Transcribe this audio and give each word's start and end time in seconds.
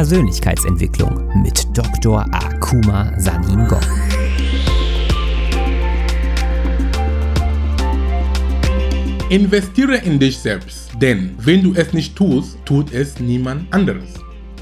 Persönlichkeitsentwicklung 0.00 1.42
mit 1.42 1.66
Dr. 1.74 2.24
Akuma 2.32 3.12
Sanin 3.18 3.68
Gong. 3.68 3.84
Investiere 9.28 9.96
in 9.98 10.18
dich 10.18 10.38
selbst, 10.38 10.92
denn 11.02 11.34
wenn 11.36 11.62
du 11.62 11.74
es 11.74 11.92
nicht 11.92 12.16
tust, 12.16 12.56
tut 12.64 12.94
es 12.94 13.20
niemand 13.20 13.70
anderes. 13.74 14.14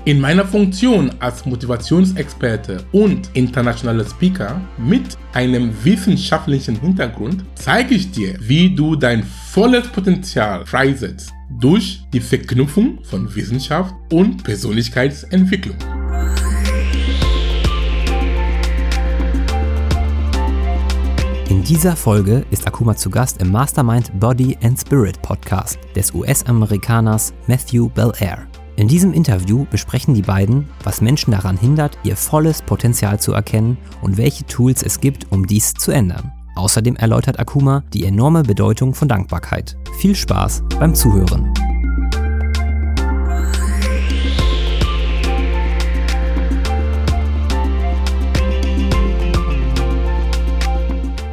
In 0.09 0.21
meiner 0.21 0.47
Funktion 0.47 1.11
als 1.19 1.45
Motivationsexperte 1.45 2.83
und 2.93 3.29
internationaler 3.35 4.07
Speaker 4.07 4.59
mit 4.79 5.19
einem 5.35 5.71
wissenschaftlichen 5.85 6.81
Hintergrund 6.81 7.45
zeige 7.57 7.95
ich 7.95 8.11
dir, 8.11 8.35
wie 8.41 8.75
du 8.75 8.97
dein 8.97 9.23
volles 9.23 9.87
Potenzial 9.89 10.65
freisetzt 10.65 11.31
durch 11.61 12.01
die 12.11 12.21
Verknüpfung 12.21 13.05
von 13.05 13.35
Wissenschaft 13.35 13.95
und 14.11 14.43
Persönlichkeitsentwicklung. 14.45 15.77
In 21.51 21.63
dieser 21.65 21.95
Folge 21.95 22.47
ist 22.51 22.66
Akuma 22.66 22.97
zu 22.97 23.11
Gast 23.11 23.43
im 23.43 23.52
Mastermind 23.52 24.19
Body 24.19 24.57
and 24.63 24.80
Spirit 24.80 25.21
Podcast 25.21 25.79
des 25.95 26.15
US-Amerikaners 26.15 27.35
Matthew 27.47 27.91
Belair. 27.91 28.48
In 28.78 28.87
diesem 28.87 29.12
Interview 29.12 29.66
besprechen 29.68 30.14
die 30.14 30.23
beiden, 30.23 30.68
was 30.84 31.00
Menschen 31.00 31.32
daran 31.32 31.59
hindert, 31.59 31.98
ihr 32.05 32.14
volles 32.14 32.62
Potenzial 32.62 33.18
zu 33.18 33.32
erkennen 33.32 33.77
und 34.02 34.18
welche 34.18 34.46
Tools 34.46 34.84
es 34.84 35.01
gibt, 35.01 35.32
um 35.32 35.48
dies 35.48 35.74
zu 35.74 35.91
ändern. 35.91 36.30
Außerdem 36.54 36.95
erläutert 36.95 37.41
Akuma 37.41 37.82
die 37.92 38.04
enorme 38.04 38.45
Bedeutung 38.45 38.95
von 38.95 39.09
Dankbarkeit. 39.09 39.77
Viel 39.98 40.14
Spaß 40.14 40.62
beim 40.78 40.95
Zuhören. 40.95 41.52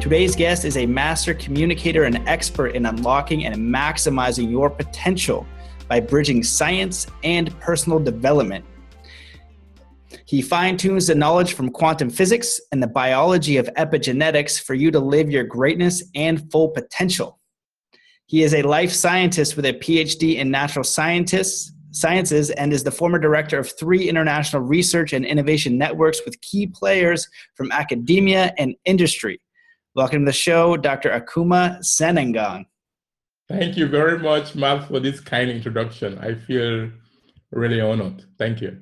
Today's 0.00 0.36
guest 0.36 0.64
is 0.64 0.76
a 0.76 0.84
master 0.84 1.32
communicator 1.32 2.06
and 2.06 2.18
expert 2.26 2.74
in 2.74 2.86
unlocking 2.86 3.46
and 3.46 3.56
maximizing 3.56 4.52
your 4.52 4.68
potential 4.68 5.46
by 5.88 6.00
bridging 6.00 6.42
science 6.42 7.06
and 7.22 7.58
personal 7.60 7.98
development. 7.98 8.64
He 10.24 10.42
fine 10.42 10.76
tunes 10.76 11.06
the 11.06 11.14
knowledge 11.14 11.54
from 11.54 11.70
quantum 11.70 12.10
physics 12.10 12.60
and 12.72 12.82
the 12.82 12.88
biology 12.88 13.58
of 13.58 13.70
epigenetics 13.76 14.60
for 14.60 14.74
you 14.74 14.90
to 14.90 14.98
live 14.98 15.30
your 15.30 15.44
greatness 15.44 16.02
and 16.14 16.50
full 16.50 16.68
potential. 16.70 17.38
He 18.26 18.42
is 18.42 18.54
a 18.54 18.62
life 18.62 18.90
scientist 18.90 19.54
with 19.54 19.66
a 19.66 19.74
PhD 19.74 20.36
in 20.36 20.50
natural 20.50 20.82
scientists, 20.82 21.72
sciences 21.92 22.50
and 22.50 22.72
is 22.72 22.82
the 22.82 22.90
former 22.90 23.18
director 23.18 23.58
of 23.58 23.70
three 23.78 24.08
international 24.08 24.62
research 24.62 25.12
and 25.12 25.24
innovation 25.24 25.78
networks 25.78 26.20
with 26.24 26.40
key 26.40 26.66
players 26.66 27.28
from 27.54 27.70
academia 27.70 28.52
and 28.58 28.74
industry. 28.84 29.40
Welcome 29.94 30.22
to 30.22 30.26
the 30.26 30.32
show, 30.32 30.76
Dr. 30.76 31.10
Akuma 31.10 31.78
Saningong. 31.78 32.64
Thank 33.48 33.76
you 33.76 33.86
very 33.86 34.18
much, 34.18 34.54
Matt, 34.54 34.88
for 34.88 34.98
this 34.98 35.20
kind 35.20 35.50
introduction. 35.50 36.18
I 36.18 36.34
feel 36.34 36.90
really 37.52 37.80
honored. 37.80 38.24
Thank 38.38 38.60
you. 38.60 38.80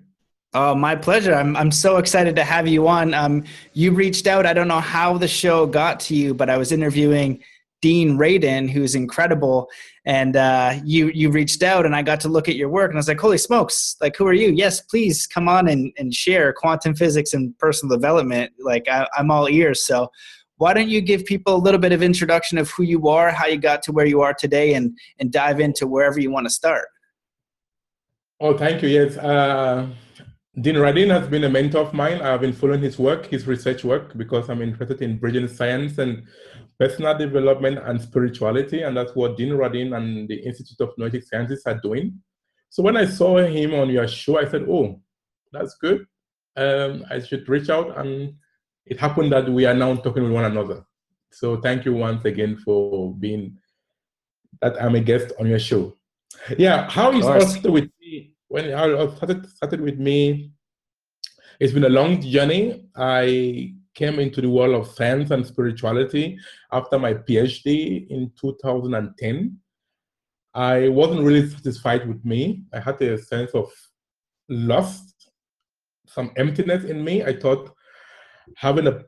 Oh, 0.55 0.75
my 0.75 0.95
pleasure. 0.95 1.35
I'm, 1.35 1.57
I'm 1.57 1.71
so 1.71 1.97
excited 1.97 2.37
to 2.37 2.45
have 2.45 2.67
you 2.69 2.87
on. 2.87 3.13
Um, 3.13 3.45
you 3.73 3.93
reached 3.93 4.27
out. 4.27 4.47
I 4.47 4.53
don't 4.53 4.69
know 4.69 4.81
how 4.81 5.19
the 5.19 5.29
show 5.29 5.67
got 5.67 6.01
to 6.01 6.15
you, 6.15 6.33
but 6.33 6.49
I 6.49 6.57
was 6.57 6.71
interviewing 6.73 7.43
Dean 7.83 8.17
Radin, 8.17 8.71
who's 8.71 8.95
incredible. 8.95 9.69
And 10.07 10.37
uh, 10.37 10.79
you 10.85 11.09
you 11.09 11.31
reached 11.31 11.63
out, 11.63 11.85
and 11.85 11.95
I 11.95 12.03
got 12.03 12.21
to 12.21 12.29
look 12.29 12.49
at 12.49 12.57
your 12.57 12.69
work, 12.69 12.91
and 12.91 12.97
I 12.97 13.01
was 13.01 13.09
like, 13.09 13.21
"Holy 13.21 13.37
smokes! 13.37 13.97
Like, 14.01 14.17
who 14.17 14.27
are 14.27 14.33
you? 14.33 14.51
Yes, 14.53 14.81
please 14.81 15.27
come 15.27 15.49
on 15.49 15.69
and, 15.69 15.93
and 15.99 16.15
share 16.15 16.53
quantum 16.53 16.95
physics 16.95 17.35
and 17.35 17.57
personal 17.59 17.97
development. 17.97 18.53
Like, 18.59 18.89
I, 18.89 19.09
I'm 19.17 19.31
all 19.31 19.49
ears." 19.49 19.85
So, 19.85 20.11
why 20.59 20.73
don't 20.73 20.89
you 20.89 21.01
give 21.01 21.25
people 21.25 21.57
a 21.57 21.59
little 21.59 21.81
bit 21.81 21.93
of 21.93 22.03
introduction 22.03 22.59
of 22.59 22.71
who 22.71 22.83
you 22.83 23.09
are, 23.09 23.31
how 23.31 23.47
you 23.47 23.59
got 23.59 23.83
to 23.85 23.93
where 23.93 24.07
you 24.07 24.21
are 24.21 24.35
today, 24.35 24.75
and 24.75 24.97
and 25.19 25.33
dive 25.33 25.61
into 25.61 25.87
wherever 25.87 26.21
you 26.21 26.31
want 26.31 26.47
to 26.47 26.51
start. 26.51 26.87
Oh, 28.41 28.57
thank 28.57 28.83
you. 28.83 28.89
Yes, 28.89 29.17
uh, 29.17 29.89
Dean 30.61 30.77
Radin 30.77 31.11
has 31.11 31.27
been 31.29 31.45
a 31.45 31.49
mentor 31.49 31.81
of 31.81 31.95
mine. 31.95 32.21
I've 32.21 32.41
been 32.41 32.53
following 32.53 32.83
his 32.83 32.99
work, 32.99 33.27
his 33.27 33.47
research 33.47 33.85
work, 33.85 34.17
because 34.17 34.49
I'm 34.49 34.63
interested 34.63 35.03
in 35.03 35.19
bridging 35.19 35.49
science 35.49 35.99
and 35.99 36.25
personal 36.79 37.17
development 37.17 37.79
and 37.79 38.01
spirituality, 38.01 38.83
and 38.83 38.97
that's 38.97 39.15
what 39.15 39.37
Dean 39.37 39.51
Radin 39.51 39.97
and 39.97 40.29
the 40.29 40.37
Institute 40.37 40.81
of 40.81 40.91
Noetic 40.99 41.25
Sciences 41.25 41.63
are 41.67 41.81
doing. 41.81 42.21
So 42.71 42.83
when 42.83 42.97
I 42.97 43.07
saw 43.07 43.39
him 43.39 43.75
on 43.75 43.91
your 43.91 44.07
show, 44.09 44.39
I 44.39 44.49
said, 44.49 44.67
"Oh, 44.69 45.01
that's 45.53 45.75
good. 45.77 46.07
Um, 46.57 47.05
I 47.11 47.21
should 47.21 47.49
reach 47.49 47.71
out 47.71 47.99
and 47.99 48.35
it 48.87 49.01
happened 49.01 49.33
that 49.33 49.49
we 49.49 49.67
are 49.67 49.75
now 49.75 49.95
talking 49.97 50.23
with 50.23 50.33
one 50.33 50.45
another. 50.45 50.85
So 51.33 51.57
thank 51.61 51.85
you 51.85 51.95
once 51.95 52.25
again 52.25 52.57
for 52.57 53.15
being 53.15 53.57
that 54.61 54.81
I'm 54.83 54.95
a 54.95 55.01
guest 55.01 55.33
on 55.41 55.47
your 55.47 55.59
show. 55.59 55.97
Yeah, 56.59 56.89
how 56.91 57.13
it 57.13 57.23
started 57.23 57.71
with 57.71 57.91
me 58.01 58.35
when 58.49 58.73
I 58.73 59.15
started 59.17 59.49
started 59.49 59.81
with 59.81 59.99
me. 59.99 60.53
It's 61.61 61.73
been 61.73 61.85
a 61.85 61.89
long 61.89 62.21
journey. 62.21 62.89
I 62.97 63.75
came 63.95 64.19
into 64.19 64.41
the 64.41 64.49
world 64.49 64.75
of 64.75 64.89
science 64.89 65.31
and 65.31 65.47
spirituality 65.47 66.39
after 66.73 66.99
my 66.99 67.15
PhD 67.15 68.09
in 68.11 68.33
2010. 68.41 69.59
I 70.53 70.89
wasn't 70.89 71.23
really 71.23 71.49
satisfied 71.49 72.07
with 72.07 72.25
me. 72.25 72.65
I 72.73 72.81
had 72.81 73.01
a 73.03 73.19
sense 73.19 73.53
of 73.53 73.73
loss, 74.49 75.15
some 76.07 76.33
emptiness 76.37 76.85
in 76.85 77.03
me. 77.03 77.25
I 77.25 77.35
thought 77.39 77.74
having 78.57 78.87
a 78.87 79.03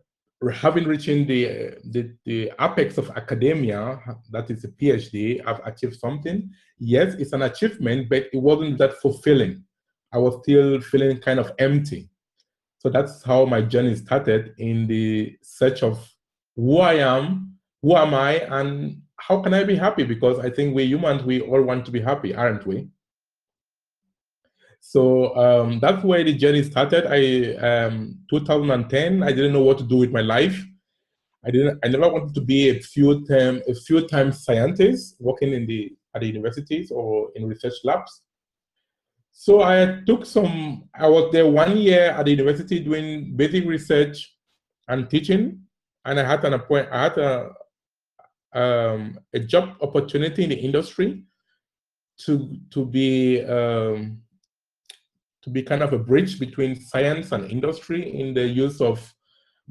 having 0.53 0.85
reaching 0.85 1.27
the, 1.27 1.79
the 1.85 2.15
the 2.25 2.53
apex 2.61 2.99
of 2.99 3.11
academia, 3.11 4.01
that 4.31 4.51
is 4.51 4.65
a 4.65 4.69
PhD, 4.69 5.45
I've 5.47 5.61
achieved 5.65 5.99
something. 5.99 6.51
Yes, 6.79 7.15
it's 7.15 7.33
an 7.33 7.43
achievement, 7.43 8.09
but 8.11 8.25
it 8.33 8.43
wasn't 8.43 8.79
that 8.79 8.95
fulfilling. 9.01 9.65
I 10.13 10.19
was 10.19 10.39
still 10.43 10.81
feeling 10.81 11.19
kind 11.19 11.41
of 11.41 11.53
empty. 11.59 12.11
So 12.79 12.91
that's 12.91 13.25
how 13.25 13.47
my 13.47 13.63
journey 13.63 13.97
started 13.97 14.55
in 14.59 14.87
the 14.87 15.37
search 15.43 15.83
of 15.83 16.07
who 16.55 16.79
I 16.79 16.95
am, 16.95 17.57
who 17.83 17.97
am 17.97 18.15
I, 18.15 18.35
and 18.59 19.03
how 19.17 19.41
can 19.41 19.55
I 19.55 19.65
be 19.65 19.75
happy? 19.75 20.05
Because 20.05 20.39
I 20.39 20.51
think 20.51 20.75
we 20.75 20.85
humans, 20.85 21.23
we 21.25 21.41
all 21.41 21.63
want 21.63 21.85
to 21.87 21.91
be 21.91 22.01
happy, 22.01 22.35
aren't 22.35 22.67
we? 22.67 22.89
So 24.89 25.35
um, 25.35 25.81
that's 25.81 26.05
where 26.05 26.23
the 26.23 26.33
journey 26.33 26.63
started. 26.63 27.07
I 27.07 27.57
um, 27.57 28.21
2010. 28.31 29.21
I 29.21 29.33
didn't 29.33 29.53
know 29.53 29.63
what 29.63 29.79
to 29.79 29.85
do 29.85 29.97
with 29.97 30.13
my 30.13 30.21
life. 30.21 30.57
I 31.45 31.51
didn't. 31.51 31.81
I 31.85 31.89
never 31.89 32.09
wanted 32.09 32.35
to 32.37 32.41
be 32.41 32.69
a 32.69 32.79
few 32.79 33.27
time 33.27 33.63
a 33.67 33.75
few 33.75 34.07
time 34.07 34.31
scientist 34.31 35.17
working 35.19 35.53
in 35.55 35.67
the 35.67 35.93
at 36.15 36.21
the 36.21 36.29
universities 36.29 36.93
or 36.93 37.33
in 37.35 37.49
research 37.49 37.75
labs. 37.83 38.23
So 39.33 39.61
I 39.61 40.03
took 40.07 40.25
some. 40.25 40.89
I 40.95 41.09
was 41.09 41.33
there 41.33 41.49
one 41.49 41.77
year 41.77 42.11
at 42.11 42.25
the 42.25 42.31
university 42.31 42.79
doing 42.79 43.35
basic 43.35 43.67
research 43.67 44.37
and 44.87 45.11
teaching, 45.11 45.63
and 46.05 46.21
I 46.21 46.25
had 46.25 46.45
an 46.45 46.53
appoint. 46.53 46.89
I 46.93 47.03
had 47.03 47.19
a 47.19 47.51
um, 48.53 49.19
a 49.35 49.41
job 49.41 49.79
opportunity 49.81 50.45
in 50.45 50.51
the 50.51 50.61
industry 50.61 51.25
to 52.19 52.57
to 52.71 52.87
be 52.87 53.45
um, 53.45 54.23
to 55.47 55.51
be 55.51 55.63
kind 55.63 55.83
of 55.83 55.93
a 55.93 55.99
bridge 55.99 56.41
between 56.41 56.75
science 56.75 57.31
and 57.31 57.49
industry 57.49 58.21
in 58.21 58.35
the 58.35 58.47
use 58.47 58.81
of 58.81 59.15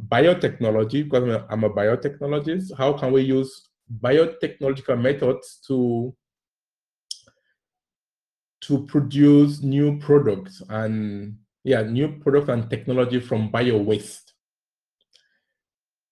biotechnology, 0.07 1.03
because 1.03 1.43
I'm 1.49 1.65
a 1.65 1.69
biotechnologist. 1.69 2.77
How 2.77 2.93
can 2.93 3.11
we 3.11 3.23
use 3.23 3.67
biotechnological 4.01 4.99
methods 4.99 5.59
to 5.67 6.15
to 8.61 8.85
produce 8.85 9.61
new 9.61 9.99
products 9.99 10.63
and 10.69 11.37
yeah, 11.65 11.81
new 11.81 12.07
products 12.07 12.49
and 12.49 12.69
technology 12.69 13.19
from 13.19 13.51
bio 13.51 13.77
waste. 13.77 14.33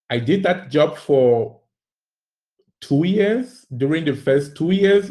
I 0.10 0.20
did 0.20 0.44
that 0.44 0.70
job 0.70 0.98
for 0.98 1.62
two 2.82 3.06
years. 3.06 3.66
During 3.76 4.04
the 4.04 4.16
first 4.16 4.58
two 4.58 4.72
years, 4.72 5.10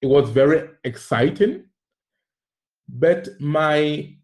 it 0.00 0.06
was 0.06 0.28
very 0.30 0.70
exciting 0.82 1.66
but 2.88 3.28
my 3.40 4.14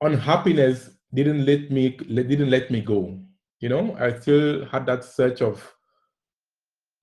unhappiness 0.00 0.90
didn't 1.12 1.44
let 1.44 1.70
me 1.70 1.90
didn't 1.90 2.50
let 2.50 2.70
me 2.70 2.80
go. 2.80 3.18
You 3.60 3.68
know 3.68 3.96
i 3.98 4.12
still 4.18 4.64
had 4.66 4.86
that 4.86 5.04
search 5.04 5.42
of 5.42 5.74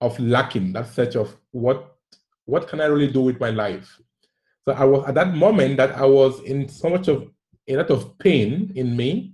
of 0.02 0.20
lacking 0.20 0.74
that 0.74 0.88
search 0.88 1.16
of 1.16 1.36
what 1.52 1.96
what 2.46 2.68
can 2.68 2.82
i 2.82 2.86
really 2.86 3.12
do 3.12 3.22
with 3.22 3.40
my 3.40 3.50
life? 3.50 4.00
So 4.66 4.74
i 4.74 4.84
was 4.84 5.06
at 5.08 5.16
that 5.16 5.36
moment 5.36 5.78
that 5.78 5.92
i 5.92 6.06
was 6.06 6.42
in 6.42 6.68
so 6.68 6.90
much 6.90 7.08
of 7.08 7.30
a 7.68 7.76
lot 7.78 7.92
of 7.92 8.18
pain 8.20 8.72
in 8.76 8.96
me 8.96 9.34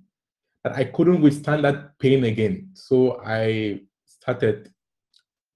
that 0.64 0.74
i 0.74 0.84
couldn't 0.84 1.22
withstand 1.22 1.64
that 1.64 1.98
pain 2.00 2.24
again. 2.26 2.70
So 2.74 3.22
i 3.26 3.82
started 4.06 4.70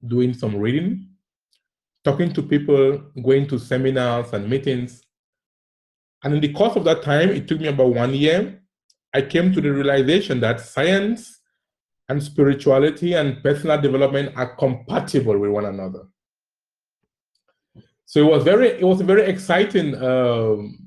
doing 0.05 0.33
some 0.33 0.55
reading 0.55 1.09
talking 2.07 2.31
to 2.31 2.41
people 2.41 2.97
going 3.21 3.45
to 3.47 3.59
seminars 3.59 4.31
and 4.31 4.49
meetings 4.49 5.01
And 6.23 6.33
in 6.33 6.41
the 6.41 6.53
course 6.53 6.75
of 6.75 6.83
that 6.85 7.03
time, 7.03 7.29
it 7.29 7.47
took 7.47 7.59
me 7.59 7.67
about 7.67 7.93
one 7.93 8.13
year, 8.13 8.61
I 9.13 9.21
came 9.21 9.53
to 9.53 9.61
the 9.61 9.71
realization 9.71 10.39
that 10.41 10.59
science 10.59 11.41
and 12.09 12.21
spirituality 12.21 13.13
and 13.13 13.41
personal 13.43 13.79
development 13.79 14.33
are 14.35 14.55
compatible 14.55 15.37
with 15.37 15.51
one 15.51 15.65
another. 15.65 16.03
So 18.05 18.21
it 18.21 18.31
was 18.31 18.43
very, 18.43 18.69
it 18.69 18.83
was 18.83 19.01
very 19.01 19.23
exciting 19.23 20.01
um, 20.01 20.77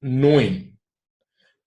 knowing. 0.00 0.76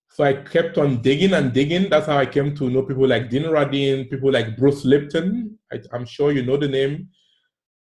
So 0.10 0.24
I 0.24 0.34
kept 0.34 0.80
on 0.80 1.02
digging 1.04 1.34
and 1.34 1.54
digging. 1.54 1.90
That's 1.90 2.08
how 2.08 2.18
I 2.18 2.26
came 2.26 2.56
to 2.56 2.70
know 2.70 2.82
people 2.82 3.08
like 3.08 3.30
Dean 3.30 3.44
Radin, 3.44 4.10
people 4.10 4.32
like 4.32 4.58
Bruce 4.58 4.84
Lipton. 4.84 5.60
I, 5.72 5.80
I'm 5.94 6.06
sure 6.06 6.32
you 6.32 6.44
know 6.44 6.58
the 6.58 6.68
name. 6.68 7.10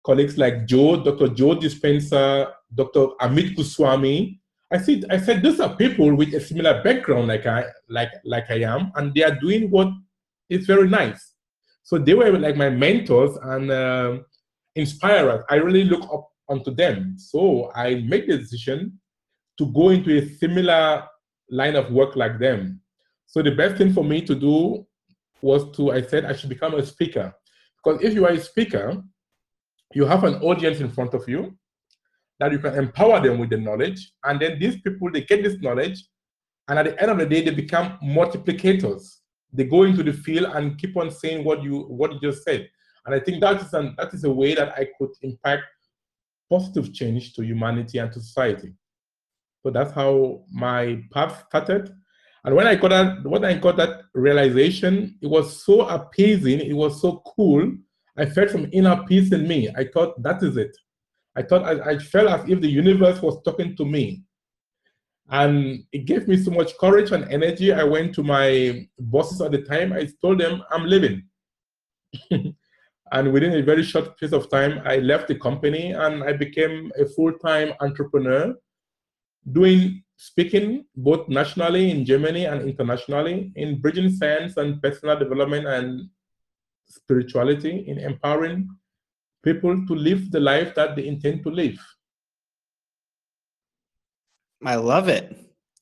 Colleagues 0.04 0.36
like 0.36 0.66
Joe, 0.66 1.02
Dr. 1.04 1.28
Joe 1.28 1.54
Dispenza, 1.54 2.50
Dr. 2.74 3.08
Amit 3.20 3.54
Goswami. 3.56 4.40
I 4.72 4.78
said, 4.78 5.04
I 5.10 5.18
said, 5.18 5.42
these 5.42 5.60
are 5.60 5.76
people 5.76 6.14
with 6.16 6.34
a 6.34 6.40
similar 6.40 6.82
background 6.82 7.28
like 7.28 7.46
I, 7.46 7.66
like, 7.88 8.10
like 8.24 8.50
I 8.50 8.62
am, 8.62 8.90
and 8.96 9.14
they 9.14 9.22
are 9.22 9.34
doing 9.34 9.70
what 9.70 9.88
is 10.48 10.66
very 10.66 10.88
nice. 10.88 11.34
So 11.84 11.98
they 11.98 12.14
were 12.14 12.36
like 12.36 12.56
my 12.56 12.68
mentors 12.68 13.36
and 13.42 13.70
uh, 13.70 14.18
inspirers. 14.74 15.44
I 15.48 15.56
really 15.56 15.84
look 15.84 16.02
up 16.12 16.28
onto 16.48 16.72
them. 16.74 17.14
So 17.16 17.70
I 17.74 17.94
made 18.06 18.28
the 18.28 18.38
decision 18.38 18.98
to 19.58 19.66
go 19.72 19.90
into 19.90 20.16
a 20.16 20.28
similar 20.36 21.04
line 21.48 21.76
of 21.76 21.92
work 21.92 22.16
like 22.16 22.40
them. 22.40 22.80
So 23.26 23.42
the 23.42 23.52
best 23.52 23.76
thing 23.76 23.92
for 23.92 24.02
me 24.04 24.20
to 24.22 24.34
do 24.34 24.84
was 25.42 25.76
to, 25.76 25.92
I 25.92 26.02
said, 26.02 26.24
I 26.24 26.32
should 26.32 26.48
become 26.48 26.74
a 26.74 26.84
speaker. 26.84 27.32
Because 27.82 28.02
if 28.02 28.14
you 28.14 28.24
are 28.26 28.32
a 28.32 28.40
speaker, 28.40 29.00
you 29.94 30.06
have 30.06 30.24
an 30.24 30.36
audience 30.42 30.80
in 30.80 30.90
front 30.90 31.14
of 31.14 31.28
you 31.28 31.56
that 32.38 32.52
you 32.52 32.58
can 32.58 32.74
empower 32.74 33.20
them 33.20 33.38
with 33.38 33.50
the 33.50 33.56
knowledge. 33.56 34.12
And 34.24 34.40
then 34.40 34.58
these 34.58 34.80
people, 34.80 35.10
they 35.10 35.22
get 35.22 35.42
this 35.42 35.60
knowledge. 35.60 36.04
And 36.68 36.78
at 36.78 36.84
the 36.86 37.00
end 37.00 37.10
of 37.10 37.18
the 37.18 37.26
day, 37.26 37.42
they 37.42 37.50
become 37.50 37.98
multiplicators. 38.02 39.16
They 39.52 39.64
go 39.64 39.84
into 39.84 40.02
the 40.02 40.12
field 40.12 40.52
and 40.54 40.78
keep 40.78 40.96
on 40.96 41.10
saying 41.10 41.44
what 41.44 41.62
you 41.62 41.82
what 41.82 42.12
you 42.12 42.20
just 42.20 42.44
said. 42.44 42.68
And 43.06 43.14
I 43.14 43.20
think 43.20 43.40
that 43.40 43.62
is 43.62 43.72
an, 43.72 43.94
that 43.98 44.12
is 44.12 44.24
a 44.24 44.30
way 44.30 44.54
that 44.54 44.76
I 44.76 44.88
could 44.98 45.10
impact 45.22 45.62
positive 46.50 46.92
change 46.92 47.34
to 47.34 47.44
humanity 47.44 47.98
and 47.98 48.12
to 48.12 48.20
society. 48.20 48.74
So 49.62 49.70
that's 49.70 49.92
how 49.92 50.44
my 50.50 51.02
path 51.12 51.44
started. 51.48 51.94
And 52.44 52.54
when 52.54 52.66
I 52.66 52.74
got 52.76 52.90
that, 52.90 53.24
when 53.24 53.44
I 53.44 53.54
got 53.54 53.76
that 53.76 54.02
realization, 54.14 55.18
it 55.20 55.26
was 55.28 55.64
so 55.64 55.88
appeasing, 55.88 56.60
it 56.60 56.74
was 56.74 57.00
so 57.00 57.22
cool. 57.34 57.72
I 58.16 58.26
felt 58.26 58.50
some 58.50 58.68
inner 58.72 59.04
peace 59.08 59.32
in 59.32 59.46
me. 59.46 59.68
I 59.76 59.84
thought 59.84 60.22
that 60.22 60.42
is 60.42 60.56
it. 60.56 60.76
I 61.36 61.42
thought 61.42 61.64
I, 61.64 61.92
I 61.92 61.98
felt 61.98 62.28
as 62.28 62.48
if 62.48 62.60
the 62.60 62.68
universe 62.68 63.20
was 63.20 63.42
talking 63.42 63.76
to 63.76 63.84
me. 63.84 64.22
And 65.28 65.84
it 65.92 66.06
gave 66.06 66.28
me 66.28 66.36
so 66.36 66.50
much 66.50 66.78
courage 66.78 67.10
and 67.10 67.24
energy. 67.30 67.72
I 67.72 67.82
went 67.82 68.14
to 68.14 68.22
my 68.22 68.88
bosses 68.98 69.40
at 69.40 69.50
the 69.52 69.62
time. 69.62 69.92
I 69.92 70.08
told 70.22 70.40
them 70.40 70.62
I'm 70.70 70.86
leaving. 70.86 71.24
and 72.30 73.32
within 73.32 73.52
a 73.54 73.62
very 73.62 73.82
short 73.82 74.18
piece 74.18 74.32
of 74.32 74.48
time, 74.50 74.80
I 74.84 74.96
left 74.98 75.28
the 75.28 75.34
company 75.34 75.92
and 75.92 76.22
I 76.22 76.32
became 76.32 76.92
a 76.98 77.06
full-time 77.06 77.74
entrepreneur 77.80 78.54
doing 79.52 80.02
speaking 80.16 80.84
both 80.96 81.28
nationally 81.28 81.90
in 81.90 82.04
Germany 82.04 82.46
and 82.46 82.62
internationally 82.62 83.52
in 83.56 83.80
bridging 83.80 84.10
science 84.10 84.56
and 84.56 84.80
personal 84.82 85.18
development 85.18 85.66
and 85.66 86.08
spirituality 86.88 87.84
in 87.86 87.98
empowering 87.98 88.68
people 89.46 89.86
to 89.86 89.94
live 89.94 90.30
the 90.32 90.40
life 90.40 90.74
that 90.74 90.96
they 90.96 91.06
intend 91.06 91.42
to 91.44 91.50
live. 91.50 91.78
I 94.64 94.74
love 94.74 95.08
it. 95.08 95.36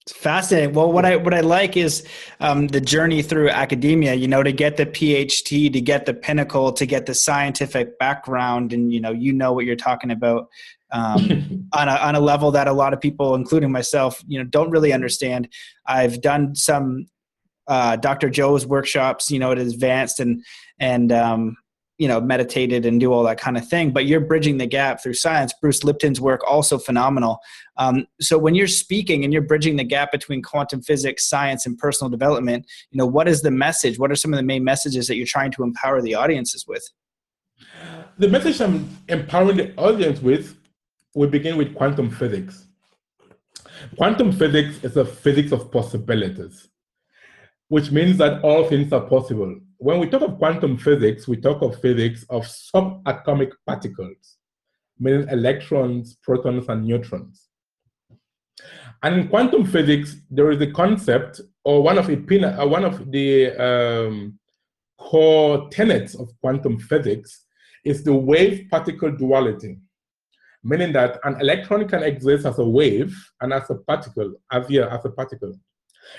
It's 0.06 0.12
fascinating. 0.12 0.75
Well, 0.75 0.93
what 0.93 1.06
I 1.06 1.16
what 1.16 1.32
I 1.32 1.40
like 1.40 1.78
is 1.78 2.06
um, 2.38 2.66
the 2.66 2.81
journey 2.81 3.22
through 3.22 3.49
academia. 3.49 4.12
You 4.12 4.28
know, 4.28 4.43
to 4.43 4.52
get 4.52 4.76
the 4.76 4.84
PhD, 4.84 5.72
to 5.72 5.81
get 5.81 6.05
the 6.05 6.12
pinnacle, 6.12 6.72
to 6.75 6.84
get 6.84 7.06
the 7.06 7.14
scientific 7.14 7.99
background, 7.99 8.75
and 8.75 8.93
you 8.93 9.00
know, 9.00 9.12
you 9.12 9.32
know 9.32 9.55
what 9.55 9.64
you're 9.64 9.76
talking 9.76 10.11
about 10.11 10.49
um, 10.93 11.69
on, 11.72 11.88
a, 11.88 11.93
on 11.93 12.14
a 12.16 12.20
level 12.20 12.50
that 12.50 12.69
a 12.69 12.72
lot 12.72 12.93
of 12.93 13.00
people, 13.00 13.34
including 13.34 13.72
myself, 13.72 14.22
you 14.26 14.38
know, 14.38 14.44
don't 14.44 14.70
really 14.70 14.93
understand. 14.93 15.49
I've 15.87 16.20
done 16.20 16.55
some 16.55 17.06
uh, 17.66 17.96
Dr. 17.96 18.28
Joe's 18.28 18.66
workshops, 18.66 19.31
you 19.31 19.38
know, 19.38 19.52
at 19.52 19.58
advanced 19.58 20.20
and 20.20 20.44
and 20.78 21.12
um, 21.12 21.56
you 21.99 22.08
know 22.08 22.20
meditated 22.20 22.85
and 22.85 22.99
do 23.00 23.12
all 23.12 23.23
that 23.23 23.38
kind 23.38 23.56
of 23.56 23.67
thing 23.69 23.93
but 23.93 24.06
you're 24.06 24.20
bridging 24.20 24.58
the 24.58 24.67
gap 24.67 25.02
through 25.02 25.14
science 25.14 25.52
bruce 25.61 25.85
lipton's 25.85 26.20
work 26.20 26.41
also 26.46 26.79
phenomenal 26.79 27.38
um, 27.76 28.06
so 28.20 28.37
when 28.37 28.55
you're 28.55 28.67
speaking 28.67 29.25
and 29.25 29.32
you're 29.32 29.43
bridging 29.43 29.76
the 29.76 29.85
gap 29.85 30.11
between 30.11 30.43
quantum 30.43 30.82
physics 30.82 31.29
science 31.29 31.67
and 31.67 31.79
personal 31.79 32.11
development 32.11 32.67
you 32.91 32.99
know 32.99 33.06
what 33.06 33.29
is 33.29 33.43
the 33.43 33.50
message 33.50 33.99
what 33.99 34.11
are 34.11 34.17
some 34.17 34.32
of 34.32 34.37
the 34.37 34.43
main 34.43 34.64
messages 34.64 35.06
that 35.06 35.17
you're 35.17 35.26
trying 35.26 35.52
to 35.52 35.62
empower 35.62 36.02
the 36.02 36.14
audiences 36.14 36.64
with 36.67 36.85
the 38.19 38.29
message 38.29 38.61
i'm 38.61 38.88
empowering 39.08 39.56
the 39.56 39.73
audience 39.76 40.20
with 40.20 40.56
we 41.14 41.29
begin 41.29 41.56
with 41.56 41.75
quantum 41.75 42.11
physics. 42.11 42.67
Quantum 43.97 44.32
physics 44.32 44.82
is 44.82 44.97
a 44.97 45.05
physics 45.05 45.52
of 45.52 45.70
possibilities, 45.70 46.69
which 47.69 47.90
means 47.90 48.19
that 48.19 48.43
all 48.43 48.64
things 48.64 48.93
are 48.93 49.02
possible. 49.02 49.56
When 49.84 49.98
we 50.00 50.08
talk 50.08 50.22
of 50.22 50.38
quantum 50.38 50.78
physics, 50.78 51.28
we 51.28 51.36
talk 51.36 51.60
of 51.60 51.78
physics 51.78 52.25
of 52.31 52.46
subatomic 52.46 53.52
particles, 53.66 54.38
meaning 54.98 55.28
electrons, 55.28 56.16
protons, 56.22 56.70
and 56.70 56.86
neutrons. 56.86 57.50
And 59.02 59.20
in 59.20 59.28
quantum 59.28 59.66
physics, 59.66 60.16
there 60.31 60.50
is 60.50 60.62
a 60.62 60.72
concept, 60.72 61.42
or 61.64 61.82
one 61.82 61.98
of 61.98 62.06
the, 62.06 62.16
uh, 62.62 62.66
one 62.66 62.82
of 62.82 63.10
the 63.10 63.52
um, 63.62 64.38
core 64.98 65.69
tenets 65.69 66.14
of 66.14 66.30
quantum 66.40 66.78
physics 66.78 67.44
is 67.84 68.02
the 68.02 68.14
wave-particle 68.14 69.12
duality 69.19 69.76
meaning 70.66 70.94
that 70.94 71.19
an 71.25 71.38
electron 71.42 71.87
can 71.87 72.02
exist 72.02 72.46
as 72.46 72.58
a 72.58 72.64
wave 72.64 73.14
and 73.42 73.52
as 73.52 73.69
a 73.69 73.75
particle, 73.75 74.32
as 74.50 74.66
here 74.66 74.84
as 74.84 75.04
a 75.04 75.10
particle. 75.10 75.52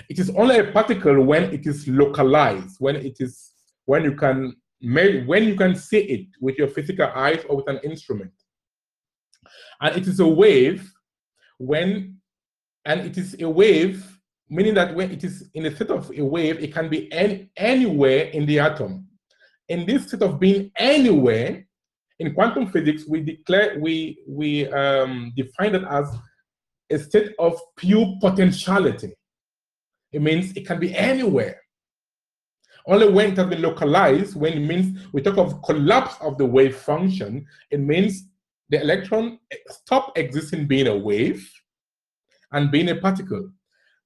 It 0.08 0.20
is 0.20 0.30
only 0.30 0.58
a 0.58 0.70
particle 0.70 1.20
when 1.20 1.52
it 1.52 1.66
is 1.66 1.88
localized, 1.88 2.76
when 2.78 2.94
it 2.94 3.16
is 3.18 3.55
when 3.86 4.04
you 4.04 4.14
can 4.14 4.54
when 4.80 5.44
you 5.44 5.56
can 5.56 5.74
see 5.74 6.00
it 6.00 6.26
with 6.40 6.56
your 6.58 6.68
physical 6.68 7.06
eyes 7.06 7.42
or 7.48 7.56
with 7.56 7.68
an 7.68 7.80
instrument. 7.82 8.30
And 9.80 9.96
it 9.96 10.06
is 10.06 10.20
a 10.20 10.26
wave 10.26 10.92
when 11.58 12.18
and 12.84 13.00
it 13.00 13.16
is 13.16 13.40
a 13.40 13.48
wave 13.48 14.16
meaning 14.48 14.74
that 14.74 14.94
when 14.94 15.10
it 15.10 15.24
is 15.24 15.48
in 15.54 15.66
a 15.66 15.74
state 15.74 15.90
of 15.90 16.10
a 16.16 16.24
wave, 16.24 16.58
it 16.60 16.72
can 16.72 16.88
be 16.88 17.12
any, 17.12 17.50
anywhere 17.56 18.26
in 18.26 18.46
the 18.46 18.60
atom. 18.60 19.06
In 19.68 19.86
this 19.86 20.06
state 20.06 20.22
of 20.22 20.38
being 20.38 20.70
anywhere, 20.76 21.66
in 22.18 22.32
quantum 22.32 22.68
physics, 22.68 23.04
we 23.08 23.20
declare 23.20 23.78
we 23.78 24.18
we 24.26 24.68
um, 24.68 25.32
define 25.36 25.74
it 25.74 25.84
as 25.90 26.08
a 26.90 26.98
state 26.98 27.32
of 27.38 27.60
pure 27.76 28.16
potentiality. 28.20 29.12
It 30.12 30.22
means 30.22 30.56
it 30.56 30.66
can 30.66 30.78
be 30.78 30.94
anywhere. 30.94 31.60
Only 32.86 33.08
when 33.08 33.32
it 33.32 33.36
has 33.36 33.46
been 33.46 33.62
localized, 33.62 34.36
when 34.36 34.52
it 34.52 34.60
means 34.60 35.06
we 35.12 35.20
talk 35.20 35.38
of 35.38 35.60
collapse 35.62 36.14
of 36.20 36.38
the 36.38 36.46
wave 36.46 36.76
function, 36.76 37.46
it 37.70 37.80
means 37.80 38.28
the 38.68 38.80
electron 38.80 39.38
stop 39.68 40.16
existing 40.16 40.66
being 40.66 40.86
a 40.86 40.96
wave 40.96 41.48
and 42.52 42.70
being 42.70 42.88
a 42.90 42.96
particle. 42.96 43.50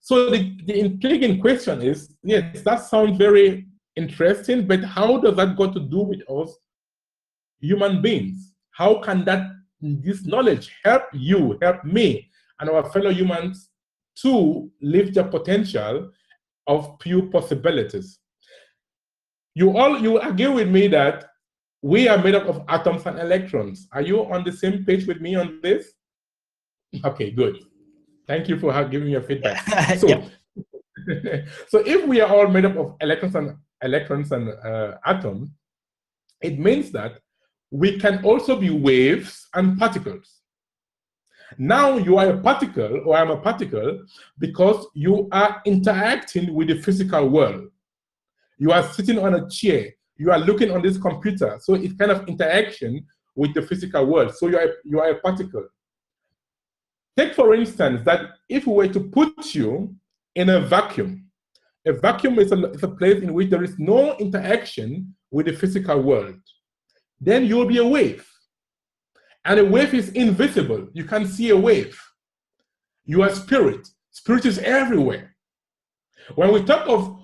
So 0.01 0.31
the, 0.31 0.57
the 0.65 0.81
intriguing 0.81 1.41
question 1.41 1.83
is, 1.83 2.15
yes, 2.23 2.63
that 2.63 2.85
sounds 2.87 3.19
very 3.19 3.67
interesting, 3.97 4.67
but 4.67 4.83
how 4.83 5.19
does 5.19 5.37
that 5.37 5.57
got 5.57 5.75
to 5.75 5.81
do 5.81 6.01
with 6.01 6.23
us 6.31 6.57
human 7.61 8.03
beings. 8.03 8.55
How 8.73 9.01
can 9.01 9.25
that 9.27 9.51
this 9.81 10.25
knowledge 10.25 10.73
help 10.85 11.05
you, 11.13 11.59
help 11.63 11.85
me, 11.85 12.29
and 12.59 12.71
our 12.71 12.91
fellow 12.91 13.11
humans 13.11 13.69
to 14.23 14.71
live 14.83 15.15
the 15.15 15.25
potential 15.25 16.11
of 16.67 16.99
pure 16.99 17.23
possibilities? 17.27 18.19
You 19.55 19.77
all 19.77 19.99
you 20.01 20.21
agree 20.21 20.49
with 20.49 20.69
me 20.69 20.89
that 20.89 21.27
we 21.83 22.09
are 22.09 22.19
made 22.19 22.35
up 22.35 22.47
of 22.47 22.63
atoms 22.69 23.07
and 23.07 23.19
electrons. 23.19 23.89
Are 23.93 24.03
you 24.03 24.21
on 24.31 24.45
the 24.45 24.53
same 24.53 24.85
page 24.85 25.07
with 25.07 25.21
me 25.21 25.35
on 25.35 25.61
this? 25.63 25.93
Okay, 27.05 27.31
good. 27.31 27.65
Thank 28.27 28.49
you 28.49 28.59
for 28.59 28.73
giving 28.85 29.09
your 29.09 29.23
feedback. 29.23 29.99
So, 29.99 30.07
so 31.69 31.79
if 31.87 32.07
we 32.07 32.21
are 32.21 32.33
all 32.35 32.49
made 32.49 32.65
up 32.65 32.77
of 32.77 32.95
electrons 33.01 33.35
and 33.35 33.57
electrons 33.83 34.33
and 34.33 34.51
uh, 34.51 34.99
atoms, 35.07 35.51
it 36.43 36.59
means 36.59 36.91
that 36.93 37.21
we 37.71 37.99
can 37.99 38.23
also 38.25 38.57
be 38.57 38.71
waves 38.71 39.49
and 39.55 39.79
particles. 39.79 40.41
Now 41.59 41.97
you 41.97 42.17
are 42.19 42.31
a 42.31 42.39
particle, 42.39 43.03
or 43.07 43.17
I'm 43.17 43.31
a 43.31 43.37
particle, 43.37 44.05
because 44.39 44.87
you 44.95 45.29
are 45.33 45.61
interacting 45.65 46.55
with 46.55 46.69
the 46.69 46.81
physical 46.81 47.29
world. 47.29 47.71
You 48.61 48.73
are 48.73 48.83
sitting 48.93 49.19
on 49.19 49.35
a 49.35 49.49
chair, 49.49 49.89
you 50.19 50.31
are 50.31 50.39
looking 50.39 50.71
on 50.71 50.83
this 50.83 50.99
computer, 50.99 51.59
so 51.63 51.75
it's 51.75 51.95
kind 51.95 52.11
of 52.11 52.29
interaction 52.29 53.07
with 53.35 53.55
the 53.55 53.63
physical 53.63 54.05
world. 54.05 54.37
So 54.37 54.49
you 54.49 54.59
are, 54.59 54.71
you 54.85 55.01
are 55.01 55.09
a 55.09 55.19
particle. 55.19 55.67
take 57.17 57.35
for 57.35 57.55
instance 57.55 58.03
that 58.05 58.21
if 58.47 58.67
we 58.67 58.75
were 58.75 58.89
to 58.89 59.01
put 59.01 59.55
you 59.55 59.97
in 60.35 60.51
a 60.51 60.61
vacuum, 60.61 61.25
a 61.87 61.93
vacuum 61.95 62.39
is 62.39 62.53
a, 62.53 62.71
is 62.73 62.83
a 62.83 62.89
place 62.89 63.23
in 63.23 63.33
which 63.33 63.49
there 63.49 63.65
is 63.65 63.79
no 63.79 64.15
interaction 64.19 65.15
with 65.31 65.47
the 65.47 65.55
physical 65.55 65.99
world. 66.03 66.39
Then 67.19 67.47
you'll 67.47 67.67
be 67.67 67.79
a 67.79 67.87
wave. 67.87 68.27
And 69.47 69.59
a 69.59 69.65
wave 69.65 69.95
is 69.95 70.11
invisible. 70.11 70.89
You 70.93 71.05
can't 71.05 71.27
see 71.27 71.49
a 71.49 71.57
wave. 71.57 71.99
You 73.07 73.23
are 73.23 73.31
spirit. 73.31 73.89
Spirit 74.11 74.45
is 74.45 74.59
everywhere. 74.59 75.35
When 76.35 76.53
we 76.53 76.63
talk 76.63 76.87
of 76.87 77.20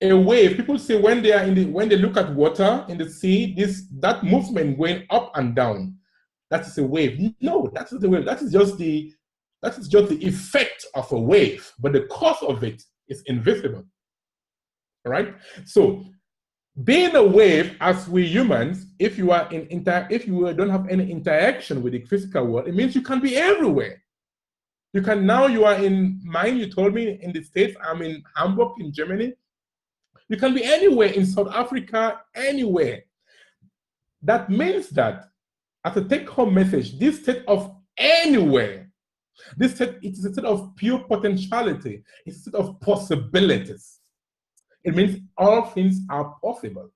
a 0.00 0.16
wave, 0.16 0.56
people 0.56 0.78
say 0.78 1.00
when 1.00 1.22
they 1.22 1.32
are 1.32 1.42
in 1.42 1.54
the 1.54 1.64
when 1.66 1.88
they 1.88 1.96
look 1.96 2.16
at 2.16 2.32
water 2.34 2.84
in 2.88 2.98
the 2.98 3.08
sea, 3.08 3.54
this 3.54 3.86
that 3.98 4.22
movement 4.22 4.78
going 4.78 5.04
up 5.10 5.32
and 5.34 5.56
down, 5.56 5.96
that 6.50 6.66
is 6.66 6.78
a 6.78 6.84
wave. 6.84 7.34
No, 7.40 7.68
that 7.74 7.92
is 7.92 7.98
the 7.98 8.08
wave. 8.08 8.24
That 8.24 8.40
is 8.40 8.52
just 8.52 8.78
the 8.78 9.12
that 9.62 9.76
is 9.76 9.88
just 9.88 10.08
the 10.08 10.24
effect 10.24 10.86
of 10.94 11.10
a 11.10 11.18
wave, 11.18 11.72
but 11.80 11.92
the 11.92 12.02
cause 12.02 12.42
of 12.42 12.62
it 12.62 12.82
is 13.08 13.22
invisible. 13.26 13.84
All 15.04 15.12
right. 15.12 15.34
So 15.64 16.04
being 16.84 17.16
a 17.16 17.22
wave 17.22 17.76
as 17.80 18.08
we 18.08 18.26
humans, 18.26 18.86
if 19.00 19.18
you 19.18 19.32
are 19.32 19.50
in 19.52 19.66
inter 19.70 20.06
if 20.10 20.28
you 20.28 20.52
don't 20.54 20.70
have 20.70 20.88
any 20.88 21.10
interaction 21.10 21.82
with 21.82 21.92
the 21.92 22.04
physical 22.04 22.46
world, 22.46 22.68
it 22.68 22.74
means 22.74 22.94
you 22.94 23.02
can 23.02 23.20
be 23.20 23.36
everywhere. 23.36 24.00
You 24.92 25.02
can 25.02 25.26
now 25.26 25.46
you 25.46 25.64
are 25.64 25.74
in 25.74 26.20
mine, 26.24 26.56
you 26.56 26.70
told 26.70 26.94
me 26.94 27.18
in 27.20 27.32
the 27.32 27.42
States, 27.42 27.76
I'm 27.84 28.02
in 28.02 28.22
Hamburg 28.36 28.72
in 28.78 28.92
Germany. 28.92 29.34
You 30.28 30.36
can 30.36 30.54
be 30.54 30.64
anywhere 30.64 31.08
in 31.08 31.24
South 31.24 31.48
Africa, 31.54 32.20
anywhere. 32.34 33.04
That 34.22 34.50
means 34.50 34.90
that 34.90 35.24
as 35.84 35.96
a 35.96 36.04
take-home 36.04 36.52
message, 36.54 36.98
this 36.98 37.22
state 37.22 37.44
of 37.46 37.74
anywhere, 37.96 38.90
this 39.56 39.74
state 39.74 39.96
it 40.02 40.12
is 40.12 40.24
a 40.24 40.32
state 40.32 40.44
of 40.44 40.74
pure 40.76 40.98
potentiality, 41.00 42.02
it's 42.26 42.38
a 42.38 42.40
state 42.40 42.54
of 42.54 42.80
possibilities. 42.80 44.00
It 44.84 44.94
means 44.94 45.20
all 45.36 45.66
things 45.66 46.00
are 46.10 46.36
possible. 46.42 46.90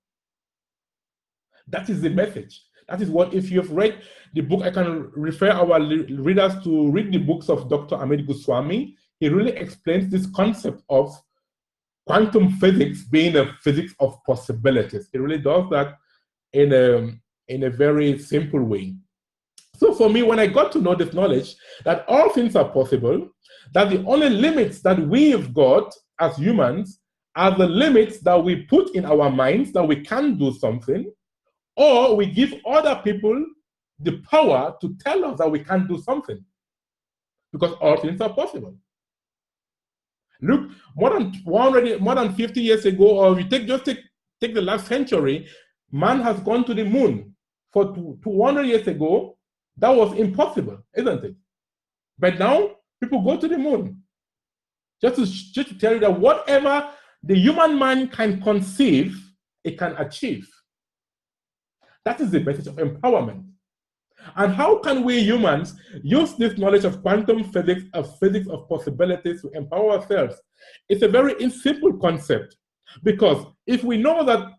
That 1.68 1.88
is 1.88 2.00
the 2.00 2.10
message. 2.10 2.62
That 2.88 3.00
is 3.00 3.08
what, 3.08 3.32
if 3.32 3.50
you've 3.50 3.70
read 3.70 4.02
the 4.34 4.40
book, 4.42 4.62
I 4.62 4.70
can 4.70 5.10
refer 5.14 5.50
our 5.50 5.80
readers 5.80 6.62
to 6.64 6.90
read 6.90 7.12
the 7.12 7.18
books 7.18 7.48
of 7.48 7.68
Dr. 7.68 7.96
Amit 7.96 8.26
Goswami. 8.26 8.96
He 9.20 9.28
really 9.28 9.52
explains 9.52 10.10
this 10.10 10.26
concept 10.26 10.82
of 10.88 11.16
quantum 12.06 12.50
physics 12.52 13.04
being 13.04 13.36
a 13.36 13.52
physics 13.60 13.94
of 14.00 14.18
possibilities. 14.24 15.08
It 15.12 15.18
really 15.18 15.38
does 15.38 15.70
that 15.70 15.98
in 16.52 16.72
a, 16.72 17.12
in 17.48 17.64
a 17.64 17.70
very 17.70 18.18
simple 18.18 18.62
way. 18.62 18.94
So 19.76 19.94
for 19.94 20.08
me, 20.08 20.22
when 20.22 20.38
I 20.38 20.46
got 20.46 20.70
to 20.72 20.80
know 20.80 20.94
this 20.94 21.12
knowledge 21.12 21.56
that 21.84 22.04
all 22.08 22.30
things 22.30 22.56
are 22.56 22.68
possible, 22.68 23.28
that 23.74 23.90
the 23.90 24.04
only 24.04 24.30
limits 24.30 24.80
that 24.82 24.98
we've 24.98 25.52
got 25.54 25.92
as 26.20 26.36
humans 26.36 27.00
are 27.34 27.56
the 27.56 27.66
limits 27.66 28.20
that 28.20 28.42
we 28.42 28.62
put 28.66 28.94
in 28.94 29.04
our 29.04 29.30
minds 29.30 29.72
that 29.72 29.84
we 29.84 29.96
can 29.96 30.36
do 30.36 30.52
something, 30.52 31.10
or 31.76 32.14
we 32.14 32.26
give 32.26 32.54
other 32.66 33.00
people 33.02 33.44
the 34.00 34.18
power 34.30 34.74
to 34.80 34.94
tell 35.00 35.24
us 35.24 35.38
that 35.38 35.50
we 35.50 35.60
can't 35.60 35.88
do 35.88 35.98
something. 35.98 36.44
Because 37.52 37.72
all 37.80 37.96
things 37.96 38.20
are 38.20 38.32
possible. 38.32 38.76
Look, 40.42 40.70
more 40.96 41.10
than 41.10 41.32
100, 41.44 42.00
more 42.00 42.16
than 42.16 42.34
50 42.34 42.60
years 42.60 42.84
ago, 42.84 43.18
or 43.20 43.32
if 43.32 43.44
you 43.44 43.48
take 43.50 43.66
just 43.66 43.84
take, 43.84 44.00
take 44.40 44.54
the 44.54 44.60
last 44.60 44.88
century, 44.88 45.46
man 45.90 46.20
has 46.20 46.40
gone 46.40 46.64
to 46.64 46.74
the 46.74 46.84
moon. 46.84 47.34
For 47.72 47.94
200 48.22 48.64
years 48.64 48.86
ago, 48.86 49.38
that 49.78 49.88
was 49.88 50.18
impossible, 50.18 50.84
isn't 50.94 51.24
it? 51.24 51.34
But 52.18 52.38
now 52.38 52.72
people 53.00 53.22
go 53.22 53.38
to 53.38 53.48
the 53.48 53.56
moon. 53.56 54.02
Just 55.00 55.16
to, 55.16 55.26
just 55.26 55.68
to 55.68 55.78
tell 55.78 55.94
you 55.94 56.00
that 56.00 56.20
whatever 56.20 56.90
the 57.22 57.34
human 57.34 57.78
mind 57.78 58.12
can 58.12 58.42
conceive, 58.42 59.18
it 59.64 59.78
can 59.78 59.96
achieve. 59.96 60.48
That 62.04 62.20
is 62.20 62.30
the 62.30 62.40
message 62.40 62.66
of 62.66 62.76
empowerment. 62.76 63.44
And 64.36 64.54
how 64.54 64.78
can 64.78 65.02
we 65.02 65.20
humans 65.20 65.74
use 66.02 66.34
this 66.34 66.58
knowledge 66.58 66.84
of 66.84 67.02
quantum 67.02 67.44
physics, 67.44 67.84
of 67.94 68.18
physics 68.18 68.48
of 68.48 68.68
possibilities 68.68 69.42
to 69.42 69.50
empower 69.50 69.92
ourselves? 69.92 70.36
It's 70.88 71.02
a 71.02 71.08
very 71.08 71.50
simple 71.50 71.92
concept 71.98 72.56
because 73.02 73.46
if 73.66 73.84
we 73.84 73.96
know 73.96 74.24
that 74.24 74.52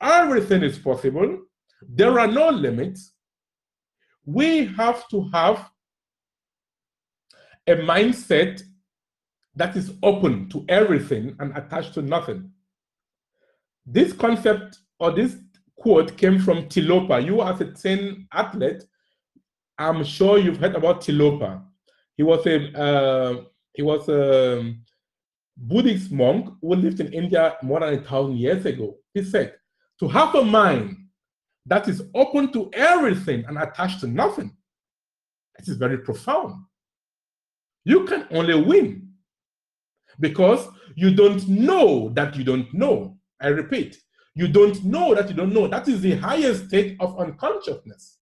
everything 0.00 0.62
is 0.62 0.78
possible, 0.78 1.38
there 1.88 2.18
are 2.18 2.28
no 2.28 2.48
limits, 2.48 3.12
we 4.24 4.66
have 4.66 5.08
to 5.08 5.28
have 5.32 5.68
a 7.66 7.76
mindset 7.76 8.62
that 9.54 9.76
is 9.76 9.92
open 10.02 10.48
to 10.48 10.64
everything 10.68 11.36
and 11.38 11.56
attached 11.56 11.94
to 11.94 12.02
nothing. 12.02 12.50
This 13.84 14.12
concept 14.12 14.78
or 14.98 15.10
this 15.10 15.36
quote 15.76 16.16
came 16.16 16.38
from 16.38 16.68
Tilopa. 16.68 17.24
You, 17.24 17.42
as 17.42 17.60
a 17.60 17.72
trained 17.72 18.26
athlete, 18.32 18.84
I'm 19.78 20.04
sure 20.04 20.38
you've 20.38 20.58
heard 20.58 20.74
about 20.74 21.00
Tilopa. 21.00 21.62
He 22.16 22.22
was 22.22 22.46
a 22.46 22.78
uh, 22.78 23.44
he 23.72 23.82
was 23.82 24.08
a 24.08 24.74
Buddhist 25.56 26.12
monk 26.12 26.54
who 26.60 26.74
lived 26.74 27.00
in 27.00 27.12
India 27.12 27.56
more 27.62 27.80
than 27.80 27.94
a 27.94 28.02
thousand 28.02 28.36
years 28.38 28.64
ago. 28.66 28.96
He 29.14 29.24
said, 29.24 29.54
"To 30.00 30.08
have 30.08 30.34
a 30.34 30.44
mind 30.44 30.96
that 31.66 31.88
is 31.88 32.02
open 32.14 32.52
to 32.52 32.70
everything 32.74 33.44
and 33.46 33.58
attached 33.58 34.00
to 34.00 34.06
nothing, 34.06 34.54
this 35.58 35.68
is 35.68 35.76
very 35.76 35.98
profound. 35.98 36.64
You 37.84 38.04
can 38.04 38.26
only 38.30 38.60
win 38.60 39.08
because 40.20 40.68
you 40.94 41.14
don't 41.14 41.46
know 41.48 42.10
that 42.10 42.36
you 42.36 42.44
don't 42.44 42.72
know. 42.74 43.16
I 43.40 43.48
repeat, 43.48 43.96
you 44.34 44.48
don't 44.48 44.82
know 44.84 45.14
that 45.14 45.28
you 45.28 45.34
don't 45.34 45.52
know. 45.52 45.66
That 45.68 45.88
is 45.88 46.00
the 46.00 46.16
highest 46.16 46.68
state 46.68 46.96
of 47.00 47.18
unconsciousness. 47.18 48.18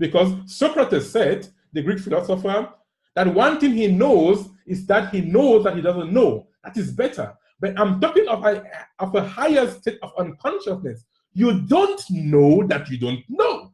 Because 0.00 0.32
Socrates 0.46 1.08
said, 1.08 1.46
the 1.72 1.82
Greek 1.82 2.00
philosopher, 2.00 2.70
that 3.14 3.32
one 3.32 3.60
thing 3.60 3.72
he 3.74 3.86
knows 3.86 4.48
is 4.66 4.86
that 4.86 5.14
he 5.14 5.20
knows 5.20 5.62
that 5.64 5.76
he 5.76 5.82
doesn't 5.82 6.12
know. 6.12 6.48
That 6.64 6.76
is 6.76 6.90
better. 6.90 7.34
But 7.60 7.78
I'm 7.78 8.00
talking 8.00 8.26
of 8.26 8.44
a, 8.44 8.64
of 8.98 9.14
a 9.14 9.22
higher 9.22 9.70
state 9.70 9.98
of 10.02 10.12
unconsciousness. 10.18 11.04
You 11.34 11.60
don't 11.60 12.02
know 12.10 12.66
that 12.66 12.88
you 12.88 12.98
don't 12.98 13.22
know. 13.28 13.72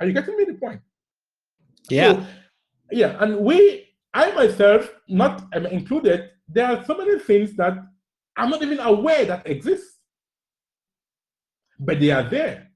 Are 0.00 0.06
you 0.06 0.14
getting 0.14 0.36
me 0.36 0.44
the 0.44 0.54
point? 0.54 0.80
Yeah. 1.90 2.14
So, 2.14 2.26
yeah, 2.90 3.16
and 3.20 3.38
we 3.38 3.90
I 4.12 4.32
myself, 4.32 4.90
not 5.06 5.46
am 5.52 5.66
included, 5.66 6.30
there 6.48 6.66
are 6.66 6.84
so 6.84 6.96
many 6.96 7.18
things 7.20 7.54
that 7.56 7.78
I'm 8.36 8.50
not 8.50 8.62
even 8.62 8.80
aware 8.80 9.24
that 9.26 9.46
exist. 9.46 9.98
But 11.78 12.00
they 12.00 12.10
are 12.10 12.28
there. 12.28 12.69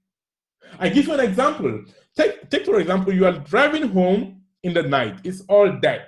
I 0.79 0.89
give 0.89 1.07
you 1.07 1.15
an 1.15 1.21
example. 1.21 1.85
Take, 2.17 2.51
take 2.51 2.65
for 2.65 2.81
example, 2.81 3.13
you 3.13 3.27
are 3.27 3.39
driving 3.39 3.89
home 3.89 4.43
in 4.63 4.73
the 4.73 4.83
night, 4.83 5.19
it's 5.25 5.43
all 5.49 5.71
dark. 5.81 6.03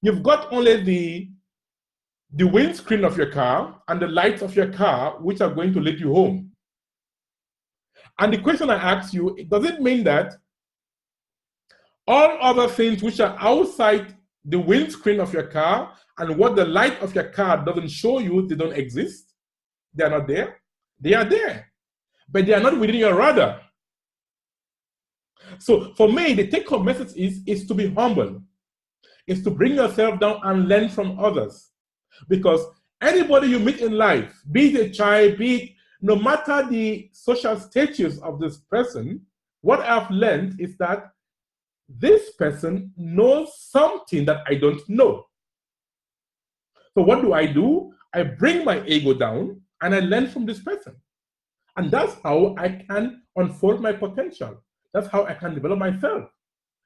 You've 0.00 0.22
got 0.22 0.52
only 0.52 0.82
the 0.82 1.28
the 2.34 2.46
windscreen 2.46 3.04
of 3.04 3.16
your 3.16 3.30
car 3.30 3.82
and 3.88 4.00
the 4.00 4.06
lights 4.06 4.40
of 4.40 4.56
your 4.56 4.72
car, 4.72 5.18
which 5.20 5.42
are 5.42 5.52
going 5.52 5.72
to 5.74 5.80
lead 5.80 6.00
you 6.00 6.14
home. 6.14 6.50
And 8.18 8.32
the 8.32 8.38
question 8.38 8.70
I 8.70 8.76
ask 8.76 9.12
you, 9.12 9.36
does 9.48 9.64
it 9.66 9.82
mean 9.82 10.04
that 10.04 10.34
all 12.06 12.38
other 12.40 12.68
things 12.68 13.02
which 13.02 13.20
are 13.20 13.36
outside 13.38 14.16
the 14.44 14.58
windscreen 14.58 15.20
of 15.20 15.32
your 15.32 15.44
car 15.44 15.92
and 16.18 16.36
what 16.36 16.56
the 16.56 16.64
light 16.64 17.00
of 17.02 17.14
your 17.14 17.24
car 17.24 17.64
doesn't 17.64 17.88
show 17.88 18.18
you, 18.18 18.46
they 18.46 18.54
don't 18.54 18.76
exist. 18.76 19.34
They 19.94 20.04
are 20.04 20.10
not 20.10 20.26
there. 20.26 20.60
They 21.00 21.14
are 21.14 21.24
there, 21.24 21.71
but 22.32 22.46
they 22.46 22.54
are 22.54 22.60
not 22.60 22.78
within 22.78 22.96
your 22.96 23.14
radar. 23.14 23.60
So 25.58 25.92
for 25.94 26.10
me, 26.10 26.32
the 26.32 26.48
take 26.48 26.68
home 26.68 26.86
message 26.86 27.14
is, 27.14 27.40
is 27.46 27.66
to 27.66 27.74
be 27.74 27.92
humble, 27.92 28.42
is 29.26 29.44
to 29.44 29.50
bring 29.50 29.74
yourself 29.74 30.18
down 30.18 30.40
and 30.42 30.68
learn 30.68 30.88
from 30.88 31.18
others. 31.20 31.70
Because 32.28 32.64
anybody 33.00 33.48
you 33.48 33.58
meet 33.58 33.80
in 33.80 33.92
life, 33.92 34.42
be 34.50 34.74
it 34.74 34.80
a 34.80 34.90
child, 34.90 35.38
be 35.38 35.56
it 35.56 35.70
no 36.00 36.16
matter 36.16 36.66
the 36.68 37.08
social 37.12 37.58
status 37.58 38.18
of 38.18 38.40
this 38.40 38.56
person, 38.58 39.20
what 39.60 39.80
I've 39.80 40.10
learned 40.10 40.60
is 40.60 40.76
that 40.78 41.12
this 41.88 42.32
person 42.32 42.92
knows 42.96 43.56
something 43.58 44.24
that 44.24 44.42
I 44.48 44.54
don't 44.54 44.80
know. 44.88 45.26
So 46.94 47.02
what 47.02 47.22
do 47.22 47.32
I 47.32 47.46
do? 47.46 47.92
I 48.12 48.24
bring 48.24 48.64
my 48.64 48.84
ego 48.86 49.14
down 49.14 49.60
and 49.80 49.94
I 49.94 50.00
learn 50.00 50.28
from 50.28 50.44
this 50.44 50.60
person. 50.60 50.96
And 51.76 51.90
that's 51.90 52.16
how 52.22 52.54
I 52.58 52.68
can 52.88 53.22
unfold 53.36 53.80
my 53.80 53.92
potential. 53.92 54.62
That's 54.92 55.08
how 55.08 55.24
I 55.24 55.34
can 55.34 55.54
develop 55.54 55.78
myself. 55.78 56.28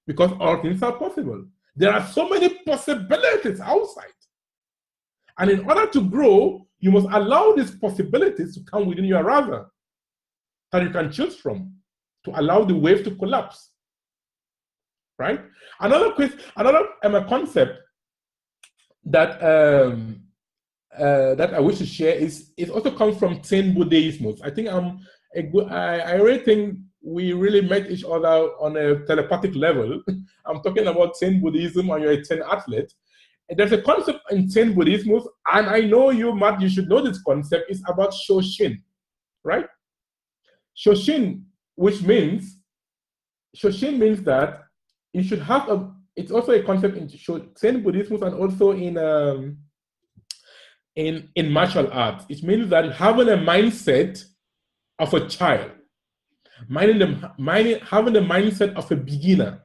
Because 0.07 0.31
all 0.41 0.63
things 0.63 0.83
are 0.83 0.93
possible. 0.93 1.45
There 1.75 1.93
are 1.93 2.07
so 2.07 2.29
many 2.29 2.49
possibilities 2.65 3.61
outside. 3.61 4.07
And 5.39 5.51
in 5.51 5.69
order 5.69 5.87
to 5.91 6.01
grow, 6.09 6.67
you 6.79 6.91
must 6.91 7.09
allow 7.11 7.53
these 7.53 7.73
possibilities 7.73 8.55
to 8.55 8.61
come 8.71 8.87
within 8.87 9.05
your 9.05 9.25
rather 9.25 9.67
that 10.73 10.83
you 10.83 10.91
can 10.91 11.11
choose 11.11 11.37
from 11.37 11.75
to 12.25 12.41
allow 12.41 12.65
the 12.65 12.75
wave 12.75 13.05
to 13.05 13.11
collapse. 13.13 13.71
right? 15.19 15.41
Another 15.81 16.13
question, 16.13 16.41
another 16.57 16.87
um, 17.05 17.29
concept 17.29 17.79
that 19.05 19.43
um, 19.43 20.26
uh, 20.99 21.35
that 21.35 21.55
I 21.55 21.61
wish 21.61 21.79
to 21.79 21.87
share 21.87 22.15
is 22.15 22.53
it 22.57 22.71
also 22.71 22.91
comes 22.91 23.19
from 23.19 23.43
Zen 23.43 23.75
Buddhism. 23.75 24.35
I 24.43 24.51
think 24.51 24.69
I'm 24.69 25.01
a 25.35 25.43
good. 25.43 25.69
I, 25.71 25.99
I 25.99 26.15
really 26.15 26.43
think 26.43 26.79
we 27.03 27.33
really 27.33 27.61
met 27.61 27.91
each 27.91 28.05
other 28.05 28.51
on 28.61 28.77
a 28.77 29.05
telepathic 29.07 29.55
level. 29.55 30.03
I'm 30.47 30.63
talking 30.63 30.87
about 30.87 31.17
Zen 31.17 31.41
Buddhism, 31.41 31.91
and 31.91 32.03
you're 32.03 32.13
a 32.13 32.25
Zen 32.25 32.43
athlete. 32.43 32.93
There's 33.49 33.73
a 33.73 33.83
concept 33.83 34.21
in 34.33 34.51
Zen 34.51 34.75
Buddhism, 34.75 35.21
and 35.53 35.69
I 35.69 35.81
know 35.81 36.11
you, 36.11 36.35
Matt, 36.35 36.61
you 36.61 36.69
should 36.69 36.89
know 36.89 37.01
this 37.01 37.23
concept. 37.23 37.71
It's 37.71 37.83
about 37.89 38.13
Shoshin, 38.13 38.83
right? 39.45 39.67
Shoshin, 40.77 41.43
which 41.77 42.03
means 42.03 42.59
Shoshin 43.57 43.99
means 43.99 44.23
that 44.23 44.65
you 45.13 45.23
should 45.23 45.41
have 45.41 45.69
a. 45.69 45.93
It's 46.17 46.33
also 46.33 46.53
a 46.53 46.63
concept 46.63 46.97
in 46.97 47.09
Zen 47.59 47.83
Buddhism 47.83 48.23
and 48.23 48.35
also 48.35 48.73
in 48.73 48.97
um, 48.97 49.59
in 50.97 51.29
in 51.35 51.51
martial 51.51 51.89
arts. 51.93 52.25
It 52.29 52.43
means 52.43 52.69
that 52.71 52.93
having 52.93 53.29
a 53.29 53.37
mindset 53.37 54.25
of 54.99 55.13
a 55.15 55.29
child, 55.29 55.71
minding 56.69 56.99
the, 56.99 57.33
minding, 57.39 57.81
having 57.81 58.15
the 58.15 58.21
mindset 58.21 58.75
of 58.75 58.91
a 58.91 58.97
beginner, 58.97 59.65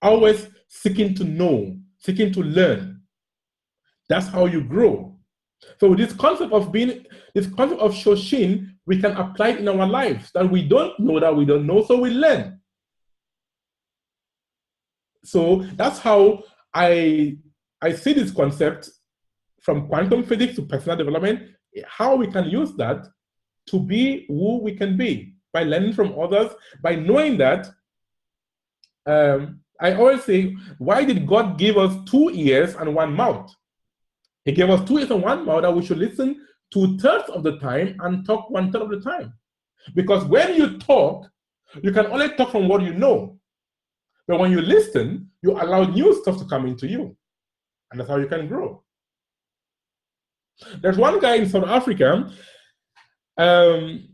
always 0.00 0.48
seeking 0.68 1.14
to 1.14 1.24
know, 1.24 1.76
seeking 1.98 2.32
to 2.32 2.42
learn. 2.42 3.02
That's 4.08 4.28
how 4.28 4.46
you 4.46 4.62
grow. 4.62 5.18
So 5.78 5.94
this 5.94 6.12
concept 6.12 6.52
of 6.52 6.72
being, 6.72 7.06
this 7.34 7.46
concept 7.46 7.80
of 7.80 7.92
Shoshin, 7.92 8.74
we 8.84 9.00
can 9.00 9.12
apply 9.12 9.50
it 9.50 9.60
in 9.60 9.68
our 9.68 9.86
lives 9.86 10.30
that 10.34 10.50
we 10.50 10.66
don't 10.66 10.98
know 10.98 11.20
that 11.20 11.34
we 11.34 11.44
don't 11.44 11.66
know, 11.66 11.84
so 11.84 12.00
we 12.00 12.10
learn. 12.10 12.58
So 15.24 15.62
that's 15.76 15.98
how 15.98 16.42
I 16.74 17.36
I 17.80 17.92
see 17.92 18.12
this 18.12 18.32
concept 18.32 18.90
from 19.62 19.88
quantum 19.88 20.22
physics 20.24 20.56
to 20.56 20.62
personal 20.62 20.96
development, 20.96 21.50
how 21.86 22.14
we 22.14 22.26
can 22.26 22.48
use 22.48 22.72
that 22.74 23.06
to 23.68 23.80
be 23.80 24.26
who 24.28 24.58
we 24.58 24.74
can 24.74 24.96
be 24.96 25.34
by 25.52 25.62
learning 25.62 25.92
from 25.92 26.18
others, 26.18 26.52
by 26.82 26.94
knowing 26.94 27.38
that. 27.38 27.68
Um, 29.06 29.60
I 29.80 29.94
always 29.94 30.22
say, 30.24 30.54
why 30.78 31.04
did 31.04 31.26
God 31.26 31.58
give 31.58 31.76
us 31.76 31.96
two 32.08 32.30
ears 32.30 32.74
and 32.76 32.94
one 32.94 33.14
mouth? 33.14 33.52
He 34.44 34.52
gave 34.52 34.70
us 34.70 34.86
two 34.86 34.98
ears 34.98 35.10
and 35.10 35.22
one 35.22 35.44
mouth 35.44 35.62
that 35.62 35.74
we 35.74 35.84
should 35.84 35.98
listen 35.98 36.46
two 36.72 36.98
thirds 36.98 37.28
of 37.28 37.42
the 37.42 37.58
time 37.58 37.96
and 38.00 38.24
talk 38.24 38.50
one 38.50 38.72
third 38.72 38.82
of 38.82 38.90
the 38.90 39.00
time. 39.00 39.32
Because 39.94 40.24
when 40.24 40.54
you 40.54 40.78
talk, 40.78 41.28
you 41.82 41.92
can 41.92 42.06
only 42.06 42.30
talk 42.30 42.50
from 42.50 42.68
what 42.68 42.82
you 42.82 42.94
know. 42.94 43.38
But 44.26 44.40
when 44.40 44.52
you 44.52 44.60
listen, 44.60 45.30
you 45.42 45.52
allow 45.52 45.84
new 45.84 46.14
stuff 46.22 46.38
to 46.38 46.44
come 46.46 46.66
into 46.66 46.86
you. 46.86 47.16
And 47.90 48.00
that's 48.00 48.08
how 48.08 48.16
you 48.16 48.26
can 48.26 48.48
grow. 48.48 48.82
There's 50.80 50.98
one 50.98 51.20
guy 51.20 51.36
in 51.36 51.48
South 51.48 51.66
Africa. 51.66 52.30
Um, 53.36 54.08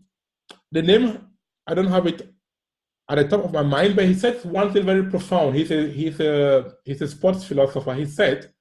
the 0.73 0.83
name 0.83 1.29
I 1.67 1.75
don't 1.75 1.89
have 1.89 2.07
it 2.07 2.35
at 3.11 3.17
the 3.17 3.29
top 3.29 3.45
of 3.45 3.53
my 3.53 3.63
mind, 3.63 3.97
but 3.97 4.05
he 4.07 4.15
said 4.15 4.43
one 4.45 4.73
thing 4.73 4.85
very 4.85 5.05
profound. 5.05 5.57
He's 5.57 5.71
a 5.71 5.89
he's 5.91 6.21
a 6.21 6.73
he's 6.85 7.03
a 7.03 7.09
sports 7.09 7.45
philosopher. 7.45 7.95
He 7.95 8.05
said, 8.05 8.53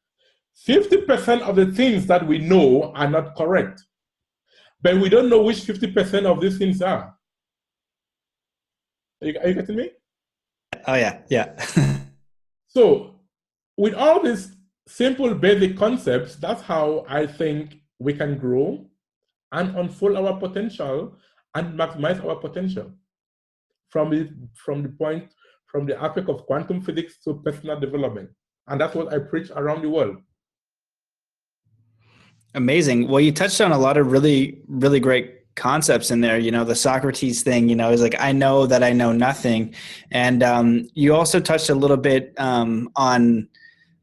50% 0.65 1.41
of 1.41 1.55
the 1.55 1.67
things 1.67 2.07
that 2.07 2.25
we 2.25 2.39
know 2.39 2.91
are 2.95 3.09
not 3.09 3.35
correct, 3.35 3.83
but 4.81 4.97
we 4.97 5.09
don't 5.09 5.29
know 5.29 5.43
which 5.43 5.59
50% 5.59 6.25
of 6.25 6.41
these 6.41 6.57
things 6.57 6.81
are. 6.81 7.15
Are 9.21 9.27
you, 9.27 9.39
are 9.39 9.47
you 9.47 9.53
getting 9.53 9.75
me? 9.75 9.91
Oh 10.87 10.95
yeah, 10.95 11.21
yeah. 11.29 11.55
so 12.67 13.19
with 13.77 13.93
all 13.93 14.21
these 14.21 14.55
simple 14.87 15.33
basic 15.35 15.77
concepts, 15.77 16.35
that's 16.35 16.61
how 16.61 17.05
I 17.07 17.27
think 17.27 17.77
we 17.99 18.13
can 18.13 18.37
grow 18.37 18.85
and 19.51 19.75
unfold 19.77 20.17
our 20.17 20.37
potential 20.39 21.15
and 21.55 21.77
maximize 21.79 22.23
our 22.23 22.35
potential 22.35 22.91
from 23.89 24.09
the, 24.09 24.29
from 24.53 24.83
the 24.83 24.89
point, 24.89 25.31
from 25.65 25.85
the 25.85 26.01
aspect 26.01 26.29
of 26.29 26.45
quantum 26.45 26.81
physics 26.81 27.17
to 27.23 27.35
personal 27.45 27.79
development. 27.79 28.29
And 28.67 28.79
that's 28.79 28.95
what 28.95 29.13
I 29.13 29.19
preach 29.19 29.49
around 29.51 29.81
the 29.81 29.89
world. 29.89 30.17
Amazing. 32.53 33.07
Well, 33.07 33.21
you 33.21 33.31
touched 33.31 33.61
on 33.61 33.71
a 33.71 33.77
lot 33.77 33.97
of 33.97 34.11
really, 34.11 34.61
really 34.67 34.99
great 34.99 35.33
concepts 35.55 36.11
in 36.11 36.21
there 36.21 36.37
you 36.37 36.51
know 36.51 36.63
the 36.63 36.75
socrates 36.75 37.41
thing 37.41 37.67
you 37.67 37.75
know 37.75 37.89
is 37.89 37.99
like 37.99 38.13
i 38.19 38.31
know 38.31 38.67
that 38.67 38.83
i 38.83 38.93
know 38.93 39.11
nothing 39.11 39.73
and 40.11 40.43
um, 40.43 40.87
you 40.93 41.15
also 41.15 41.39
touched 41.39 41.71
a 41.71 41.73
little 41.73 41.97
bit 41.97 42.31
um, 42.37 42.87
on 42.95 43.49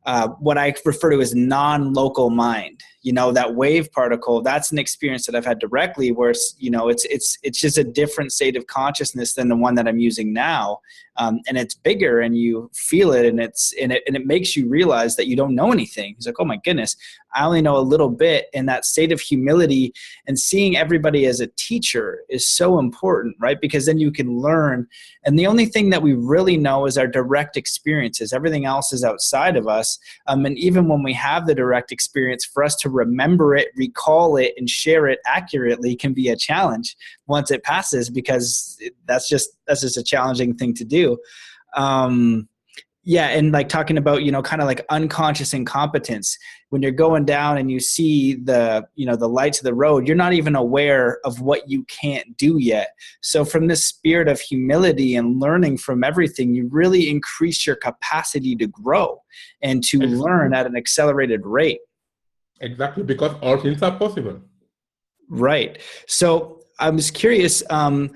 uh, 0.07 0.29
what 0.39 0.59
I 0.59 0.75
refer 0.85 1.11
to 1.11 1.21
as 1.21 1.35
non-local 1.35 2.31
mind. 2.31 2.83
You 3.05 3.13
know, 3.13 3.31
that 3.33 3.55
wave 3.55 3.93
particle. 3.93 4.43
That's 4.43 4.73
an 4.73 4.79
experience 4.79 5.27
that 5.27 5.37
I've 5.37 5.45
had 5.45 5.61
directly, 5.61 6.11
where 6.11 6.35
you 6.59 6.71
know 6.71 6.89
it's 6.89 7.05
it's 7.05 7.39
it's 7.43 7.61
just 7.61 7.79
a 7.79 7.85
different 7.85 8.33
state 8.33 8.57
of 8.57 8.67
consciousness 8.67 9.35
than 9.35 9.49
the 9.49 9.57
one 9.57 9.75
that 9.77 9.87
I'm 9.87 9.99
using 9.99 10.33
now, 10.33 10.81
um, 11.17 11.41
and 11.47 11.57
it's 11.57 11.75
bigger, 11.75 12.21
and 12.21 12.37
you 12.37 12.71
feel 12.75 13.13
it, 13.13 13.27
and 13.27 13.39
it's 13.39 13.73
and 13.81 13.93
it 13.93 14.03
and 14.07 14.17
it 14.17 14.27
makes 14.27 14.57
you 14.57 14.69
realize 14.69 15.17
that 15.17 15.29
you 15.29 15.37
don't 15.37 15.55
know 15.55 15.71
anything. 15.71 16.15
It's 16.17 16.27
like, 16.27 16.41
oh 16.41 16.45
my 16.45 16.59
goodness, 16.65 16.97
I 17.35 17.45
only 17.45 17.63
know 17.63 17.77
a 17.77 17.81
little 17.81 18.09
bit. 18.09 18.47
And 18.55 18.69
that 18.69 18.85
state 18.85 19.13
of 19.13 19.21
humility 19.21 19.93
and 20.27 20.39
seeing 20.39 20.77
everybody 20.77 21.27
as 21.27 21.41
a 21.41 21.49
teacher 21.57 22.21
is 22.29 22.49
so 22.49 22.79
important, 22.79 23.37
right? 23.41 23.61
Because 23.61 23.87
then 23.87 23.99
you 23.99 24.11
can 24.11 24.39
learn. 24.39 24.87
And 25.25 25.39
the 25.39 25.47
only 25.47 25.67
thing 25.67 25.91
that 25.91 26.03
we 26.03 26.15
really 26.15 26.57
know 26.57 26.87
is 26.87 26.97
our 26.99 27.07
direct 27.07 27.57
experiences. 27.57 28.33
Everything 28.33 28.65
else 28.65 28.93
is 28.93 29.05
outside 29.05 29.57
of 29.57 29.67
us. 29.67 29.99
Um, 30.27 30.47
and 30.47 30.59
even 30.59 30.89
when 30.89 31.03
we 31.03 31.13
have 31.15 31.47
the 31.47 31.55
direct 31.55 31.93
experience, 31.93 32.45
for 32.45 32.63
us 32.63 32.77
to 32.77 32.89
remember 32.89 33.55
it, 33.57 33.69
recall 33.77 34.37
it, 34.37 34.55
and 34.57 34.69
share 34.69 35.07
it 35.09 35.19
accurately 35.27 35.97
can 35.97 36.13
be 36.13 36.29
a 36.29 36.37
challenge 36.37 36.97
once 37.27 37.51
it 37.51 37.63
passes 37.63 38.11
because 38.11 38.79
that's 39.07 39.29
just 39.29 39.51
that's 39.67 39.81
just 39.81 39.97
a 39.97 40.03
challenging 40.03 40.55
thing 40.55 40.75
to 40.75 40.85
do. 40.85 41.19
Um, 41.77 42.49
yeah 43.05 43.29
and 43.29 43.53
like 43.53 43.69
talking 43.69 43.99
about 43.99 44.23
you 44.23 44.33
know 44.33 44.43
kind 44.43 44.63
of 44.63 44.67
like 44.67 44.85
unconscious 44.89 45.53
incompetence 45.53 46.39
when 46.71 46.83
you're 46.83 46.91
going 46.91 47.25
down 47.25 47.59
and 47.59 47.71
you 47.71 47.79
see 47.79 48.35
the 48.35 48.85
you 48.95 49.07
know 49.07 49.15
the 49.15 49.29
lights 49.29 49.59
of 49.61 49.65
the 49.65 49.75
road 49.75 50.09
you're 50.09 50.17
not 50.17 50.33
even 50.33 50.57
aware 50.57 51.19
of 51.25 51.41
what 51.41 51.69
you 51.69 51.85
can't 51.85 52.37
do 52.37 52.59
yet. 52.59 52.89
So 53.21 53.45
from 53.45 53.69
this 53.69 53.85
spirit 53.85 54.27
of 54.27 54.41
humility 54.41 55.17
and 55.17 55.41
learning 55.41 55.79
from 55.79 56.03
everything 56.03 56.55
you 56.55 56.69
really 56.73 57.11
increase 57.11 57.67
your 57.67 57.77
capacity 57.77 58.57
to 58.57 58.67
grow 58.67 59.23
and 59.63 59.85
to 59.85 59.99
exactly. 59.99 60.19
learn 60.19 60.55
at 60.55 60.67
an 60.67 60.77
accelerated 60.77 61.45
rate. 61.45 61.81
Exactly 62.61 63.03
because 63.03 63.37
all 63.43 63.59
things 63.59 63.83
are 63.83 63.97
possible. 63.97 64.41
Right. 65.29 65.79
So 66.07 66.61
i 66.81 66.91
was 66.91 67.09
curious 67.11 67.63
um, 67.71 68.11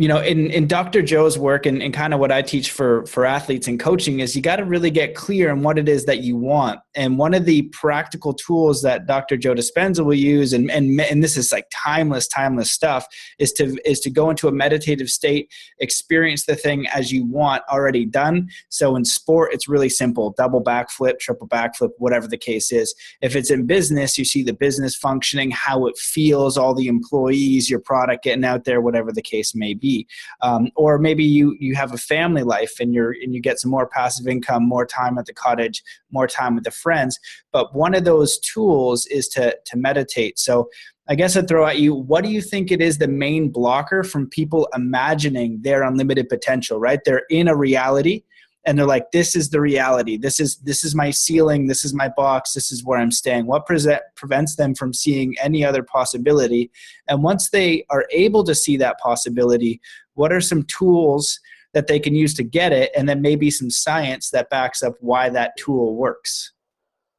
you 0.00 0.08
know 0.08 0.18
in, 0.18 0.50
in 0.50 0.66
dr 0.66 1.02
joe's 1.02 1.38
work 1.38 1.66
and, 1.66 1.82
and 1.82 1.92
kind 1.92 2.14
of 2.14 2.20
what 2.20 2.32
i 2.32 2.40
teach 2.40 2.70
for 2.70 3.04
for 3.04 3.26
athletes 3.26 3.68
and 3.68 3.78
coaching 3.78 4.20
is 4.20 4.34
you 4.34 4.40
got 4.40 4.56
to 4.56 4.64
really 4.64 4.90
get 4.90 5.14
clear 5.14 5.50
on 5.50 5.62
what 5.62 5.78
it 5.78 5.90
is 5.90 6.06
that 6.06 6.20
you 6.20 6.36
want. 6.36 6.80
And 6.94 7.18
one 7.18 7.34
of 7.34 7.44
the 7.44 7.62
practical 7.64 8.32
tools 8.32 8.80
that 8.80 9.06
dr 9.06 9.36
joe 9.36 9.54
dispenza 9.54 10.02
will 10.02 10.14
use 10.14 10.54
and, 10.54 10.70
and 10.70 10.98
and 11.02 11.22
this 11.22 11.36
is 11.36 11.52
like 11.52 11.66
timeless 11.70 12.26
timeless 12.28 12.72
stuff 12.72 13.06
is 13.38 13.52
to 13.52 13.76
is 13.84 14.00
to 14.00 14.10
go 14.10 14.30
into 14.30 14.48
a 14.48 14.52
meditative 14.52 15.10
state 15.10 15.52
experience 15.80 16.46
the 16.46 16.56
thing 16.56 16.86
as 16.88 17.12
you 17.12 17.26
want 17.26 17.62
already 17.68 18.06
done. 18.06 18.48
So 18.70 18.96
in 18.96 19.04
sport 19.04 19.52
it's 19.52 19.68
really 19.68 19.90
simple. 19.90 20.34
Double 20.38 20.64
backflip 20.64 21.18
triple 21.18 21.46
backflip 21.46 21.90
whatever 21.98 22.26
the 22.26 22.38
case 22.38 22.72
is. 22.72 22.94
If 23.20 23.36
it's 23.36 23.50
in 23.50 23.66
business 23.66 24.16
you 24.16 24.24
see 24.24 24.42
the 24.42 24.54
business 24.54 24.96
functioning 24.96 25.50
how 25.50 25.84
it 25.86 25.98
feels 25.98 26.56
all 26.56 26.74
the 26.74 26.88
employees 26.88 27.68
your 27.68 27.80
product 27.80 28.24
getting 28.24 28.46
out 28.46 28.64
there 28.64 28.80
whatever 28.80 29.12
the 29.12 29.20
case 29.20 29.54
may 29.54 29.74
be 29.74 29.89
be 29.90 30.06
um, 30.40 30.68
or 30.76 30.98
maybe 30.98 31.24
you 31.24 31.56
you 31.60 31.74
have 31.74 31.92
a 31.92 31.98
family 31.98 32.42
life 32.42 32.74
and 32.80 32.94
you're 32.94 33.12
and 33.22 33.34
you 33.34 33.40
get 33.40 33.58
some 33.58 33.70
more 33.70 33.86
passive 33.86 34.26
income 34.26 34.66
more 34.66 34.86
time 34.86 35.18
at 35.18 35.26
the 35.26 35.34
cottage 35.34 35.82
more 36.10 36.26
time 36.26 36.54
with 36.54 36.64
the 36.64 36.70
friends. 36.70 37.18
But 37.52 37.74
one 37.74 37.94
of 37.94 38.04
those 38.04 38.38
tools 38.38 39.06
is 39.06 39.28
to 39.28 39.56
to 39.66 39.76
meditate. 39.76 40.38
So 40.38 40.68
I 41.08 41.16
guess 41.16 41.36
I'd 41.36 41.48
throw 41.48 41.66
at 41.66 41.80
you, 41.80 41.92
what 41.92 42.22
do 42.22 42.30
you 42.30 42.40
think 42.40 42.70
it 42.70 42.80
is 42.80 42.98
the 42.98 43.08
main 43.08 43.50
blocker 43.50 44.04
from 44.04 44.28
people 44.28 44.68
imagining 44.74 45.60
their 45.62 45.82
unlimited 45.82 46.28
potential, 46.28 46.78
right? 46.78 47.00
They're 47.04 47.24
in 47.30 47.48
a 47.48 47.56
reality 47.56 48.22
and 48.66 48.78
they're 48.78 48.86
like 48.86 49.10
this 49.12 49.34
is 49.34 49.50
the 49.50 49.60
reality. 49.60 50.16
This 50.16 50.38
is 50.38 50.56
this 50.58 50.84
is 50.84 50.94
my 50.94 51.10
ceiling. 51.10 51.66
This 51.66 51.84
is 51.84 51.94
my 51.94 52.08
box. 52.08 52.52
This 52.52 52.70
is 52.70 52.84
where 52.84 52.98
i'm 52.98 53.10
staying. 53.10 53.46
What 53.46 53.66
pre- 53.66 53.98
prevents 54.16 54.56
them 54.56 54.74
from 54.74 54.92
seeing 54.92 55.34
any 55.40 55.64
other 55.64 55.82
possibility? 55.82 56.70
And 57.08 57.22
once 57.22 57.50
they 57.50 57.84
are 57.90 58.06
able 58.10 58.44
to 58.44 58.54
see 58.54 58.76
that 58.76 58.98
possibility 58.98 59.80
what 60.14 60.32
are 60.34 60.40
some 60.42 60.64
tools 60.64 61.40
that 61.72 61.86
they 61.86 61.98
can 61.98 62.14
use 62.14 62.34
to 62.34 62.42
get 62.42 62.72
it? 62.72 62.90
And 62.94 63.08
then 63.08 63.22
maybe 63.22 63.50
some 63.50 63.70
science 63.70 64.28
that 64.30 64.50
backs 64.50 64.82
up 64.82 64.94
why 65.00 65.30
that 65.30 65.56
tool 65.56 65.96
works 65.96 66.52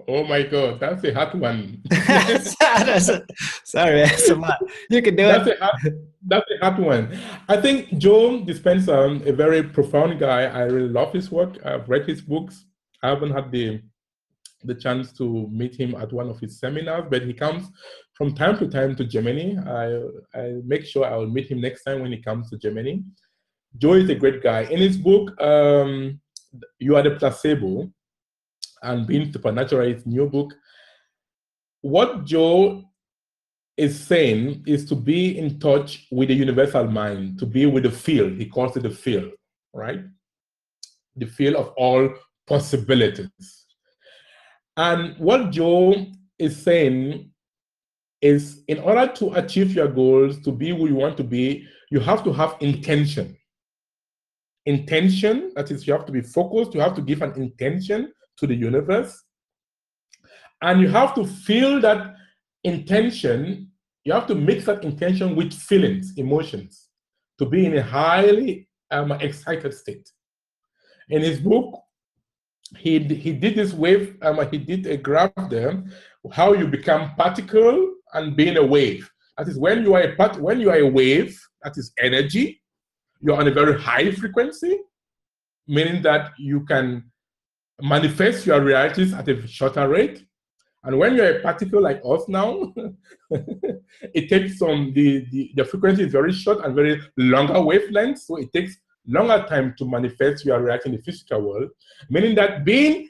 Oh 0.07 0.23
my 0.23 0.43
God, 0.43 0.79
that's 0.79 1.03
a 1.03 1.13
hard 1.13 1.39
one. 1.39 1.81
that's 1.89 2.55
a, 3.09 3.25
sorry, 3.63 4.01
that's 4.01 4.29
a 4.29 4.35
lot. 4.35 4.59
You 4.89 5.01
can 5.01 5.15
do 5.15 5.25
that's 5.25 5.47
it. 5.47 5.57
A 5.59 5.65
hard, 5.65 6.07
that's 6.27 6.45
a 6.51 6.65
hard 6.65 6.79
one. 6.79 7.19
I 7.47 7.57
think 7.59 7.97
Joe 7.97 8.41
Dispenza, 8.41 9.25
a 9.27 9.33
very 9.33 9.63
profound 9.63 10.19
guy. 10.19 10.43
I 10.43 10.63
really 10.63 10.89
love 10.89 11.13
his 11.13 11.31
work. 11.31 11.57
I've 11.65 11.87
read 11.89 12.07
his 12.07 12.21
books. 12.21 12.65
I 13.03 13.09
haven't 13.09 13.31
had 13.31 13.51
the 13.51 13.81
the 14.63 14.75
chance 14.75 15.11
to 15.13 15.47
meet 15.51 15.75
him 15.75 15.95
at 15.95 16.13
one 16.13 16.29
of 16.29 16.39
his 16.39 16.59
seminars, 16.59 17.05
but 17.09 17.23
he 17.23 17.33
comes 17.33 17.69
from 18.13 18.35
time 18.35 18.57
to 18.59 18.67
time 18.67 18.95
to 18.95 19.03
Germany. 19.03 19.57
I, 19.57 20.01
I 20.39 20.53
make 20.63 20.85
sure 20.85 21.05
I 21.05 21.15
will 21.15 21.29
meet 21.29 21.49
him 21.49 21.61
next 21.61 21.83
time 21.83 22.01
when 22.01 22.11
he 22.11 22.21
comes 22.21 22.49
to 22.51 22.57
Germany. 22.57 23.03
Joe 23.77 23.93
is 23.93 24.09
a 24.09 24.15
great 24.15 24.43
guy. 24.43 24.61
In 24.63 24.79
his 24.79 24.97
book, 24.97 25.39
um, 25.41 26.19
You 26.77 26.95
Are 26.95 27.03
the 27.03 27.11
Placebo 27.11 27.91
and 28.81 29.07
Being 29.07 29.31
Supernatural, 29.31 29.93
his 29.93 30.05
new 30.05 30.27
book, 30.27 30.53
what 31.81 32.25
Joe 32.25 32.83
is 33.77 33.99
saying 33.99 34.63
is 34.67 34.85
to 34.85 34.95
be 34.95 35.37
in 35.37 35.59
touch 35.59 36.07
with 36.11 36.27
the 36.27 36.35
universal 36.35 36.85
mind, 36.85 37.39
to 37.39 37.45
be 37.45 37.65
with 37.65 37.83
the 37.83 37.91
field. 37.91 38.33
He 38.33 38.45
calls 38.45 38.77
it 38.77 38.83
the 38.83 38.89
field, 38.89 39.31
right? 39.73 40.01
The 41.15 41.25
field 41.25 41.55
of 41.55 41.69
all 41.77 42.09
possibilities. 42.47 43.65
And 44.77 45.17
what 45.17 45.51
Joe 45.51 46.05
is 46.37 46.61
saying 46.61 47.31
is 48.21 48.63
in 48.67 48.79
order 48.79 49.11
to 49.13 49.33
achieve 49.33 49.73
your 49.73 49.87
goals, 49.87 50.39
to 50.41 50.51
be 50.51 50.69
who 50.69 50.87
you 50.87 50.95
want 50.95 51.17
to 51.17 51.23
be, 51.23 51.67
you 51.89 51.99
have 51.99 52.23
to 52.23 52.33
have 52.33 52.55
intention. 52.59 53.35
Intention, 54.65 55.51
that 55.55 55.71
is, 55.71 55.87
you 55.87 55.93
have 55.93 56.05
to 56.05 56.11
be 56.11 56.21
focused, 56.21 56.73
you 56.75 56.81
have 56.81 56.95
to 56.95 57.01
give 57.01 57.23
an 57.23 57.33
intention 57.33 58.11
to 58.41 58.47
the 58.47 58.55
universe. 58.55 59.23
And 60.61 60.81
you 60.81 60.89
have 60.89 61.15
to 61.15 61.25
feel 61.25 61.79
that 61.81 62.15
intention, 62.63 63.71
you 64.03 64.13
have 64.13 64.27
to 64.27 64.35
mix 64.35 64.65
that 64.65 64.83
intention 64.83 65.35
with 65.35 65.53
feelings, 65.53 66.13
emotions, 66.17 66.89
to 67.39 67.45
be 67.45 67.65
in 67.65 67.77
a 67.77 67.81
highly 67.81 68.67
um, 68.91 69.11
excited 69.13 69.73
state. 69.73 70.09
In 71.09 71.21
his 71.21 71.39
book, 71.39 71.81
he, 72.77 72.99
he 72.99 73.31
did 73.33 73.55
this 73.55 73.73
wave, 73.73 74.17
um, 74.21 74.39
he 74.49 74.57
did 74.57 74.85
a 74.87 74.97
graph 74.97 75.31
there, 75.49 75.83
how 76.31 76.53
you 76.53 76.67
become 76.67 77.15
particle 77.15 77.93
and 78.13 78.35
being 78.35 78.57
a 78.57 78.65
wave. 78.65 79.09
That 79.37 79.47
is 79.47 79.57
when 79.57 79.83
you 79.83 79.93
are 79.95 80.01
a 80.01 80.15
part, 80.15 80.39
when 80.39 80.59
you 80.59 80.69
are 80.69 80.79
a 80.79 80.87
wave, 80.87 81.39
that 81.63 81.73
is 81.77 81.91
energy, 81.99 82.61
you're 83.19 83.37
on 83.37 83.47
a 83.47 83.51
very 83.51 83.79
high 83.79 84.11
frequency, 84.11 84.79
meaning 85.67 86.01
that 86.03 86.31
you 86.37 86.65
can 86.65 87.10
manifest 87.81 88.45
your 88.45 88.61
realities 88.61 89.13
at 89.13 89.27
a 89.27 89.47
shorter 89.47 89.87
rate. 89.87 90.25
And 90.83 90.97
when 90.97 91.15
you're 91.15 91.37
a 91.37 91.41
particle 91.41 91.81
like 91.81 92.01
us 92.03 92.27
now, 92.27 92.73
it 93.29 94.29
takes 94.29 94.57
some 94.57 94.93
the, 94.93 95.25
the 95.31 95.51
the 95.55 95.65
frequency 95.65 96.03
is 96.03 96.11
very 96.11 96.33
short 96.33 96.65
and 96.65 96.73
very 96.73 96.99
longer 97.17 97.61
wavelength, 97.61 98.19
so 98.19 98.37
it 98.37 98.51
takes 98.51 98.77
longer 99.05 99.45
time 99.47 99.75
to 99.77 99.85
manifest 99.85 100.45
your 100.45 100.61
reality 100.61 100.89
in 100.89 100.95
the 100.95 101.01
physical 101.03 101.41
world, 101.41 101.69
meaning 102.09 102.35
that 102.35 102.65
being 102.65 103.09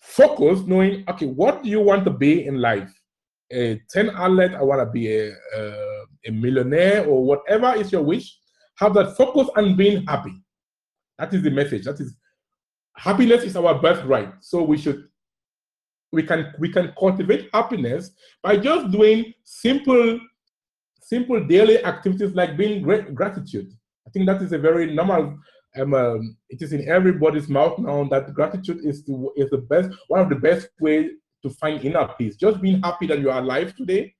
focused, 0.00 0.66
knowing, 0.66 1.04
okay, 1.08 1.26
what 1.26 1.62
do 1.62 1.68
you 1.68 1.80
want 1.80 2.04
to 2.04 2.10
be 2.10 2.46
in 2.46 2.60
life? 2.60 2.92
A 3.52 3.80
10 3.90 4.10
outlet, 4.10 4.54
I 4.54 4.62
want 4.62 4.80
to 4.80 4.86
be 4.86 5.12
a, 5.12 5.32
a, 5.56 6.04
a 6.26 6.30
millionaire 6.30 7.04
or 7.06 7.24
whatever 7.24 7.74
is 7.74 7.92
your 7.92 8.02
wish. 8.02 8.38
Have 8.76 8.94
that 8.94 9.16
focus 9.16 9.48
and 9.56 9.76
being 9.76 10.06
happy. 10.06 10.34
That 11.18 11.34
is 11.34 11.42
the 11.42 11.50
message. 11.50 11.84
That 11.84 12.00
is 12.00 12.14
happiness 13.00 13.44
is 13.44 13.56
our 13.56 13.80
birthright. 13.80 14.32
So 14.40 14.62
we 14.62 14.78
should 14.78 15.04
we 16.12 16.22
can 16.22 16.52
we 16.58 16.68
can 16.72 16.92
cultivate 16.98 17.48
happiness 17.52 18.10
by 18.42 18.56
just 18.56 18.90
doing 18.90 19.32
simple 19.44 20.18
simple 21.00 21.44
daily 21.46 21.84
activities 21.84 22.34
like 22.34 22.56
being 22.56 22.82
great 22.82 23.14
gratitude 23.14 23.70
I 24.10 24.10
think 24.10 24.26
that 24.26 24.42
is 24.42 24.52
a 24.52 24.58
very 24.58 24.92
normal. 24.92 25.38
Um, 25.78 25.94
um, 25.94 26.36
it 26.48 26.62
is 26.62 26.72
in 26.72 26.88
everybody's 26.88 27.48
mouth 27.48 27.78
now 27.78 28.02
that 28.10 28.34
gratitude 28.34 28.84
is 28.84 29.04
the 29.04 29.30
is 29.36 29.50
the 29.50 29.58
best 29.58 29.90
one 30.08 30.20
of 30.20 30.28
the 30.28 30.34
best 30.34 30.68
way 30.80 31.10
to 31.44 31.50
find 31.50 31.84
inner 31.84 32.08
peace. 32.18 32.34
Just 32.34 32.60
being 32.60 32.82
happy 32.82 33.06
that 33.06 33.20
you 33.20 33.30
are 33.30 33.38
alive 33.38 33.76
today, 33.76 34.12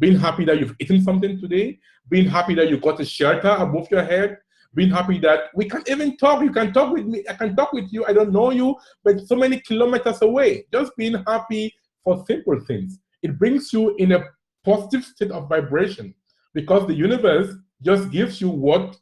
being 0.00 0.18
happy 0.18 0.44
that 0.46 0.58
you've 0.58 0.74
eaten 0.80 1.00
something 1.00 1.40
today, 1.40 1.78
being 2.10 2.28
happy 2.28 2.54
that 2.56 2.68
you 2.68 2.78
got 2.80 2.98
a 2.98 3.04
shelter 3.04 3.50
above 3.50 3.86
your 3.88 4.02
head, 4.02 4.38
being 4.76 4.90
happy 4.90 5.18
that 5.20 5.44
we 5.54 5.64
can 5.64 5.82
even 5.88 6.16
talk. 6.18 6.42
You 6.42 6.52
can 6.52 6.72
talk 6.72 6.92
with 6.92 7.06
me. 7.06 7.24
I 7.28 7.32
can 7.32 7.56
talk 7.56 7.72
with 7.72 7.90
you. 7.90 8.04
I 8.04 8.12
don't 8.12 8.30
know 8.30 8.50
you, 8.52 8.76
but 9.02 9.26
so 9.26 9.34
many 9.34 9.58
kilometers 9.60 10.20
away. 10.20 10.66
Just 10.70 10.92
being 10.96 11.16
happy 11.26 11.74
for 12.04 12.22
simple 12.26 12.60
things. 12.60 13.00
It 13.22 13.38
brings 13.38 13.72
you 13.72 13.96
in 13.96 14.12
a 14.12 14.22
positive 14.64 15.04
state 15.04 15.30
of 15.30 15.48
vibration 15.48 16.14
because 16.52 16.86
the 16.86 16.94
universe 16.94 17.54
just 17.82 18.10
gives 18.10 18.40
you 18.40 18.50
what 18.50 18.96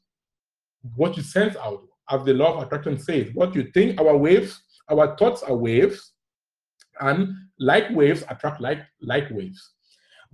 what 0.97 1.17
you 1.17 1.23
send 1.23 1.57
out, 1.57 1.83
as 2.11 2.25
the 2.25 2.35
law 2.35 2.57
of 2.57 2.67
attraction 2.67 2.99
says. 2.99 3.29
What 3.35 3.55
you 3.55 3.71
think, 3.73 4.01
our 4.01 4.17
waves, 4.17 4.63
our 4.91 5.17
thoughts 5.17 5.43
are 5.43 5.57
waves, 5.57 6.13
and 7.01 7.35
like 7.59 7.91
waves 7.91 8.23
attract 8.29 8.61
like 8.61 8.81
like 9.01 9.29
waves. 9.31 9.74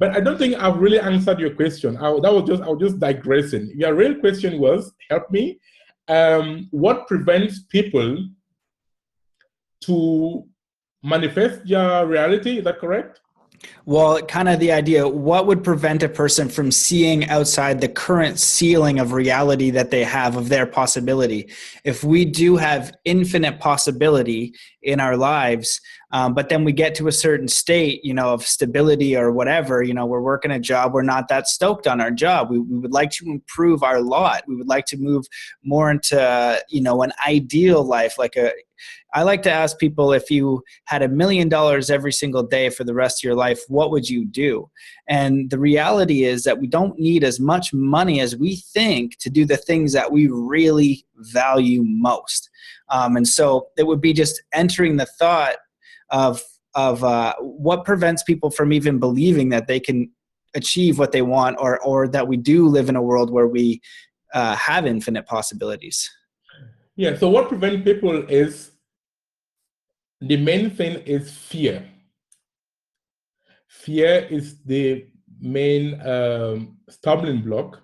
But 0.01 0.17
I 0.17 0.21
don't 0.21 0.39
think 0.39 0.55
I've 0.57 0.79
really 0.79 0.99
answered 0.99 1.39
your 1.39 1.55
question. 1.55 1.99
I, 1.99 2.11
that 2.23 2.33
was 2.33 2.49
just 2.49 2.63
I 2.63 2.69
was 2.71 2.81
just 2.81 2.99
digressing. 2.99 3.71
Your 3.77 3.95
real 3.95 4.15
question 4.15 4.59
was, 4.59 4.93
help 5.11 5.31
me. 5.31 5.61
Um, 6.09 6.69
what 6.71 7.07
prevents 7.07 7.65
people 7.65 8.27
to 9.83 10.45
manifest 11.03 11.69
their 11.69 12.07
reality? 12.07 12.59
Is 12.59 12.65
that 12.65 12.79
correct? 12.79 13.21
Well, 13.85 14.23
kind 14.23 14.49
of 14.49 14.59
the 14.59 14.73
idea 14.73 15.07
what 15.07 15.47
would 15.47 15.63
prevent 15.63 16.03
a 16.03 16.09
person 16.09 16.49
from 16.49 16.71
seeing 16.71 17.29
outside 17.29 17.83
the 17.83 17.89
current 17.89 18.39
ceiling 18.39 18.99
of 18.99 19.13
reality 19.13 19.69
that 19.71 19.91
they 19.91 20.03
have 20.05 20.37
of 20.37 20.49
their 20.49 20.65
possibility? 20.65 21.51
If 21.85 22.03
we 22.03 22.25
do 22.25 22.57
have 22.57 22.95
infinite 23.05 23.61
possibility 23.61 24.55
in 24.83 24.99
our 24.99 25.17
lives, 25.17 25.79
um, 26.13 26.35
but 26.35 26.49
then 26.49 26.65
we 26.65 26.73
get 26.73 26.95
to 26.97 27.09
a 27.09 27.13
certain 27.13 27.47
state, 27.47 28.05
you 28.05 28.13
know, 28.13 28.33
of 28.33 28.45
stability 28.45 29.17
or 29.17 29.31
whatever, 29.31 29.83
you 29.83 29.95
know, 29.95 30.07
we're 30.07 30.21
working 30.21 30.51
a 30.51 30.59
job, 30.59 30.93
we're 30.93 31.03
not 31.03 31.29
that 31.29 31.47
stoked 31.47 31.87
on 31.87 32.01
our 32.01 32.11
job. 32.11 32.51
We, 32.51 32.59
we 32.59 32.79
would 32.79 32.93
like 32.93 33.11
to 33.13 33.27
improve 33.27 33.83
our 33.83 34.01
lot. 34.01 34.43
We 34.49 34.57
would 34.57 34.69
like 34.69 34.87
to 34.87 34.97
move 34.97 35.27
more 35.63 35.91
into, 35.91 36.61
you 36.69 36.81
know, 36.81 37.03
an 37.03 37.13
ideal 37.27 37.85
life, 37.85 38.19
like 38.19 38.37
a, 38.37 38.53
I 39.13 39.23
like 39.23 39.43
to 39.43 39.51
ask 39.51 39.79
people 39.79 40.13
if 40.13 40.31
you 40.31 40.63
had 40.87 41.03
a 41.03 41.09
million 41.09 41.49
dollars 41.49 41.91
every 41.91 42.13
single 42.13 42.43
day 42.43 42.71
for 42.71 42.85
the 42.85 42.95
rest 42.95 43.21
of 43.21 43.25
your 43.25 43.35
life, 43.35 43.61
what 43.69 43.91
would 43.91 44.09
you 44.09 44.25
do? 44.25 44.71
And 45.09 45.51
the 45.51 45.59
reality 45.59 46.25
is 46.25 46.45
that 46.45 46.61
we 46.61 46.67
don't 46.67 46.99
need 46.99 47.25
as 47.25 47.41
much 47.41 47.75
money 47.75 48.21
as 48.21 48.37
we 48.37 48.57
think 48.57 49.19
to 49.19 49.29
do 49.29 49.45
the 49.45 49.57
things 49.57 49.93
that 49.93 50.13
we 50.13 50.29
really 50.29 51.05
value 51.17 51.83
most. 51.85 52.49
Um, 52.89 53.17
and 53.17 53.29
so 53.29 53.69
it 53.77 53.87
would 53.87 54.01
be 54.01 54.13
just 54.13 54.43
entering 54.53 54.97
the 54.97 55.07
thought 55.07 55.57
of 56.11 56.43
of 56.75 57.03
uh, 57.03 57.35
what 57.41 57.85
prevents 57.85 58.23
people 58.23 58.51
from 58.51 58.73
even 58.73 58.99
believing 58.99 59.49
that 59.49 59.67
they 59.67 59.81
can 59.81 60.11
achieve 60.55 60.99
what 60.99 61.13
they 61.13 61.23
want, 61.23 61.57
or 61.59 61.81
or 61.81 62.09
that 62.09 62.27
we 62.27 62.37
do 62.37 62.67
live 62.69 62.89
in 62.89 62.97
a 62.97 63.03
world 63.03 63.31
where 63.31 63.49
we 63.49 63.81
uh, 64.35 64.55
have 64.57 64.87
infinite 64.87 65.27
possibilities. 65.27 66.09
Yeah. 66.97 67.17
So 67.17 67.29
what 67.29 67.49
prevents 67.49 67.85
people 67.85 68.25
is 68.29 68.73
the 70.21 70.37
main 70.37 70.71
thing 70.71 71.03
is 71.07 71.31
fear. 71.33 71.89
Fear 73.69 74.27
is 74.31 74.63
the 74.65 75.07
main 75.41 76.01
um, 76.07 76.77
stumbling 76.89 77.41
block 77.41 77.83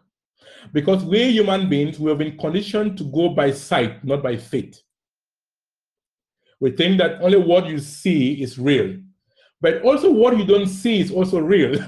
because 0.72 1.04
we 1.04 1.30
human 1.30 1.68
beings 1.68 1.98
we 1.98 2.10
have 2.10 2.18
been 2.18 2.36
conditioned 2.36 2.98
to 2.98 3.04
go 3.04 3.30
by 3.30 3.50
sight, 3.50 4.04
not 4.04 4.22
by 4.22 4.36
faith. 4.36 4.80
We 6.60 6.70
think 6.70 6.98
that 6.98 7.20
only 7.22 7.38
what 7.38 7.66
you 7.66 7.78
see 7.78 8.42
is 8.42 8.58
real, 8.58 8.96
but 9.60 9.82
also 9.82 10.10
what 10.10 10.36
you 10.38 10.44
don't 10.44 10.66
see 10.66 11.00
is 11.00 11.10
also 11.10 11.38
real. 11.38 11.74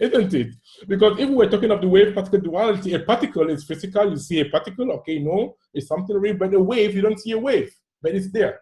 Isn't 0.00 0.34
it? 0.34 0.54
Because 0.88 1.18
if 1.20 1.28
we're 1.30 1.48
talking 1.50 1.70
of 1.70 1.80
the 1.80 1.88
wave 1.88 2.14
particle 2.14 2.40
duality, 2.40 2.94
a 2.94 3.00
particle 3.00 3.48
is 3.48 3.64
physical, 3.64 4.10
you 4.10 4.16
see 4.16 4.40
a 4.40 4.48
particle, 4.48 4.90
okay, 4.92 5.18
no, 5.20 5.56
it's 5.72 5.86
something 5.86 6.16
real, 6.16 6.36
but 6.36 6.52
a 6.52 6.60
wave, 6.60 6.94
you 6.94 7.02
don't 7.02 7.20
see 7.20 7.30
a 7.32 7.38
wave 7.38 7.72
but 8.04 8.14
it's 8.14 8.30
there. 8.30 8.60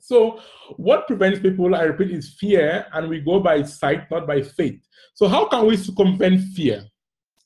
So, 0.00 0.40
what 0.76 1.06
prevents 1.06 1.38
people, 1.38 1.74
I 1.74 1.82
repeat, 1.82 2.10
is 2.10 2.34
fear, 2.40 2.86
and 2.94 3.08
we 3.08 3.20
go 3.20 3.38
by 3.40 3.62
sight, 3.62 4.10
not 4.10 4.26
by 4.26 4.42
faith. 4.42 4.80
So, 5.14 5.28
how 5.28 5.46
can 5.48 5.66
we 5.66 5.76
circumvent 5.76 6.40
fear? 6.56 6.82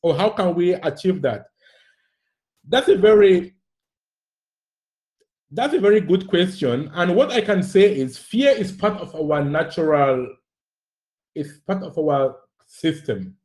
Or 0.02 0.16
how 0.16 0.30
can 0.30 0.54
we 0.54 0.74
achieve 0.74 1.20
that? 1.22 1.46
That's 2.66 2.88
a 2.88 2.96
very 2.96 3.54
that's 5.52 5.74
a 5.74 5.80
very 5.80 6.00
good 6.00 6.26
question. 6.28 6.90
And 6.94 7.14
what 7.14 7.30
I 7.30 7.40
can 7.40 7.62
say 7.62 7.94
is 7.94 8.16
fear 8.16 8.50
is 8.50 8.72
part 8.72 8.94
of 8.94 9.14
our 9.14 9.44
natural, 9.44 10.26
it's 11.34 11.58
part 11.58 11.82
of 11.82 11.98
our 11.98 12.36
system. 12.66 13.36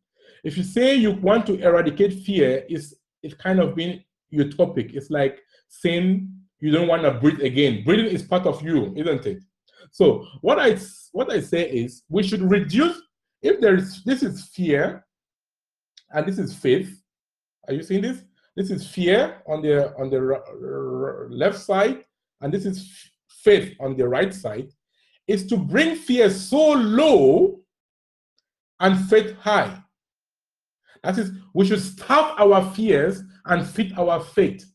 If 0.43 0.57
you 0.57 0.63
say 0.63 0.95
you 0.95 1.11
want 1.11 1.45
to 1.47 1.59
eradicate 1.59 2.13
fear, 2.23 2.65
it's 2.69 2.93
it's 3.23 3.33
kind 3.33 3.59
of 3.59 3.75
being 3.75 4.03
utopic. 4.33 4.93
It's 4.95 5.09
like 5.09 5.39
saying 5.67 6.29
you 6.59 6.71
don't 6.71 6.87
want 6.87 7.01
to 7.01 7.11
breathe 7.11 7.41
again. 7.41 7.83
Breathing 7.83 8.05
is 8.05 8.23
part 8.23 8.45
of 8.45 8.61
you, 8.63 8.93
isn't 8.95 9.25
it? 9.25 9.43
So 9.91 10.25
what 10.41 10.59
I 10.59 10.77
what 11.11 11.31
I 11.31 11.41
say 11.41 11.69
is 11.69 12.03
we 12.09 12.23
should 12.23 12.41
reduce 12.41 13.01
if 13.41 13.59
there 13.59 13.75
is 13.75 14.03
this 14.03 14.23
is 14.23 14.45
fear 14.45 15.05
and 16.11 16.25
this 16.25 16.39
is 16.39 16.55
faith. 16.55 17.01
Are 17.67 17.73
you 17.73 17.83
seeing 17.83 18.01
this? 18.01 18.23
This 18.57 18.71
is 18.71 18.87
fear 18.87 19.39
on 19.45 19.61
the 19.61 19.95
on 19.97 20.09
the 20.09 20.19
left 21.29 21.59
side, 21.59 22.03
and 22.41 22.51
this 22.51 22.65
is 22.65 22.91
faith 23.29 23.75
on 23.79 23.95
the 23.95 24.07
right 24.07 24.33
side. 24.33 24.69
Is 25.27 25.45
to 25.47 25.57
bring 25.57 25.95
fear 25.95 26.31
so 26.31 26.71
low 26.71 27.59
and 28.79 28.99
faith 29.09 29.37
high. 29.37 29.77
That 31.03 31.19
is, 31.19 31.31
we 31.53 31.67
should 31.67 31.81
stop 31.81 32.39
our 32.39 32.73
fears 32.73 33.21
and 33.45 33.67
fit 33.67 33.95
our 33.95 34.21
faith. 34.21 34.65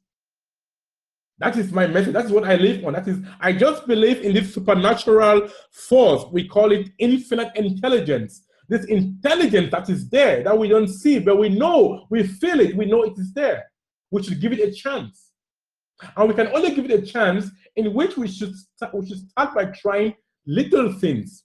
That 1.39 1.57
is 1.57 1.73
my 1.73 1.89
message. 1.89 2.13
That 2.13 2.27
is 2.27 2.31
what 2.31 2.45
I 2.45 2.55
live 2.55 2.85
on. 2.85 2.93
That 2.93 3.09
is, 3.09 3.19
I 3.41 3.53
just 3.53 3.89
believe 3.89 4.21
in 4.21 4.33
this 4.33 4.55
supernatural 4.55 5.49
force. 5.73 6.25
We 6.31 6.47
call 6.47 6.71
it 6.71 6.91
infinite 6.99 7.51
intelligence. 7.57 8.43
This 8.69 8.85
intelligence 8.85 9.73
that 9.73 9.91
is 9.91 10.09
there 10.09 10.45
that 10.45 10.57
we 10.57 10.69
don't 10.69 10.87
see, 10.87 11.19
but 11.19 11.37
we 11.37 11.49
know, 11.49 12.07
we 12.11 12.23
feel 12.23 12.61
it, 12.61 12.77
we 12.77 12.87
know 12.87 13.03
it 13.03 13.19
is 13.19 13.33
there. 13.33 13.72
We 14.13 14.23
should 14.23 14.41
give 14.41 14.53
it 14.53 14.61
a 14.61 14.71
chance. 14.71 15.31
And 16.17 16.29
we 16.29 16.35
can 16.35 16.49
only 16.49 16.75
give 16.75 16.85
it 16.85 17.03
a 17.03 17.03
chance 17.05 17.51
in 17.75 17.93
which 17.95 18.17
we 18.17 18.29
should 18.29 18.55
start, 18.55 18.95
we 18.95 19.07
should 19.07 19.29
start 19.31 19.55
by 19.55 19.65
trying 19.67 20.15
little 20.47 20.93
things. 20.93 21.45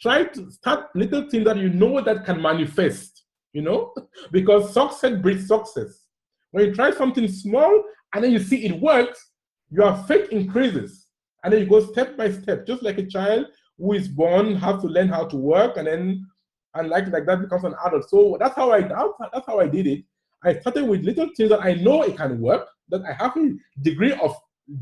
Try 0.00 0.24
to 0.24 0.50
start 0.50 0.86
little 0.94 1.28
things 1.28 1.44
that 1.44 1.56
you 1.56 1.70
know 1.70 2.00
that 2.00 2.24
can 2.24 2.40
manifest, 2.40 3.24
you 3.52 3.62
know, 3.62 3.92
because 4.32 4.72
success 4.72 5.20
breeds 5.20 5.48
success. 5.48 6.04
When 6.52 6.66
you 6.66 6.74
try 6.74 6.92
something 6.92 7.26
small 7.26 7.82
and 8.14 8.22
then 8.22 8.30
you 8.30 8.38
see 8.38 8.64
it 8.64 8.80
works, 8.80 9.32
your 9.70 9.96
faith 10.06 10.28
increases. 10.30 11.08
And 11.42 11.52
then 11.52 11.60
you 11.60 11.66
go 11.66 11.84
step 11.84 12.16
by 12.16 12.30
step, 12.30 12.66
just 12.66 12.82
like 12.82 12.98
a 12.98 13.06
child 13.06 13.46
who 13.76 13.92
is 13.92 14.06
born, 14.06 14.54
have 14.54 14.80
to 14.82 14.86
learn 14.86 15.08
how 15.08 15.26
to 15.26 15.36
work, 15.36 15.76
and 15.76 15.86
then 15.86 16.26
and 16.74 16.88
like, 16.88 17.08
like 17.08 17.26
that 17.26 17.40
becomes 17.40 17.64
an 17.64 17.74
adult. 17.84 18.08
So 18.08 18.36
that's 18.38 18.54
how 18.54 18.70
I 18.72 18.82
that's 18.82 19.46
how 19.46 19.60
I 19.60 19.66
did 19.66 19.86
it. 19.86 20.04
I 20.44 20.58
started 20.60 20.84
with 20.84 21.04
little 21.04 21.30
things 21.36 21.50
that 21.50 21.64
I 21.64 21.74
know 21.74 22.02
it 22.02 22.16
can 22.16 22.40
work, 22.40 22.68
that 22.88 23.02
I 23.04 23.12
have 23.22 23.36
a 23.36 23.54
degree 23.82 24.12
of 24.12 24.36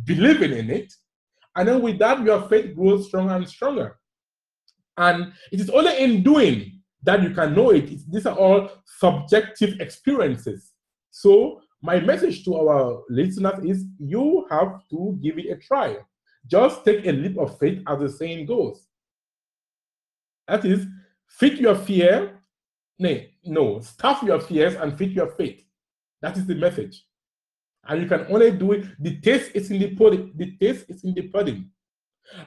believing 0.05 0.53
in 0.53 0.71
it. 0.71 0.93
And 1.55 1.69
then 1.69 1.83
with 1.83 1.99
that, 1.99 2.23
your 2.23 2.49
faith 2.49 2.75
grows 2.75 3.07
stronger 3.07 3.35
and 3.35 3.49
stronger. 3.49 3.99
And 4.97 5.33
it 5.51 5.61
is 5.61 5.71
only 5.71 6.03
in 6.03 6.23
doing 6.23 6.81
that 7.03 7.23
you 7.23 7.31
can 7.31 7.55
know 7.55 7.71
it. 7.71 7.91
These 8.11 8.27
are 8.27 8.37
all 8.37 8.71
subjective 8.85 9.81
experiences. 9.81 10.73
So 11.11 11.61
my 11.83 12.01
message 12.01 12.45
to 12.45 12.57
our 12.57 13.03
listeners 13.09 13.65
is 13.65 13.85
you 13.99 14.47
have 14.51 14.81
to 14.91 15.19
give 15.23 15.39
it 15.39 15.51
a 15.51 15.57
try. 15.57 15.97
Just 16.47 16.85
take 16.85 17.07
a 17.07 17.13
leap 17.13 17.39
of 17.39 17.59
faith, 17.59 17.83
as 17.87 18.01
the 18.01 18.09
saying 18.09 18.47
goes. 18.47 18.87
That 20.49 20.65
is, 20.65 20.87
fit 21.29 21.59
your 21.59 21.77
fear. 21.77 22.41
No, 22.99 23.21
no, 23.45 23.81
stuff 23.81 24.23
your 24.23 24.41
fears 24.41 24.75
and 24.75 24.97
fit 24.97 25.11
your 25.11 25.29
faith. 25.33 25.65
That 26.21 26.37
is 26.37 26.47
the 26.47 26.55
message. 26.55 27.05
And 27.87 28.03
you 28.03 28.09
can 28.09 28.27
only 28.31 28.53
do 28.53 28.73
it. 28.73 28.87
The 29.01 29.21
taste 29.21 29.51
is 29.55 29.71
in 29.71 29.81
the 29.81 29.95
pudding. 29.97 30.33
The 30.37 30.57
taste 30.57 30.87
is 30.89 31.03
in 31.03 31.15
the 31.15 31.23
pudding. 31.23 31.71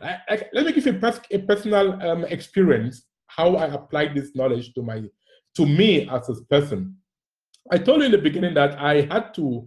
I, 0.01 0.17
I, 0.29 0.43
let 0.53 0.65
me 0.65 0.71
give 0.71 0.85
you 0.85 0.99
a, 1.01 1.21
a 1.31 1.39
personal 1.39 2.01
um, 2.01 2.23
experience 2.25 3.05
how 3.27 3.55
I 3.55 3.65
applied 3.65 4.15
this 4.15 4.35
knowledge 4.35 4.73
to 4.73 4.81
my 4.81 5.03
to 5.55 5.65
me 5.65 6.07
as 6.09 6.29
a 6.29 6.35
person. 6.45 6.95
I 7.71 7.77
told 7.77 7.99
you 7.99 8.05
in 8.05 8.11
the 8.11 8.17
beginning 8.17 8.53
that 8.53 8.79
I 8.79 9.01
had 9.01 9.33
to 9.35 9.65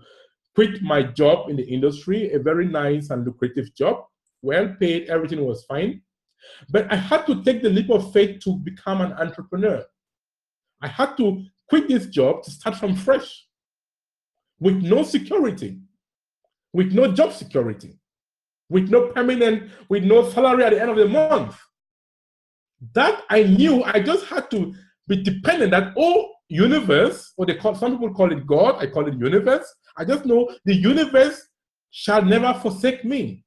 quit 0.55 0.83
my 0.83 1.03
job 1.03 1.49
in 1.51 1.57
the 1.57 1.65
industry, 1.65 2.33
a 2.33 2.39
very 2.39 2.67
nice 2.67 3.11
and 3.11 3.25
lucrative 3.25 3.75
job, 3.75 4.05
well 4.43 4.75
paid, 4.81 5.09
everything 5.09 5.45
was 5.45 5.65
fine. 5.65 6.03
But 6.71 6.93
I 6.93 6.97
had 6.97 7.27
to 7.27 7.43
take 7.43 7.63
the 7.63 7.71
leap 7.71 7.91
of 7.91 8.13
faith 8.13 8.41
to 8.45 8.57
become 8.57 9.01
an 9.01 9.13
entrepreneur. 9.13 9.85
I 10.81 10.89
had 10.89 11.17
to 11.17 11.45
quit 11.69 11.89
this 11.89 12.07
job 12.07 12.43
to 12.45 12.51
start 12.51 12.77
from 12.77 12.95
fresh 12.95 13.47
with 14.61 14.83
no 14.83 15.03
security, 15.03 15.81
with 16.73 16.93
no 16.93 17.13
job 17.13 17.33
security, 17.33 17.99
with 18.69 18.89
no 18.91 19.09
permanent, 19.09 19.71
with 19.89 20.05
no 20.05 20.29
salary 20.31 20.65
at 20.65 20.71
the 20.71 20.81
end 20.81 20.91
of 20.91 20.97
the 20.97 21.09
month. 21.09 21.57
That 22.95 23.25
I 23.29 23.43
knew 23.43 23.83
I 23.83 24.01
just 24.01 24.27
had 24.27 24.51
to 24.53 24.75
be 25.07 25.23
dependent 25.23 25.73
that, 25.73 25.95
oh, 25.97 26.31
universe, 26.49 27.33
or 27.37 27.47
they 27.47 27.55
call 27.55 27.75
some 27.75 27.93
people 27.93 28.15
call 28.15 28.33
it 28.33 28.47
God, 28.47 28.77
I 28.79 28.87
call 28.87 29.07
it 29.09 29.15
universe. 29.15 29.67
I 29.97 30.05
just 30.05 30.25
know 30.25 30.49
the 30.65 30.75
universe 30.75 31.41
shall 31.91 32.23
never 32.25 32.55
forsake 32.61 33.05
me. 33.05 33.45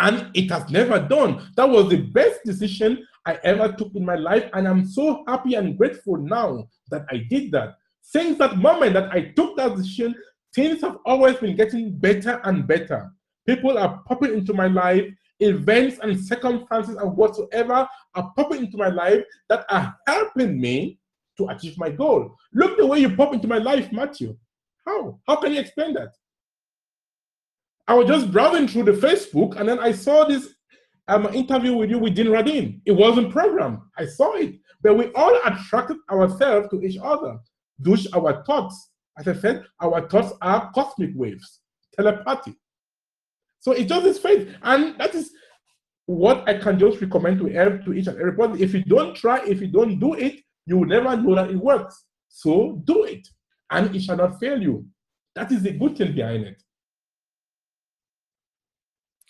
And 0.00 0.30
it 0.34 0.50
has 0.50 0.68
never 0.70 0.98
done. 0.98 1.52
That 1.56 1.68
was 1.68 1.90
the 1.90 2.00
best 2.00 2.40
decision 2.44 3.06
I 3.26 3.38
ever 3.44 3.70
took 3.72 3.94
in 3.94 4.04
my 4.04 4.16
life. 4.16 4.48
And 4.54 4.66
I'm 4.66 4.86
so 4.86 5.22
happy 5.28 5.54
and 5.54 5.76
grateful 5.76 6.16
now 6.16 6.68
that 6.90 7.04
I 7.10 7.26
did 7.28 7.52
that. 7.52 7.74
Since 8.00 8.38
that 8.38 8.56
moment 8.56 8.94
that 8.94 9.12
I 9.12 9.32
took 9.36 9.58
that 9.58 9.76
decision, 9.76 10.14
things 10.54 10.80
have 10.80 10.96
always 11.04 11.36
been 11.36 11.54
getting 11.54 11.92
better 11.96 12.40
and 12.44 12.66
better. 12.66 13.12
People 13.46 13.76
are 13.76 14.00
popping 14.06 14.32
into 14.32 14.54
my 14.54 14.68
life, 14.68 15.04
events 15.38 15.98
and 16.02 16.18
circumstances 16.18 16.96
and 16.96 17.16
whatsoever 17.16 17.86
are 18.14 18.32
popping 18.36 18.64
into 18.64 18.78
my 18.78 18.88
life 18.88 19.22
that 19.48 19.66
are 19.68 19.94
helping 20.06 20.58
me 20.58 20.98
to 21.36 21.48
achieve 21.48 21.76
my 21.76 21.90
goal. 21.90 22.34
Look 22.54 22.78
the 22.78 22.86
way 22.86 23.00
you 23.00 23.14
pop 23.14 23.34
into 23.34 23.48
my 23.48 23.58
life, 23.58 23.92
Matthew. 23.92 24.36
How? 24.86 25.20
How 25.26 25.36
can 25.36 25.52
you 25.52 25.60
explain 25.60 25.92
that? 25.94 26.14
I 27.90 27.94
was 27.94 28.06
just 28.06 28.30
browsing 28.30 28.68
through 28.68 28.84
the 28.84 28.92
Facebook 28.92 29.56
and 29.56 29.68
then 29.68 29.80
I 29.80 29.90
saw 29.90 30.22
this 30.22 30.54
um, 31.08 31.26
interview 31.34 31.74
with 31.74 31.90
you 31.90 31.98
with 31.98 32.14
Dean 32.14 32.26
Radin. 32.26 32.80
It 32.86 32.92
wasn't 32.92 33.32
programmed. 33.32 33.80
I 33.98 34.06
saw 34.06 34.34
it. 34.34 34.60
But 34.80 34.96
we 34.96 35.06
all 35.14 35.36
attracted 35.44 35.96
ourselves 36.08 36.68
to 36.70 36.80
each 36.84 36.98
other. 37.02 37.40
Those 37.80 38.06
our 38.12 38.44
thoughts. 38.44 38.90
As 39.18 39.26
I 39.26 39.34
said, 39.34 39.64
our 39.80 40.08
thoughts 40.08 40.32
are 40.40 40.70
cosmic 40.72 41.10
waves, 41.16 41.62
telepathy. 41.96 42.54
So 43.58 43.72
it's 43.72 43.88
just 43.88 44.04
this 44.04 44.18
faith. 44.20 44.54
And 44.62 44.96
that 45.00 45.16
is 45.16 45.32
what 46.06 46.48
I 46.48 46.58
can 46.58 46.78
just 46.78 47.00
recommend 47.00 47.40
to, 47.40 47.50
every, 47.50 47.82
to 47.86 47.92
each 47.92 48.06
and 48.06 48.20
everybody. 48.20 48.62
If 48.62 48.72
you 48.72 48.84
don't 48.84 49.16
try, 49.16 49.44
if 49.44 49.60
you 49.60 49.66
don't 49.66 49.98
do 49.98 50.14
it, 50.14 50.36
you 50.64 50.76
will 50.76 50.86
never 50.86 51.16
know 51.16 51.34
that 51.34 51.50
it 51.50 51.56
works. 51.56 52.04
So 52.28 52.80
do 52.84 53.02
it, 53.02 53.26
and 53.72 53.92
it 53.96 54.02
shall 54.02 54.16
not 54.16 54.38
fail 54.38 54.62
you. 54.62 54.86
That 55.34 55.50
is 55.50 55.64
the 55.64 55.72
good 55.72 55.98
thing 55.98 56.14
behind 56.14 56.44
it. 56.44 56.62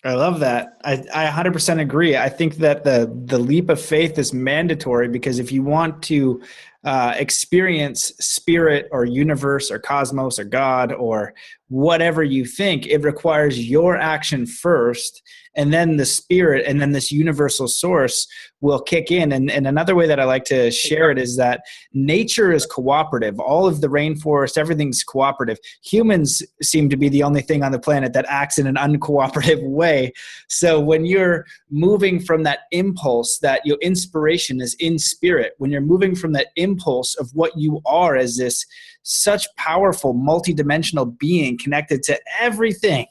I 0.03 0.13
love 0.15 0.39
that. 0.39 0.81
I, 0.83 1.03
I 1.13 1.27
100% 1.27 1.79
agree. 1.79 2.17
I 2.17 2.27
think 2.27 2.55
that 2.55 2.83
the 2.83 3.11
the 3.25 3.37
leap 3.37 3.69
of 3.69 3.79
faith 3.79 4.17
is 4.17 4.33
mandatory 4.33 5.07
because 5.07 5.37
if 5.37 5.51
you 5.51 5.61
want 5.61 6.01
to 6.03 6.41
uh, 6.83 7.13
experience 7.15 8.11
spirit 8.19 8.87
or 8.91 9.05
universe 9.05 9.69
or 9.69 9.77
cosmos 9.77 10.39
or 10.39 10.43
God 10.43 10.91
or 10.91 11.35
whatever 11.67 12.23
you 12.23 12.45
think, 12.45 12.87
it 12.87 13.03
requires 13.03 13.69
your 13.69 13.95
action 13.95 14.47
first 14.47 15.21
and 15.55 15.73
then 15.73 15.97
the 15.97 16.05
spirit 16.05 16.65
and 16.65 16.81
then 16.81 16.91
this 16.91 17.11
universal 17.11 17.67
source 17.67 18.27
will 18.61 18.79
kick 18.79 19.11
in. 19.11 19.31
And, 19.31 19.49
and 19.51 19.67
another 19.67 19.95
way 19.95 20.07
that 20.07 20.19
i 20.19 20.23
like 20.23 20.45
to 20.45 20.71
share 20.71 21.11
it 21.11 21.17
is 21.17 21.37
that 21.37 21.61
nature 21.93 22.51
is 22.51 22.65
cooperative. 22.65 23.39
All 23.39 23.67
of 23.67 23.81
the 23.81 23.87
rainforest 23.87 24.57
everything's 24.57 25.03
cooperative. 25.03 25.57
Humans 25.83 26.43
seem 26.61 26.89
to 26.89 26.97
be 26.97 27.09
the 27.09 27.23
only 27.23 27.41
thing 27.41 27.63
on 27.63 27.71
the 27.71 27.79
planet 27.79 28.13
that 28.13 28.25
acts 28.27 28.57
in 28.57 28.67
an 28.67 28.75
uncooperative 28.75 29.61
way. 29.67 30.13
So 30.47 30.79
when 30.79 31.05
you're 31.05 31.45
moving 31.69 32.19
from 32.19 32.43
that 32.43 32.59
impulse 32.71 33.39
that 33.39 33.65
your 33.65 33.77
inspiration 33.81 34.61
is 34.61 34.75
in 34.75 34.97
spirit 34.97 35.53
when 35.57 35.71
you're 35.71 35.81
moving 35.81 36.15
from 36.15 36.33
that 36.33 36.47
impulse 36.55 37.15
of 37.15 37.29
what 37.33 37.51
you 37.57 37.81
are 37.85 38.15
as 38.15 38.37
this 38.37 38.65
such 39.03 39.47
powerful 39.55 40.13
multidimensional 40.13 41.17
being 41.17 41.57
connected 41.57 42.03
to 42.03 42.19
everything 42.39 43.05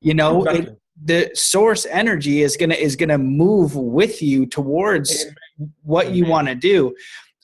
you 0.00 0.14
know 0.14 0.42
exactly. 0.44 0.72
it, 0.72 0.80
the 1.04 1.30
source 1.34 1.86
energy 1.86 2.42
is 2.42 2.56
gonna 2.56 2.74
is 2.74 2.96
gonna 2.96 3.18
move 3.18 3.76
with 3.76 4.22
you 4.22 4.46
towards 4.46 5.26
what 5.82 6.12
you 6.12 6.26
want 6.26 6.48
to 6.48 6.54
do. 6.54 6.94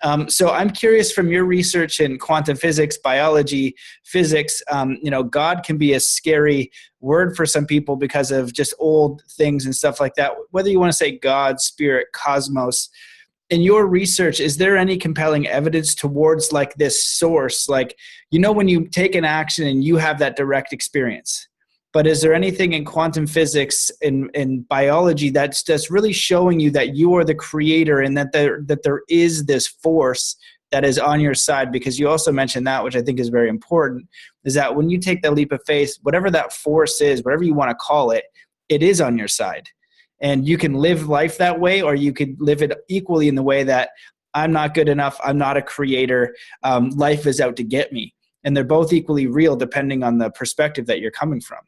Um, 0.03 0.29
so 0.29 0.51
I'm 0.51 0.69
curious 0.69 1.11
from 1.13 1.29
your 1.29 1.45
research 1.45 1.99
in 1.99 2.19
quantum 2.19 2.57
physics, 2.57 2.99
biology, 2.99 3.75
physics. 4.05 4.63
Um, 4.71 4.99
you 5.03 5.11
know, 5.11 5.23
God 5.23 5.63
can 5.65 5.79
be 5.79 5.95
a 5.95 6.01
scary 6.01 6.71
word 7.01 7.35
for 7.37 7.47
some 7.47 7.65
people 7.65 7.97
because 7.97 8.31
of 8.31 8.53
just 8.53 8.75
old 8.79 9.23
things 9.31 9.65
and 9.65 9.75
stuff 9.75 10.01
like 10.01 10.15
that. 10.17 10.33
Whether 10.51 10.69
you 10.69 10.79
want 10.79 10.93
to 10.93 10.97
say 10.97 11.19
God, 11.19 11.61
spirit, 11.61 12.09
cosmos. 12.13 12.91
In 13.51 13.61
your 13.61 13.87
research, 13.87 14.41
is 14.41 14.57
there 14.57 14.77
any 14.77 14.97
compelling 14.97 15.47
evidence 15.47 15.95
towards 15.95 16.51
like 16.51 16.75
this 16.75 17.05
source? 17.05 17.69
Like, 17.69 17.97
you 18.31 18.39
know, 18.39 18.53
when 18.53 18.69
you 18.69 18.87
take 18.89 19.15
an 19.15 19.25
action 19.25 19.67
and 19.67 19.85
you 19.85 19.97
have 19.97 20.19
that 20.19 20.37
direct 20.37 20.73
experience 20.73 21.47
but 21.95 22.09
is 22.09 22.21
there 22.21 22.35
anything 22.35 22.73
in 22.73 22.85
quantum 22.85 23.25
physics 23.25 23.89
in, 24.03 24.29
in 24.35 24.63
biology 24.63 25.31
that's 25.31 25.63
just 25.63 25.91
really 25.91 26.13
showing 26.13 26.59
you 26.59 26.69
that 26.73 26.97
you 26.97 27.15
are 27.15 27.25
the 27.25 27.37
creator 27.37 28.01
and 28.01 28.19
that 28.19 28.33
there 28.33 28.63
that 28.67 28.83
there 28.83 29.03
is 29.09 29.47
this 29.47 29.69
force 29.69 30.37
that 30.73 30.85
is 30.85 30.99
on 30.99 31.21
your 31.21 31.35
side? 31.35 31.71
Because 31.71 31.97
you 31.97 32.09
also 32.09 32.33
mentioned 32.33 32.67
that 32.67 32.83
which 32.83 32.97
i 32.97 33.01
think 33.01 33.21
is 33.21 33.29
very 33.29 33.49
important 33.49 34.07
is 34.45 34.55
that 34.55 34.75
when 34.75 34.91
you 34.91 34.99
take 34.99 35.23
that 35.23 35.35
leap 35.35 35.53
of 35.53 35.63
faith 35.67 35.97
whatever 36.03 36.31
that 36.33 36.53
force 36.53 37.01
is 37.01 37.23
whatever 37.23 37.45
you 37.45 37.55
want 37.55 37.71
to 37.71 37.77
call 37.77 38.11
it 38.11 38.25
it 38.69 38.83
is 38.83 39.01
on 39.01 39.17
your 39.17 39.29
side. 39.29 39.69
And 40.21 40.49
you 40.49 40.59
can 40.59 40.75
live 40.75 41.09
life 41.09 41.39
that 41.39 41.61
way 41.61 41.81
or 41.83 41.95
you 41.95 42.13
could 42.13 42.35
live 42.41 42.63
it 42.63 42.73
equally 42.89 43.29
in 43.29 43.37
the 43.37 43.43
way 43.43 43.63
that 43.63 43.91
i'm 44.35 44.51
not 44.51 44.75
good 44.75 44.89
enough 44.89 45.21
i'm 45.23 45.39
not 45.39 45.57
a 45.57 45.63
creator 45.63 46.35
um, 46.65 46.91
life 46.91 47.25
is 47.25 47.41
out 47.41 47.55
to 47.55 47.63
get 47.63 47.93
me. 47.93 48.15
And 48.43 48.57
they're 48.57 48.65
both 48.65 48.93
equally 48.93 49.29
real 49.29 49.55
depending 49.55 50.03
on 50.03 50.19
the 50.19 50.31
perspective 50.31 50.87
that 50.87 50.99
you're 50.99 51.13
coming 51.13 51.41
from 51.41 51.61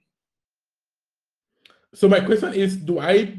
so 1.97 2.07
my 2.09 2.21
question 2.21 2.53
is 2.53 2.77
do 2.77 2.99
i 2.99 3.35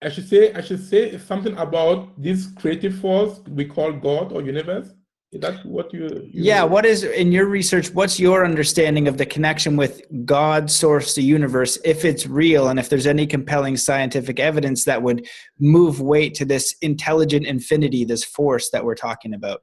i 0.00 0.08
should 0.08 0.28
say 0.28 0.52
i 0.54 0.60
should 0.60 0.82
say 0.92 1.18
something 1.18 1.56
about 1.56 1.98
this 2.22 2.46
creative 2.58 2.96
force 3.00 3.40
we 3.48 3.64
call 3.64 3.92
god 3.92 4.32
or 4.32 4.42
universe? 4.42 4.88
Is 5.32 5.40
that 5.40 5.66
what 5.66 5.92
you, 5.92 6.04
you 6.32 6.44
yeah 6.50 6.62
what 6.62 6.86
is 6.86 7.02
in 7.02 7.32
your 7.32 7.46
research 7.46 7.92
what's 7.92 8.20
your 8.20 8.44
understanding 8.44 9.08
of 9.08 9.18
the 9.18 9.26
connection 9.26 9.76
with 9.76 10.02
god 10.24 10.70
source 10.70 11.16
the 11.16 11.22
universe 11.22 11.76
if 11.84 12.04
it's 12.04 12.28
real 12.28 12.68
and 12.68 12.78
if 12.78 12.88
there's 12.88 13.08
any 13.08 13.26
compelling 13.26 13.76
scientific 13.76 14.38
evidence 14.38 14.84
that 14.84 15.02
would 15.02 15.26
move 15.58 16.00
weight 16.00 16.32
to 16.36 16.44
this 16.44 16.76
intelligent 16.80 17.44
infinity 17.44 18.04
this 18.04 18.22
force 18.22 18.70
that 18.70 18.84
we're 18.84 18.94
talking 18.94 19.34
about? 19.34 19.62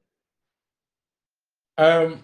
Um 1.77 2.19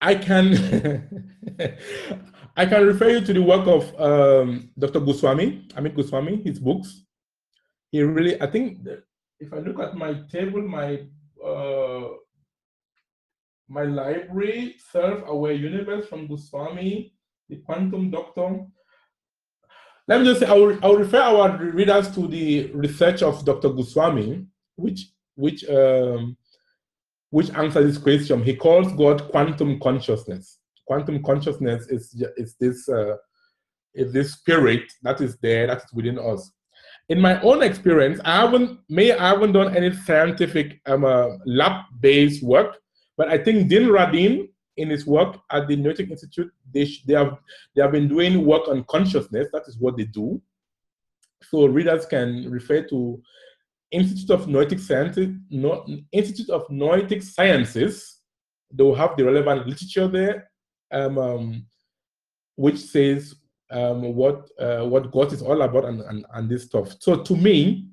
i 0.00 0.14
can 0.14 1.28
i 2.56 2.66
can 2.66 2.86
refer 2.86 3.08
you 3.10 3.20
to 3.20 3.32
the 3.32 3.42
work 3.42 3.66
of 3.66 4.00
um, 4.00 4.70
dr 4.78 5.00
goswami 5.00 5.66
amit 5.76 5.94
goswami 5.94 6.42
his 6.42 6.58
books 6.58 7.04
he 7.90 8.02
really 8.02 8.40
i 8.40 8.46
think 8.46 8.78
if 9.40 9.52
i 9.52 9.58
look 9.58 9.78
at 9.80 9.94
my 9.94 10.14
table 10.30 10.62
my 10.62 11.00
uh, 11.44 12.08
my 13.72 13.84
library, 13.84 14.76
Self-Aware 14.92 15.52
Universe 15.52 16.06
from 16.06 16.26
Goswami, 16.26 17.14
the 17.48 17.56
Quantum 17.56 18.10
Doctor. 18.10 18.66
Let 20.06 20.20
me 20.20 20.26
just 20.26 20.40
say, 20.40 20.46
I 20.46 20.52
will, 20.52 20.78
I 20.82 20.88
will 20.88 20.98
refer 20.98 21.20
our 21.20 21.56
readers 21.56 22.14
to 22.14 22.26
the 22.28 22.70
research 22.72 23.22
of 23.22 23.44
Dr. 23.44 23.70
Goswami, 23.70 24.46
which 24.76 25.06
which 25.34 25.66
um, 25.70 26.36
which 27.30 27.50
answers 27.54 27.86
this 27.86 28.02
question. 28.02 28.42
He 28.42 28.56
calls 28.56 28.92
God 28.92 29.30
quantum 29.30 29.80
consciousness. 29.80 30.58
Quantum 30.92 31.22
consciousness 31.22 31.86
is 31.88 32.02
is 32.36 32.54
this 32.60 32.88
uh, 32.88 33.16
is 33.94 34.12
this 34.12 34.32
spirit 34.32 34.84
that 35.02 35.20
is 35.20 35.36
there 35.38 35.66
that 35.66 35.78
is 35.78 35.92
within 35.92 36.18
us 36.18 36.52
in 37.08 37.20
my 37.20 37.40
own 37.42 37.62
experience, 37.62 38.20
I 38.24 38.36
haven't 38.42 38.80
may 38.88 39.12
I 39.12 39.28
haven't 39.30 39.52
done 39.52 39.76
any 39.76 39.92
scientific 39.94 40.80
um, 40.86 41.04
uh, 41.04 41.28
lab-based 41.44 42.42
work, 42.42 42.78
but 43.16 43.28
I 43.28 43.38
think 43.38 43.68
Dean 43.68 43.88
Radin 43.88 44.48
in 44.76 44.88
his 44.88 45.06
work 45.06 45.36
at 45.50 45.68
the 45.68 45.76
Noetic 45.76 46.10
Institute, 46.10 46.50
they, 46.72 46.88
they 47.06 47.14
have 47.14 47.36
they 47.74 47.82
have 47.82 47.92
been 47.92 48.08
doing 48.08 48.46
work 48.46 48.68
on 48.68 48.84
consciousness. 48.84 49.48
That 49.52 49.64
is 49.66 49.78
what 49.78 49.96
they 49.96 50.04
do. 50.04 50.40
So 51.42 51.66
readers 51.66 52.06
can 52.06 52.50
refer 52.50 52.82
to 52.84 53.20
Institute 53.90 54.30
of 54.30 54.48
Noetic 54.48 54.78
Sciences, 54.78 55.28
Institute 56.12 56.50
of 56.50 56.70
Noetic 56.70 57.22
Sciences. 57.22 58.20
They 58.72 58.84
will 58.84 58.94
have 58.94 59.16
the 59.18 59.24
relevant 59.24 59.66
literature 59.66 60.08
there, 60.08 60.50
um, 60.92 61.18
um, 61.18 61.66
which 62.56 62.78
says 62.78 63.34
um, 63.70 64.14
what 64.14 64.48
uh, 64.58 64.84
what 64.84 65.10
God 65.10 65.32
is 65.32 65.42
all 65.42 65.62
about 65.62 65.86
and, 65.86 66.00
and, 66.02 66.26
and 66.34 66.48
this 66.48 66.64
stuff. 66.64 66.94
So 67.00 67.22
to 67.22 67.36
me, 67.36 67.88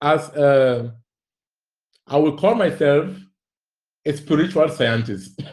as 0.00 0.28
uh, 0.30 0.90
I 2.06 2.16
will 2.16 2.36
call 2.36 2.54
myself 2.54 3.16
a 4.06 4.16
spiritual 4.16 4.68
scientist. 4.68 5.42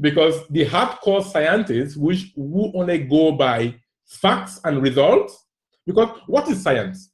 Because 0.00 0.46
the 0.48 0.64
hardcore 0.64 1.22
scientists 1.22 1.96
which 1.96 2.32
who 2.34 2.72
only 2.74 2.98
go 2.98 3.32
by 3.32 3.74
facts 4.06 4.60
and 4.64 4.82
results 4.82 5.46
because 5.86 6.18
what 6.26 6.48
is 6.48 6.62
science? 6.62 7.10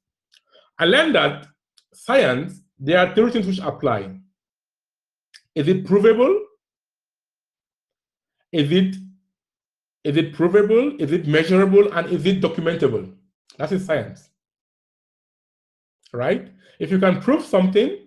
I 0.79 0.85
learned 0.85 1.17
that 1.17 1.47
science 1.93 2.61
there 2.79 2.99
are 2.99 3.15
three 3.15 3.31
things 3.31 3.47
which 3.47 3.59
apply. 3.59 4.17
Is 5.55 5.69
it 5.69 5.85
provable 5.85 6.41
is 8.53 8.73
it 8.73 8.97
is 10.03 10.17
it 10.17 10.33
provable? 10.33 10.97
Is 10.99 11.13
it 11.13 11.27
measurable? 11.27 11.93
And 11.93 12.09
is 12.09 12.25
it 12.25 12.41
documentable? 12.41 13.13
That 13.59 13.71
is 13.73 13.85
science. 13.85 14.31
Right? 16.13 16.51
If 16.79 16.91
you 16.91 16.99
can 16.99 17.21
prove 17.21 17.45
something, 17.45 17.99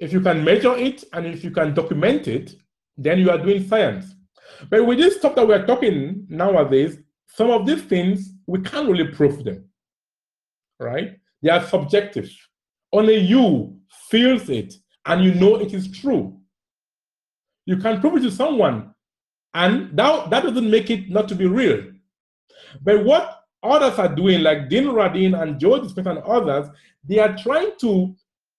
if 0.00 0.12
you 0.12 0.20
can 0.20 0.42
measure 0.42 0.76
it, 0.76 1.04
and 1.12 1.26
if 1.26 1.44
you 1.44 1.50
can 1.50 1.74
document 1.74 2.26
it, 2.26 2.56
then 2.96 3.18
you 3.18 3.30
are 3.30 3.38
doing 3.38 3.66
science. 3.66 4.14
But 4.68 4.84
with 4.84 4.98
this 4.98 5.16
stuff 5.16 5.36
that 5.36 5.46
we're 5.46 5.64
talking 5.64 6.26
nowadays, 6.28 6.98
some 7.28 7.50
of 7.50 7.66
these 7.66 7.82
things, 7.82 8.32
we 8.46 8.60
can't 8.60 8.88
really 8.88 9.08
prove 9.08 9.44
them. 9.44 9.64
Right? 10.80 11.18
They 11.42 11.50
are 11.50 11.64
subjective. 11.64 12.30
Only 12.92 13.16
you 13.16 13.78
feels 14.10 14.48
it 14.50 14.74
and 15.06 15.24
you 15.24 15.34
know 15.34 15.56
it 15.56 15.72
is 15.72 15.90
true. 15.90 16.36
You 17.64 17.76
can 17.76 18.00
prove 18.00 18.16
it 18.16 18.20
to 18.20 18.30
someone 18.30 18.94
and 19.56 19.96
that, 19.96 20.28
that 20.28 20.42
doesn't 20.44 20.70
make 20.70 20.90
it 20.90 21.08
not 21.08 21.28
to 21.28 21.34
be 21.34 21.46
real. 21.46 21.82
But 22.82 23.04
what 23.06 23.40
others 23.62 23.98
are 23.98 24.14
doing, 24.14 24.42
like 24.42 24.68
Dean 24.68 24.84
Radin 24.84 25.40
and 25.40 25.58
Joe 25.58 25.80
Dispenza 25.80 26.10
and 26.10 26.18
others, 26.18 26.68
they 27.02 27.18
are 27.20 27.34
trying 27.34 27.72
to 27.80 28.14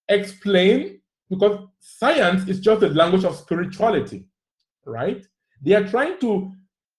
explain 0.08 1.00
because 1.30 1.68
science 1.78 2.48
is 2.48 2.58
just 2.58 2.80
the 2.80 2.88
language 2.88 3.24
of 3.24 3.36
spirituality, 3.36 4.26
right? 4.86 5.24
They 5.62 5.74
are 5.74 5.86
trying 5.86 6.18
to 6.20 6.50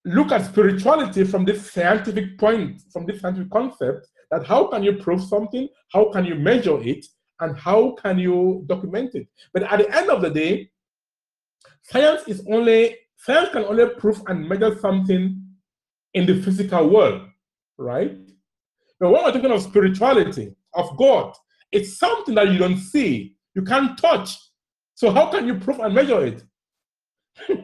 look 0.05 0.31
at 0.31 0.45
spirituality 0.45 1.25
from 1.25 1.43
this 1.43 1.69
scientific 1.69 2.37
point, 2.37 2.81
from 2.93 3.05
this 3.05 3.19
scientific 3.19 3.51
concept 3.51 4.07
that 4.31 4.45
how 4.45 4.67
can 4.67 4.81
you 4.81 4.93
prove 4.93 5.21
something, 5.23 5.67
how 5.91 6.09
can 6.13 6.23
you 6.23 6.35
measure 6.35 6.81
it, 6.81 7.05
and 7.41 7.57
how 7.57 7.97
can 8.01 8.17
you 8.17 8.63
document 8.67 9.13
it? 9.15 9.27
But 9.53 9.63
at 9.63 9.79
the 9.79 9.93
end 9.93 10.09
of 10.09 10.21
the 10.21 10.29
day, 10.29 10.71
science 11.81 12.21
is 12.27 12.45
only 12.49 12.95
Science 13.19 13.49
can 13.49 13.65
only 13.65 13.85
prove 13.97 14.21
and 14.27 14.47
measure 14.47 14.77
something 14.79 15.43
in 16.13 16.25
the 16.25 16.41
physical 16.41 16.89
world, 16.89 17.27
right? 17.77 18.17
But 18.99 19.11
when 19.11 19.23
we're 19.23 19.31
talking 19.33 19.51
of 19.51 19.61
spirituality, 19.61 20.55
of 20.73 20.95
God, 20.97 21.35
it's 21.71 21.97
something 21.99 22.33
that 22.35 22.49
you 22.49 22.57
don't 22.57 22.77
see, 22.77 23.35
you 23.55 23.63
can't 23.63 23.97
touch. 23.97 24.37
So 24.95 25.11
how 25.11 25.27
can 25.31 25.47
you 25.47 25.55
prove 25.55 25.79
and 25.79 25.93
measure 25.93 26.25
it? 26.25 26.43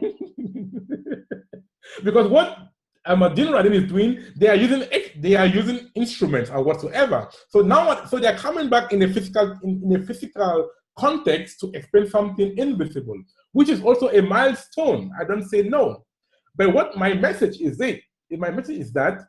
because 2.04 2.28
what 2.28 2.58
Dean 3.06 3.48
Radin 3.48 3.74
is 3.74 3.88
doing, 3.88 4.22
they 4.36 4.48
are 4.48 4.56
using 4.56 4.86
they 5.18 5.36
are 5.36 5.46
using 5.46 5.88
instruments 5.94 6.50
or 6.50 6.62
whatsoever. 6.62 7.28
So 7.48 7.62
now, 7.62 8.04
so 8.06 8.18
they 8.18 8.26
are 8.26 8.36
coming 8.36 8.68
back 8.68 8.92
in 8.92 9.02
a 9.02 9.08
physical 9.08 9.58
in, 9.62 9.82
in 9.84 10.02
a 10.02 10.04
physical 10.04 10.68
context 10.98 11.60
to 11.60 11.70
explain 11.72 12.08
something 12.08 12.56
invisible 12.58 13.22
which 13.56 13.70
is 13.70 13.80
also 13.82 14.10
a 14.10 14.20
milestone. 14.20 15.10
I 15.18 15.24
don't 15.24 15.48
say 15.48 15.62
no. 15.62 16.04
But 16.56 16.74
what 16.74 16.94
my 16.98 17.14
message 17.14 17.58
is 17.58 17.80
it? 17.80 18.02
My 18.30 18.50
message 18.50 18.76
is 18.76 18.92
that 18.92 19.22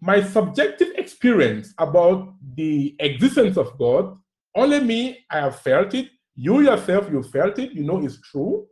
my 0.00 0.20
subjective 0.20 0.88
experience 0.96 1.72
about 1.78 2.34
the 2.56 2.96
existence 2.98 3.56
of 3.56 3.78
God, 3.78 4.18
only 4.56 4.80
me, 4.80 5.24
I 5.30 5.38
have 5.38 5.60
felt 5.60 5.94
it. 5.94 6.08
You 6.34 6.62
yourself, 6.62 7.08
you 7.12 7.22
felt 7.22 7.60
it, 7.60 7.70
you 7.70 7.84
know 7.84 8.04
it's 8.04 8.20
true. 8.22 8.66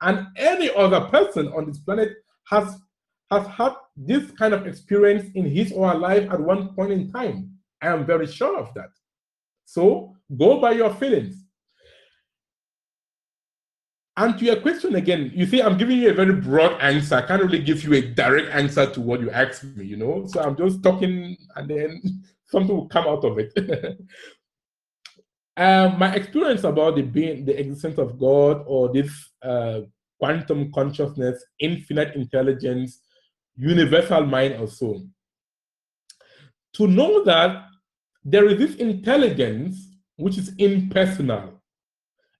And 0.00 0.28
any 0.36 0.74
other 0.74 1.02
person 1.16 1.48
on 1.48 1.66
this 1.66 1.80
planet 1.80 2.12
has, 2.48 2.78
has 3.30 3.46
had 3.46 3.74
this 3.94 4.30
kind 4.30 4.54
of 4.54 4.66
experience 4.66 5.30
in 5.34 5.44
his 5.44 5.70
or 5.72 5.90
her 5.90 5.98
life 5.98 6.30
at 6.30 6.40
one 6.40 6.74
point 6.74 6.92
in 6.92 7.12
time. 7.12 7.50
I 7.82 7.88
am 7.88 8.06
very 8.06 8.26
sure 8.26 8.58
of 8.58 8.72
that. 8.72 8.88
So 9.66 10.16
go 10.38 10.62
by 10.62 10.70
your 10.70 10.94
feelings. 10.94 11.39
And 14.16 14.38
to 14.38 14.44
your 14.44 14.56
question 14.56 14.96
again, 14.96 15.30
you 15.34 15.46
see, 15.46 15.62
I'm 15.62 15.78
giving 15.78 15.98
you 15.98 16.10
a 16.10 16.14
very 16.14 16.34
broad 16.34 16.80
answer. 16.80 17.16
I 17.16 17.22
can't 17.22 17.42
really 17.42 17.60
give 17.60 17.84
you 17.84 17.94
a 17.94 18.02
direct 18.02 18.50
answer 18.50 18.90
to 18.90 19.00
what 19.00 19.20
you 19.20 19.30
asked 19.30 19.64
me, 19.64 19.84
you 19.84 19.96
know? 19.96 20.26
So 20.26 20.40
I'm 20.40 20.56
just 20.56 20.82
talking 20.82 21.36
and 21.56 21.68
then 21.70 22.02
something 22.46 22.74
will 22.74 22.88
come 22.88 23.06
out 23.06 23.24
of 23.24 23.38
it. 23.38 23.52
um, 25.56 25.98
my 25.98 26.12
experience 26.14 26.64
about 26.64 26.96
the 26.96 27.02
being, 27.02 27.44
the 27.44 27.58
existence 27.58 27.98
of 27.98 28.18
God 28.18 28.64
or 28.66 28.92
this 28.92 29.10
uh, 29.42 29.80
quantum 30.18 30.72
consciousness, 30.72 31.42
infinite 31.60 32.14
intelligence, 32.14 33.00
universal 33.56 34.26
mind 34.26 34.60
or 34.60 34.66
so. 34.66 35.00
To 36.74 36.86
know 36.86 37.24
that 37.24 37.64
there 38.24 38.46
is 38.46 38.58
this 38.58 38.76
intelligence 38.76 39.88
which 40.16 40.36
is 40.36 40.52
impersonal. 40.58 41.62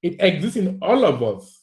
It 0.03 0.17
exists 0.21 0.57
in 0.57 0.79
all 0.83 1.05
of 1.05 1.23
us 1.23 1.60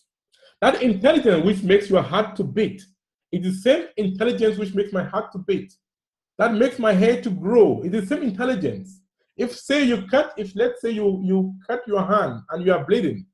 that 0.61 0.81
intelligence 0.81 1.45
which 1.45 1.63
makes 1.63 1.89
your 1.89 2.01
heart 2.01 2.35
to 2.37 2.43
beat 2.43 2.83
is 3.31 3.43
the 3.43 3.53
same 3.61 3.87
intelligence 3.97 4.57
which 4.57 4.73
makes 4.73 4.91
my 4.91 5.03
heart 5.03 5.31
to 5.33 5.39
beat. 5.39 5.73
That 6.37 6.53
makes 6.53 6.79
my 6.79 6.93
hair 6.93 7.21
to 7.21 7.29
grow. 7.29 7.81
It's 7.83 7.91
the 7.91 8.05
same 8.05 8.23
intelligence. 8.23 9.01
If 9.35 9.55
say 9.55 9.83
you 9.83 10.07
cut, 10.07 10.33
if 10.37 10.55
let's 10.55 10.81
say 10.81 10.91
you 10.91 11.21
you 11.23 11.53
cut 11.67 11.81
your 11.87 12.05
hand 12.05 12.41
and 12.51 12.65
you 12.65 12.73
are 12.73 12.83
bleeding, 12.85 13.25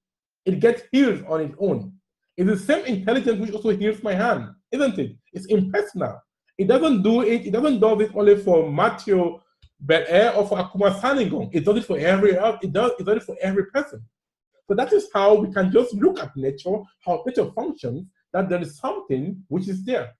it 0.45 0.59
gets 0.59 0.83
healed 0.91 1.23
on 1.27 1.41
its 1.41 1.55
own. 1.59 1.93
It's 2.35 2.49
the 2.49 2.57
same 2.57 2.85
intelligence 2.85 3.39
which 3.39 3.51
also 3.51 3.69
heals 3.69 4.03
my 4.03 4.13
hand, 4.13 4.49
isn't 4.71 4.99
it? 4.99 5.15
It's 5.31 5.45
impersonal. 5.45 6.21
It 6.57 6.67
doesn't 6.67 7.03
do 7.03 7.21
it, 7.21 7.45
it 7.47 7.51
doesn't 7.51 7.79
do 7.79 7.99
it 8.01 8.11
only 8.15 8.37
for 8.37 8.69
Matthew 8.69 9.39
Belair 9.79 10.33
or 10.35 10.47
for 10.47 10.57
Akuma 10.57 10.99
Saningong. 10.99 11.49
It 11.53 11.63
does 11.65 11.77
it 11.77 11.85
for 11.85 11.97
every 11.97 12.31
it 12.31 12.73
does 12.73 12.91
it 12.99 13.05
does 13.05 13.17
it 13.17 13.23
for 13.23 13.37
every 13.41 13.65
person. 13.67 14.03
So 14.67 14.75
that 14.75 14.93
is 14.93 15.09
how 15.13 15.35
we 15.35 15.51
can 15.51 15.71
just 15.71 15.93
look 15.93 16.19
at 16.19 16.35
nature, 16.35 16.77
how 17.05 17.23
nature 17.25 17.51
functions, 17.51 18.05
that 18.31 18.49
there 18.49 18.61
is 18.61 18.77
something 18.77 19.43
which 19.47 19.67
is 19.67 19.83
there. 19.83 20.13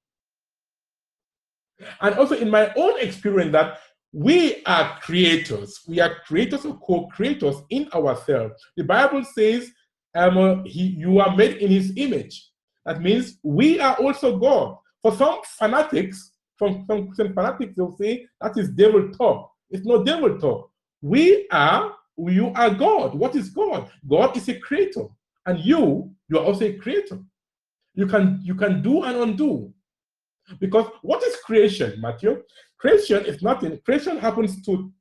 And 2.01 2.15
also 2.15 2.35
in 2.35 2.49
my 2.49 2.71
own 2.75 2.99
experience 2.99 3.51
that 3.53 3.79
we 4.11 4.63
are 4.65 4.99
creators. 5.01 5.79
We 5.87 5.99
are 5.99 6.15
creators 6.25 6.65
or 6.65 6.77
co-creators 6.79 7.55
in 7.71 7.89
ourselves. 7.93 8.53
The 8.77 8.83
Bible 8.83 9.23
says 9.23 9.71
um, 10.15 10.63
he, 10.65 10.83
you 10.83 11.19
are 11.19 11.35
made 11.35 11.57
in 11.57 11.71
his 11.71 11.93
image. 11.95 12.49
That 12.85 13.01
means 13.01 13.39
we 13.41 13.79
are 13.79 13.95
also 13.95 14.37
God. 14.37 14.77
For 15.01 15.15
some 15.15 15.39
fanatics, 15.57 16.31
from 16.57 16.85
some 16.87 17.07
Christian 17.07 17.33
fanatics, 17.33 17.73
they'll 17.75 17.97
say 17.97 18.27
that 18.39 18.57
is 18.57 18.69
devil 18.69 19.09
talk. 19.09 19.49
It's 19.71 19.85
not 19.85 20.05
devil 20.05 20.37
talk. 20.37 20.69
We 21.01 21.47
are, 21.51 21.93
you 22.17 22.51
are 22.55 22.69
God. 22.69 23.15
What 23.15 23.35
is 23.35 23.49
God? 23.49 23.89
God 24.07 24.35
is 24.37 24.47
a 24.49 24.59
creator. 24.59 25.05
And 25.45 25.59
you, 25.59 26.11
you 26.29 26.37
are 26.37 26.45
also 26.45 26.65
a 26.65 26.73
creator. 26.73 27.19
You 27.95 28.07
can 28.07 28.39
you 28.43 28.55
can 28.55 28.81
do 28.81 29.03
and 29.03 29.17
undo. 29.17 29.73
Because 30.59 30.87
what 31.01 31.23
is 31.23 31.35
creation, 31.45 31.99
Matthew? 32.01 32.43
Creation 32.79 33.25
is 33.25 33.41
nothing. 33.41 33.79
Creation 33.85 34.17
happens 34.17 34.61
to 34.65 34.91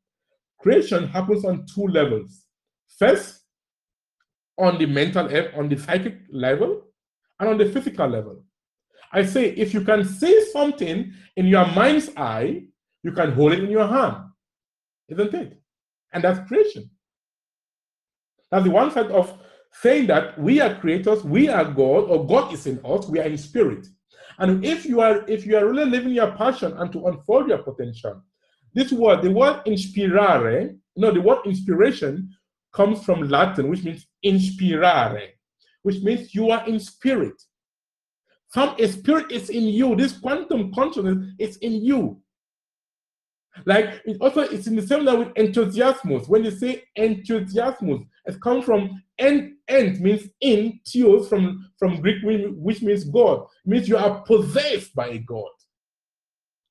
creation 0.60 1.08
happens 1.08 1.44
on 1.44 1.66
two 1.74 1.86
levels. 1.86 2.44
First, 2.98 3.40
on 4.58 4.78
the 4.78 4.86
mental 4.86 5.28
on 5.56 5.68
the 5.68 5.78
psychic 5.78 6.18
level, 6.30 6.82
and 7.40 7.48
on 7.48 7.58
the 7.58 7.68
physical 7.68 8.06
level. 8.06 8.44
I 9.12 9.24
say 9.24 9.50
if 9.50 9.74
you 9.74 9.82
can 9.82 10.04
see 10.04 10.44
something 10.52 11.12
in 11.36 11.46
your 11.46 11.66
mind's 11.66 12.10
eye, 12.16 12.64
you 13.02 13.12
can 13.12 13.32
hold 13.32 13.52
it 13.52 13.64
in 13.64 13.70
your 13.70 13.86
hand, 13.86 14.16
isn't 15.08 15.34
it? 15.34 15.60
And 16.12 16.22
that's 16.22 16.46
creation. 16.46 16.88
That's 18.53 18.64
the 18.64 18.70
one 18.70 18.90
side 18.90 19.11
of 19.11 19.32
saying 19.72 20.09
that 20.09 20.38
we 20.38 20.61
are 20.61 20.78
creators, 20.78 21.24
we 21.24 21.48
are 21.48 21.64
God, 21.64 22.05
or 22.05 22.26
God 22.26 22.53
is 22.53 22.66
in 22.66 22.78
us, 22.84 23.09
we 23.09 23.18
are 23.18 23.24
in 23.24 23.38
spirit. 23.38 23.86
And 24.38 24.62
if 24.62 24.84
you 24.84 25.00
are 25.00 25.24
if 25.26 25.46
you 25.46 25.57
are 25.57 25.66
really 25.66 25.86
living 25.86 26.12
your 26.12 26.32
passion 26.32 26.74
and 26.76 26.92
to 26.92 27.07
unfold 27.07 27.48
your 27.48 27.59
potential, 27.59 28.22
this 28.74 28.92
word, 28.92 29.22
the 29.22 29.30
word 29.30 29.62
inspirare, 29.64 30.76
no, 30.96 31.11
the 31.11 31.20
word 31.20 31.38
inspiration 31.46 32.30
comes 32.74 33.03
from 33.03 33.28
Latin, 33.28 33.68
which 33.68 33.84
means 33.84 34.07
inspirare, 34.22 35.30
which 35.82 36.03
means 36.03 36.34
you 36.34 36.50
are 36.50 36.66
in 36.68 36.78
spirit. 36.78 37.40
Some 38.48 38.76
spirit 38.86 39.32
is 39.32 39.48
in 39.48 39.64
you. 39.64 39.96
This 39.96 40.12
quantum 40.12 40.74
consciousness 40.74 41.26
is 41.38 41.57
in 41.59 41.82
you. 41.82 42.20
Like 43.64 44.03
it 44.05 44.18
also, 44.20 44.42
it's 44.42 44.66
in 44.66 44.76
the 44.76 44.86
same 44.86 45.07
way 45.07 45.16
with 45.16 45.36
enthusiasmus. 45.36 46.28
When 46.28 46.44
you 46.44 46.50
say 46.50 46.82
enthusiasmus, 46.96 48.00
it 48.24 48.40
comes 48.40 48.64
from 48.64 49.02
end, 49.18 49.54
end 49.68 50.00
means 50.00 50.28
in, 50.40 50.80
theos 50.86 51.28
from, 51.28 51.70
from 51.78 52.00
Greek, 52.00 52.22
which 52.56 52.82
means 52.82 53.04
God. 53.04 53.46
Means 53.64 53.88
you 53.88 53.96
are 53.96 54.20
possessed 54.22 54.94
by 54.94 55.08
a 55.08 55.18
God. 55.18 55.50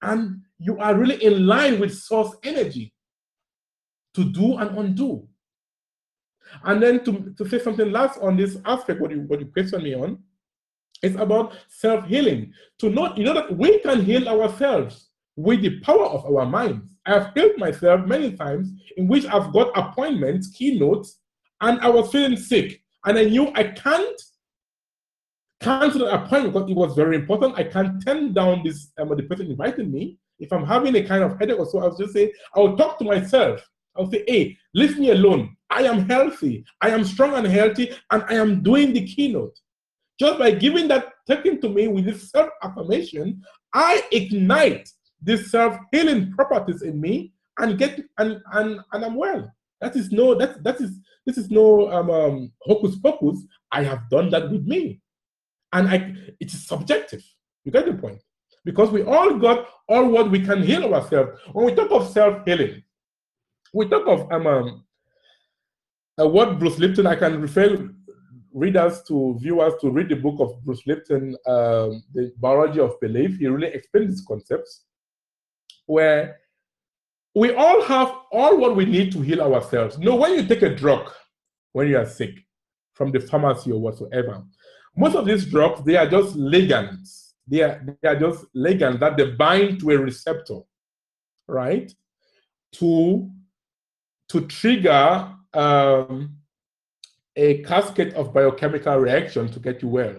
And 0.02 0.42
you 0.58 0.80
are 0.80 0.96
really 0.96 1.24
in 1.24 1.46
line 1.46 1.80
with 1.80 1.98
source 1.98 2.36
energy 2.44 2.94
to 4.16 4.24
do 4.24 4.58
and 4.58 4.78
undo. 4.78 5.28
And 6.64 6.82
then 6.82 7.04
to, 7.06 7.34
to 7.38 7.50
say 7.50 7.60
something 7.60 7.92
last 7.92 8.20
on 8.20 8.36
this 8.36 8.58
aspect, 8.66 9.00
what 9.00 9.12
you 9.12 9.22
what 9.22 9.40
you 9.40 9.46
question 9.48 9.84
me 9.84 9.94
on, 9.94 10.20
it's 11.02 11.16
about 11.16 11.54
self-healing. 11.70 12.52
To 12.80 12.90
know, 12.90 13.16
you 13.16 13.24
know 13.24 13.34
that 13.34 13.56
we 13.56 13.80
can 13.80 14.04
heal 14.04 14.28
ourselves 14.28 15.10
with 15.36 15.62
the 15.62 15.80
power 15.82 16.06
of 16.06 16.26
our 16.26 16.46
minds. 16.46 16.96
I 17.06 17.12
have 17.14 17.32
healed 17.34 17.58
myself 17.58 18.06
many 18.06 18.34
times 18.34 18.70
in 18.98 19.08
which 19.08 19.26
I've 19.26 19.54
got 19.54 19.78
appointments, 19.78 20.50
keynotes, 20.50 21.21
and 21.62 21.80
I 21.80 21.90
was 21.90 22.12
feeling 22.12 22.38
sick. 22.38 22.82
And 23.06 23.18
I 23.18 23.26
knew 23.26 23.52
I 23.56 23.64
can't 23.64 24.22
cancel 25.62 26.02
the 26.02 26.14
appointment 26.14 26.54
because 26.54 26.70
it 26.70 26.76
was 26.76 26.96
very 26.96 27.16
important. 27.16 27.56
I 27.58 27.64
can't 27.64 28.04
turn 28.06 28.34
down 28.34 28.64
this 28.64 28.92
um, 29.00 29.10
the 29.10 29.24
person 29.24 29.48
inviting 29.48 29.92
me. 29.92 30.18
If 30.40 30.52
I'm 30.52 30.66
having 30.66 30.96
a 30.96 31.04
kind 31.04 31.24
of 31.24 31.38
headache 31.40 31.60
or 31.60 31.68
so, 31.68 31.80
I'll 31.80 31.96
just 31.96 32.14
say, 32.14 32.34
I'll 32.56 32.76
talk 32.76 32.98
to 33.00 33.06
myself. 33.06 33.68
I'll 33.96 34.10
say, 34.10 34.24
hey, 34.28 34.58
leave 34.74 34.98
me 34.98 35.12
alone. 35.12 35.56
I 35.70 35.84
am 35.84 36.10
healthy. 36.10 36.66
I 36.82 36.90
am 36.90 37.04
strong 37.04 37.34
and 37.36 37.46
healthy, 37.46 37.92
and 38.12 38.24
I 38.28 38.36
am 38.36 38.64
doing 38.64 38.94
the 38.94 39.06
keynote. 39.06 39.58
Just 40.20 40.40
by 40.40 40.52
giving 40.52 40.88
that, 40.88 41.14
taking 41.28 41.62
to 41.62 41.70
me 41.70 41.88
with 41.88 42.06
this 42.06 42.30
self 42.32 42.50
affirmation, 42.64 43.42
I 43.74 44.04
ignite 44.12 44.90
these 45.22 45.52
self-healing 45.52 46.34
properties 46.34 46.82
in 46.82 47.00
me 47.00 47.34
and 47.60 47.78
get 47.78 48.00
and 48.18 48.42
and, 48.54 48.80
and 48.92 49.06
I'm 49.06 49.16
well. 49.16 49.52
That 49.82 49.96
is 49.96 50.12
no 50.12 50.36
that 50.36 50.64
that 50.64 50.80
is 50.80 51.00
this 51.26 51.38
is 51.38 51.50
no 51.50 51.92
um, 51.92 52.10
um, 52.10 52.52
hocus 52.62 52.96
pocus. 52.98 53.44
I 53.72 53.84
have 53.84 54.10
done 54.10 54.30
that 54.30 54.50
with 54.52 54.66
me, 54.66 55.02
and 55.74 55.90
I 55.90 56.16
it 56.40 56.54
is 56.54 56.66
subjective. 56.66 57.24
You 57.64 57.72
get 57.72 57.86
the 57.86 57.94
point? 57.94 58.22
Because 58.64 58.92
we 58.92 59.02
all 59.04 59.38
got 59.40 59.68
all 59.90 60.08
what 60.08 60.30
we 60.30 60.40
can 60.40 60.62
heal 60.62 60.94
ourselves. 60.94 61.40
When 61.52 61.66
we 61.66 61.74
talk 61.74 61.92
of 61.92 62.10
self 62.10 62.46
healing, 62.46 62.84
we 63.74 63.88
talk 63.90 64.08
of 64.08 64.32
um, 64.32 64.48
um 64.48 64.84
what 66.18 66.60
Bruce 66.60 66.78
Lipton. 66.78 67.08
I 67.08 67.16
can 67.16 67.42
refer 67.42 67.90
readers 68.54 69.02
to 69.08 69.38
viewers 69.40 69.74
to 69.82 69.90
read 69.90 70.10
the 70.10 70.16
book 70.16 70.40
of 70.40 70.64
Bruce 70.64 70.86
Lipton, 70.86 71.36
um, 71.48 72.04
the 72.14 72.32
biology 72.38 72.80
of 72.80 73.00
belief. 73.00 73.40
He 73.40 73.48
really 73.48 73.68
explains 73.74 74.12
these 74.12 74.26
concepts 74.28 74.84
where 75.86 76.38
we 77.34 77.54
all 77.54 77.82
have 77.84 78.14
all 78.32 78.58
what 78.58 78.76
we 78.76 78.86
need 78.86 79.12
to 79.14 79.22
heal 79.22 79.42
ourselves. 79.42 79.98
Know, 79.98 80.16
when 80.16 80.34
you 80.34 80.46
take 80.46 80.62
a 80.62 80.76
drug 80.76 81.12
when 81.74 81.88
you 81.88 81.98
are 81.98 82.06
sick 82.06 82.32
from 82.94 83.12
the 83.12 83.20
pharmacy 83.20 83.72
or 83.72 83.80
whatsoever, 83.80 84.44
most 84.96 85.16
of 85.16 85.26
these 85.26 85.46
drugs 85.46 85.84
they 85.84 85.96
are 85.96 86.10
just 86.10 86.36
ligands. 86.36 87.32
They 87.48 87.62
are 87.62 87.82
they 88.02 88.10
are 88.10 88.20
just 88.20 88.46
ligands 88.56 89.00
that 89.00 89.18
they 89.18 89.32
bind 89.32 89.80
to 89.80 89.92
a 89.92 89.98
receptor, 89.98 90.60
right? 91.48 91.94
To 92.74 93.30
to 94.30 94.42
trigger 94.48 95.34
um, 95.54 96.38
a 97.36 97.62
cascade 97.64 98.14
of 98.14 98.34
biochemical 98.34 98.98
reaction 98.98 99.50
to 99.52 99.60
get 99.60 99.82
you 99.82 99.90
well. 99.90 100.16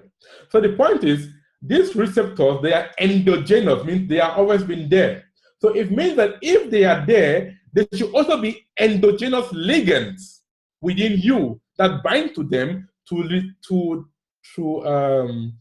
So 0.50 0.60
the 0.60 0.74
point 0.74 1.04
is, 1.04 1.28
these 1.60 1.94
receptors 1.94 2.62
they 2.62 2.72
are 2.72 2.90
endogenous, 2.98 3.84
means 3.84 4.08
they 4.08 4.20
are 4.20 4.32
always 4.32 4.64
been 4.64 4.88
there. 4.88 5.24
So 5.62 5.68
it 5.68 5.92
means 5.92 6.16
that 6.16 6.38
if 6.42 6.72
they 6.72 6.84
are 6.84 7.06
there, 7.06 7.56
there 7.72 7.86
should 7.94 8.12
also 8.12 8.36
be 8.36 8.66
endogenous 8.80 9.46
ligands 9.52 10.40
within 10.80 11.20
you 11.20 11.60
that 11.78 12.02
bind 12.02 12.34
to 12.34 12.42
them 12.42 12.88
to 13.08 13.46
to 13.68 14.08
to 14.56 14.84
um, 14.84 15.52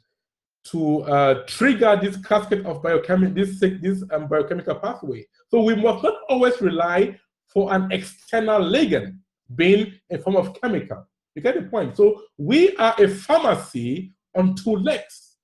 to 0.71 1.03
uh, 1.03 1.43
trigger 1.45 1.99
this 2.01 2.17
cascade 2.17 2.65
of 2.65 2.81
biochemical 2.81 3.35
this 3.35 3.59
this 3.59 4.03
um, 4.11 4.27
biochemical 4.27 4.73
pathway. 4.73 5.23
So 5.49 5.61
we 5.61 5.75
must 5.75 6.03
not 6.03 6.15
always 6.29 6.59
rely 6.59 7.19
for 7.53 7.71
an 7.71 7.91
external 7.91 8.59
ligand 8.59 9.19
being 9.53 9.93
a 10.09 10.17
form 10.17 10.35
of 10.35 10.59
chemical. 10.59 11.07
You 11.35 11.43
get 11.43 11.53
the 11.53 11.69
point? 11.69 11.95
So 11.95 12.23
we 12.39 12.75
are 12.77 12.95
a 12.97 13.07
pharmacy 13.07 14.13
on 14.35 14.55
two 14.55 14.77
legs. 14.77 15.37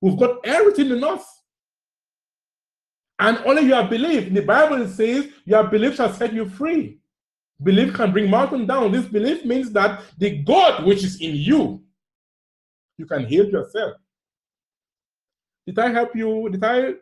We've 0.00 0.18
got 0.18 0.38
everything 0.46 0.88
in 0.90 1.04
us 1.04 1.39
and 3.20 3.38
only 3.44 3.62
your 3.62 3.84
belief. 3.84 4.32
The 4.32 4.40
Bible, 4.40 4.88
says, 4.88 5.28
Your 5.44 5.64
belief 5.64 5.96
shall 5.96 6.12
set 6.12 6.32
you 6.32 6.48
free. 6.48 6.98
Belief 7.62 7.92
can 7.92 8.10
bring 8.12 8.30
mountain 8.30 8.66
down. 8.66 8.90
This 8.90 9.04
belief 9.04 9.44
means 9.44 9.70
that 9.72 10.02
the 10.16 10.38
God 10.38 10.86
which 10.86 11.04
is 11.04 11.20
in 11.20 11.36
you, 11.36 11.82
you 12.96 13.04
can 13.04 13.26
heal 13.26 13.46
yourself. 13.46 13.96
Did 15.66 15.78
I 15.78 15.90
help 15.90 16.16
you? 16.16 16.48
Did 16.48 16.64
I 16.64 16.94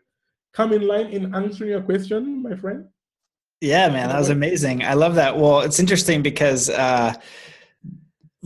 come 0.52 0.72
in 0.72 0.86
line 0.86 1.06
in 1.06 1.32
answering 1.34 1.70
your 1.70 1.82
question, 1.82 2.42
my 2.42 2.56
friend? 2.56 2.88
Yeah, 3.60 3.88
man, 3.88 4.08
that 4.08 4.18
was 4.18 4.30
amazing. 4.30 4.84
I 4.84 4.94
love 4.94 5.14
that. 5.14 5.38
Well, 5.38 5.60
it's 5.60 5.78
interesting 5.78 6.22
because 6.22 6.68
uh, 6.68 7.14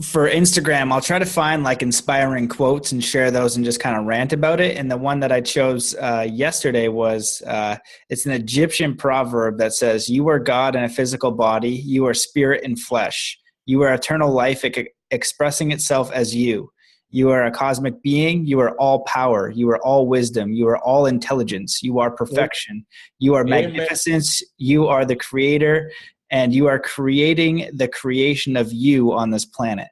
for 0.01 0.27
Instagram, 0.27 0.91
I'll 0.91 1.01
try 1.01 1.19
to 1.19 1.25
find 1.25 1.63
like 1.63 1.83
inspiring 1.83 2.47
quotes 2.47 2.91
and 2.91 3.03
share 3.03 3.29
those 3.29 3.55
and 3.55 3.63
just 3.63 3.79
kind 3.79 3.95
of 3.95 4.05
rant 4.05 4.33
about 4.33 4.59
it. 4.59 4.75
And 4.75 4.89
the 4.89 4.97
one 4.97 5.19
that 5.19 5.31
I 5.31 5.39
chose 5.39 5.93
uh, 5.95 6.27
yesterday 6.27 6.87
was 6.87 7.43
uh, 7.45 7.77
it's 8.09 8.25
an 8.25 8.31
Egyptian 8.31 8.95
proverb 8.95 9.59
that 9.59 9.73
says, 9.73 10.09
You 10.09 10.27
are 10.29 10.39
God 10.39 10.75
in 10.75 10.83
a 10.83 10.89
physical 10.89 11.31
body, 11.31 11.69
you 11.69 12.07
are 12.07 12.13
spirit 12.15 12.63
in 12.63 12.75
flesh, 12.75 13.37
you 13.67 13.83
are 13.83 13.93
eternal 13.93 14.31
life 14.31 14.65
expressing 15.11 15.71
itself 15.71 16.11
as 16.11 16.35
you. 16.35 16.71
You 17.13 17.29
are 17.29 17.45
a 17.45 17.51
cosmic 17.51 18.01
being. 18.01 18.43
You 18.47 18.59
are 18.61 18.75
all 18.79 19.01
power. 19.01 19.51
You 19.51 19.69
are 19.69 19.77
all 19.85 20.07
wisdom. 20.07 20.51
You 20.51 20.67
are 20.69 20.79
all 20.79 21.05
intelligence. 21.05 21.83
You 21.83 21.99
are 21.99 22.09
perfection. 22.09 22.87
You 23.19 23.35
are 23.35 23.43
magnificence. 23.43 24.41
You 24.57 24.87
are 24.87 25.05
the 25.05 25.15
creator 25.15 25.91
and 26.33 26.51
you 26.51 26.65
are 26.67 26.79
creating 26.79 27.69
the 27.73 27.87
creation 27.87 28.57
of 28.57 28.73
you 28.73 29.13
on 29.13 29.29
this 29.29 29.45
planet. 29.45 29.87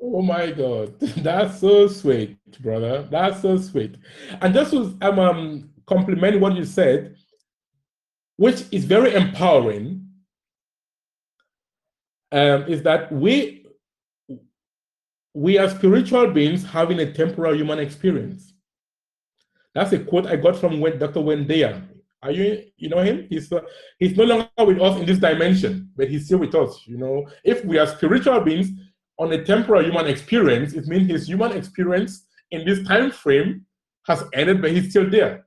Oh 0.00 0.22
my 0.22 0.52
God, 0.52 0.98
that's 1.00 1.60
so 1.60 1.88
sweet, 1.88 2.38
brother. 2.60 3.02
That's 3.10 3.42
so 3.42 3.58
sweet. 3.58 3.96
And 4.40 4.54
just 4.54 4.70
to 4.70 4.96
um, 5.02 5.18
um, 5.18 5.70
complement 5.86 6.40
what 6.40 6.56
you 6.56 6.64
said, 6.64 7.16
which 8.36 8.62
is 8.70 8.84
very 8.84 9.14
empowering, 9.14 10.06
um, 12.32 12.62
is 12.68 12.82
that 12.84 13.12
we 13.12 13.66
we 15.34 15.58
are 15.58 15.68
spiritual 15.68 16.28
beings 16.28 16.64
having 16.64 17.00
a 17.00 17.12
temporal 17.12 17.54
human 17.54 17.80
experience. 17.80 18.54
That's 19.74 19.92
a 19.92 19.98
quote 19.98 20.26
I 20.26 20.36
got 20.36 20.56
from 20.56 20.80
Dr. 20.80 21.44
Dyer. 21.44 21.82
Are 22.22 22.30
you, 22.30 22.64
you 22.76 22.88
know 22.90 22.98
him? 22.98 23.26
He's 23.30 23.50
uh, 23.50 23.60
he's 23.98 24.16
no 24.16 24.24
longer 24.24 24.48
with 24.58 24.80
us 24.80 24.98
in 24.98 25.06
this 25.06 25.18
dimension, 25.18 25.90
but 25.96 26.08
he's 26.08 26.26
still 26.26 26.38
with 26.38 26.54
us. 26.54 26.82
You 26.86 26.98
know, 26.98 27.26
if 27.44 27.64
we 27.64 27.78
are 27.78 27.86
spiritual 27.86 28.40
beings 28.40 28.68
on 29.18 29.32
a 29.32 29.42
temporal 29.42 29.82
human 29.82 30.06
experience, 30.06 30.74
it 30.74 30.86
means 30.86 31.10
his 31.10 31.26
human 31.26 31.52
experience 31.52 32.26
in 32.50 32.66
this 32.66 32.86
time 32.86 33.10
frame 33.10 33.64
has 34.06 34.22
ended, 34.34 34.60
but 34.60 34.70
he's 34.70 34.90
still 34.90 35.08
there. 35.08 35.46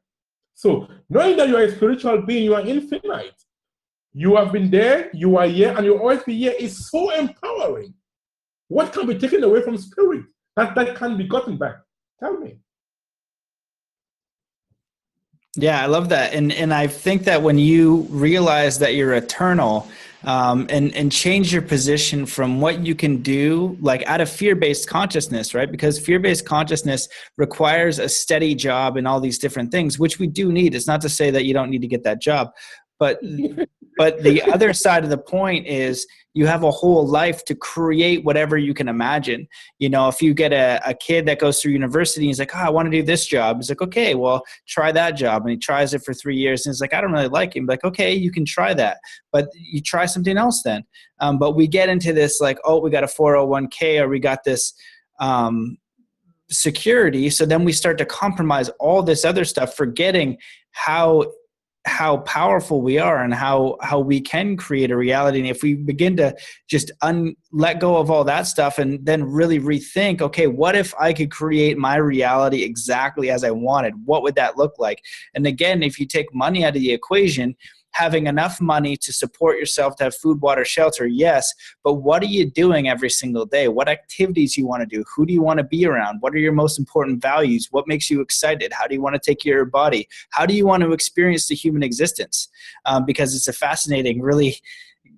So 0.55 0.88
knowing 1.09 1.38
that 1.38 1.49
you 1.49 1.57
are 1.57 1.63
a 1.63 1.71
spiritual 1.71 2.21
being, 2.24 2.43
you 2.43 2.55
are 2.55 2.65
infinite. 2.65 3.36
You 4.13 4.36
have 4.36 4.51
been 4.51 4.69
there, 4.69 5.09
you 5.13 5.38
are 5.38 5.47
here, 5.47 5.76
and 5.76 5.86
you'll 5.86 5.97
always 5.97 6.24
be 6.24 6.38
here 6.38 6.53
is 6.59 6.89
so 6.89 7.09
empowering. 7.11 7.93
What 8.67 8.93
can 8.93 9.07
be 9.07 9.17
taken 9.17 9.43
away 9.43 9.61
from 9.61 9.78
spirit 9.78 10.26
that, 10.55 10.76
that 10.76 10.95
can 10.95 11.17
be 11.17 11.28
gotten 11.28 11.57
back? 11.57 11.76
Tell 12.19 12.38
me. 12.38 12.57
Yeah, 15.56 15.82
I 15.82 15.86
love 15.86 16.10
that. 16.10 16.34
And 16.34 16.51
and 16.51 16.74
I 16.74 16.88
think 16.88 17.24
that 17.24 17.41
when 17.41 17.58
you 17.58 18.08
realize 18.10 18.80
that 18.80 18.95
you're 18.95 19.14
eternal, 19.14 19.88
um, 20.26 20.68
and 20.70 20.93
and 20.95 21.12
change 21.12 21.51
your 21.51 21.62
position 21.62 22.26
from 22.26 22.62
what 22.62 22.86
you 22.86 22.95
can 22.95 23.22
do 23.22 23.78
like 23.82 24.04
out 24.06 24.22
of 24.22 24.30
fear-based 24.30 24.88
consciousness 24.88 25.54
right 25.54 25.70
because 25.70 25.99
fear-based 25.99 26.45
consciousness 26.45 27.08
requires 27.38 27.99
a 27.99 28.08
steady 28.08 28.56
job 28.56 28.97
and 28.97 29.08
all 29.08 29.20
these 29.20 29.38
different 29.38 29.72
things 29.72 29.99
which 29.99 30.20
we 30.20 30.28
do 30.28 30.51
need 30.51 30.76
it's 30.76 30.88
not 30.88 31.01
to 31.01 31.10
say 31.10 31.30
that 31.30 31.45
you 31.45 31.54
don't 31.54 31.70
need 31.70 31.82
to 31.82 31.88
get 31.88 32.04
that 32.04 32.22
job 32.22 32.49
but 32.99 33.20
but 33.97 34.24
the 34.24 34.41
other 34.43 34.74
side 34.74 35.04
of 35.04 35.10
the 35.10 35.18
point 35.18 35.68
is 35.68 36.08
you 36.34 36.45
have 36.47 36.63
a 36.63 36.71
whole 36.71 37.07
life 37.07 37.45
to 37.45 37.55
create 37.55 38.23
whatever 38.23 38.57
you 38.57 38.73
can 38.73 38.88
imagine. 38.88 39.47
You 39.79 39.89
know 39.89 40.07
if 40.07 40.21
you 40.21 40.34
get 40.34 40.53
a, 40.53 40.81
a 40.86 40.93
kid 40.93 41.25
that 41.27 41.39
goes 41.39 41.61
through 41.61 41.73
university 41.73 42.25
and 42.25 42.29
he's 42.29 42.39
like 42.39 42.55
oh 42.55 42.59
i 42.59 42.69
want 42.69 42.88
to 42.88 42.91
do 42.91 43.03
this 43.03 43.25
job. 43.25 43.57
He's 43.57 43.69
like 43.69 43.81
okay 43.81 44.15
well 44.15 44.43
try 44.67 44.91
that 44.91 45.11
job. 45.11 45.43
And 45.43 45.51
he 45.51 45.57
tries 45.57 45.93
it 45.93 46.03
for 46.03 46.13
three 46.13 46.38
years 46.38 46.65
and 46.65 46.73
he's 46.73 46.81
like 46.81 46.93
i 46.93 47.01
don't 47.01 47.11
really 47.11 47.27
like 47.27 47.55
him 47.55 47.65
like 47.65 47.84
okay 47.84 48.13
you 48.13 48.31
can 48.31 48.45
try 48.45 48.73
that 48.73 48.97
but 49.31 49.49
you 49.55 49.81
try 49.81 50.05
something 50.05 50.38
else 50.38 50.61
then. 50.63 50.84
Um, 51.19 51.38
but 51.38 51.55
we 51.55 51.67
get 51.67 51.89
into 51.89 52.13
this 52.13 52.41
like 52.41 52.57
oh 52.65 52.79
we 52.79 52.89
got 52.89 53.03
a 53.03 53.07
401k 53.07 54.01
or 54.01 54.07
we 54.09 54.19
got 54.19 54.43
this 54.43 54.73
um, 55.19 55.77
security. 56.49 57.29
So 57.29 57.45
then 57.45 57.63
we 57.63 57.71
start 57.71 57.97
to 57.99 58.05
compromise 58.05 58.69
all 58.79 59.03
this 59.03 59.25
other 59.25 59.45
stuff 59.45 59.75
forgetting 59.75 60.38
how 60.71 61.31
how 61.86 62.17
powerful 62.17 62.81
we 62.81 62.97
are 62.97 63.21
and 63.21 63.34
how 63.34 63.75
how 63.81 63.99
we 63.99 64.21
can 64.21 64.55
create 64.55 64.89
a 64.89 64.95
reality. 64.95 65.39
And 65.39 65.47
if 65.47 65.61
we 65.61 65.75
begin 65.75 66.15
to 66.17 66.36
just 66.69 66.91
un, 67.01 67.36
let 67.51 67.81
go 67.81 67.97
of 67.97 68.09
all 68.09 68.23
that 68.23 68.43
stuff 68.43 68.79
and 68.79 69.05
then 69.05 69.23
really 69.23 69.59
rethink 69.59 70.21
okay 70.21 70.47
what 70.47 70.75
if 70.75 70.93
i 70.99 71.11
could 71.11 71.29
create 71.29 71.77
my 71.77 71.97
reality 71.97 72.63
exactly 72.63 73.29
as 73.29 73.43
i 73.43 73.51
wanted? 73.51 73.93
What 74.05 74.23
would 74.23 74.36
that 74.36 74.57
look 74.57 74.73
like? 74.79 75.01
And 75.34 75.45
again 75.45 75.84
if 75.84 75.99
you 75.99 76.07
take 76.07 76.34
money 76.34 76.63
out 76.63 76.75
of 76.75 76.81
the 76.81 76.93
equation 76.93 77.55
having 77.94 78.28
enough 78.28 78.60
money 78.60 78.98
to 78.98 79.14
support 79.14 79.58
yourself 79.58 79.96
to 79.96 80.04
have 80.06 80.16
food, 80.16 80.41
water, 80.41 80.66
shelter, 80.66 81.08
yes, 81.08 81.54
but 81.84 81.96
what 81.96 82.22
are 82.22 82.28
you 82.28 82.50
doing 82.50 82.89
every 82.89 83.10
single 83.10 83.46
day? 83.46 83.68
What 83.68 83.88
activities 83.88 84.58
you 84.58 84.68
want 84.68 84.82
to 84.82 84.86
do? 84.86 85.04
Who 85.16 85.26
do 85.26 85.34
you 85.34 85.41
want 85.41 85.60
to 85.60 85.64
be 85.64 85.86
around? 85.86 86.18
What 86.20 86.34
are 86.34 86.39
your 86.39 86.54
most 86.54 86.78
important 86.78 87.22
values? 87.22 87.68
What 87.72 87.88
makes 87.88 88.10
you 88.10 88.22
excited? 88.22 88.74
How 88.74 88.88
do 88.88 88.96
you 88.96 89.02
want 89.02 89.16
to 89.16 89.22
take 89.22 89.39
care 89.39 89.54
of 89.54 89.58
your 89.58 89.66
body? 89.66 90.08
How 90.32 90.46
do 90.46 90.54
you 90.54 90.66
want 90.66 90.84
to 90.84 90.91
experience 90.91 91.48
the 91.48 91.56
human 91.56 91.84
existence? 91.84 92.50
Um, 92.86 93.06
because 93.06 93.36
it's 93.36 93.48
a 93.48 93.54
fascinating, 93.54 94.22
really 94.22 94.58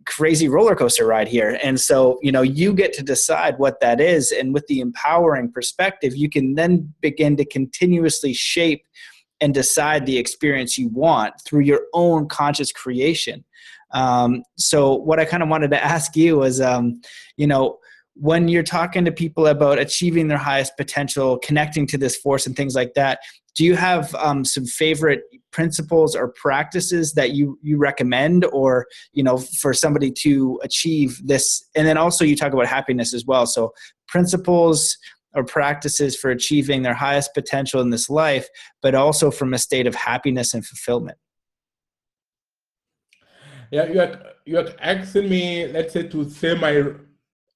crazy 0.06 0.48
roller 0.48 0.76
coaster 0.76 1.06
ride 1.06 1.28
here. 1.28 1.60
And 1.64 1.80
so, 1.80 2.20
you 2.22 2.32
know, 2.32 2.42
you 2.42 2.74
get 2.74 2.94
to 2.94 3.04
decide 3.04 3.58
what 3.58 3.80
that 3.80 4.00
is. 4.00 4.32
And 4.32 4.54
with 4.54 4.68
the 4.68 4.80
empowering 4.80 5.52
perspective, 5.52 6.16
you 6.16 6.30
can 6.30 6.56
then 6.56 6.94
begin 7.02 7.36
to 7.38 7.46
continuously 7.46 8.34
shape 8.34 8.86
and 9.42 9.54
decide 9.54 10.06
the 10.06 10.18
experience 10.18 10.78
you 10.78 10.90
want 10.90 11.34
through 11.46 11.62
your 11.62 11.82
own 11.94 12.28
conscious 12.28 12.72
creation. 12.72 13.44
Um, 13.92 14.44
so, 14.58 14.96
what 14.96 15.20
I 15.20 15.26
kind 15.26 15.44
of 15.44 15.50
wanted 15.50 15.72
to 15.72 15.84
ask 15.84 16.16
you 16.16 16.38
was, 16.38 16.62
um, 16.62 17.02
you 17.38 17.48
know, 17.48 17.80
when 18.16 18.48
you're 18.48 18.64
talking 18.64 19.04
to 19.06 19.12
people 19.12 19.48
about 19.48 19.78
achieving 19.78 20.30
their 20.30 20.38
highest 20.38 20.78
potential, 20.78 21.38
connecting 21.40 21.86
to 21.88 21.98
this 21.98 22.16
force 22.16 22.48
and 22.48 22.56
things 22.56 22.74
like 22.74 22.94
that, 22.96 23.20
do 23.56 23.64
you 23.64 23.76
have 23.76 24.14
um, 24.16 24.44
some 24.44 24.66
favorite 24.66 25.24
principles 25.52 26.16
or 26.16 26.34
practices 26.42 27.14
that 27.14 27.32
you 27.32 27.58
you 27.62 27.78
recommend, 27.78 28.46
or 28.46 28.86
you 29.14 29.24
know, 29.24 29.38
for 29.38 29.74
somebody 29.74 30.12
to 30.12 30.60
achieve 30.64 31.22
this? 31.24 31.66
And 31.76 31.88
then 31.88 31.98
also, 31.98 32.26
you 32.26 32.36
talk 32.36 32.54
about 32.54 32.68
happiness 32.68 33.14
as 33.14 33.26
well. 33.26 33.46
So, 33.46 33.74
principles 34.08 34.98
or 35.36 35.44
practices 35.44 36.16
for 36.16 36.32
achieving 36.32 36.82
their 36.82 36.94
highest 36.94 37.34
potential 37.34 37.82
in 37.82 37.90
this 37.90 38.10
life, 38.10 38.48
but 38.82 38.96
also 38.96 39.30
from 39.30 39.54
a 39.54 39.58
state 39.58 39.86
of 39.86 39.96
happiness 39.96 40.54
and 40.54 40.66
fulfillment. 40.66 41.18
Yeah, 43.72 43.86
you 43.86 44.00
are 44.00 44.20
you 44.46 44.58
are 44.60 44.70
asking 44.80 45.30
me, 45.30 45.68
let's 45.68 45.94
say, 45.94 46.08
to 46.08 46.30
say 46.30 46.56
my 46.56 46.94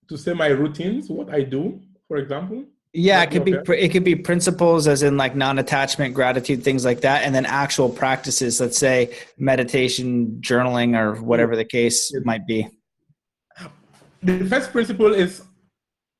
to 0.07 0.17
say 0.17 0.33
my 0.33 0.47
routines, 0.47 1.09
what 1.09 1.29
I 1.33 1.43
do, 1.43 1.79
for 2.07 2.17
example. 2.17 2.65
Yeah, 2.91 3.21
it 3.21 3.29
could 3.29 3.43
okay? 3.43 3.61
be 3.65 3.79
it 3.79 3.89
could 3.89 4.03
be 4.03 4.15
principles 4.15 4.87
as 4.87 5.03
in 5.03 5.15
like 5.15 5.35
non-attachment, 5.35 6.15
gratitude, 6.15 6.63
things 6.63 6.83
like 6.83 7.01
that, 7.01 7.23
and 7.23 7.33
then 7.33 7.45
actual 7.45 7.89
practices. 7.89 8.59
Let's 8.59 8.79
say 8.79 9.15
meditation, 9.37 10.39
journaling, 10.41 10.97
or 10.97 11.21
whatever 11.21 11.55
the 11.55 11.65
case 11.65 12.11
might 12.25 12.47
be. 12.47 12.67
The 14.23 14.43
first 14.45 14.71
principle 14.71 15.13
is 15.13 15.43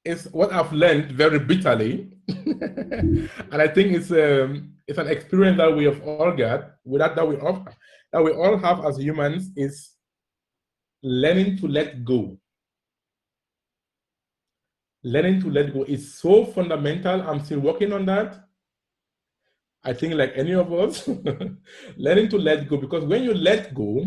is 0.10 0.28
what 0.32 0.52
I've 0.52 0.74
learned 0.74 1.12
very 1.12 1.40
bitterly, 1.40 2.10
and 2.28 3.30
I 3.66 3.68
think 3.68 3.94
it's 3.94 4.12
um, 4.12 4.74
it's 4.88 4.98
an 4.98 5.08
experience 5.08 5.58
that 5.58 5.76
we 5.76 5.86
have 5.86 6.02
all 6.02 6.32
got, 6.32 6.72
without 6.84 7.16
that 7.16 7.28
we 7.28 7.38
all 7.38 7.66
that 8.12 8.24
we 8.24 8.32
all 8.32 8.58
have 8.58 8.84
as 8.86 8.98
humans 8.98 9.52
is 9.56 9.92
learning 11.04 11.58
to 11.58 11.68
let 11.68 12.04
go. 12.04 12.38
Learning 15.04 15.40
to 15.42 15.50
let 15.50 15.74
go 15.74 15.84
is 15.84 16.16
so 16.16 16.46
fundamental. 16.46 17.22
I'm 17.22 17.44
still 17.46 17.60
working 17.60 17.94
on 17.94 18.06
that. 18.08 18.44
I 19.84 19.94
think, 19.94 20.16
like 20.16 20.34
any 20.36 20.54
of 20.54 20.74
us, 20.74 21.08
learning 21.98 22.30
to 22.30 22.38
let 22.38 22.68
go 22.68 22.78
because 22.78 23.06
when 23.06 23.24
you 23.24 23.34
let 23.34 23.74
go, 23.74 24.06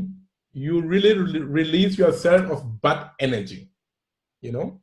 you 0.52 0.82
really 0.82 1.16
re- 1.16 1.40
release 1.40 1.96
yourself 1.96 2.50
of 2.50 2.82
bad 2.82 3.10
energy. 3.20 3.70
You 4.42 4.52
know, 4.52 4.80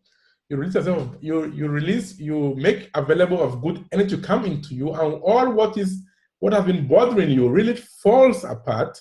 you 0.49 0.57
release 0.57 0.75
yourself, 0.75 1.09
you 1.21 1.51
you 1.51 1.67
release, 1.67 2.19
you 2.19 2.55
make 2.55 2.89
available 2.95 3.41
of 3.41 3.61
good 3.61 3.85
energy 3.91 4.15
to 4.15 4.21
come 4.21 4.45
into 4.45 4.73
you, 4.73 4.89
and 4.93 5.21
all 5.21 5.51
what 5.51 5.77
is 5.77 6.01
what 6.39 6.53
has 6.53 6.65
been 6.65 6.87
bothering 6.87 7.29
you 7.29 7.47
really 7.49 7.75
falls 7.75 8.43
apart, 8.43 8.99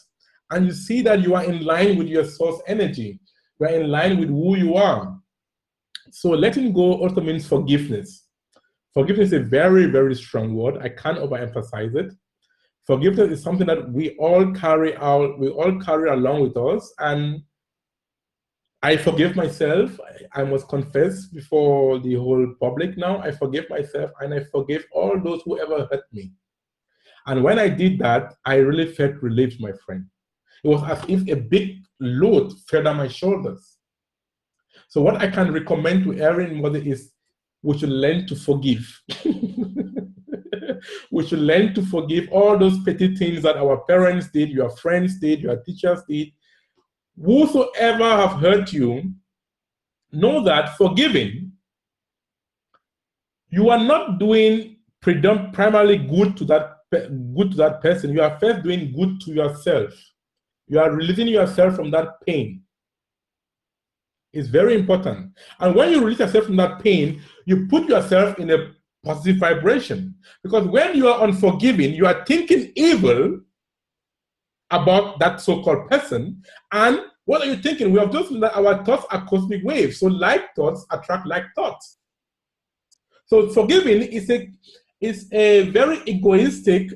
and 0.51 0.67
you 0.67 0.73
see 0.73 1.01
that 1.03 1.23
you 1.23 1.35
are 1.35 1.45
in 1.45 1.65
line 1.65 1.97
with 1.97 2.09
your 2.09 2.25
source 2.25 2.61
energy. 2.67 3.19
You 3.59 3.67
are 3.67 3.73
in 3.73 3.91
line 3.91 4.19
with 4.21 4.29
who 4.29 4.57
you 4.57 4.75
are. 4.75 5.19
So 6.11 6.31
letting 6.31 6.73
go 6.73 6.99
also 6.99 7.21
means 7.21 7.47
forgiveness. 7.47 8.25
Forgiveness 8.95 9.29
is 9.29 9.35
a 9.35 9.41
very, 9.41 9.87
very 9.87 10.15
strong 10.15 10.55
word. 10.55 10.79
I 10.83 10.89
can't 10.89 11.19
overemphasize 11.19 11.95
it. 11.95 12.13
Forgiveness 12.87 13.31
is 13.31 13.43
something 13.43 13.67
that 13.67 13.91
we 13.93 14.17
all 14.17 14.53
carry 14.53 14.97
out, 14.97 15.39
we 15.39 15.49
all 15.49 15.79
carry 15.81 16.09
along 16.11 16.43
with 16.43 16.57
us, 16.57 16.93
and 16.99 17.43
I 18.83 18.97
forgive 18.97 19.35
myself. 19.35 19.99
I 20.33 20.45
must 20.45 20.69
confess 20.69 21.27
before 21.27 21.99
the 21.99 22.15
whole 22.15 22.55
public 22.61 22.97
now. 22.97 23.19
I 23.19 23.33
forgive 23.33 23.69
myself 23.69 24.13
and 24.21 24.33
I 24.33 24.45
forgive 24.45 24.85
all 24.93 25.21
those 25.21 25.43
who 25.45 25.59
ever 25.59 25.89
hurt 25.91 26.05
me. 26.13 26.33
And 27.27 27.43
when 27.43 27.59
I 27.59 27.69
did 27.69 27.99
that, 27.99 28.35
I 28.45 28.57
really 28.57 28.87
felt 28.87 29.17
relieved, 29.21 29.61
my 29.61 29.73
friend. 29.85 30.07
It 30.63 30.69
was 30.69 30.83
as 30.85 31.05
if 31.09 31.29
a 31.29 31.35
big 31.35 31.79
load 32.01 32.53
fell 32.69 32.87
on 32.87 32.97
my 32.97 33.09
shoulders. 33.09 33.79
So, 34.89 35.03
what 35.03 35.17
I 35.17 35.29
can 35.29 35.53
recommend 35.53 36.05
to 36.05 36.19
every 36.19 36.55
mother 36.55 36.79
is 36.79 37.13
we 37.63 37.77
should 37.77 37.91
learn 37.91 38.27
to 38.29 38.37
forgive. 38.37 39.03
we 41.11 41.27
should 41.27 41.41
learn 41.41 41.75
to 41.75 41.83
forgive 41.83 42.29
all 42.31 42.57
those 42.57 42.83
petty 42.85 43.15
things 43.17 43.43
that 43.43 43.57
our 43.57 43.79
parents 43.85 44.29
did, 44.31 44.51
your 44.51 44.71
friends 44.71 45.19
did, 45.19 45.41
your 45.41 45.57
teachers 45.57 46.03
did, 46.09 46.29
whosoever 47.23 48.05
have 48.05 48.41
hurt 48.41 48.73
you, 48.73 49.13
know 50.13 50.43
that 50.43 50.77
forgiving, 50.77 51.53
you 53.51 53.71
are 53.71 53.83
not 53.83 54.19
doing 54.19 54.77
primarily 55.01 55.99
good 55.99 56.37
to 56.37 56.45
that 56.45 56.75
good 56.91 57.51
to 57.51 57.57
that 57.57 57.83
person. 57.83 58.13
You 58.13 58.23
are 58.23 58.39
first 58.39 58.63
doing 58.63 58.93
good 58.93 59.21
to 59.23 59.33
yourself. 59.33 59.93
You 60.69 60.81
are 60.81 60.91
releasing 60.91 61.29
yourself 61.29 61.77
from 61.77 61.91
that 61.93 62.21
pain. 62.27 62.63
It's 64.33 64.49
very 64.49 64.75
important. 64.75 65.33
And 65.61 65.75
when 65.75 65.91
you 65.91 66.01
release 66.01 66.19
yourself 66.19 66.47
from 66.47 66.57
that 66.57 66.83
pain, 66.83 67.23
you 67.47 67.67
put 67.67 67.89
yourself 67.89 68.39
in 68.39 68.51
a 68.51 68.73
positive 69.05 69.37
vibration. 69.39 70.15
Because 70.43 70.67
when 70.67 70.97
you 70.97 71.09
are 71.09 71.25
unforgiving, 71.25 71.95
you 71.95 72.07
are 72.07 72.25
thinking 72.27 72.73
evil 72.77 73.41
about 74.71 75.19
that 75.19 75.41
so-called 75.41 75.89
person. 75.89 76.43
And 76.73 77.01
what 77.25 77.43
are 77.43 77.47
you 77.47 77.57
thinking? 77.57 77.93
We 77.93 77.99
have 78.01 78.13
just 78.13 78.31
that 78.41 78.57
our 78.57 78.85
thoughts 78.85 79.07
are 79.11 79.27
cosmic 79.27 79.63
waves. 79.65 80.01
So 80.01 80.07
like 80.07 80.55
thoughts 80.55 80.87
attract 80.91 81.27
like 81.27 81.45
thoughts. 81.55 81.99
So 83.27 83.49
forgiving 83.51 84.03
is 84.03 84.31
a 84.31 84.51
is 85.01 85.29
a 85.33 85.69
very 85.71 86.01
egoistic 86.07 86.91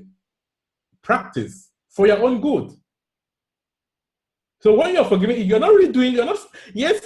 practice 1.02 1.70
for 1.90 2.06
your 2.06 2.22
own 2.22 2.40
good. 2.40 2.72
So 4.60 4.74
when 4.74 4.94
you're 4.94 5.04
forgiving, 5.04 5.42
you're 5.42 5.60
not 5.60 5.70
really 5.70 5.92
doing, 5.92 6.12
you're 6.12 6.24
not, 6.24 6.38
yes, 6.72 7.04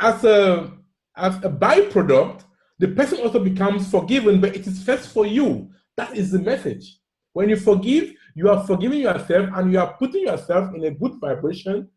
as 0.00 0.24
a 0.24 0.72
as 1.16 1.36
a 1.36 1.48
byproduct, 1.48 2.44
the 2.78 2.88
person 2.88 3.20
also 3.20 3.38
becomes 3.38 3.90
forgiven, 3.90 4.40
but 4.40 4.54
it 4.54 4.66
is 4.66 4.82
first 4.82 5.08
for 5.08 5.26
you. 5.26 5.70
That 5.96 6.16
is 6.16 6.32
the 6.32 6.40
message. 6.40 6.98
When 7.32 7.48
you 7.48 7.56
forgive, 7.56 8.12
you 8.34 8.50
are 8.50 8.66
forgiving 8.66 9.00
yourself 9.00 9.48
and 9.54 9.72
you 9.72 9.78
are 9.78 9.94
putting 9.94 10.22
yourself 10.22 10.74
in 10.74 10.84
a 10.84 10.90
good 10.90 11.14
vibration 11.20 11.88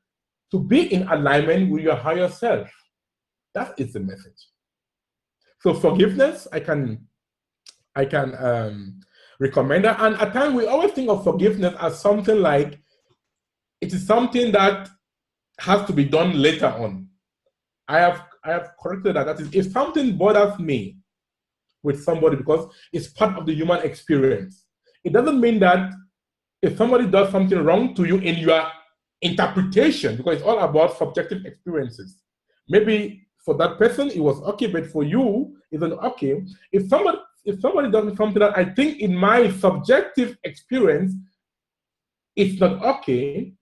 to 0.52 0.60
be 0.60 0.94
in 0.94 1.08
alignment 1.08 1.72
with 1.72 1.82
your 1.84 1.96
higher 1.96 2.30
self. 2.30 2.70
That 3.54 3.74
is 3.80 3.94
the 3.94 4.00
message. 4.00 4.48
So 5.62 5.74
forgiveness, 5.74 6.48
I 6.52 6.60
can, 6.60 7.08
I 7.96 8.06
can 8.06 8.36
um, 8.38 9.00
recommend 9.40 9.86
that. 9.86 10.00
And 10.00 10.16
at 10.18 10.34
times 10.34 10.54
we 10.54 10.68
always 10.68 10.92
think 10.92 11.10
of 11.10 11.24
forgiveness 11.24 11.74
as 11.80 12.00
something 12.00 12.40
like 12.40 12.80
it 13.82 13.94
is 13.94 14.06
something 14.06 14.52
that 14.52 14.90
has 15.60 15.86
to 15.88 15.94
be 15.94 16.06
done 16.06 16.40
later 16.40 16.68
on. 16.68 17.08
I 17.88 18.00
have 18.00 18.24
I 18.44 18.52
have 18.52 18.72
corrected 18.82 19.16
that. 19.16 19.26
That 19.26 19.40
is, 19.42 19.54
if 19.54 19.72
something 19.72 20.18
bothers 20.18 20.58
me 20.58 20.98
with 21.84 22.02
somebody 22.02 22.38
because 22.38 22.74
it's 22.94 23.08
part 23.08 23.38
of 23.38 23.46
the 23.46 23.54
human 23.54 23.82
experience, 23.82 24.66
it 25.04 25.12
doesn't 25.12 25.42
mean 25.42 25.60
that 25.60 25.92
if 26.62 26.78
somebody 26.78 27.08
does 27.08 27.32
something 27.32 27.58
wrong 27.58 27.94
to 27.96 28.06
you 28.06 28.18
in 28.18 28.38
your 28.38 28.68
interpretation, 29.22 30.18
because 30.18 30.38
it's 30.38 30.46
all 30.46 30.60
about 30.60 30.98
subjective 30.98 31.46
experiences. 31.46 32.22
Maybe 32.70 33.28
for 33.46 33.56
that 33.58 33.78
person 33.78 34.10
it 34.10 34.20
was 34.20 34.42
okay, 34.42 34.68
but 34.68 34.88
for 34.88 35.04
you 35.04 35.58
it's 35.72 35.82
not 35.82 36.04
okay. 36.04 36.44
If 36.72 36.88
somebody 36.90 37.20
if 37.46 37.62
somebody 37.62 37.90
does 37.90 38.18
something 38.18 38.40
that 38.40 38.58
I 38.58 38.66
think 38.66 39.00
in 39.00 39.16
my 39.16 39.50
subjective 39.52 40.38
experience 40.44 41.14
it's 42.36 42.60
not 42.60 42.84
okay, 42.84 43.54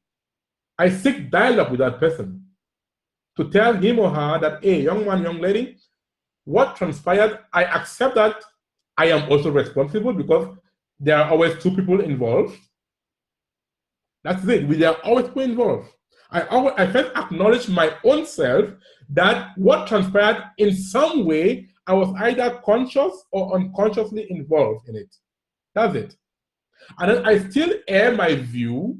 I 0.77 0.89
seek 0.89 1.31
dialogue 1.31 1.71
with 1.71 1.79
that 1.79 1.99
person 1.99 2.45
to 3.37 3.49
tell 3.49 3.73
him 3.73 3.99
or 3.99 4.09
her 4.09 4.39
that, 4.39 4.63
hey, 4.63 4.81
young 4.81 5.05
man, 5.05 5.23
young 5.23 5.39
lady, 5.39 5.77
what 6.43 6.75
transpired, 6.75 7.39
I 7.53 7.63
accept 7.63 8.15
that 8.15 8.35
I 8.97 9.07
am 9.07 9.29
also 9.29 9.51
responsible 9.51 10.13
because 10.13 10.55
there 10.99 11.17
are 11.17 11.29
always 11.31 11.61
two 11.61 11.71
people 11.71 12.01
involved. 12.01 12.57
That's 14.25 14.43
it. 14.47 14.67
We 14.67 14.83
are 14.83 14.95
always 15.03 15.27
involved. 15.35 15.87
I, 16.31 16.41
always, 16.47 16.73
I 16.79 16.91
first 16.91 17.15
acknowledge 17.15 17.69
my 17.69 17.95
own 18.03 18.25
self 18.25 18.71
that 19.09 19.55
what 19.55 19.87
transpired 19.87 20.43
in 20.57 20.75
some 20.75 21.25
way, 21.25 21.67
I 21.85 21.93
was 21.93 22.11
either 22.17 22.59
conscious 22.65 23.13
or 23.31 23.53
unconsciously 23.53 24.25
involved 24.31 24.89
in 24.89 24.95
it. 24.95 25.15
That's 25.75 25.95
it. 25.95 26.15
And 26.97 27.11
then 27.11 27.25
I 27.27 27.37
still 27.37 27.71
air 27.87 28.15
my 28.15 28.33
view, 28.33 28.97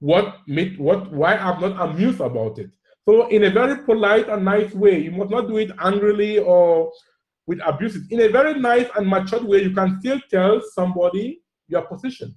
what 0.00 0.38
made, 0.48 0.80
what 0.80 1.12
why 1.12 1.36
I'm 1.36 1.60
not 1.60 1.88
amused 1.88 2.20
about 2.20 2.58
it. 2.58 2.70
So 3.08 3.28
in 3.28 3.44
a 3.44 3.50
very 3.50 3.84
polite 3.84 4.28
and 4.28 4.44
nice 4.44 4.74
way, 4.74 4.98
you 4.98 5.12
must 5.12 5.30
not 5.30 5.46
do 5.46 5.58
it 5.58 5.70
angrily 5.78 6.40
or 6.40 6.90
with 7.46 7.60
abuses. 7.64 8.08
In 8.10 8.20
a 8.20 8.28
very 8.28 8.58
nice 8.58 8.88
and 8.96 9.06
matured 9.06 9.44
way, 9.44 9.62
you 9.62 9.70
can 9.70 10.00
still 10.00 10.20
tell 10.28 10.60
somebody 10.74 11.40
your 11.68 11.82
position. 11.82 12.34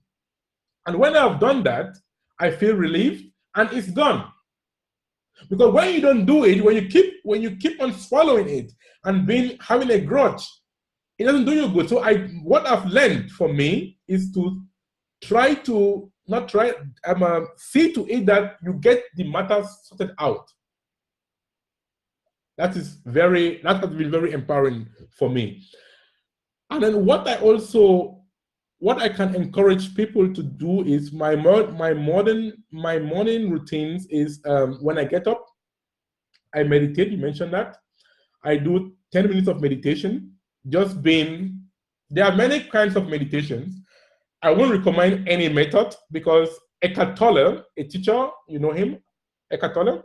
And 0.85 0.97
when 0.97 1.15
I've 1.15 1.39
done 1.39 1.63
that, 1.63 1.95
I 2.39 2.51
feel 2.51 2.75
relieved 2.75 3.31
and 3.55 3.71
it's 3.71 3.91
gone. 3.91 4.31
Because 5.49 5.73
when 5.73 5.93
you 5.93 6.01
don't 6.01 6.25
do 6.25 6.45
it, 6.45 6.63
when 6.63 6.75
you 6.75 6.87
keep 6.87 7.15
when 7.23 7.41
you 7.41 7.55
keep 7.55 7.81
on 7.81 7.93
swallowing 7.93 8.49
it 8.49 8.71
and 9.03 9.25
being 9.25 9.57
having 9.61 9.91
a 9.91 9.99
grudge, 9.99 10.47
it 11.17 11.25
doesn't 11.25 11.45
do 11.45 11.53
you 11.53 11.69
good. 11.69 11.89
So 11.89 12.03
I 12.03 12.27
what 12.43 12.65
I've 12.65 12.85
learned 12.85 13.31
for 13.31 13.51
me 13.51 13.97
is 14.07 14.31
to 14.33 14.61
try 15.23 15.53
to 15.55 16.11
not 16.27 16.47
try 16.47 16.73
um, 17.05 17.23
uh, 17.23 17.41
see 17.57 17.91
to 17.93 18.07
it 18.07 18.25
that 18.27 18.57
you 18.63 18.73
get 18.73 19.03
the 19.15 19.23
matter 19.25 19.63
sorted 19.83 20.11
out. 20.19 20.49
That 22.57 22.75
is 22.75 22.99
very 23.05 23.61
that 23.63 23.83
has 23.83 23.89
been 23.93 24.11
very 24.11 24.31
empowering 24.31 24.87
for 25.17 25.29
me. 25.29 25.63
And 26.69 26.83
then 26.83 27.05
what 27.05 27.27
I 27.27 27.37
also 27.39 28.22
what 28.83 29.01
I 29.01 29.07
can 29.07 29.33
encourage 29.33 29.95
people 29.95 30.33
to 30.33 30.43
do 30.43 30.83
is 30.83 31.13
my 31.13 31.35
my 31.83 31.93
modern 31.93 32.41
my 32.69 32.99
morning 32.99 33.49
routines 33.49 34.05
is 34.07 34.41
um, 34.45 34.73
when 34.81 34.97
I 34.97 35.05
get 35.05 35.25
up, 35.25 35.45
I 36.53 36.63
meditate. 36.63 37.09
You 37.13 37.17
mentioned 37.17 37.53
that. 37.53 37.77
I 38.43 38.57
do 38.57 38.91
10 39.13 39.29
minutes 39.29 39.47
of 39.47 39.61
meditation. 39.61 40.33
Just 40.67 41.01
being 41.01 41.61
there 42.09 42.25
are 42.25 42.35
many 42.35 42.59
kinds 42.59 42.97
of 42.97 43.07
meditations. 43.07 43.79
I 44.41 44.51
won't 44.51 44.75
recommend 44.77 45.29
any 45.29 45.47
method 45.47 45.95
because 46.11 46.49
Eckhart 46.81 47.15
Tolle, 47.15 47.63
a 47.77 47.83
teacher, 47.85 48.27
you 48.49 48.59
know 48.59 48.73
him, 48.73 48.97
Eckhart 49.49 49.75
Tolle. 49.75 50.03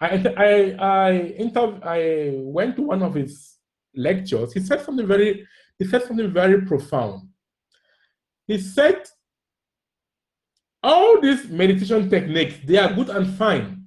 I 0.00 0.08
I 0.48 0.50
I, 0.78 1.10
inter- 1.44 1.80
I 1.82 2.00
went 2.58 2.76
to 2.76 2.82
one 2.82 3.02
of 3.02 3.14
his 3.14 3.56
lectures. 3.96 4.52
He 4.52 4.60
said 4.60 4.82
something 4.82 5.08
very 5.08 5.44
he 5.80 5.84
said 5.86 6.04
something 6.04 6.32
very 6.32 6.62
profound. 6.62 7.33
He 8.46 8.58
said, 8.58 9.02
all 10.82 11.20
these 11.20 11.48
meditation 11.48 12.10
techniques 12.10 12.56
they 12.64 12.76
are 12.76 12.92
good 12.92 13.08
and 13.08 13.26
fine, 13.36 13.86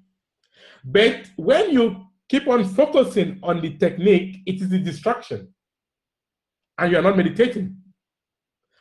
but 0.84 1.30
when 1.36 1.72
you 1.72 2.08
keep 2.28 2.48
on 2.48 2.66
focusing 2.66 3.40
on 3.44 3.62
the 3.62 3.78
technique, 3.78 4.40
it 4.46 4.62
is 4.62 4.72
a 4.72 4.80
distraction, 4.80 5.54
and 6.78 6.92
you 6.92 6.98
are 6.98 7.04
not 7.04 7.16
meditating 7.16 7.78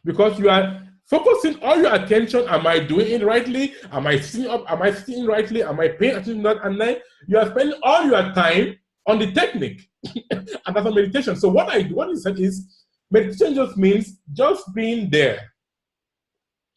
because 0.04 0.38
you 0.38 0.48
are 0.48 0.82
focusing 1.04 1.60
all 1.62 1.76
your 1.76 1.94
attention. 1.94 2.46
Am 2.48 2.66
I 2.66 2.78
doing 2.78 3.08
it 3.08 3.24
rightly? 3.24 3.74
Am 3.92 4.06
I 4.06 4.18
sitting 4.18 4.48
up? 4.48 4.64
Am 4.70 4.80
I 4.80 4.92
sitting 4.92 5.26
rightly? 5.26 5.62
Am 5.62 5.78
I 5.78 5.88
paying 5.88 6.12
attention 6.12 6.42
to 6.42 6.54
that? 6.54 6.64
And 6.64 6.80
then 6.80 6.96
you 7.28 7.38
are 7.38 7.50
spending 7.50 7.78
all 7.82 8.04
your 8.04 8.32
time 8.32 8.76
on 9.06 9.18
the 9.18 9.30
technique, 9.30 9.88
and 10.30 10.48
that's 10.48 10.86
a 10.86 10.90
meditation. 10.90 11.36
So 11.36 11.48
what 11.48 11.68
I 11.68 11.82
what 11.84 12.08
he 12.08 12.16
said 12.16 12.38
is, 12.40 12.84
meditation 13.10 13.54
just 13.54 13.76
means 13.76 14.18
just 14.32 14.74
being 14.74 15.10
there. 15.10 15.52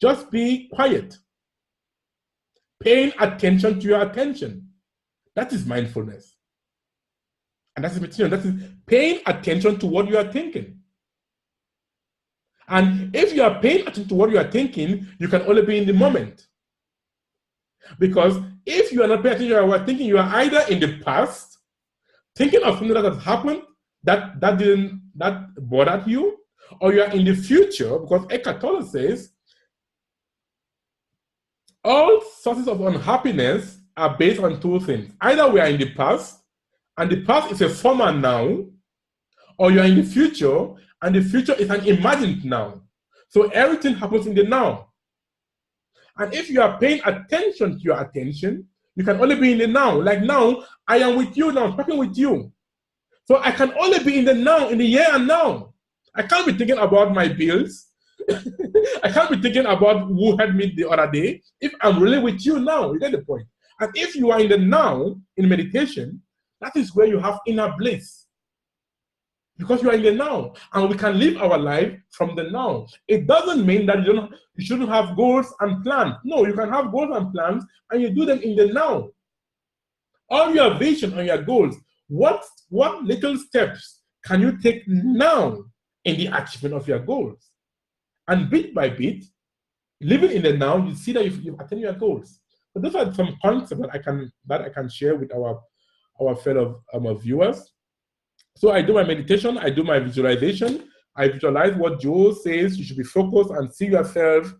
Just 0.00 0.30
be 0.30 0.68
quiet. 0.72 1.18
Paying 2.80 3.12
attention 3.18 3.78
to 3.80 3.86
your 3.86 4.00
attention. 4.00 4.68
That 5.36 5.52
is 5.52 5.66
mindfulness. 5.66 6.36
And 7.76 7.84
that's 7.84 8.00
meditation. 8.00 8.30
That 8.30 8.44
is 8.44 8.54
paying 8.86 9.20
attention 9.26 9.78
to 9.78 9.86
what 9.86 10.08
you 10.08 10.16
are 10.16 10.32
thinking. 10.32 10.78
And 12.68 13.14
if 13.14 13.34
you 13.34 13.42
are 13.42 13.60
paying 13.60 13.82
attention 13.82 14.08
to 14.08 14.14
what 14.14 14.30
you 14.30 14.38
are 14.38 14.50
thinking, 14.50 15.06
you 15.18 15.28
can 15.28 15.42
only 15.42 15.62
be 15.62 15.78
in 15.78 15.86
the 15.86 15.92
moment. 15.92 16.46
Because 17.98 18.38
if 18.64 18.92
you 18.92 19.02
are 19.02 19.08
not 19.08 19.22
paying 19.22 19.34
attention 19.34 19.56
to 19.56 19.66
what 19.66 19.76
you 19.76 19.82
are 19.82 19.86
thinking, 19.86 20.06
you 20.06 20.18
are 20.18 20.36
either 20.36 20.62
in 20.68 20.80
the 20.80 20.98
past, 21.04 21.58
thinking 22.36 22.62
of 22.62 22.78
something 22.78 22.94
that 22.94 23.04
has 23.04 23.22
happened 23.22 23.62
that, 24.04 24.40
that 24.40 24.56
didn't 24.58 25.02
that 25.16 25.48
bothered 25.68 26.06
you, 26.06 26.38
or 26.80 26.94
you 26.94 27.02
are 27.02 27.10
in 27.10 27.24
the 27.24 27.34
future, 27.34 27.98
because 27.98 28.24
Eckhart 28.30 28.60
Tolle 28.60 28.84
says 28.84 29.29
all 31.84 32.22
sources 32.40 32.68
of 32.68 32.80
unhappiness 32.80 33.78
are 33.96 34.16
based 34.16 34.40
on 34.40 34.60
two 34.60 34.80
things. 34.80 35.12
Either 35.20 35.48
we 35.50 35.60
are 35.60 35.68
in 35.68 35.78
the 35.78 35.90
past, 35.94 36.42
and 36.96 37.10
the 37.10 37.22
past 37.22 37.52
is 37.52 37.60
a 37.62 37.68
former 37.68 38.12
now, 38.12 38.64
or 39.58 39.70
you 39.70 39.80
are 39.80 39.86
in 39.86 39.96
the 39.96 40.02
future, 40.02 40.68
and 41.02 41.14
the 41.14 41.22
future 41.22 41.54
is 41.54 41.70
an 41.70 41.86
imagined 41.86 42.44
now. 42.44 42.82
So 43.28 43.48
everything 43.48 43.94
happens 43.94 44.26
in 44.26 44.34
the 44.34 44.44
now. 44.44 44.88
And 46.16 46.34
if 46.34 46.50
you 46.50 46.60
are 46.60 46.78
paying 46.78 47.00
attention 47.04 47.78
to 47.78 47.82
your 47.82 48.00
attention, 48.00 48.66
you 48.96 49.04
can 49.04 49.20
only 49.20 49.36
be 49.36 49.52
in 49.52 49.58
the 49.58 49.66
now. 49.66 50.00
Like 50.00 50.22
now, 50.22 50.64
I 50.86 50.98
am 50.98 51.16
with 51.16 51.36
you 51.36 51.52
now, 51.52 51.64
I'm 51.66 51.76
talking 51.76 51.96
with 51.96 52.16
you. 52.16 52.52
So 53.24 53.38
I 53.38 53.52
can 53.52 53.72
only 53.78 54.02
be 54.02 54.18
in 54.18 54.24
the 54.24 54.34
now, 54.34 54.68
in 54.68 54.78
the 54.78 54.86
here 54.86 55.06
and 55.10 55.26
now. 55.26 55.72
I 56.14 56.22
can't 56.22 56.46
be 56.46 56.52
thinking 56.52 56.78
about 56.78 57.14
my 57.14 57.28
bills. 57.28 57.86
I 59.02 59.10
can't 59.10 59.30
be 59.30 59.40
thinking 59.40 59.66
about 59.66 60.08
who 60.08 60.36
had 60.36 60.54
me 60.54 60.72
the 60.76 60.88
other 60.88 61.10
day. 61.10 61.42
If 61.60 61.72
I'm 61.80 62.00
really 62.00 62.18
with 62.18 62.44
you 62.44 62.60
now, 62.60 62.92
you 62.92 62.98
get 62.98 63.12
the 63.12 63.22
point. 63.22 63.46
And 63.80 63.90
if 63.94 64.14
you 64.14 64.30
are 64.30 64.40
in 64.40 64.48
the 64.48 64.58
now, 64.58 65.16
in 65.36 65.48
meditation, 65.48 66.22
that 66.60 66.76
is 66.76 66.94
where 66.94 67.06
you 67.06 67.18
have 67.18 67.38
inner 67.46 67.74
bliss. 67.78 68.26
Because 69.56 69.82
you 69.82 69.90
are 69.90 69.94
in 69.94 70.02
the 70.02 70.12
now 70.12 70.54
and 70.72 70.88
we 70.88 70.96
can 70.96 71.18
live 71.18 71.36
our 71.42 71.58
life 71.58 71.98
from 72.10 72.34
the 72.34 72.44
now. 72.44 72.86
It 73.08 73.26
doesn't 73.26 73.66
mean 73.66 73.86
that 73.86 74.06
you 74.06 74.14
don't 74.14 74.34
you 74.56 74.64
shouldn't 74.64 74.88
have 74.88 75.16
goals 75.16 75.52
and 75.60 75.84
plans. 75.84 76.16
No 76.24 76.46
you 76.46 76.54
can 76.54 76.70
have 76.70 76.90
goals 76.90 77.14
and 77.14 77.32
plans 77.32 77.64
and 77.90 78.00
you 78.00 78.10
do 78.10 78.24
them 78.24 78.40
in 78.40 78.56
the 78.56 78.72
now. 78.72 79.10
All 80.30 80.54
your 80.54 80.74
vision 80.78 81.18
and 81.18 81.26
your 81.26 81.42
goals 81.42 81.76
what 82.10 82.44
what 82.70 83.04
little 83.04 83.36
steps 83.36 84.00
can 84.24 84.40
you 84.40 84.58
take 84.58 84.82
now 84.88 85.64
in 86.04 86.16
the 86.16 86.26
achievement 86.26 86.74
of 86.74 86.88
your 86.88 86.98
goals 86.98 87.49
and 88.30 88.48
bit 88.48 88.74
by 88.74 88.88
bit 88.88 89.24
living 90.00 90.30
in 90.32 90.42
the 90.42 90.52
now, 90.52 90.76
you 90.84 90.94
see 90.94 91.12
that 91.12 91.24
you've, 91.24 91.40
you've 91.42 91.60
attained 91.60 91.82
your 91.82 91.92
goals. 91.92 92.40
So 92.72 92.80
those 92.80 92.94
are 92.94 93.12
some 93.12 93.36
concepts 93.42 93.80
that 93.80 93.90
I 93.92 93.98
can 93.98 94.32
that 94.46 94.62
I 94.62 94.68
can 94.68 94.88
share 94.88 95.16
with 95.16 95.32
our 95.34 95.60
our 96.20 96.36
fellow 96.36 96.82
um, 96.94 97.16
viewers. 97.18 97.72
So 98.56 98.72
I 98.72 98.82
do 98.82 98.94
my 98.94 99.04
meditation, 99.04 99.58
I 99.58 99.70
do 99.70 99.82
my 99.82 99.98
visualization, 99.98 100.88
I 101.16 101.28
visualize 101.28 101.74
what 101.74 102.00
Joe 102.00 102.32
says. 102.32 102.78
You 102.78 102.84
should 102.84 102.96
be 102.96 103.04
focused 103.04 103.50
and 103.50 103.72
see 103.72 103.86
yourself 103.86 104.52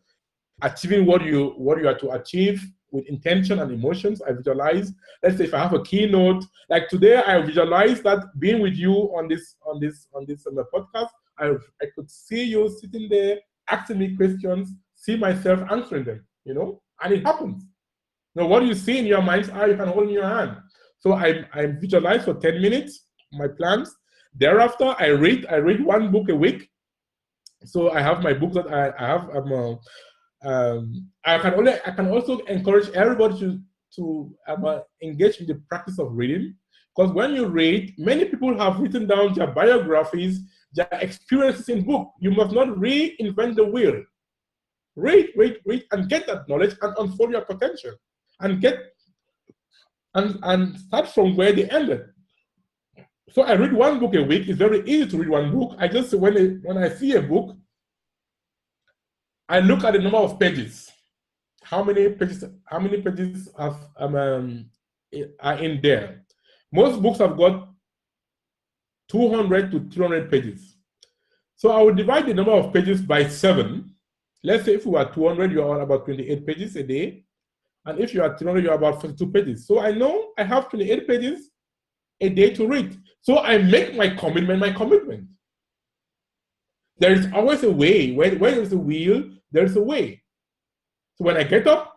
achieving 0.63 1.07
what 1.07 1.25
you 1.25 1.55
what 1.57 1.79
you 1.81 1.89
are 1.89 1.99
to 1.99 2.11
achieve 2.13 2.65
with 2.91 3.07
intention 3.07 3.61
and 3.61 3.71
emotions. 3.71 4.21
I 4.23 4.33
visualize. 4.33 4.93
Let's 5.23 5.37
say 5.37 5.45
if 5.45 5.55
I 5.55 5.61
have 5.61 5.75
a 5.75 5.83
keynote, 5.83 6.45
like 6.69 6.89
today, 6.89 7.17
I 7.17 7.41
visualize 7.43 8.03
that 8.03 8.25
being 8.41 8.61
with 8.61 8.75
you 8.75 8.95
on 9.17 9.29
this 9.29 9.55
on 9.65 9.79
this 9.79 10.09
on 10.15 10.27
this 10.27 10.47
um, 10.47 10.59
podcast. 10.75 11.11
I 11.39 11.53
I 11.81 11.87
could 11.95 12.11
see 12.11 12.43
you 12.43 12.69
sitting 12.81 13.09
there 13.09 13.39
asking 13.71 13.99
me 13.99 14.17
questions, 14.17 14.73
see 14.95 15.17
myself 15.17 15.61
answering 15.71 16.05
them. 16.05 16.25
You 16.45 16.55
know, 16.55 16.83
and 17.03 17.15
it 17.15 17.25
happens. 17.25 17.65
Now, 18.35 18.47
what 18.47 18.65
you 18.65 18.75
see 18.75 18.99
in 18.99 19.07
your 19.07 19.23
mind's 19.23 19.51
eye, 19.51 19.67
you 19.67 19.77
can 19.77 19.89
hold 19.89 20.09
in 20.09 20.15
your 20.15 20.29
hand. 20.29 20.57
So 21.01 21.13
I, 21.13 21.45
I 21.53 21.67
visualize 21.67 22.25
for 22.25 22.35
10 22.35 22.61
minutes 22.61 23.07
my 23.33 23.49
plans. 23.49 23.95
Thereafter, 24.35 24.95
I 24.99 25.09
read. 25.09 25.47
I 25.51 25.57
read 25.57 25.85
one 25.85 26.11
book 26.13 26.29
a 26.29 26.35
week. 26.35 26.69
So 27.65 27.91
I 27.91 28.01
have 28.01 28.23
my 28.23 28.33
books 28.33 28.55
that 28.55 28.73
I, 28.73 28.93
I 28.99 29.07
have. 29.09 29.31
Um, 29.35 29.79
um, 30.43 31.11
I 31.25 31.39
can 31.39 31.55
only 31.55 31.75
I 31.85 31.91
can 31.91 32.09
also 32.09 32.39
encourage 32.47 32.89
everybody 32.91 33.39
to 33.41 33.61
to 33.97 34.35
um, 34.49 34.81
engage 35.03 35.39
in 35.39 35.47
the 35.47 35.61
practice 35.69 35.99
of 35.99 36.13
reading 36.13 36.55
because 36.95 37.13
when 37.13 37.35
you 37.35 37.47
read, 37.47 37.95
many 37.99 38.25
people 38.25 38.57
have 38.59 38.81
written 38.81 39.07
down 39.07 39.35
their 39.35 39.47
biographies, 39.49 40.41
their 40.73 40.89
experiences 40.93 41.69
in 41.69 41.85
book. 41.85 42.13
You 42.21 42.31
must 42.31 42.55
not 42.55 42.69
reinvent 42.69 43.57
the 43.57 43.65
wheel. 43.65 44.03
Read, 44.97 45.31
read, 45.37 45.59
read, 45.65 45.85
and 45.93 46.09
get 46.09 46.27
that 46.27 46.49
knowledge 46.49 46.77
and 46.83 46.95
unfold 46.99 47.31
your 47.31 47.43
potential 47.43 47.93
and 48.41 48.61
get 48.61 48.79
and, 50.15 50.39
and 50.43 50.79
start 50.79 51.09
from 51.09 51.37
where 51.37 51.53
they 51.53 51.69
ended. 51.69 52.05
So 53.33 53.43
I 53.43 53.55
read 53.55 53.73
one 53.73 54.01
book 54.01 54.15
a 54.15 54.23
week. 54.23 54.49
It's 54.49 54.59
very 54.59 54.83
easy 54.89 55.09
to 55.11 55.19
read 55.19 55.29
one 55.29 55.53
book. 55.53 55.77
I 55.79 55.87
just 55.87 56.13
when 56.15 56.37
I, 56.37 56.45
when 56.67 56.79
I 56.79 56.89
see 56.89 57.15
a 57.15 57.23
book, 57.23 57.57
I 59.49 59.61
look 59.61 59.85
at 59.85 59.93
the 59.93 60.01
number 60.01 60.19
of 60.19 60.39
pages. 60.39 60.91
How 61.63 61.85
many 61.85 62.09
pages? 62.11 62.45
How 62.65 62.81
many 62.81 63.01
pages 63.01 63.49
have 63.57 63.77
um, 63.97 64.17
um, 64.17 64.71
are 65.41 65.59
in 65.59 65.81
there? 65.81 66.25
Most 66.73 67.01
books 67.01 67.19
have 67.19 67.37
got 67.37 67.70
200 69.11 69.71
to 69.73 69.81
300 69.91 70.31
pages. 70.31 70.77
So 71.57 71.71
I 71.71 71.83
would 71.83 71.97
divide 71.97 72.27
the 72.27 72.35
number 72.35 72.53
of 72.53 72.73
pages 72.73 73.03
by 73.03 73.29
seven. 73.29 73.95
Let's 74.43 74.65
say 74.65 74.75
if 74.75 74.87
we 74.87 74.97
are 74.97 75.13
200, 75.13 75.53
you 75.53 75.63
are 75.63 75.75
on 75.75 75.83
about 75.83 76.07
28 76.07 76.47
pages 76.47 76.77
a 76.77 76.83
day. 76.83 77.25
And 77.85 77.99
if 77.99 78.15
you 78.15 78.23
are 78.23 78.37
300, 78.37 78.65
you're 78.65 78.75
about 78.75 79.01
42 79.01 79.27
pages. 79.27 79.67
So 79.67 79.81
I 79.81 79.91
know 79.93 80.31
I 80.39 80.45
have 80.45 80.71
28 80.71 81.07
pages 81.07 81.51
a 82.21 82.29
day 82.29 82.51
to 82.55 82.67
read. 82.67 82.97
So 83.23 83.39
I 83.39 83.59
make 83.59 83.97
my 83.97 84.09
commitment 84.09 84.61
my 84.61 84.73
commitment. 84.73 85.29
There 86.99 87.13
is 87.13 87.27
always 87.35 87.63
a 87.63 87.71
way. 87.71 88.13
Where, 88.13 88.35
where 88.37 88.53
there's 88.53 88.73
a 88.73 88.79
will, 88.79 89.25
there's 89.51 89.77
a 89.77 89.83
way. 89.83 90.23
So 91.17 91.25
when 91.25 91.37
I 91.37 91.43
get 91.43 91.67
up, 91.67 91.95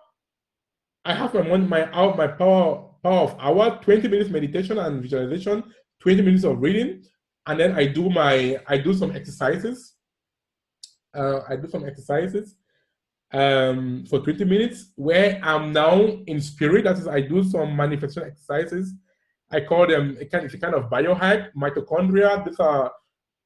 I 1.06 1.14
have 1.14 1.34
my 1.34 1.42
my 1.58 1.86
my 2.16 2.28
power 2.28 2.90
power 3.04 3.20
of 3.20 3.36
hour, 3.40 3.80
20 3.82 4.08
minutes 4.08 4.30
meditation 4.30 4.80
and 4.80 5.02
visualization, 5.02 5.64
20 6.04 6.22
minutes 6.22 6.44
of 6.44 6.62
reading, 6.62 7.04
and 7.48 7.60
then 7.60 7.74
I 7.74 7.88
do 7.88 8.10
my 8.10 8.60
I 8.68 8.78
do 8.78 8.94
some 8.94 9.16
exercises. 9.16 9.94
Uh, 11.16 11.42
I 11.48 11.56
do 11.56 11.68
some 11.68 11.86
exercises 11.86 12.56
um, 13.34 14.06
for 14.10 14.20
20 14.20 14.46
minutes 14.46 14.92
where 14.96 15.40
I'm 15.44 15.72
now 15.72 16.02
in 16.28 16.42
spirit. 16.42 16.84
That 16.84 16.98
is, 16.98 17.08
I 17.08 17.22
do 17.22 17.44
some 17.44 17.76
manifestation 17.76 18.30
exercises. 18.30 18.94
I 19.52 19.62
call 19.62 19.88
them 19.88 20.18
a 20.20 20.26
kind, 20.26 20.46
it's 20.46 20.54
a 20.56 20.60
kind 20.60 20.76
of 20.76 20.90
biohack, 20.90 21.50
mitochondria. 21.56 22.46
These 22.46 22.60
are 22.60 22.92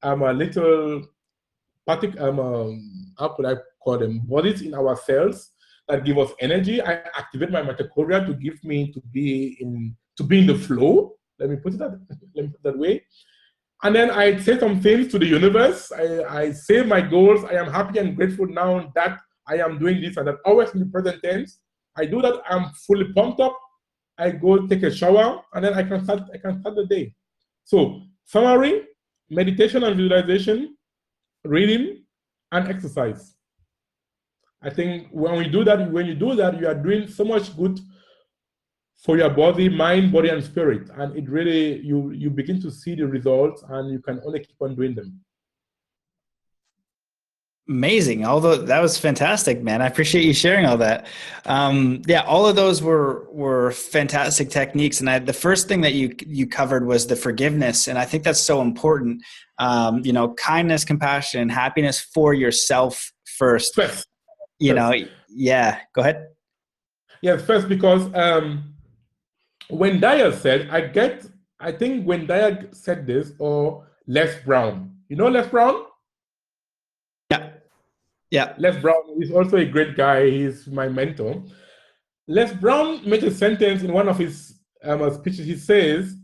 um, 0.03 0.21
a 0.21 0.33
little 0.33 1.03
partic- 1.87 2.19
um, 2.19 2.39
um, 2.39 3.13
how 3.19 3.29
could 3.29 3.45
I 3.45 3.55
call 3.83 3.97
them? 3.97 4.19
Bodies 4.25 4.61
in 4.61 4.73
our 4.73 4.95
cells 4.95 5.51
that 5.87 6.03
give 6.03 6.17
us 6.17 6.31
energy. 6.39 6.81
I 6.81 6.93
activate 7.17 7.51
my 7.51 7.61
mitochondria 7.61 8.25
to 8.25 8.33
give 8.33 8.63
me 8.63 8.91
to 8.91 9.01
be 9.11 9.57
in 9.59 9.95
to 10.17 10.23
be 10.23 10.39
in 10.39 10.47
the 10.47 10.55
flow. 10.55 11.16
Let 11.39 11.49
me 11.49 11.57
put 11.57 11.73
it 11.73 11.79
that 11.79 11.99
let 12.35 12.45
me 12.45 12.51
put 12.51 12.63
that 12.63 12.77
way. 12.77 13.03
And 13.83 13.95
then 13.95 14.09
I 14.09 14.39
say 14.39 14.57
some 14.59 14.81
things 14.81 15.11
to 15.11 15.19
the 15.19 15.25
universe. 15.25 15.91
I, 15.91 16.23
I 16.23 16.51
say 16.51 16.81
my 16.83 16.99
goals. 17.01 17.43
I 17.43 17.53
am 17.53 17.71
happy 17.71 17.99
and 17.99 18.15
grateful 18.15 18.47
now 18.47 18.91
that 18.95 19.19
I 19.47 19.57
am 19.57 19.77
doing 19.77 20.01
this 20.01 20.17
and 20.17 20.27
that, 20.27 20.37
always 20.45 20.71
in 20.71 20.79
the 20.79 20.87
present 20.87 21.21
tense. 21.23 21.59
I 21.95 22.05
do 22.05 22.21
that, 22.21 22.41
I'm 22.49 22.71
fully 22.85 23.11
pumped 23.13 23.39
up. 23.39 23.57
I 24.17 24.31
go 24.31 24.65
take 24.65 24.83
a 24.83 24.93
shower, 24.93 25.41
and 25.53 25.63
then 25.63 25.75
I 25.75 25.83
can 25.83 26.03
start, 26.03 26.21
I 26.33 26.37
can 26.37 26.59
start 26.59 26.75
the 26.75 26.87
day. 26.87 27.13
So, 27.65 28.01
summary, 28.25 28.81
meditation 29.29 29.83
and 29.83 29.95
visualization, 29.95 30.75
reading, 31.43 32.03
and 32.51 32.67
exercise. 32.67 33.35
I 34.61 34.71
think 34.71 35.09
when 35.11 35.37
we 35.37 35.47
do 35.47 35.63
that, 35.65 35.91
when 35.91 36.07
you 36.07 36.15
do 36.15 36.35
that, 36.35 36.59
you 36.59 36.67
are 36.67 36.73
doing 36.73 37.07
so 37.07 37.23
much 37.23 37.55
good 37.55 37.79
for 38.97 39.17
your 39.17 39.29
body, 39.29 39.69
mind, 39.69 40.11
body, 40.11 40.29
and 40.29 40.43
spirit. 40.43 40.89
And 40.95 41.15
it 41.15 41.29
really 41.29 41.79
you 41.79 42.11
you 42.11 42.29
begin 42.29 42.61
to 42.61 42.71
see 42.71 42.95
the 42.95 43.07
results 43.07 43.63
and 43.69 43.91
you 43.91 43.99
can 43.99 44.19
only 44.25 44.39
keep 44.39 44.61
on 44.61 44.75
doing 44.75 44.95
them. 44.95 45.21
Amazing. 47.69 48.25
Although 48.25 48.55
that 48.55 48.81
was 48.81 48.97
fantastic, 48.97 49.61
man. 49.61 49.81
I 49.81 49.87
appreciate 49.87 50.23
you 50.23 50.33
sharing 50.33 50.65
all 50.65 50.77
that. 50.77 51.05
Um, 51.45 52.01
yeah, 52.07 52.21
all 52.21 52.47
of 52.47 52.55
those 52.55 52.81
were 52.81 53.27
were 53.29 53.71
fantastic 53.71 54.49
techniques. 54.49 55.01
And 55.01 55.09
I, 55.09 55.19
the 55.19 55.33
first 55.33 55.67
thing 55.67 55.81
that 55.81 55.93
you 55.93 56.15
you 56.25 56.47
covered 56.47 56.87
was 56.87 57.07
the 57.07 57.17
forgiveness, 57.17 57.89
and 57.89 57.99
I 57.99 58.05
think 58.05 58.23
that's 58.23 58.39
so 58.39 58.61
important. 58.61 59.21
Um, 59.59 60.01
you 60.05 60.13
know, 60.13 60.33
kindness, 60.35 60.85
compassion, 60.85 61.49
happiness 61.49 61.99
for 61.99 62.33
yourself 62.33 63.11
first. 63.37 63.75
First. 63.75 64.07
You 64.59 64.73
first. 64.73 65.01
know, 65.01 65.07
yeah. 65.27 65.79
Go 65.93 66.01
ahead. 66.01 66.25
Yeah, 67.21 67.35
first 67.35 67.67
because 67.67 68.13
um, 68.15 68.76
when 69.69 69.99
Dyer 69.99 70.31
said, 70.31 70.69
I 70.69 70.81
get, 70.81 71.25
I 71.59 71.71
think 71.71 72.05
when 72.05 72.25
Dyer 72.25 72.69
said 72.71 73.05
this, 73.05 73.33
or 73.39 73.85
Les 74.07 74.43
Brown, 74.43 74.95
you 75.09 75.15
know 75.15 75.27
Les 75.27 75.47
Brown? 75.47 75.85
Yeah. 77.31 77.49
Yeah. 78.31 78.53
Les 78.57 78.77
Brown 78.81 79.21
is 79.21 79.31
also 79.31 79.57
a 79.57 79.65
great 79.65 79.95
guy. 79.95 80.29
He's 80.29 80.67
my 80.67 80.87
mentor. 80.87 81.43
Les 82.27 82.51
Brown 82.53 83.07
made 83.07 83.23
a 83.23 83.31
sentence 83.31 83.83
in 83.83 83.93
one 83.93 84.09
of 84.09 84.17
his 84.17 84.59
um, 84.83 85.13
speeches. 85.13 85.45
He 85.45 85.55
says, 85.55 86.15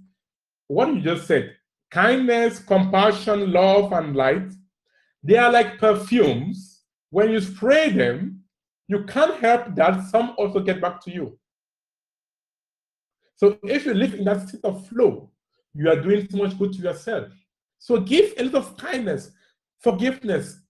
What 0.68 0.94
you 0.94 1.02
just 1.02 1.28
said 1.28 1.56
kindness, 1.92 2.58
compassion, 2.58 3.52
love, 3.52 3.94
and 3.94 4.16
light, 4.16 4.52
they 5.22 5.38
are 5.38 5.52
like 5.52 5.78
perfumes. 5.78 6.82
When 7.12 7.30
you 7.30 7.40
spray 7.40 7.92
them, 7.92 8.42
you 8.88 9.04
can't 9.04 9.40
help 9.40 9.76
that 9.76 10.04
some 10.10 10.34
also 10.38 10.60
get 10.60 10.82
back 10.82 11.00
to 11.02 11.12
you. 11.12 11.38
So 13.44 13.60
if 13.64 13.86
you 13.86 13.94
live 13.94 14.14
in 14.14 14.24
that 14.24 14.48
state 14.48 14.64
of 14.64 14.88
flow, 14.88 15.30
you 15.74 15.90
are 15.90 16.00
doing 16.00 16.26
so 16.32 16.38
much 16.38 16.58
good 16.58 16.72
to 16.72 16.80
yourself. 16.80 17.28
So 17.78 18.00
give 18.00 18.34
a 18.38 18.44
little 18.44 18.62
of 18.62 18.78
kindness, 18.78 19.32
forgiveness, 19.82 20.62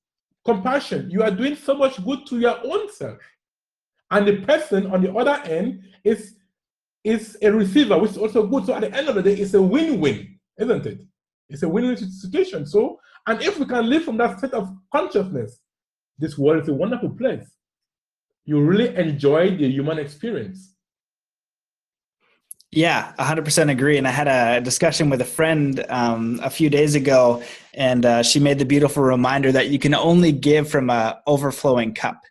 compassion. 0.43 1.11
You 1.11 1.21
are 1.21 1.29
doing 1.29 1.55
so 1.55 1.75
much 1.75 2.03
good 2.03 2.25
to 2.25 2.39
your 2.39 2.57
own 2.65 2.91
self. 2.91 3.19
And 4.09 4.27
the 4.27 4.37
person 4.37 4.87
on 4.87 5.03
the 5.03 5.13
other 5.13 5.39
end 5.43 5.83
is, 6.03 6.33
is 7.03 7.37
a 7.43 7.51
receiver, 7.51 7.95
which 7.99 8.09
is 8.11 8.17
also 8.17 8.47
good. 8.47 8.65
So 8.65 8.73
at 8.73 8.81
the 8.81 8.97
end 8.97 9.07
of 9.07 9.13
the 9.13 9.21
day, 9.21 9.35
it's 9.35 9.53
a 9.53 9.61
win-win, 9.61 10.39
isn't 10.57 10.85
it? 10.87 11.01
It's 11.49 11.61
a 11.61 11.69
win-win 11.69 11.95
situation. 11.95 12.65
So, 12.65 12.99
and 13.27 13.39
if 13.43 13.59
we 13.59 13.67
can 13.67 13.87
live 13.87 14.03
from 14.03 14.17
that 14.17 14.39
state 14.39 14.53
of 14.53 14.75
consciousness, 14.91 15.59
this 16.17 16.39
world 16.39 16.63
is 16.63 16.69
a 16.69 16.73
wonderful 16.73 17.11
place. 17.11 17.45
You 18.45 18.65
really 18.65 18.95
enjoy 18.95 19.57
the 19.57 19.69
human 19.69 19.99
experience. 19.99 20.72
Yeah, 22.75 23.13
100% 23.19 23.69
agree. 23.69 23.97
And 23.97 24.07
I 24.07 24.11
had 24.11 24.27
a 24.27 24.59
discussion 24.59 25.11
with 25.11 25.21
a 25.21 25.25
friend 25.25 25.85
um, 25.89 26.39
a 26.41 26.49
few 26.49 26.71
days 26.71 26.95
ago, 26.95 27.43
and 27.75 28.03
uh, 28.03 28.23
she 28.23 28.39
made 28.39 28.57
the 28.57 28.65
beautiful 28.65 29.03
reminder 29.03 29.51
that 29.51 29.69
you 29.69 29.77
can 29.77 29.93
only 29.93 30.31
give 30.31 30.69
from 30.69 30.89
a 30.89 31.21
overflowing 31.27 31.93
cup 31.93 32.23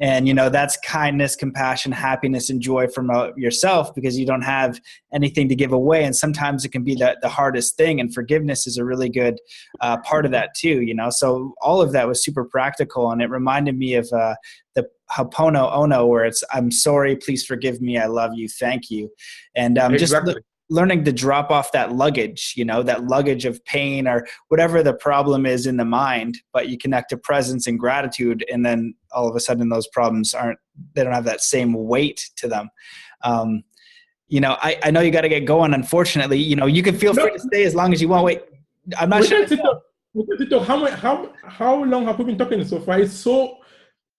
and 0.00 0.26
you 0.26 0.34
know 0.34 0.48
that's 0.48 0.76
kindness 0.78 1.36
compassion 1.36 1.92
happiness 1.92 2.50
and 2.50 2.60
joy 2.60 2.88
from 2.88 3.10
uh, 3.10 3.28
yourself 3.36 3.94
because 3.94 4.18
you 4.18 4.26
don't 4.26 4.42
have 4.42 4.80
anything 5.12 5.48
to 5.48 5.54
give 5.54 5.72
away. 5.72 6.04
And 6.04 6.14
sometimes 6.14 6.64
it 6.64 6.70
can 6.70 6.82
be 6.82 6.94
the, 6.94 7.16
the 7.22 7.28
hardest 7.28 7.76
thing 7.76 8.00
and 8.00 8.12
forgiveness 8.12 8.66
is 8.66 8.76
a 8.76 8.84
really 8.84 9.08
good 9.08 9.38
uh, 9.80 9.98
part 9.98 10.24
of 10.24 10.32
that 10.32 10.54
too 10.54 10.82
you 10.82 10.94
know? 10.94 11.10
So 11.10 11.54
all 11.60 11.80
of 11.80 11.92
that 11.92 12.08
was 12.08 12.24
super 12.24 12.44
practical 12.44 13.10
and 13.10 13.22
it 13.22 13.30
reminded 13.30 13.78
me 13.78 13.94
of 13.94 14.08
uh, 14.12 14.34
the 14.74 14.88
Ho'oponopono 15.10 16.08
where 16.08 16.24
it's 16.24 16.42
i'm 16.52 16.70
sorry 16.70 17.14
please 17.14 17.44
forgive 17.44 17.80
me 17.80 17.98
i 17.98 18.06
love 18.06 18.32
you 18.34 18.48
thank 18.48 18.90
you. 18.90 19.10
And 19.54 19.78
um, 19.78 19.94
exactly. 19.94 20.34
just 20.34 20.44
learning 20.74 21.04
to 21.04 21.12
drop 21.12 21.50
off 21.50 21.70
that 21.72 21.92
luggage, 21.92 22.54
you 22.56 22.64
know, 22.64 22.82
that 22.82 23.04
luggage 23.04 23.44
of 23.44 23.64
pain 23.64 24.08
or 24.08 24.26
whatever 24.48 24.82
the 24.82 24.94
problem 25.08 25.46
is 25.46 25.66
in 25.66 25.76
the 25.76 25.84
mind, 25.84 26.32
but 26.52 26.68
you 26.68 26.76
connect 26.76 27.10
to 27.10 27.16
presence 27.16 27.66
and 27.68 27.78
gratitude, 27.78 28.44
and 28.52 28.66
then 28.66 28.94
all 29.12 29.28
of 29.28 29.36
a 29.36 29.40
sudden 29.40 29.68
those 29.68 29.88
problems 29.88 30.34
aren't, 30.34 30.58
they 30.94 31.04
don't 31.04 31.12
have 31.12 31.24
that 31.24 31.40
same 31.40 31.72
weight 31.72 32.20
to 32.36 32.48
them. 32.48 32.68
Um, 33.22 33.62
you 34.28 34.40
know, 34.40 34.56
I, 34.60 34.78
I 34.82 34.90
know 34.90 35.00
you 35.00 35.12
got 35.12 35.20
to 35.20 35.28
get 35.28 35.44
going. 35.44 35.74
Unfortunately, 35.74 36.38
you 36.38 36.56
know, 36.56 36.66
you 36.66 36.82
can 36.82 36.96
feel 36.96 37.14
free 37.14 37.32
to 37.32 37.38
stay 37.38 37.64
as 37.64 37.74
long 37.74 37.92
as 37.92 38.02
you 38.02 38.08
want. 38.08 38.24
Wait, 38.24 38.42
I'm 38.98 39.10
not 39.10 39.24
sure. 39.24 39.46
How, 40.64 40.86
how, 41.04 41.32
how 41.46 41.84
long 41.84 42.06
have 42.06 42.18
we 42.18 42.24
been 42.24 42.38
talking 42.38 42.64
so 42.64 42.80
far? 42.80 43.00
It's 43.00 43.12
so 43.12 43.58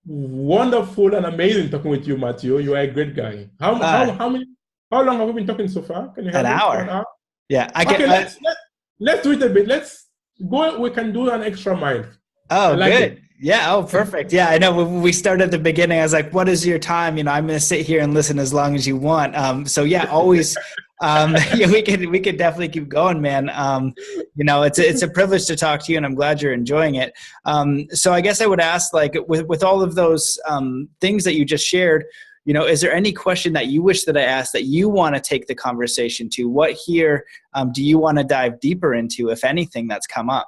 wonderful 0.05 1.15
and 1.15 1.25
amazing 1.25 1.69
talking 1.69 1.91
with 1.91 2.07
you, 2.07 2.17
Matthew. 2.17 2.59
You 2.59 2.75
are 2.75 2.79
a 2.79 2.87
great 2.87 3.15
guy. 3.15 3.49
How, 3.59 3.73
uh, 3.73 3.85
how, 3.85 4.11
how 4.13 4.29
many 4.29 4.45
how 4.91 5.03
long 5.03 5.17
have 5.19 5.27
we 5.27 5.33
been 5.33 5.47
talking 5.47 5.67
so 5.67 5.81
far? 5.81 6.09
Can 6.09 6.25
you 6.25 6.31
an 6.31 6.45
hour. 6.45 6.77
an 6.77 6.89
hour? 6.89 7.05
Yeah, 7.49 7.69
I 7.75 7.85
can. 7.85 7.95
Okay, 7.95 8.07
let's, 8.07 8.37
let, 8.41 8.57
let's 8.99 9.23
do 9.23 9.31
it 9.31 9.41
a 9.41 9.49
bit. 9.49 9.67
Let's 9.67 10.07
go. 10.49 10.79
We 10.79 10.89
can 10.89 11.11
do 11.11 11.29
an 11.29 11.43
extra 11.43 11.75
mile. 11.75 12.05
Oh, 12.49 12.75
like 12.77 12.91
good. 12.91 13.01
It. 13.13 13.19
Yeah. 13.39 13.73
Oh, 13.73 13.83
perfect. 13.83 14.31
Yeah, 14.31 14.49
I 14.49 14.57
know. 14.57 14.75
When 14.75 15.01
we 15.01 15.11
started 15.11 15.45
at 15.45 15.51
the 15.51 15.59
beginning, 15.59 15.99
I 15.99 16.03
was 16.03 16.13
like, 16.13 16.33
"What 16.33 16.47
is 16.47 16.65
your 16.65 16.79
time?" 16.79 17.17
You 17.17 17.23
know, 17.23 17.31
I'm 17.31 17.47
going 17.47 17.59
to 17.59 17.65
sit 17.65 17.85
here 17.85 18.01
and 18.01 18.13
listen 18.13 18.39
as 18.39 18.53
long 18.53 18.75
as 18.75 18.87
you 18.87 18.95
want. 18.95 19.35
Um, 19.35 19.65
so 19.65 19.83
yeah, 19.83 20.05
always. 20.05 20.55
um, 21.01 21.35
yeah, 21.55 21.67
we 21.67 21.81
could 21.81 22.05
we 22.09 22.19
could 22.19 22.37
definitely 22.37 22.69
keep 22.69 22.87
going, 22.87 23.21
man. 23.21 23.49
Um, 23.49 23.93
you 24.35 24.45
know, 24.45 24.63
it's 24.63 24.79
a, 24.79 24.87
it's 24.87 25.01
a 25.01 25.07
privilege 25.07 25.45
to 25.47 25.55
talk 25.55 25.83
to 25.83 25.91
you, 25.91 25.97
and 25.97 26.05
I'm 26.05 26.15
glad 26.15 26.41
you're 26.41 26.53
enjoying 26.53 26.95
it. 26.95 27.13
Um, 27.45 27.87
so 27.91 28.13
I 28.13 28.21
guess 28.21 28.41
I 28.41 28.45
would 28.45 28.61
ask, 28.61 28.93
like, 28.93 29.15
with 29.27 29.45
with 29.47 29.63
all 29.63 29.81
of 29.81 29.95
those 29.95 30.39
um, 30.47 30.89
things 31.01 31.23
that 31.25 31.35
you 31.35 31.43
just 31.43 31.65
shared, 31.65 32.05
you 32.45 32.53
know 32.53 32.65
is 32.65 32.79
there 32.79 32.93
any 32.93 33.11
question 33.11 33.53
that 33.53 33.67
you 33.67 33.81
wish 33.81 34.05
that 34.05 34.15
i 34.15 34.21
asked 34.21 34.53
that 34.53 34.65
you 34.65 34.87
want 34.87 35.15
to 35.15 35.21
take 35.21 35.47
the 35.47 35.55
conversation 35.55 36.29
to? 36.29 36.47
What 36.47 36.71
here 36.71 37.25
um, 37.53 37.71
do 37.71 37.83
you 37.83 37.97
want 37.97 38.17
to 38.19 38.23
dive 38.23 38.59
deeper 38.59 38.93
into 38.93 39.29
if 39.29 39.43
anything 39.43 39.87
that's 39.87 40.07
come 40.07 40.29
up? 40.29 40.47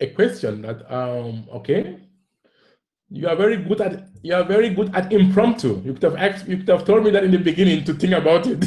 A 0.00 0.08
question 0.08 0.62
that 0.62 0.90
um 0.92 1.48
okay. 1.52 1.98
You 3.08 3.28
are 3.28 3.36
very 3.36 3.56
good 3.56 3.80
at 3.80 4.08
you 4.22 4.34
are 4.34 4.44
very 4.44 4.68
good 4.70 4.94
at 4.94 5.12
impromptu. 5.12 5.80
You 5.84 5.94
could 5.94 6.02
have 6.02 6.16
asked 6.16 6.46
you 6.46 6.58
could 6.58 6.68
have 6.68 6.84
told 6.84 7.04
me 7.04 7.10
that 7.12 7.24
in 7.24 7.30
the 7.30 7.38
beginning 7.38 7.84
to 7.84 7.94
think 7.94 8.12
about 8.12 8.46
it. 8.46 8.60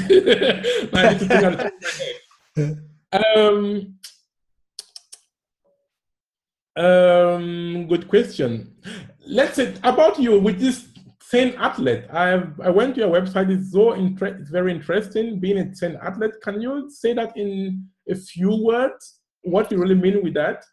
Um 3.11 3.97
um 6.76 7.88
good 7.88 8.07
question 8.07 8.76
let's 9.30 9.55
say 9.55 9.75
about 9.84 10.19
you 10.19 10.39
with 10.39 10.59
this 10.59 10.88
Zen 11.30 11.53
athlete. 11.55 12.05
I 12.11 12.41
I 12.63 12.69
went 12.69 12.95
to 12.95 13.01
your 13.01 13.09
website. 13.09 13.49
It's 13.49 13.71
so 13.71 13.93
inter- 13.93 14.38
it's 14.39 14.49
very 14.49 14.71
interesting 14.71 15.39
being 15.39 15.59
a 15.59 15.75
Zen 15.75 15.97
athlete. 16.01 16.41
Can 16.41 16.61
you 16.61 16.89
say 16.89 17.13
that 17.13 17.38
in 17.38 17.88
a 18.09 18.15
few 18.15 18.63
words? 18.63 19.19
What 19.43 19.71
you 19.71 19.77
really 19.77 19.95
mean 19.95 20.23
with 20.23 20.34
that? 20.34 20.65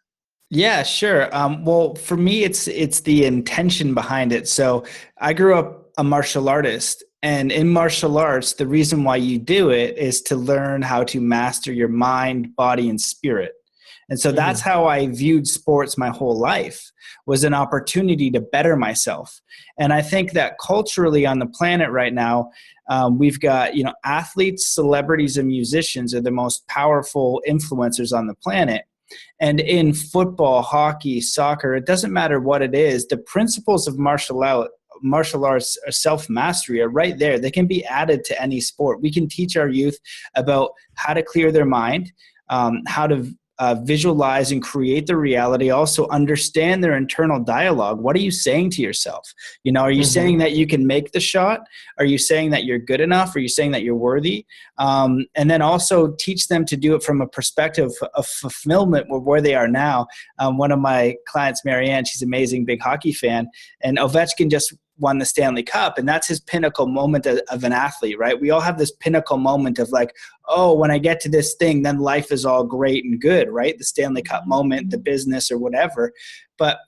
Yeah, 0.49 0.83
sure. 0.83 1.33
Um, 1.35 1.63
well, 1.65 1.95
for 1.95 2.17
me, 2.17 2.43
it's 2.43 2.67
it's 2.67 3.01
the 3.01 3.25
intention 3.25 3.93
behind 3.93 4.31
it. 4.33 4.47
So 4.47 4.85
I 5.19 5.33
grew 5.33 5.55
up 5.55 5.91
a 5.97 6.03
martial 6.03 6.49
artist, 6.49 7.03
and 7.21 7.51
in 7.51 7.67
martial 7.69 8.17
arts, 8.17 8.53
the 8.53 8.67
reason 8.67 9.03
why 9.03 9.17
you 9.17 9.37
do 9.37 9.69
it 9.69 9.97
is 9.97 10.21
to 10.23 10.35
learn 10.35 10.81
how 10.81 11.03
to 11.05 11.21
master 11.21 11.71
your 11.71 11.89
mind, 11.89 12.55
body, 12.55 12.89
and 12.89 12.99
spirit. 12.99 13.51
And 14.09 14.19
so 14.19 14.31
that's 14.31 14.61
mm-hmm. 14.61 14.69
how 14.69 14.85
I 14.85 15.07
viewed 15.07 15.47
sports 15.47 15.97
my 15.97 16.09
whole 16.09 16.37
life 16.37 16.91
was 17.25 17.43
an 17.43 17.53
opportunity 17.53 18.31
to 18.31 18.39
better 18.39 18.75
myself. 18.75 19.41
And 19.77 19.91
I 19.91 20.01
think 20.01 20.31
that 20.31 20.57
culturally 20.65 21.25
on 21.25 21.39
the 21.39 21.45
planet 21.45 21.89
right 21.91 22.13
now, 22.13 22.51
um, 22.89 23.17
we've 23.17 23.39
got 23.39 23.75
you 23.75 23.83
know 23.83 23.93
athletes, 24.05 24.67
celebrities, 24.67 25.37
and 25.37 25.47
musicians 25.47 26.13
are 26.13 26.21
the 26.21 26.31
most 26.31 26.65
powerful 26.67 27.41
influencers 27.47 28.17
on 28.17 28.27
the 28.27 28.35
planet. 28.35 28.83
And 29.39 29.59
in 29.59 29.93
football, 29.93 30.61
hockey, 30.61 31.21
soccer, 31.21 31.75
it 31.75 31.85
doesn't 31.85 32.11
matter 32.11 32.39
what 32.39 32.61
it 32.61 32.75
is. 32.75 33.07
The 33.07 33.17
principles 33.17 33.87
of 33.87 33.97
martial 33.97 34.43
out 34.43 34.69
martial 35.01 35.45
arts 35.45 35.77
or 35.85 35.91
self 35.91 36.29
mastery 36.29 36.81
are 36.81 36.89
right 36.89 37.17
there. 37.17 37.39
They 37.39 37.51
can 37.51 37.67
be 37.67 37.85
added 37.85 38.23
to 38.25 38.41
any 38.41 38.61
sport. 38.61 39.01
We 39.01 39.11
can 39.11 39.27
teach 39.27 39.57
our 39.57 39.69
youth 39.69 39.97
about 40.35 40.71
how 40.95 41.13
to 41.13 41.23
clear 41.23 41.51
their 41.51 41.65
mind, 41.65 42.11
um, 42.49 42.81
how 42.87 43.07
to 43.07 43.33
uh, 43.59 43.75
visualize 43.83 44.51
and 44.51 44.61
create 44.61 45.07
the 45.07 45.15
reality 45.15 45.69
also 45.69 46.07
understand 46.09 46.83
their 46.83 46.95
internal 46.95 47.39
dialogue. 47.39 47.99
What 47.99 48.15
are 48.15 48.19
you 48.19 48.31
saying 48.31 48.71
to 48.71 48.81
yourself? 48.81 49.33
You 49.63 49.71
know 49.71 49.81
are 49.81 49.91
you 49.91 50.01
mm-hmm. 50.01 50.09
saying 50.09 50.37
that 50.39 50.53
you 50.53 50.67
can 50.67 50.85
make 50.85 51.11
the 51.11 51.19
shot? 51.19 51.61
Are 51.97 52.05
you 52.05 52.17
saying 52.17 52.51
that 52.51 52.65
you're 52.65 52.79
good 52.79 53.01
enough? 53.01 53.35
Are 53.35 53.39
you 53.39 53.47
saying 53.47 53.71
that 53.71 53.83
you're 53.83 53.95
worthy? 53.95 54.45
Um, 54.77 55.25
and 55.35 55.49
then 55.49 55.61
also 55.61 56.13
teach 56.19 56.47
them 56.47 56.65
to 56.65 56.77
do 56.77 56.95
it 56.95 57.03
from 57.03 57.21
a 57.21 57.27
perspective 57.27 57.91
of 58.13 58.27
fulfillment 58.27 59.07
where 59.09 59.41
they 59.41 59.55
are 59.55 59.67
now. 59.67 60.07
Um, 60.39 60.57
one 60.57 60.71
of 60.71 60.79
my 60.79 61.15
clients 61.27 61.65
marianne 61.65 62.05
she's 62.05 62.21
amazing 62.21 62.65
big 62.65 62.81
hockey 62.81 63.11
fan. 63.11 63.49
And 63.81 63.97
ovechkin 63.97 64.51
just 64.51 64.73
won 64.99 65.19
the 65.19 65.25
Stanley 65.25 65.63
Cup. 65.63 65.97
And 65.97 66.07
that's 66.07 66.27
his 66.27 66.39
pinnacle 66.39 66.87
moment 66.87 67.25
of, 67.25 67.39
of, 67.49 67.63
an 67.63 67.73
athlete, 67.73 68.17
right? 68.17 68.39
We 68.39 68.49
all 68.49 68.61
have 68.61 68.77
this 68.77 68.91
pinnacle 68.91 69.37
moment 69.37 69.79
of 69.79 69.89
like, 69.89 70.13
oh, 70.47 70.73
when 70.73 70.91
I 70.91 70.97
get 70.97 71.19
to 71.21 71.29
this 71.29 71.55
thing, 71.55 71.83
then 71.83 71.99
life 71.99 72.31
is 72.31 72.45
all 72.45 72.63
great 72.63 73.03
and 73.05 73.19
good, 73.19 73.49
right? 73.49 73.77
The 73.77 73.83
Stanley 73.83 74.21
Cup 74.21 74.41
mm-hmm. 74.41 74.49
moment, 74.49 74.91
the 74.91 74.97
business 74.97 75.51
or 75.51 75.57
whatever. 75.57 76.13
But 76.57 76.79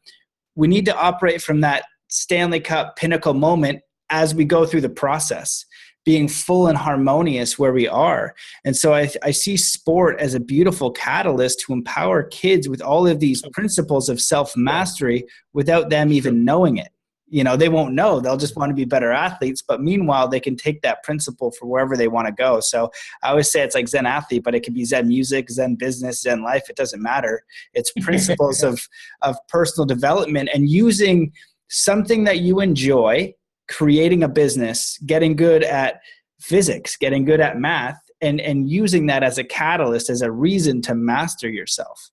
we 0.55 0.68
need 0.68 0.86
to 0.86 0.95
operate 0.95 1.41
from 1.41 1.62
that 1.62 1.86
Stanley 2.07 2.60
Cup 2.60 2.95
pinnacle 2.95 3.34
moment 3.34 3.82
as 4.10 4.34
we 4.34 4.45
go 4.45 4.66
through 4.66 4.82
the 4.82 4.89
process 4.89 5.66
being 6.05 6.28
full 6.28 6.68
and 6.68 6.78
harmonious 6.78 7.60
where 7.60 7.74
we 7.74 7.88
are. 7.88 8.34
And 8.66 8.76
so 8.76 8.93
I, 8.93 9.12
I, 9.22 9.30
see 9.30 9.57
sport 9.57 10.20
as 10.20 10.34
a 10.34 10.39
beautiful 10.39 10.91
catalyst 10.91 11.60
to 11.62 11.74
empower 11.74 12.24
kids 12.24 12.68
with 12.68 12.82
all 12.82 13.05
of 13.05 13.20
these 13.20 13.43
principles 13.51 14.10
of 14.10 14.20
self 14.20 14.55
mastery 14.57 15.26
without 15.53 15.89
them 15.89 16.12
even 16.12 16.43
knowing 16.43 16.78
it 16.78 16.89
you 17.30 17.44
know 17.44 17.56
they 17.56 17.70
won't 17.70 17.94
know. 17.94 18.20
They'll 18.20 18.38
just 18.38 18.56
want 18.56 18.70
to 18.70 18.76
be 18.76 18.86
better 18.86 19.12
athletes 19.12 19.62
but 19.62 19.82
meanwhile 19.82 20.28
they 20.28 20.40
can 20.40 20.56
take 20.56 20.82
that 20.82 21.04
principle 21.04 21.52
for 21.52 21.68
wherever 21.68 21.96
they 21.96 22.08
want 22.08 22.28
to 22.28 22.34
go. 22.34 22.60
So 22.60 22.92
i 23.24 23.30
always 23.30 23.52
say 23.52 23.62
it's 23.62 23.76
like 23.76 23.88
zen 23.88 24.06
athlete 24.06 24.44
but 24.44 24.56
it 24.56 24.62
could 24.62 24.74
be 24.74 24.86
zen 24.86 25.08
music 25.08 25.50
zen 25.50 25.76
business 25.76 26.22
zen 26.22 26.44
life 26.44 26.70
it 26.70 26.76
doesn't 26.76 27.02
matter. 27.02 27.44
It's 27.74 27.92
principles 28.02 28.64
of 28.64 28.88
of 29.22 29.36
personal 29.48 29.86
development 29.86 30.50
and 30.54 30.70
using 30.70 31.32
something 31.70 32.24
that 32.24 32.40
you 32.40 32.60
enjoy 32.60 33.34
creating 33.68 34.24
a 34.24 34.28
business 34.28 34.98
getting 35.06 35.36
good 35.36 35.64
at 35.64 36.02
physics 36.42 36.98
getting 36.98 37.26
good 37.26 37.40
at 37.40 37.60
math 37.60 38.02
and 38.22 38.42
and 38.42 38.70
using 38.70 39.06
that 39.06 39.24
as 39.24 39.38
a 39.38 39.44
catalyst 39.44 40.10
as 40.10 40.22
a 40.22 40.32
reason 40.32 40.82
to 40.82 40.96
master 40.96 41.50
yourself 41.50 42.10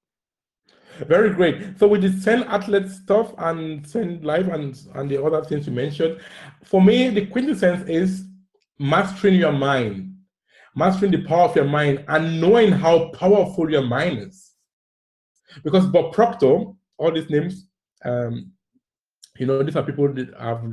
very 1.07 1.31
great. 1.31 1.79
So 1.79 1.89
with 1.89 2.03
the 2.03 2.09
Zen 2.09 2.45
athlete 2.45 2.89
stuff 2.91 3.35
and 3.39 3.87
Zen 3.87 4.23
life 4.23 4.47
and, 4.49 4.79
and 4.95 5.11
the 5.11 5.23
other 5.23 5.45
things 5.45 5.67
you 5.67 5.73
mentioned, 5.73 6.21
for 6.65 6.83
me, 6.83 7.11
the 7.11 7.27
quintessence 7.27 7.89
is 7.89 8.25
mastering 8.79 9.35
your 9.35 9.53
mind, 9.53 10.15
mastering 10.75 11.13
the 11.13 11.25
power 11.25 11.45
of 11.45 11.57
your 11.57 11.65
mind 11.65 12.05
and 12.09 12.41
knowing 12.41 12.73
how 12.73 13.09
powerful 13.11 13.71
your 13.71 13.83
mind 13.83 14.19
is. 14.19 14.53
Because 15.65 15.87
Bob 15.87 16.13
Proctor, 16.13 16.65
all 16.99 17.13
these 17.13 17.31
names, 17.31 17.69
um, 18.05 18.53
you 19.39 19.47
know, 19.47 19.63
these 19.63 19.77
are 19.77 19.83
people 19.83 20.13
that 20.13 20.33
have 20.39 20.65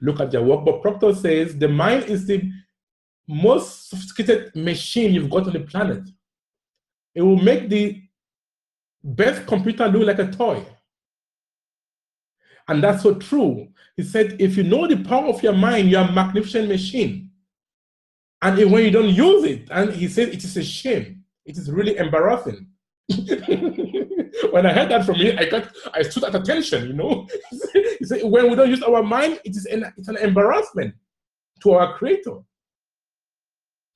looked 0.00 0.20
at 0.20 0.30
their 0.30 0.42
work. 0.42 0.64
But 0.64 0.82
Proctor 0.82 1.14
says 1.14 1.56
the 1.56 1.68
mind 1.68 2.04
is 2.04 2.26
the 2.26 2.50
most 3.26 3.90
sophisticated 3.90 4.54
machine 4.56 5.12
you've 5.12 5.30
got 5.30 5.46
on 5.46 5.52
the 5.52 5.60
planet. 5.60 6.08
It 7.14 7.22
will 7.22 7.36
make 7.36 7.68
the 7.68 8.02
best 9.02 9.46
computer 9.46 9.88
look 9.88 10.06
like 10.06 10.18
a 10.18 10.30
toy. 10.30 10.64
And 12.68 12.82
that's 12.82 13.02
so 13.02 13.14
true. 13.14 13.68
He 13.96 14.02
said, 14.02 14.36
if 14.38 14.56
you 14.56 14.62
know 14.62 14.86
the 14.86 15.02
power 15.02 15.26
of 15.28 15.42
your 15.42 15.54
mind, 15.54 15.90
you're 15.90 16.02
a 16.02 16.12
magnificent 16.12 16.68
machine. 16.68 17.30
And 18.42 18.70
when 18.70 18.84
you 18.84 18.90
don't 18.90 19.08
use 19.08 19.44
it, 19.44 19.68
and 19.70 19.92
he 19.92 20.06
said 20.06 20.28
it 20.28 20.44
is 20.44 20.56
a 20.56 20.62
shame. 20.62 21.24
It 21.44 21.56
is 21.56 21.70
really 21.70 21.96
embarrassing. 21.96 22.66
when 23.08 24.66
I 24.66 24.72
heard 24.72 24.90
that 24.90 25.04
from 25.06 25.16
him, 25.16 25.38
I 25.38 25.46
got 25.46 25.72
I 25.94 26.02
stood 26.02 26.24
at 26.24 26.34
attention, 26.34 26.88
you 26.88 26.92
know. 26.92 27.26
he 27.72 28.04
said, 28.04 28.22
when 28.24 28.50
we 28.50 28.54
don't 28.54 28.68
use 28.68 28.82
our 28.82 29.02
mind, 29.02 29.40
it 29.44 29.56
is 29.56 29.64
an, 29.66 29.90
it's 29.96 30.08
an 30.08 30.18
embarrassment 30.18 30.94
to 31.62 31.72
our 31.72 31.96
creator. 31.96 32.38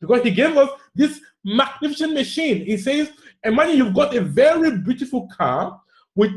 Because 0.00 0.22
he 0.22 0.32
gave 0.32 0.57
us 0.57 0.70
this 0.94 1.20
magnificent 1.44 2.14
machine. 2.14 2.64
He 2.64 2.76
says, 2.76 3.11
Imagine 3.45 3.76
you've 3.76 3.95
got 3.95 4.14
a 4.14 4.20
very 4.20 4.78
beautiful 4.78 5.28
car 5.28 5.80
with 6.14 6.32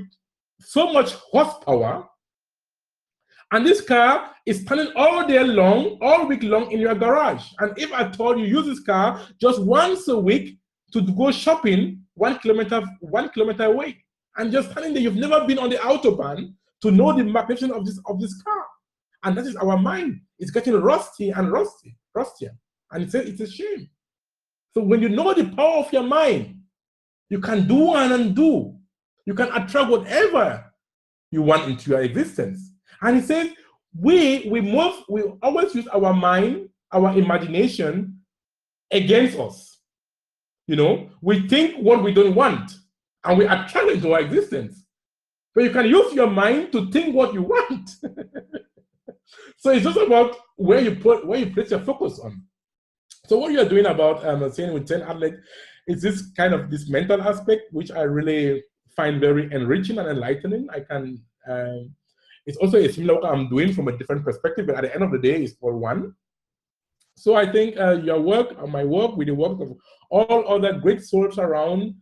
so 0.59 0.91
much 0.91 1.13
horsepower, 1.13 2.07
and 3.51 3.65
this 3.65 3.81
car 3.81 4.31
is 4.45 4.61
standing 4.61 4.91
all 4.95 5.27
day 5.27 5.43
long, 5.43 5.97
all 6.01 6.25
week 6.27 6.43
long 6.43 6.71
in 6.71 6.79
your 6.79 6.95
garage. 6.95 7.45
And 7.59 7.77
if 7.77 7.93
I 7.93 8.09
told 8.09 8.39
you 8.39 8.45
use 8.45 8.65
this 8.65 8.79
car 8.79 9.21
just 9.39 9.61
once 9.61 10.07
a 10.07 10.17
week 10.17 10.57
to 10.93 11.01
go 11.01 11.31
shopping 11.31 12.01
one 12.15 12.39
kilometer, 12.39 12.81
one 13.01 13.29
kilometer 13.29 13.65
away, 13.65 14.03
and 14.37 14.51
just 14.51 14.71
standing 14.71 14.93
there, 14.93 15.03
you've 15.03 15.15
never 15.15 15.45
been 15.45 15.59
on 15.59 15.69
the 15.69 15.77
autobahn 15.77 16.53
to 16.81 16.91
know 16.91 17.15
the 17.15 17.23
magnificence 17.23 17.71
of 17.71 17.85
this 17.85 17.99
of 18.07 18.19
this 18.19 18.41
car. 18.41 18.65
And 19.23 19.37
that 19.37 19.45
is 19.45 19.55
our 19.55 19.77
mind. 19.77 20.21
It's 20.39 20.51
getting 20.51 20.75
rusty 20.75 21.29
and 21.31 21.51
rusty. 21.51 21.97
rustier. 22.15 22.51
And 22.91 23.03
he 23.03 23.09
said, 23.09 23.27
it's 23.27 23.41
a 23.41 23.49
shame. 23.49 23.89
So 24.73 24.83
when 24.83 25.01
you 25.01 25.09
know 25.09 25.33
the 25.33 25.45
power 25.45 25.77
of 25.77 25.91
your 25.91 26.03
mind, 26.03 26.61
you 27.29 27.39
can 27.39 27.67
do 27.67 27.95
and 27.95 28.13
undo. 28.13 28.75
You 29.25 29.33
can 29.33 29.51
attract 29.53 29.89
whatever 29.89 30.71
you 31.31 31.41
want 31.41 31.69
into 31.69 31.89
your 31.89 32.01
existence. 32.01 32.71
And 33.01 33.17
he 33.17 33.21
says, 33.21 33.49
we 33.97 34.47
we 34.49 34.61
most 34.61 35.03
we 35.09 35.23
always 35.41 35.73
use 35.73 35.87
our 35.87 36.13
mind, 36.13 36.69
our 36.91 37.17
imagination 37.17 38.19
against 38.91 39.37
us. 39.39 39.79
You 40.67 40.75
know, 40.75 41.09
we 41.21 41.47
think 41.47 41.77
what 41.77 42.03
we 42.03 42.13
don't 42.13 42.35
want 42.35 42.71
and 43.23 43.37
we 43.37 43.45
attract 43.45 43.87
it 43.87 43.95
into 43.95 44.13
our 44.13 44.21
existence. 44.21 44.83
But 45.53 45.63
you 45.63 45.69
can 45.69 45.85
use 45.87 46.13
your 46.13 46.29
mind 46.29 46.71
to 46.73 46.91
think 46.91 47.15
what 47.15 47.33
you 47.33 47.43
want. 47.43 47.89
so 49.57 49.71
it's 49.71 49.85
just 49.85 49.97
about 49.97 50.35
where 50.57 50.81
you 50.81 50.95
put 50.95 51.25
where 51.25 51.39
you 51.39 51.53
place 51.53 51.71
your 51.71 51.79
focus 51.79 52.19
on. 52.19 52.43
So 53.27 53.37
what 53.37 53.51
you're 53.51 53.67
doing 53.67 53.85
about 53.85 54.25
um, 54.25 54.51
saying 54.51 54.73
with 54.73 54.87
Zen 54.87 55.01
athletes 55.01 55.37
is 55.87 56.01
this 56.01 56.31
kind 56.37 56.53
of 56.53 56.69
this 56.71 56.89
mental 56.89 57.21
aspect, 57.21 57.71
which 57.71 57.91
I 57.91 58.01
really 58.01 58.63
find 58.95 59.19
very 59.19 59.51
enriching 59.51 59.99
and 59.99 60.07
enlightening. 60.07 60.67
I 60.71 60.79
can 60.79 61.21
um, 61.47 61.93
it's 62.45 62.57
also 62.57 62.77
a 62.77 62.91
similar 62.91 63.15
work 63.15 63.25
I'm 63.25 63.49
doing 63.49 63.73
from 63.73 63.87
a 63.87 63.97
different 63.97 64.23
perspective, 64.23 64.67
but 64.67 64.75
at 64.75 64.83
the 64.83 64.93
end 64.93 65.03
of 65.03 65.11
the 65.11 65.19
day, 65.19 65.43
it's 65.43 65.55
all 65.61 65.77
one. 65.77 66.13
So 67.17 67.35
I 67.35 67.51
think 67.51 67.77
uh, 67.77 67.97
your 68.03 68.19
work, 68.19 68.55
uh, 68.61 68.67
my 68.67 68.83
work, 68.83 69.15
with 69.15 69.27
the 69.27 69.35
work 69.35 69.59
of 69.61 69.73
all 70.09 70.47
other 70.47 70.73
great 70.73 71.03
souls 71.03 71.39
around, 71.39 71.95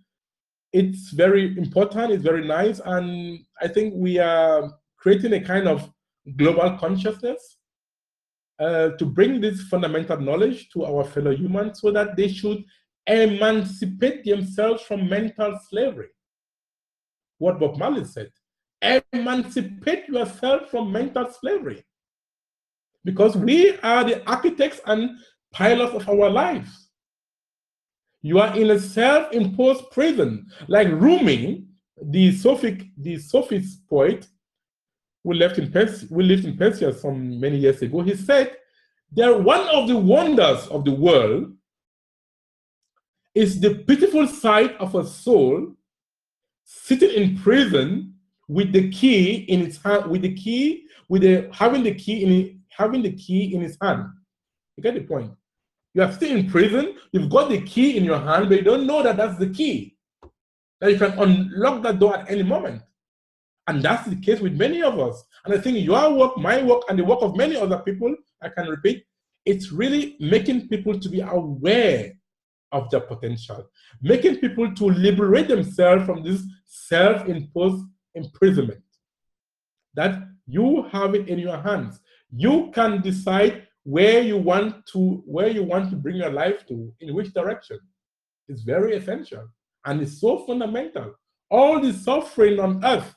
it's 0.73 1.11
very 1.11 1.57
important, 1.57 2.11
it's 2.11 2.23
very 2.23 2.45
nice, 2.45 2.81
and 2.83 3.39
I 3.61 3.67
think 3.67 3.93
we 3.95 4.17
are 4.17 4.73
creating 4.97 5.33
a 5.33 5.39
kind 5.39 5.67
of 5.67 5.89
global 6.35 6.77
consciousness 6.77 7.57
uh, 8.59 8.89
to 8.97 9.05
bring 9.05 9.39
this 9.39 9.61
fundamental 9.63 10.19
knowledge 10.19 10.69
to 10.71 10.85
our 10.85 11.03
fellow 11.03 11.35
humans 11.35 11.79
so 11.79 11.91
that 11.91 12.17
they 12.17 12.27
should 12.27 12.63
emancipate 13.07 14.23
themselves 14.23 14.83
from 14.83 15.09
mental 15.09 15.59
slavery. 15.69 16.09
What 17.37 17.59
Bob 17.59 17.77
Marley 17.77 18.05
said 18.05 18.31
emancipate 19.13 20.07
yourself 20.07 20.69
from 20.69 20.91
mental 20.91 21.29
slavery. 21.39 21.83
Because 23.05 23.35
we 23.35 23.77
are 23.79 24.03
the 24.03 24.27
architects 24.29 24.81
and 24.85 25.11
pilots 25.51 25.93
of 25.93 26.09
our 26.09 26.29
lives. 26.29 26.89
You 28.21 28.39
are 28.39 28.55
in 28.57 28.71
a 28.71 28.79
self-imposed 28.79 29.91
prison, 29.91 30.47
like 30.67 30.87
Rumi, 30.87 31.65
the 32.01 32.31
Sufic, 32.33 32.89
the 32.97 33.17
Sophist 33.19 33.87
poet, 33.89 34.27
who 35.23 35.33
left 35.33 35.57
in 35.57 35.71
who 35.71 36.21
lived 36.21 36.45
in 36.45 36.57
Persia 36.57 36.93
some 36.93 37.39
many 37.39 37.57
years 37.57 37.81
ago. 37.81 38.01
He 38.01 38.15
said, 38.15 38.55
"There, 39.11 39.37
one 39.37 39.67
of 39.69 39.87
the 39.87 39.97
wonders 39.97 40.67
of 40.67 40.85
the 40.85 40.91
world 40.91 41.53
is 43.35 43.59
the 43.59 43.75
pitiful 43.75 44.27
sight 44.27 44.75
of 44.77 44.95
a 44.95 45.05
soul 45.05 45.73
sitting 46.63 47.11
in 47.11 47.37
prison 47.37 48.13
with 48.47 48.71
the 48.71 48.89
key 48.89 49.35
in 49.35 49.61
its 49.61 49.77
hand, 49.77 50.09
with 50.09 50.21
the 50.21 50.33
key, 50.33 50.85
with 51.09 51.21
the 51.23 51.49
having 51.51 51.83
the 51.83 51.93
key 51.93 52.23
in 52.23 52.61
having 52.69 53.01
the 53.01 53.11
key 53.11 53.53
in 53.53 53.61
his 53.61 53.77
hand. 53.81 54.05
You 54.77 54.83
get 54.83 54.95
the 54.95 55.01
point. 55.01 55.31
You 55.93 56.01
are 56.03 56.11
still 56.11 56.35
in 56.35 56.49
prison. 56.49 56.95
You've 57.11 57.29
got 57.29 57.49
the 57.49 57.61
key 57.61 57.97
in 57.97 58.03
your 58.03 58.19
hand, 58.19 58.49
but 58.49 58.57
you 58.57 58.63
don't 58.63 58.87
know 58.87 59.03
that 59.03 59.17
that's 59.17 59.37
the 59.37 59.49
key. 59.49 59.95
That 60.81 60.91
you 60.91 60.97
can 60.97 61.17
unlock 61.19 61.83
that 61.83 61.99
door 61.99 62.17
at 62.17 62.29
any 62.29 62.43
moment. 62.43 62.81
And 63.67 63.81
that's 63.81 64.07
the 64.07 64.15
case 64.15 64.39
with 64.39 64.53
many 64.53 64.81
of 64.81 64.99
us. 64.99 65.23
And 65.45 65.53
I 65.53 65.57
think 65.57 65.77
your 65.77 66.13
work, 66.13 66.37
my 66.37 66.61
work, 66.63 66.81
and 66.89 66.97
the 66.97 67.05
work 67.05 67.19
of 67.21 67.37
many 67.37 67.55
other 67.55 67.77
people, 67.77 68.13
I 68.41 68.49
can 68.49 68.67
repeat, 68.67 69.05
it's 69.45 69.71
really 69.71 70.17
making 70.19 70.67
people 70.67 70.99
to 70.99 71.09
be 71.09 71.21
aware 71.21 72.13
of 72.73 72.89
their 72.89 73.01
potential, 73.01 73.69
making 74.01 74.37
people 74.37 74.73
to 74.75 74.85
liberate 74.85 75.47
themselves 75.47 76.05
from 76.05 76.23
this 76.23 76.43
self-imposed 76.65 77.85
imprisonment. 78.15 78.83
That 79.93 80.23
you 80.47 80.83
have 80.91 81.15
it 81.15 81.29
in 81.29 81.39
your 81.39 81.57
hands. 81.57 81.99
You 82.35 82.71
can 82.73 83.01
decide 83.01 83.67
where 83.83 84.21
you 84.21 84.37
want 84.37 84.85
to 84.87 85.23
where 85.25 85.49
you 85.49 85.63
want 85.63 85.89
to 85.91 85.95
bring 85.95 86.15
your 86.15 86.31
life 86.31 86.65
to, 86.67 86.93
in 86.99 87.13
which 87.13 87.33
direction. 87.33 87.79
It's 88.47 88.63
very 88.63 88.95
essential 88.95 89.47
and 89.85 90.01
it's 90.01 90.19
so 90.19 90.45
fundamental. 90.45 91.15
All 91.49 91.79
the 91.79 91.93
suffering 91.93 92.59
on 92.59 92.83
earth 92.83 93.13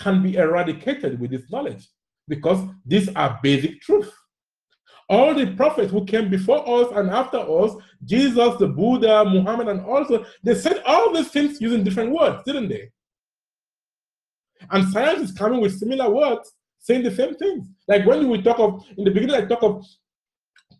can 0.00 0.22
be 0.22 0.36
eradicated 0.36 1.18
with 1.18 1.30
this 1.30 1.50
knowledge 1.50 1.88
because 2.26 2.68
these 2.84 3.08
are 3.14 3.38
basic 3.42 3.80
truths. 3.80 4.10
All 5.08 5.34
the 5.34 5.54
prophets 5.54 5.90
who 5.90 6.04
came 6.04 6.28
before 6.28 6.62
us 6.68 6.92
and 6.94 7.08
after 7.10 7.38
us, 7.38 7.72
Jesus, 8.04 8.56
the 8.58 8.68
Buddha, 8.68 9.24
Muhammad, 9.24 9.68
and 9.68 9.80
also, 9.80 10.24
they 10.42 10.54
said 10.54 10.82
all 10.84 11.12
these 11.12 11.28
things 11.28 11.60
using 11.60 11.82
different 11.82 12.12
words, 12.12 12.42
didn't 12.44 12.68
they? 12.68 12.90
And 14.70 14.88
science 14.90 15.30
is 15.30 15.36
coming 15.36 15.60
with 15.60 15.78
similar 15.78 16.10
words 16.10 16.52
saying 16.78 17.02
the 17.02 17.10
same 17.10 17.34
things. 17.36 17.66
Like 17.86 18.06
when 18.06 18.28
we 18.28 18.42
talk 18.42 18.58
of, 18.58 18.84
in 18.96 19.04
the 19.04 19.10
beginning, 19.10 19.36
I 19.36 19.44
talk 19.46 19.62
of 19.62 19.84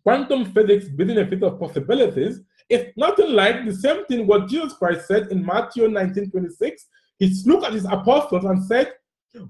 quantum 0.03 0.51
physics 0.53 0.89
building 0.89 1.17
a 1.17 1.27
field 1.27 1.43
of 1.43 1.59
possibilities. 1.59 2.41
It's 2.69 2.95
nothing 2.97 3.31
like 3.31 3.65
the 3.65 3.73
same 3.73 4.05
thing 4.05 4.27
what 4.27 4.47
Jesus 4.47 4.73
Christ 4.73 5.07
said 5.07 5.31
in 5.31 5.45
Matthew 5.45 5.87
19 5.87 6.31
26. 6.31 6.87
He 7.17 7.33
looked 7.45 7.65
at 7.65 7.73
his 7.73 7.85
apostles 7.85 8.45
and 8.45 8.63
said, 8.63 8.93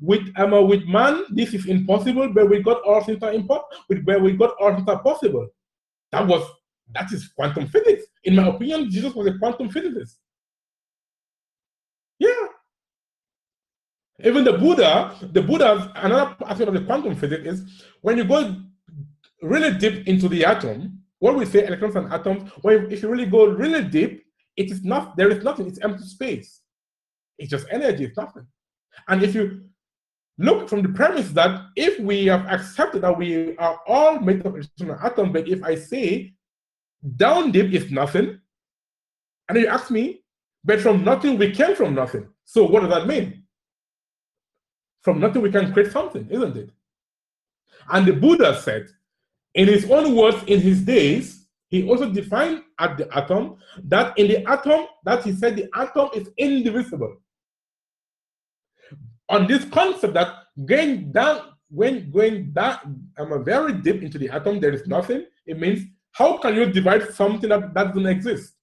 with 0.02 0.28
um, 0.38 0.68
with 0.68 0.86
man 0.86 1.24
this 1.30 1.54
is 1.54 1.66
impossible, 1.68 2.30
but 2.34 2.50
with 2.50 2.64
God 2.66 2.78
all 2.86 3.04
things 3.04 3.24
are 3.24 3.34
impossible. 3.34 3.70
With 3.88 4.04
where 4.04 4.20
with 4.20 4.38
God 4.38 4.52
all 4.60 4.76
things 4.76 4.88
are 4.88 5.02
possible. 5.02 5.48
That 6.12 6.28
was 6.28 6.48
that 6.94 7.12
is 7.12 7.28
quantum 7.30 7.68
physics. 7.68 8.04
In 8.24 8.36
my 8.36 8.48
opinion, 8.48 8.90
Jesus 8.90 9.14
was 9.14 9.28
a 9.28 9.38
quantum 9.38 9.70
physicist. 9.70 10.18
Yeah, 12.18 12.48
even 14.24 14.44
the 14.44 14.54
Buddha, 14.54 15.16
the 15.32 15.42
Buddha, 15.42 15.92
another 15.96 16.36
aspect 16.46 16.68
of 16.68 16.74
the 16.74 16.82
quantum 16.82 17.16
physics 17.16 17.46
is 17.46 17.84
when 18.02 18.18
you 18.18 18.26
go 18.26 18.62
really 19.42 19.78
deep 19.78 20.08
into 20.08 20.28
the 20.28 20.44
atom, 20.44 21.00
what 21.20 21.36
we 21.36 21.46
say 21.46 21.66
electrons 21.66 21.96
and 21.96 22.12
atoms, 22.12 22.52
when 22.62 22.92
if 22.92 23.02
you 23.02 23.10
really 23.10 23.26
go 23.26 23.46
really 23.46 23.84
deep, 23.84 24.26
it 24.58 24.72
is 24.72 24.84
not 24.84 25.16
there 25.16 25.30
is 25.30 25.44
nothing, 25.44 25.68
it's 25.68 25.80
empty 25.80 26.04
space. 26.04 26.62
It's 27.38 27.50
just 27.50 27.68
energy, 27.72 28.06
it's 28.06 28.18
nothing. 28.18 28.46
And 29.08 29.24
if 29.24 29.36
you 29.36 29.64
look 30.38 30.70
from 30.70 30.82
the 30.82 30.90
premise 30.90 31.30
that 31.32 31.68
if 31.76 32.00
we 32.00 32.26
have 32.28 32.46
accepted 32.48 33.02
that 33.02 33.18
we 33.18 33.58
are 33.58 33.80
all 33.88 34.20
made 34.20 34.46
up 34.46 34.56
of 34.58 34.68
atoms, 35.04 35.34
but 35.34 35.48
if 35.48 35.64
I 35.64 35.76
say 35.76 36.34
down 37.16 37.52
deep 37.52 37.74
is 37.74 37.92
nothing, 37.92 38.40
and 39.48 39.58
you 39.58 39.68
ask 39.68 39.90
me, 39.90 40.22
but 40.64 40.82
from 40.82 41.04
nothing 41.04 41.38
we 41.38 41.52
came 41.52 41.76
from 41.76 41.96
nothing. 41.96 42.28
So 42.46 42.66
what 42.66 42.82
does 42.82 42.90
that 42.90 43.08
mean? 43.08 43.44
From 45.02 45.20
nothing, 45.20 45.42
we 45.42 45.52
can 45.52 45.72
create 45.74 45.92
something, 45.92 46.28
isn't 46.30 46.58
it? 46.58 46.72
And 47.92 48.06
the 48.06 48.14
Buddha 48.14 48.60
said, 48.62 48.88
in 49.56 49.68
his 49.68 49.90
own 49.90 50.16
words, 50.16 50.44
in 50.48 50.60
his 50.60 50.82
days, 50.82 51.48
he 51.70 51.88
also 51.88 52.12
defined 52.12 52.64
at 52.80 52.98
the 52.98 53.18
atom 53.18 53.58
that 53.84 54.18
in 54.18 54.28
the 54.28 54.46
atom, 54.50 54.88
that 55.04 55.24
he 55.24 55.32
said 55.32 55.56
the 55.56 55.70
atom 55.76 56.10
is 56.14 56.30
indivisible. 56.38 57.18
On 59.30 59.48
this 59.48 59.66
concept 59.66 60.16
that 60.16 60.34
going 60.66 61.12
down, 61.12 61.42
when 61.70 62.10
going 62.12 62.52
down, 62.52 63.10
um, 63.18 63.46
very 63.46 63.74
deep 63.74 64.02
into 64.02 64.18
the 64.18 64.30
atom, 64.30 64.60
there 64.60 64.74
is 64.74 64.88
nothing. 64.88 65.26
It 65.46 65.60
means 65.60 65.86
how 66.12 66.38
can 66.38 66.56
you 66.56 66.66
divide 66.66 67.14
something 67.14 67.50
that, 67.50 67.74
that 67.74 67.88
doesn't 67.90 68.08
exist? 68.08 68.54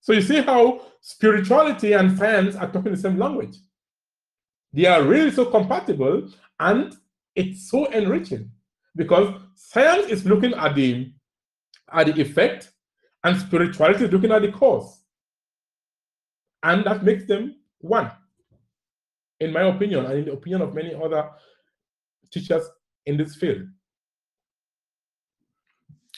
So 0.00 0.12
you 0.12 0.22
see 0.22 0.40
how 0.40 0.82
spirituality 1.00 1.92
and 1.92 2.16
science 2.16 2.56
are 2.56 2.70
talking 2.70 2.92
the 2.92 2.98
same 2.98 3.18
language. 3.18 3.56
They 4.72 4.86
are 4.86 5.02
really 5.02 5.30
so 5.30 5.46
compatible 5.46 6.28
and 6.58 6.94
it's 7.34 7.70
so 7.70 7.86
enriching 7.86 8.50
because 8.96 9.34
science 9.54 10.06
is 10.08 10.24
looking 10.26 10.54
at 10.54 10.74
the 10.74 11.12
at 11.92 12.06
the 12.06 12.20
effect 12.20 12.72
and 13.22 13.38
spirituality 13.40 14.04
is 14.04 14.12
looking 14.12 14.32
at 14.32 14.42
the 14.42 14.52
cause. 14.52 15.02
And 16.62 16.84
that 16.84 17.04
makes 17.04 17.26
them 17.26 17.56
one, 17.78 18.10
in 19.44 19.52
my 19.52 19.62
opinion, 19.62 20.06
and 20.06 20.18
in 20.18 20.24
the 20.24 20.32
opinion 20.32 20.62
of 20.62 20.74
many 20.74 20.94
other 20.94 21.30
teachers 22.32 22.64
in 23.06 23.16
this 23.16 23.36
field. 23.36 23.66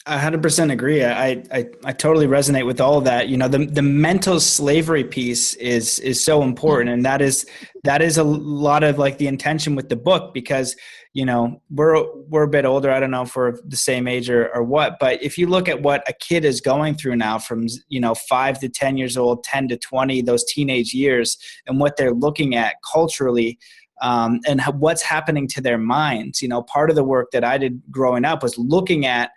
I 0.09 0.19
100% 0.19 0.71
agree. 0.71 1.05
I, 1.05 1.43
I, 1.51 1.67
I 1.85 1.93
totally 1.93 2.29
resonate 2.29 2.65
with 2.65 2.81
all 2.81 2.97
of 2.97 3.05
that. 3.05 3.29
You 3.29 3.37
know, 3.37 3.49
the, 3.49 3.67
the 3.67 3.83
mental 3.83 4.39
slavery 4.39 5.03
piece 5.03 5.55
is, 5.55 5.99
is 5.99 6.23
so 6.23 6.45
important. 6.45 6.91
And 6.91 7.05
that 7.05 7.21
is, 7.21 7.45
that 7.83 8.01
is 8.03 8.17
a 8.17 8.23
lot 8.23 8.85
of 8.85 8.99
like 8.99 9.19
the 9.19 9.27
intention 9.27 9.75
with 9.75 9.89
the 9.89 9.97
book 9.97 10.33
because, 10.33 10.77
you 11.13 11.25
know, 11.25 11.61
we're, 11.71 12.07
we're 12.29 12.45
a 12.45 12.49
bit 12.49 12.65
older. 12.65 12.93
I 12.93 13.01
don't 13.01 13.11
know 13.11 13.23
if 13.23 13.35
we're 13.35 13.57
the 13.65 13.77
same 13.77 14.07
age 14.07 14.31
or, 14.31 14.49
or 14.55 14.63
what, 14.63 14.99
but 15.01 15.21
if 15.25 15.37
you 15.37 15.49
look 15.49 15.69
at 15.69 15.83
what 15.83 16.09
a 16.09 16.13
kid 16.13 16.45
is 16.45 16.61
going 16.61 16.95
through 16.95 17.17
now 17.17 17.41
from, 17.41 17.67
you 17.89 17.99
know, 17.99 18.15
five 18.15 18.61
to 18.61 18.69
10 18.69 18.97
years 18.97 19.17
old, 19.17 19.43
10 19.43 19.67
to 19.69 19.77
20, 19.77 20.23
those 20.23 20.45
teenage 20.45 20.95
years 20.95 21.37
and 21.67 21.81
what 21.81 21.97
they're 21.97 22.15
looking 22.15 22.55
at 22.55 22.77
culturally, 22.93 23.59
um, 24.03 24.41
and 24.47 24.61
what's 24.77 25.03
happening 25.03 25.49
to 25.49 25.61
their 25.61 25.79
minds. 25.79 26.43
You 26.43 26.49
know, 26.49 26.63
part 26.63 26.91
of 26.91 26.97
the 26.97 27.03
work 27.03 27.31
that 27.33 27.45
I 27.45 27.59
did 27.59 27.83
growing 27.91 28.25
up 28.25 28.43
was 28.43 28.57
looking 28.59 29.07
at 29.07 29.31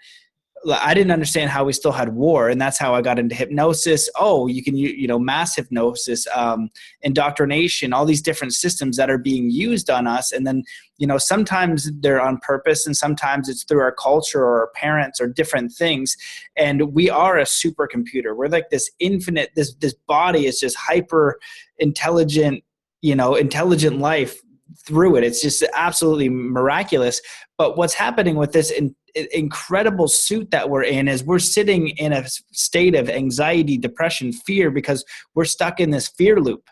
I 0.73 0.93
didn't 0.93 1.11
understand 1.11 1.49
how 1.49 1.63
we 1.63 1.73
still 1.73 1.91
had 1.91 2.15
war, 2.15 2.49
and 2.49 2.59
that's 2.59 2.77
how 2.77 2.93
I 2.93 3.01
got 3.01 3.19
into 3.19 3.35
hypnosis. 3.35 4.09
Oh, 4.19 4.47
you 4.47 4.63
can 4.63 4.75
you 4.75 5.07
know 5.07 5.19
mass 5.19 5.55
hypnosis, 5.55 6.27
um, 6.35 6.69
indoctrination, 7.01 7.93
all 7.93 8.05
these 8.05 8.21
different 8.21 8.53
systems 8.53 8.97
that 8.97 9.09
are 9.09 9.17
being 9.17 9.49
used 9.49 9.89
on 9.89 10.07
us, 10.07 10.31
and 10.31 10.45
then 10.45 10.63
you 10.97 11.07
know 11.07 11.17
sometimes 11.17 11.91
they're 12.01 12.21
on 12.21 12.37
purpose, 12.39 12.85
and 12.85 12.95
sometimes 12.95 13.47
it's 13.47 13.63
through 13.63 13.81
our 13.81 13.93
culture 13.93 14.41
or 14.41 14.59
our 14.59 14.71
parents 14.75 15.21
or 15.21 15.27
different 15.27 15.71
things. 15.71 16.15
And 16.55 16.93
we 16.93 17.09
are 17.09 17.37
a 17.37 17.43
supercomputer. 17.43 18.35
We're 18.35 18.47
like 18.47 18.69
this 18.69 18.89
infinite. 18.99 19.51
This 19.55 19.75
this 19.75 19.93
body 20.07 20.45
is 20.45 20.59
just 20.59 20.75
hyper 20.75 21.39
intelligent. 21.77 22.63
You 23.01 23.15
know, 23.15 23.35
intelligent 23.35 23.99
life 23.99 24.41
through 24.85 25.15
it. 25.15 25.23
It's 25.23 25.41
just 25.41 25.63
absolutely 25.75 26.29
miraculous. 26.29 27.21
But 27.57 27.77
what's 27.77 27.93
happening 27.93 28.35
with 28.35 28.51
this 28.51 28.71
in, 28.71 28.95
incredible 29.15 30.07
suit 30.07 30.51
that 30.51 30.69
we're 30.69 30.83
in 30.83 31.07
is 31.07 31.23
we're 31.23 31.39
sitting 31.39 31.89
in 31.89 32.13
a 32.13 32.27
state 32.51 32.95
of 32.95 33.09
anxiety, 33.09 33.77
depression, 33.77 34.31
fear 34.31 34.71
because 34.71 35.03
we're 35.35 35.45
stuck 35.45 35.79
in 35.79 35.89
this 35.91 36.07
fear 36.07 36.39
loop. 36.39 36.69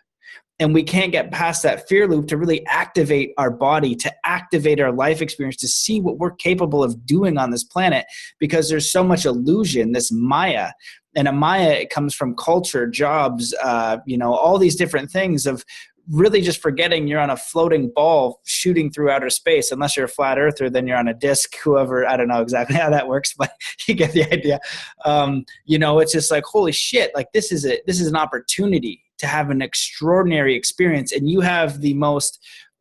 And 0.60 0.74
we 0.74 0.82
can't 0.82 1.12
get 1.12 1.32
past 1.32 1.62
that 1.64 1.88
fear 1.88 2.08
loop 2.08 2.28
to 2.30 2.38
really 2.38 2.66
activate 2.66 3.32
our 3.38 3.52
body, 3.52 3.96
to 3.98 4.12
activate 4.26 4.80
our 4.80 4.92
life 4.92 5.22
experience, 5.22 5.58
to 5.58 5.68
see 5.68 6.02
what 6.02 6.18
we're 6.18 6.32
capable 6.32 6.84
of 6.84 7.06
doing 7.06 7.38
on 7.38 7.52
this 7.52 7.64
planet 7.64 8.06
because 8.40 8.68
there's 8.68 8.92
so 8.92 9.04
much 9.04 9.26
illusion, 9.26 9.92
this 9.92 10.12
Maya. 10.12 10.72
And 11.16 11.28
a 11.28 11.32
Maya, 11.32 11.74
it 11.74 11.92
comes 11.92 12.16
from 12.16 12.36
culture, 12.36 12.88
jobs, 12.88 13.54
uh, 13.64 13.98
you 14.08 14.18
know, 14.18 14.34
all 14.34 14.58
these 14.58 14.76
different 14.76 15.12
things 15.12 15.46
of 15.46 15.64
really 16.10 16.42
just 16.42 16.62
forgetting 16.62 17.08
you're 17.08 17.20
on 17.20 17.30
a 17.30 17.38
floating 17.38 17.92
ball 17.94 18.42
shooting 18.46 18.92
through 18.92 19.10
outer 19.10 19.30
space. 19.30 19.72
Unless 19.72 19.98
you're 19.98 20.06
a 20.06 20.10
flat 20.10 20.38
earther, 20.38 20.70
then 20.70 20.88
you're 20.88 20.98
on 20.98 21.08
a 21.08 21.14
disc. 21.14 21.56
Whoever, 21.64 22.08
I 22.08 22.18
don't 22.18 22.28
know 22.28 22.42
exactly 22.42 22.76
how 22.82 22.90
that 22.90 23.08
works, 23.08 23.34
but 23.38 23.52
you 23.88 23.94
get 23.94 24.12
the 24.12 24.24
idea. 24.32 24.60
Um, 25.06 25.46
you 25.66 25.80
know, 25.80 26.00
it's 26.00 26.14
just 26.14 26.32
like 26.32 26.44
holy 26.44 26.72
shit! 26.72 27.12
Like 27.16 27.32
this 27.34 27.52
is 27.52 27.66
a 27.66 27.80
this 27.86 28.00
is 28.00 28.08
an 28.08 28.16
opportunity 28.16 29.04
to 29.18 29.28
have 29.28 29.50
an 29.50 29.62
extraordinary 29.62 30.56
experience, 30.56 31.12
and 31.12 31.30
you 31.30 31.42
have 31.42 31.82
the 31.82 31.94
most 31.96 32.40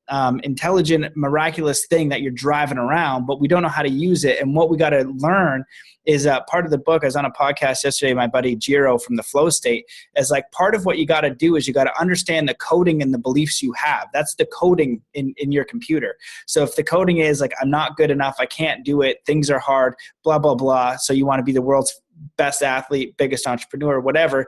um, 0.09 0.41
intelligent, 0.41 1.17
miraculous 1.17 1.87
thing 1.87 2.09
that 2.11 2.23
you're 2.23 2.33
driving 2.33 2.79
around, 2.79 3.27
but 3.27 3.41
we 3.41 3.49
don't 3.49 3.63
know 3.63 3.69
how 3.69 3.83
to 3.83 3.91
use 3.91 4.25
it. 4.25 4.41
And 4.41 4.55
what 4.55 4.71
we 4.71 4.77
got 4.77 4.91
to 4.91 5.05
learn 5.17 5.65
is 6.07 6.27
uh, 6.27 6.41
part 6.49 6.65
of 6.65 6.71
the 6.71 6.79
book. 6.79 7.03
I 7.03 7.07
was 7.07 7.17
on 7.17 7.25
a 7.25 7.31
podcast 7.31 7.83
yesterday, 7.83 8.15
my 8.15 8.29
buddy 8.29 8.55
Jiro 8.55 8.99
from 8.99 9.17
the 9.17 9.23
Flow 9.23 9.51
State, 9.51 9.87
is 10.17 10.31
like 10.31 10.51
part 10.53 10.75
of 10.75 10.85
what 10.85 10.99
you 10.99 11.07
got 11.07 11.23
to 11.23 11.35
do 11.35 11.57
is 11.57 11.67
you 11.67 11.75
got 11.75 11.85
to 11.85 12.01
understand 12.01 12.49
the 12.49 12.55
coding 12.55 13.03
and 13.03 13.13
the 13.13 13.19
beliefs 13.19 13.63
you 13.63 13.73
have. 13.73 14.09
That's 14.13 14.37
the 14.37 14.47
coding 14.47 15.03
in, 15.15 15.35
in 15.37 15.51
your 15.51 15.65
computer. 15.65 16.17
So 16.47 16.63
if 16.63 16.77
the 16.77 16.85
coding 16.85 17.19
is 17.19 17.41
like, 17.41 17.53
I'm 17.61 17.71
not 17.71 17.97
good 17.97 18.11
enough, 18.11 18.37
I 18.39 18.47
can't 18.47 18.85
do 18.85 19.03
it, 19.03 19.19
things 19.27 19.51
are 19.51 19.59
hard, 19.59 19.95
blah, 20.23 20.39
blah, 20.39 20.55
blah. 20.55 20.97
So 20.97 21.13
you 21.13 21.27
want 21.27 21.41
to 21.41 21.45
be 21.45 21.53
the 21.53 21.63
world's 21.63 22.01
best 22.37 22.63
athlete, 22.63 23.17
biggest 23.17 23.47
entrepreneur, 23.47 24.01
whatever. 24.01 24.47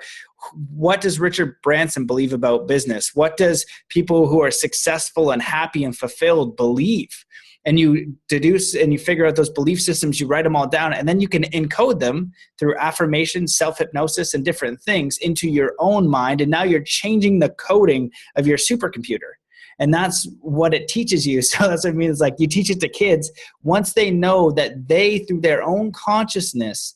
What 0.75 1.01
does 1.01 1.21
Richard 1.21 1.57
Branson 1.62 2.07
believe 2.07 2.33
about 2.33 2.69
business? 2.69 3.14
What 3.14 3.37
does 3.37 3.66
people 3.89 4.29
who 4.29 4.43
are 4.43 4.51
successful 4.51 5.31
and 5.31 5.43
happy 5.43 5.85
and 5.85 5.97
fulfilled 5.97 6.57
believe? 6.57 7.25
And 7.64 7.79
you 7.79 8.14
deduce 8.29 8.75
and 8.75 8.93
you 8.93 8.99
figure 8.99 9.27
out 9.27 9.37
those 9.37 9.51
belief 9.51 9.83
systems, 9.83 10.21
you 10.21 10.27
write 10.27 10.45
them 10.45 10.57
all 10.57 10.69
down, 10.69 10.95
and 10.95 11.09
then 11.09 11.21
you 11.21 11.29
can 11.29 11.43
encode 11.45 12.01
them 12.01 12.33
through 12.59 12.77
affirmation, 12.79 13.47
self 13.47 13.79
hypnosis, 13.79 14.33
and 14.33 14.45
different 14.45 14.81
things 14.81 15.19
into 15.19 15.49
your 15.49 15.75
own 15.79 16.09
mind. 16.09 16.41
And 16.41 16.51
now 16.51 16.62
you're 16.62 16.83
changing 16.83 17.41
the 17.41 17.51
coding 17.51 18.11
of 18.37 18.47
your 18.47 18.59
supercomputer 18.59 19.33
and 19.81 19.95
that's 19.95 20.29
what 20.41 20.75
it 20.75 20.89
teaches 20.89 21.27
you 21.27 21.41
so 21.43 21.69
that's 21.69 21.85
what 21.85 21.93
i 21.93 21.97
mean 21.97 22.11
it's 22.11 22.21
like 22.21 22.35
you 22.39 22.47
teach 22.47 22.71
it 22.71 22.81
to 22.81 22.89
kids 22.89 23.31
once 23.62 23.93
they 23.93 24.11
know 24.11 24.51
that 24.51 24.89
they 24.89 25.21
through 25.21 25.41
their 25.41 25.62
own 25.62 25.93
consciousness 25.93 26.95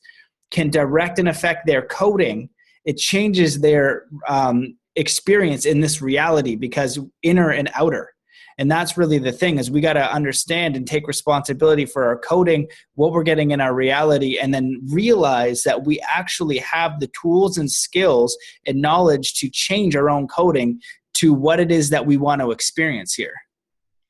can 0.53 0.71
direct 0.71 1.19
and 1.19 1.29
affect 1.29 1.67
their 1.67 1.83
coding, 1.83 2.49
it 2.85 2.97
changes 2.97 3.61
their 3.61 4.05
um, 4.29 4.77
experience 4.97 5.67
in 5.67 5.81
this 5.81 6.01
reality 6.01 6.57
because 6.57 6.99
inner 7.23 7.51
and 7.51 7.71
outer. 7.75 8.11
And 8.59 8.71
that's 8.71 8.99
really 8.99 9.19
the 9.19 9.33
thing 9.33 9.59
is 9.59 9.71
we 9.71 9.81
got 9.81 9.95
to 9.95 10.13
understand 10.13 10.77
and 10.77 10.87
take 10.87 11.09
responsibility 11.09 11.87
for 11.87 12.05
our 12.05 12.19
coding 12.19 12.69
what 12.95 13.13
we're 13.13 13.23
getting 13.23 13.51
in 13.51 13.63
our 13.63 13.75
reality 13.75 14.39
and 14.39 14.53
then 14.53 14.81
realize 14.91 15.63
that 15.63 15.85
we 15.85 16.01
actually 16.01 16.59
have 16.59 17.01
the 17.01 17.11
tools 17.21 17.57
and 17.57 17.71
skills 17.71 18.37
and 18.67 18.81
knowledge 18.81 19.35
to 19.41 19.49
change 19.49 19.97
our 19.97 20.11
own 20.11 20.29
coding 20.29 20.81
to 21.15 21.33
what 21.33 21.61
it 21.61 21.71
is 21.73 21.89
that 21.91 22.05
we 22.05 22.19
want 22.19 22.43
to 22.43 22.51
experience 22.51 23.15
here. 23.15 23.35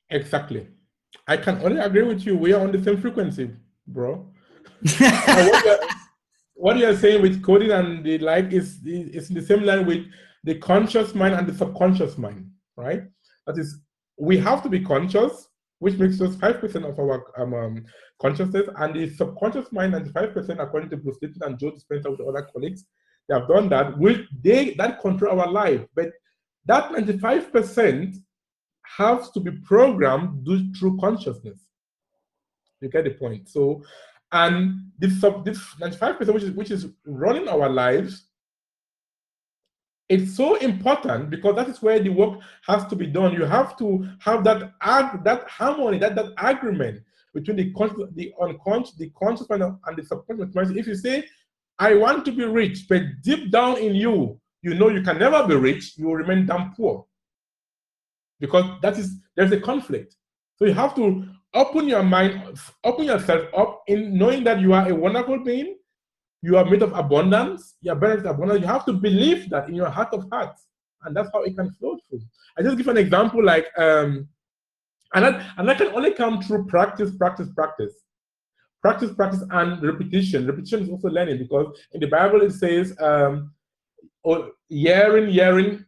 Exactly. 0.09 0.67
I 1.25 1.37
can 1.37 1.61
only 1.63 1.79
agree 1.79 2.03
with 2.03 2.25
you. 2.25 2.37
We 2.37 2.51
are 2.51 2.61
on 2.61 2.71
the 2.73 2.83
same 2.83 2.97
frequency 2.97 3.49
bro 3.87 4.25
what 6.53 6.77
you're 6.77 6.95
saying 6.95 7.21
with 7.21 7.43
coding 7.43 7.71
and 7.71 8.05
the 8.05 8.17
like 8.19 8.51
is 8.53 8.79
is 8.85 9.29
in 9.29 9.35
the 9.35 9.41
same 9.41 9.63
line 9.63 9.85
with 9.85 10.05
the 10.43 10.55
conscious 10.59 11.15
mind 11.15 11.35
and 11.35 11.47
the 11.47 11.53
subconscious 11.53 12.17
mind, 12.17 12.49
right? 12.75 13.03
That 13.47 13.57
is, 13.57 13.79
we 14.17 14.37
have 14.37 14.61
to 14.63 14.69
be 14.69 14.79
conscious, 14.79 15.47
which 15.79 15.97
makes 15.97 16.21
us 16.21 16.35
five 16.35 16.59
percent 16.59 16.85
of 16.85 16.99
our 16.99 17.25
um, 17.41 17.53
um, 17.53 17.85
consciousness, 18.21 18.69
and 18.77 18.95
the 18.95 19.09
subconscious 19.09 19.71
mind, 19.71 19.95
and 19.95 20.11
five 20.13 20.33
percent, 20.33 20.61
according 20.61 20.89
to 20.91 20.97
Bruce 20.97 21.17
Lipton 21.21 21.43
and 21.43 21.59
Joe 21.59 21.71
Dispenza 21.71 22.11
with 22.11 22.27
other 22.27 22.47
colleagues, 22.53 22.85
they 23.27 23.35
have 23.35 23.47
done 23.47 23.69
that. 23.69 23.97
Will 23.97 24.17
they 24.43 24.75
that 24.75 25.01
control 25.01 25.39
our 25.39 25.51
life? 25.51 25.81
But 25.95 26.11
that 26.65 26.91
ninety-five 26.91 27.51
percent 27.51 28.15
has 28.97 29.31
to 29.31 29.39
be 29.39 29.51
programmed 29.51 30.45
through 30.77 30.97
consciousness. 30.99 31.59
You 32.81 32.89
get 32.89 33.05
the 33.05 33.11
point. 33.11 33.49
So 33.49 33.81
and 34.33 34.91
this, 34.97 35.13
this 35.45 35.59
95% 35.79 36.33
which 36.33 36.43
is, 36.43 36.51
which 36.51 36.71
is 36.71 36.87
running 37.05 37.47
our 37.47 37.69
lives, 37.69 38.27
it's 40.09 40.35
so 40.35 40.55
important 40.55 41.29
because 41.29 41.55
that 41.55 41.69
is 41.69 41.81
where 41.81 41.99
the 41.99 42.09
work 42.09 42.39
has 42.67 42.85
to 42.87 42.95
be 42.95 43.07
done. 43.07 43.33
You 43.33 43.45
have 43.45 43.77
to 43.77 44.07
have 44.19 44.43
that 44.43 44.73
that 45.23 45.47
harmony, 45.47 45.97
that, 45.99 46.15
that 46.15 46.33
agreement 46.37 47.01
between 47.33 47.57
the 47.57 47.71
conscious, 47.73 48.09
the 48.13 48.33
unconscious, 48.41 48.95
the 48.95 49.11
conscious 49.17 49.47
and 49.49 49.77
the 49.95 50.03
subconscious. 50.03 50.75
If 50.75 50.87
you 50.87 50.95
say, 50.95 51.25
I 51.79 51.95
want 51.95 52.25
to 52.25 52.31
be 52.31 52.43
rich, 52.43 52.85
but 52.89 53.01
deep 53.21 53.49
down 53.49 53.77
in 53.77 53.95
you, 53.95 54.39
you 54.61 54.73
know 54.73 54.89
you 54.89 55.01
can 55.01 55.17
never 55.17 55.47
be 55.47 55.55
rich, 55.55 55.93
you 55.97 56.07
will 56.07 56.15
remain 56.15 56.45
damn 56.45 56.73
poor. 56.73 57.05
Because 58.39 58.65
that 58.81 58.97
is 58.97 59.15
there's 59.35 59.51
a 59.51 59.59
conflict. 59.59 60.15
So 60.57 60.65
you 60.65 60.73
have 60.73 60.95
to 60.95 61.27
open 61.53 61.87
your 61.87 62.03
mind, 62.03 62.57
open 62.83 63.05
yourself 63.05 63.47
up 63.55 63.83
in 63.87 64.17
knowing 64.17 64.43
that 64.43 64.59
you 64.59 64.73
are 64.73 64.89
a 64.89 64.95
wonderful 64.95 65.43
being. 65.43 65.77
You 66.41 66.57
are 66.57 66.65
made 66.65 66.81
of 66.81 66.93
abundance. 66.93 67.75
You 67.81 67.91
are 67.91 67.95
better 67.95 68.27
abundance. 68.27 68.61
You 68.61 68.67
have 68.67 68.85
to 68.85 68.93
believe 68.93 69.49
that 69.49 69.69
in 69.69 69.75
your 69.75 69.89
heart 69.89 70.13
of 70.13 70.27
hearts, 70.31 70.67
and 71.03 71.15
that's 71.15 71.29
how 71.33 71.43
it 71.43 71.55
can 71.55 71.71
flow 71.73 71.97
through. 72.09 72.21
I 72.57 72.63
just 72.63 72.77
give 72.77 72.87
an 72.89 72.97
example, 72.97 73.43
like, 73.43 73.67
um, 73.77 74.27
and 75.13 75.25
that 75.25 75.45
and 75.57 75.67
that 75.69 75.77
can 75.77 75.87
only 75.87 76.11
come 76.11 76.41
through 76.41 76.65
practice, 76.65 77.15
practice, 77.15 77.47
practice, 77.55 77.93
practice, 78.81 79.11
practice, 79.13 79.43
and 79.51 79.81
repetition. 79.81 80.45
Repetition 80.45 80.83
is 80.83 80.89
also 80.89 81.07
learning 81.07 81.37
because 81.37 81.79
in 81.93 82.01
the 82.01 82.07
Bible 82.07 82.41
it 82.41 82.51
says, 82.51 82.93
um, 82.99 83.53
oh, 84.25 84.51
hearing, 84.67 85.29
hearing, 85.29 85.85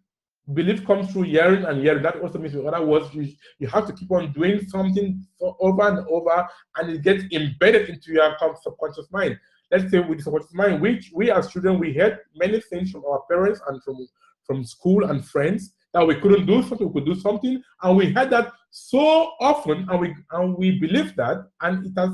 belief 0.53 0.85
comes 0.85 1.11
through 1.11 1.23
hearing 1.23 1.65
and 1.65 1.81
hearing. 1.81 2.03
That 2.03 2.21
also 2.21 2.37
means, 2.37 2.53
in 2.53 2.67
other 2.67 2.85
words, 2.85 3.13
you, 3.13 3.33
you 3.59 3.67
have 3.67 3.87
to 3.87 3.93
keep 3.93 4.11
on 4.11 4.31
doing 4.31 4.67
something 4.67 5.25
over 5.41 5.87
and 5.87 6.07
over, 6.07 6.47
and 6.77 6.89
it 6.91 7.01
gets 7.01 7.23
embedded 7.31 7.89
into 7.89 8.13
your 8.13 8.35
subconscious 8.61 9.07
mind. 9.11 9.39
Let's 9.71 9.89
say 9.89 9.99
with 9.99 10.19
the 10.19 10.23
subconscious 10.23 10.53
mind, 10.53 10.81
which 10.81 11.11
we 11.13 11.31
as 11.31 11.49
children, 11.49 11.79
we 11.79 11.93
heard 11.93 12.19
many 12.35 12.61
things 12.61 12.91
from 12.91 13.03
our 13.05 13.21
parents 13.29 13.59
and 13.67 13.81
from, 13.83 14.07
from 14.45 14.63
school 14.63 15.09
and 15.09 15.25
friends 15.25 15.73
that 15.93 16.05
we 16.05 16.15
couldn't 16.15 16.45
do 16.45 16.61
something, 16.61 16.91
we 16.91 17.01
could 17.01 17.13
do 17.13 17.19
something, 17.19 17.63
and 17.81 17.97
we 17.97 18.11
had 18.11 18.29
that 18.29 18.51
so 18.69 19.31
often, 19.39 19.87
and 19.89 19.99
we 19.99 20.13
and 20.31 20.55
we 20.57 20.77
believe 20.77 21.15
that, 21.15 21.47
and 21.61 21.85
it 21.85 21.93
has 21.97 22.11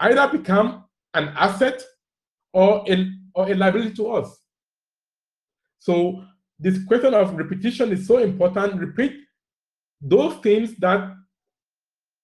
either 0.00 0.28
become 0.28 0.84
an 1.14 1.28
asset 1.28 1.82
or 2.52 2.84
a, 2.86 3.10
or 3.34 3.50
a 3.50 3.54
liability 3.54 3.94
to 3.94 4.12
us. 4.12 4.38
So 5.78 6.24
this 6.58 6.82
question 6.84 7.14
of 7.14 7.34
repetition 7.34 7.92
is 7.92 8.06
so 8.06 8.18
important. 8.18 8.80
Repeat 8.80 9.16
those 10.00 10.36
things 10.36 10.74
that 10.76 11.14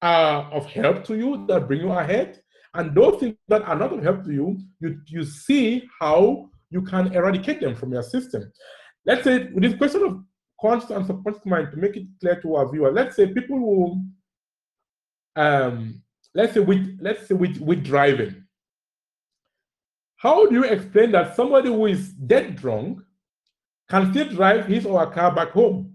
are 0.03 0.51
of 0.53 0.67
help 0.67 1.05
to 1.05 1.17
you, 1.17 1.45
that 1.49 1.67
bring 1.67 1.81
you 1.81 1.93
ahead, 1.93 2.41
and 2.75 2.95
those 2.95 3.21
things 3.21 3.37
that 3.49 3.63
are 3.63 3.77
not 3.77 3.93
of 3.93 4.03
help 4.03 4.25
to 4.25 4.33
you, 4.33 4.59
you, 4.81 5.01
you 5.07 5.25
see 5.25 5.89
how 6.01 6.49
you 6.71 6.83
can 6.83 7.13
eradicate 7.15 7.61
them 7.61 7.75
from 7.75 7.93
your 7.93 8.03
system. 8.03 8.51
Let's 9.05 9.25
say 9.25 9.49
with 9.53 9.63
this 9.63 9.75
question 9.75 10.05
of 10.05 10.23
conscious 10.61 10.91
and 10.91 11.07
subconscious 11.07 11.45
mind, 11.45 11.71
to 11.73 11.77
make 11.77 11.97
it 11.97 12.07
clear 12.21 12.41
to 12.41 12.55
our 12.55 12.71
viewer, 12.71 12.93
let's 12.93 13.17
say 13.17 13.33
people 13.33 13.59
who, 13.59 14.05
um, 15.37 16.03
let's 16.35 16.55
say 16.55 16.61
with 16.61 16.99
let's 17.01 17.27
say 17.27 17.35
with, 17.35 17.59
with 17.59 17.83
driving. 17.83 18.45
How 20.17 20.47
do 20.47 20.55
you 20.55 20.65
explain 20.65 21.13
that 21.13 21.35
somebody 21.35 21.69
who 21.69 21.87
is 21.87 22.11
dead 22.11 22.57
drunk 22.57 23.01
can 23.91 24.11
still 24.13 24.29
drive 24.29 24.67
his 24.67 24.87
or 24.87 25.01
her 25.01 25.11
car 25.11 25.35
back 25.35 25.51
home. 25.51 25.93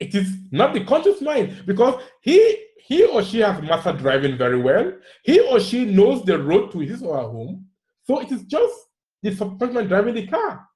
It 0.00 0.14
is 0.14 0.32
not 0.50 0.74
the 0.74 0.84
conscious 0.84 1.20
mind 1.20 1.62
because 1.66 2.02
he 2.20 2.66
he 2.76 3.04
or 3.04 3.22
she 3.22 3.38
has 3.40 3.62
mastered 3.62 3.98
driving 3.98 4.36
very 4.36 4.60
well. 4.60 4.92
He 5.22 5.38
or 5.40 5.60
she 5.60 5.84
knows 5.84 6.24
the 6.24 6.38
road 6.38 6.72
to 6.72 6.80
his 6.80 7.02
or 7.02 7.16
her 7.16 7.28
home. 7.28 7.66
So 8.04 8.20
it 8.20 8.32
is 8.32 8.42
just 8.42 8.74
the 9.22 9.34
subconscious 9.34 9.74
mind 9.74 9.88
driving 9.88 10.14
the 10.14 10.26
car. 10.26 10.66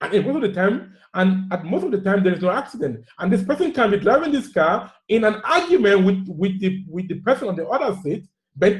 And 0.00 0.24
most 0.24 0.36
of 0.36 0.42
the 0.42 0.52
time, 0.52 0.94
and 1.12 1.52
at 1.52 1.64
most 1.64 1.84
of 1.84 1.90
the 1.92 2.00
time, 2.00 2.24
there 2.24 2.34
is 2.34 2.42
no 2.42 2.50
accident. 2.50 3.04
And 3.18 3.32
this 3.32 3.42
person 3.42 3.72
can 3.72 3.90
be 3.90 3.98
driving 3.98 4.32
this 4.32 4.52
car 4.52 4.92
in 5.08 5.24
an 5.24 5.36
argument 5.44 6.04
with, 6.04 6.26
with, 6.28 6.60
the, 6.60 6.84
with 6.88 7.08
the 7.08 7.20
person 7.20 7.48
on 7.48 7.56
the 7.56 7.66
other 7.66 7.96
seat, 8.02 8.26
but 8.56 8.78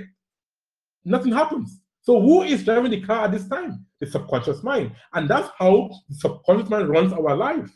nothing 1.05 1.33
happens. 1.33 1.81
So 2.05 2.21
who 2.21 2.43
is 2.43 2.65
driving 2.65 2.91
the 2.91 3.01
car 3.01 3.25
at 3.25 3.33
this 3.33 3.49
time? 3.49 3.87
The 3.99 4.07
subconscious 4.07 4.63
mind. 4.63 4.93
And 5.15 5.29
that's 5.29 5.49
how 5.59 5.89
the 6.09 6.15
subconscious 6.15 6.69
mind 6.69 6.91
runs 6.91 7.15
our 7.15 7.35
life, 7.35 7.71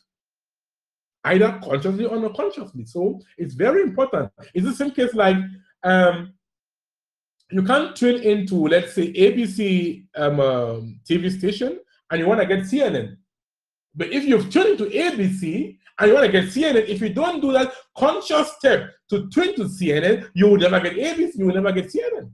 either 1.24 1.58
consciously 1.64 2.04
or 2.04 2.16
unconsciously. 2.16 2.84
So 2.84 3.20
it's 3.38 3.54
very 3.54 3.82
important. 3.82 4.30
It's 4.52 4.66
the 4.66 4.74
same 4.74 4.90
case 4.90 5.14
like 5.14 5.38
um, 5.82 6.34
you 7.50 7.62
can't 7.62 7.96
tune 7.96 8.22
into, 8.22 8.68
let's 8.68 8.94
say, 8.94 9.10
ABC 9.14 10.04
um, 10.16 10.40
uh, 10.40 10.80
TV 11.08 11.30
station 11.36 11.80
and 12.10 12.20
you 12.20 12.26
want 12.26 12.40
to 12.40 12.46
get 12.46 12.60
CNN. 12.60 13.16
But 13.94 14.12
if 14.12 14.24
you've 14.24 14.50
tuned 14.50 14.78
into 14.78 14.94
ABC 14.94 15.78
and 15.98 16.08
you 16.08 16.14
want 16.14 16.26
to 16.26 16.32
get 16.32 16.50
CNN, 16.50 16.86
if 16.86 17.00
you 17.00 17.14
don't 17.14 17.40
do 17.40 17.50
that 17.52 17.72
conscious 17.96 18.52
step 18.58 18.90
to 19.08 19.26
tune 19.30 19.54
to 19.56 19.64
CNN, 19.64 20.28
you 20.34 20.48
will 20.48 20.58
never 20.58 20.80
get 20.80 20.96
ABC, 20.96 21.38
you 21.38 21.46
will 21.46 21.54
never 21.54 21.72
get 21.72 21.86
CNN. 21.86 22.30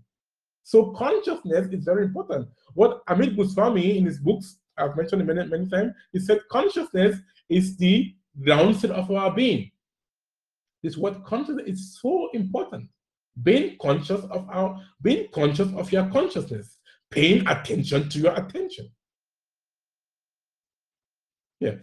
So 0.64 0.92
consciousness 0.92 1.68
is 1.70 1.84
very 1.84 2.04
important. 2.04 2.48
What 2.72 3.04
Amit 3.06 3.36
Goswami 3.36 3.98
in 3.98 4.06
his 4.06 4.18
books, 4.18 4.56
I've 4.76 4.96
mentioned 4.96 5.24
many, 5.26 5.46
many 5.46 5.68
times, 5.68 5.92
he 6.12 6.18
said 6.18 6.40
consciousness 6.50 7.18
is 7.48 7.76
the 7.76 8.14
ground 8.42 8.76
set 8.76 8.90
of 8.90 9.10
our 9.10 9.32
being. 9.32 9.70
This 10.82 10.96
what 10.96 11.24
consciousness 11.24 11.68
is 11.68 11.98
so 12.00 12.30
important. 12.32 12.88
Being 13.42 13.76
conscious 13.80 14.24
of 14.24 14.48
our 14.50 14.80
being 15.02 15.28
conscious 15.32 15.72
of 15.74 15.92
your 15.92 16.06
consciousness, 16.10 16.78
paying 17.10 17.46
attention 17.46 18.08
to 18.08 18.18
your 18.18 18.34
attention. 18.34 18.90
Yeah 21.60 21.76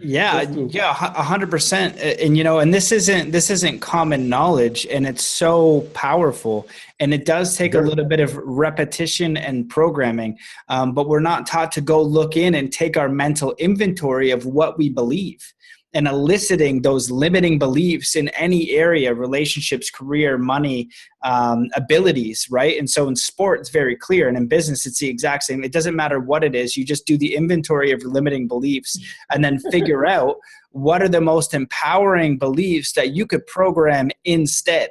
yeah 0.00 0.42
yeah 0.42 0.90
a 0.90 1.22
hundred 1.22 1.50
percent. 1.50 1.96
And 1.98 2.36
you 2.36 2.44
know 2.44 2.58
and 2.58 2.72
this 2.72 2.92
isn't 2.92 3.30
this 3.30 3.50
isn't 3.50 3.80
common 3.80 4.28
knowledge 4.28 4.86
and 4.86 5.06
it's 5.06 5.24
so 5.24 5.82
powerful 5.94 6.68
and 7.00 7.12
it 7.12 7.24
does 7.24 7.56
take 7.56 7.74
a 7.74 7.80
little 7.80 8.04
bit 8.04 8.20
of 8.20 8.36
repetition 8.36 9.36
and 9.36 9.68
programming 9.68 10.38
um, 10.68 10.92
but 10.92 11.08
we're 11.08 11.20
not 11.20 11.46
taught 11.46 11.72
to 11.72 11.80
go 11.80 12.02
look 12.02 12.36
in 12.36 12.54
and 12.54 12.72
take 12.72 12.96
our 12.96 13.08
mental 13.08 13.54
inventory 13.58 14.30
of 14.30 14.46
what 14.46 14.78
we 14.78 14.88
believe 14.88 15.52
and 15.96 16.06
eliciting 16.06 16.82
those 16.82 17.10
limiting 17.10 17.58
beliefs 17.58 18.14
in 18.14 18.28
any 18.30 18.70
area 18.72 19.14
relationships 19.14 19.90
career 19.90 20.36
money 20.36 20.90
um, 21.24 21.68
abilities 21.74 22.46
right? 22.50 22.78
And 22.78 22.88
so 22.88 23.08
in 23.08 23.16
sport 23.16 23.60
it's 23.60 23.70
very 23.70 23.96
clear. 23.96 24.28
And 24.28 24.36
in 24.36 24.46
business 24.46 24.86
it's 24.86 24.98
the 24.98 25.08
exact 25.08 25.44
same. 25.44 25.64
It 25.64 25.72
doesn't 25.72 25.96
matter 25.96 26.20
what 26.20 26.44
it 26.44 26.54
is. 26.54 26.76
You 26.76 26.84
just 26.84 27.06
do 27.06 27.16
the 27.16 27.34
inventory 27.34 27.90
of 27.92 28.02
limiting 28.04 28.46
beliefs 28.46 28.98
and 29.32 29.42
then 29.42 29.58
figure 29.70 30.06
out 30.16 30.36
what 30.70 31.02
are 31.02 31.08
the 31.08 31.22
most 31.22 31.54
empowering 31.54 32.36
beliefs 32.36 32.92
that 32.92 33.16
you 33.16 33.26
could 33.26 33.46
program 33.46 34.10
instead 34.24 34.90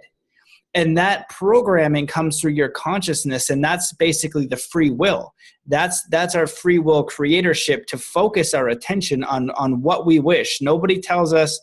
and 0.76 0.98
that 0.98 1.30
programming 1.30 2.06
comes 2.06 2.40
through 2.40 2.52
your 2.52 2.70
consciousness 2.70 3.50
and 3.50 3.64
that's 3.64 3.94
basically 3.94 4.46
the 4.46 4.58
free 4.58 4.92
will. 4.92 5.34
That's 5.66 6.06
that's 6.10 6.36
our 6.36 6.46
free 6.46 6.80
will 6.80 7.08
creatorship 7.08 7.86
to 7.88 7.98
focus 7.98 8.54
our 8.54 8.68
attention 8.68 9.24
on 9.24 9.50
on 9.52 9.82
what 9.82 10.06
we 10.06 10.20
wish. 10.20 10.62
Nobody 10.62 11.00
tells 11.00 11.34
us 11.34 11.60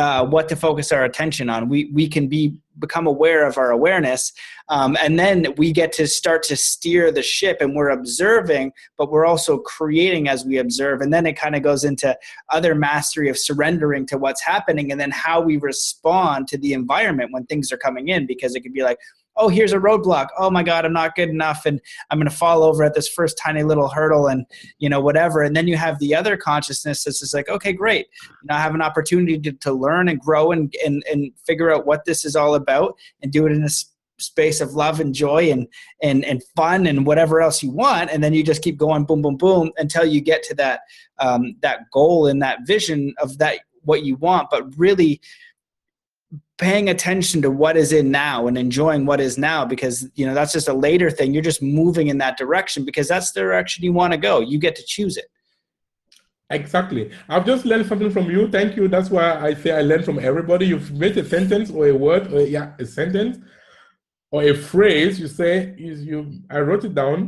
uh, 0.00 0.24
what 0.24 0.48
to 0.48 0.56
focus 0.56 0.92
our 0.92 1.04
attention 1.04 1.50
on. 1.50 1.68
We 1.68 1.90
we 1.92 2.08
can 2.08 2.26
be 2.26 2.56
become 2.78 3.06
aware 3.06 3.46
of 3.46 3.58
our 3.58 3.70
awareness, 3.70 4.32
um, 4.70 4.96
and 5.02 5.18
then 5.18 5.54
we 5.58 5.70
get 5.70 5.92
to 5.92 6.06
start 6.06 6.42
to 6.44 6.56
steer 6.56 7.12
the 7.12 7.22
ship. 7.22 7.58
And 7.60 7.76
we're 7.76 7.90
observing, 7.90 8.72
but 8.96 9.10
we're 9.10 9.26
also 9.26 9.58
creating 9.58 10.26
as 10.28 10.46
we 10.46 10.56
observe. 10.56 11.02
And 11.02 11.12
then 11.12 11.26
it 11.26 11.34
kind 11.34 11.54
of 11.54 11.62
goes 11.62 11.84
into 11.84 12.16
other 12.48 12.74
mastery 12.74 13.28
of 13.28 13.36
surrendering 13.36 14.06
to 14.06 14.16
what's 14.16 14.42
happening, 14.42 14.90
and 14.90 14.98
then 14.98 15.10
how 15.10 15.42
we 15.42 15.58
respond 15.58 16.48
to 16.48 16.56
the 16.56 16.72
environment 16.72 17.30
when 17.32 17.44
things 17.44 17.70
are 17.70 17.76
coming 17.76 18.08
in. 18.08 18.26
Because 18.26 18.54
it 18.54 18.62
could 18.62 18.72
be 18.72 18.82
like, 18.82 18.98
oh, 19.36 19.48
here's 19.48 19.72
a 19.72 19.78
roadblock. 19.78 20.28
Oh 20.38 20.50
my 20.50 20.62
God, 20.62 20.84
I'm 20.84 20.92
not 20.92 21.14
good 21.14 21.28
enough. 21.28 21.64
And 21.66 21.80
I'm 22.10 22.18
going 22.18 22.28
to 22.28 22.36
fall 22.36 22.62
over 22.62 22.84
at 22.84 22.94
this 22.94 23.08
first 23.08 23.38
tiny 23.38 23.62
little 23.62 23.88
hurdle 23.88 24.26
and, 24.26 24.44
you 24.78 24.88
know, 24.88 25.00
whatever. 25.00 25.42
And 25.42 25.56
then 25.56 25.66
you 25.66 25.76
have 25.76 25.98
the 25.98 26.14
other 26.14 26.36
consciousness 26.36 27.04
that's 27.04 27.20
just 27.20 27.34
like, 27.34 27.48
okay, 27.48 27.72
great. 27.72 28.06
You 28.22 28.48
know, 28.48 28.56
I 28.56 28.60
have 28.60 28.74
an 28.74 28.82
opportunity 28.82 29.38
to, 29.38 29.52
to 29.52 29.72
learn 29.72 30.08
and 30.08 30.20
grow 30.20 30.52
and, 30.52 30.74
and, 30.84 31.02
and 31.10 31.32
figure 31.46 31.72
out 31.72 31.86
what 31.86 32.04
this 32.04 32.24
is 32.24 32.36
all 32.36 32.54
about 32.54 32.96
and 33.22 33.32
do 33.32 33.46
it 33.46 33.52
in 33.52 33.64
a 33.64 33.70
space 34.18 34.60
of 34.60 34.74
love 34.74 35.00
and 35.00 35.14
joy 35.14 35.50
and, 35.50 35.66
and, 36.02 36.24
and 36.24 36.42
fun 36.54 36.86
and 36.86 37.06
whatever 37.06 37.40
else 37.40 37.62
you 37.62 37.70
want. 37.70 38.10
And 38.10 38.22
then 38.22 38.34
you 38.34 38.42
just 38.42 38.62
keep 38.62 38.76
going 38.76 39.04
boom, 39.04 39.22
boom, 39.22 39.36
boom 39.36 39.72
until 39.78 40.04
you 40.04 40.20
get 40.20 40.42
to 40.44 40.54
that, 40.56 40.80
um, 41.18 41.56
that 41.62 41.90
goal 41.92 42.26
and 42.26 42.42
that 42.42 42.66
vision 42.66 43.14
of 43.18 43.38
that, 43.38 43.60
what 43.82 44.04
you 44.04 44.16
want. 44.16 44.50
But 44.50 44.76
really, 44.76 45.20
paying 46.60 46.90
attention 46.90 47.40
to 47.40 47.50
what 47.50 47.74
is 47.74 47.90
in 47.90 48.10
now 48.10 48.46
and 48.46 48.58
enjoying 48.58 49.06
what 49.06 49.18
is 49.18 49.38
now 49.38 49.64
because 49.64 50.06
you 50.14 50.26
know 50.26 50.34
that's 50.34 50.52
just 50.52 50.68
a 50.68 50.72
later 50.72 51.10
thing. 51.10 51.32
You're 51.32 51.42
just 51.42 51.62
moving 51.62 52.08
in 52.08 52.18
that 52.18 52.36
direction 52.36 52.84
because 52.84 53.08
that's 53.08 53.32
the 53.32 53.40
direction 53.40 53.82
you 53.82 53.94
want 53.94 54.12
to 54.12 54.18
go. 54.18 54.40
You 54.40 54.58
get 54.58 54.76
to 54.76 54.84
choose 54.86 55.16
it. 55.16 55.24
Exactly. 56.50 57.10
I've 57.30 57.46
just 57.46 57.64
learned 57.64 57.86
something 57.86 58.10
from 58.10 58.30
you. 58.30 58.46
Thank 58.48 58.76
you. 58.76 58.88
That's 58.88 59.08
why 59.08 59.40
i 59.40 59.54
say 59.54 59.72
i 59.72 59.80
learn 59.80 60.02
from 60.02 60.18
everybody. 60.18 60.66
You've 60.66 60.92
made 60.92 61.16
a 61.16 61.24
sentence 61.24 61.70
or 61.70 61.88
a 61.88 61.94
word 61.94 62.32
or 62.32 62.42
yeah 62.42 62.72
a 62.78 62.84
sentence 62.84 63.38
or 64.30 64.42
a 64.42 64.54
phrase 64.54 65.18
you 65.18 65.28
say 65.28 65.74
is 65.78 66.04
you 66.04 66.18
i 66.50 66.58
wrote 66.60 66.84
it 66.84 66.94
down 66.94 67.18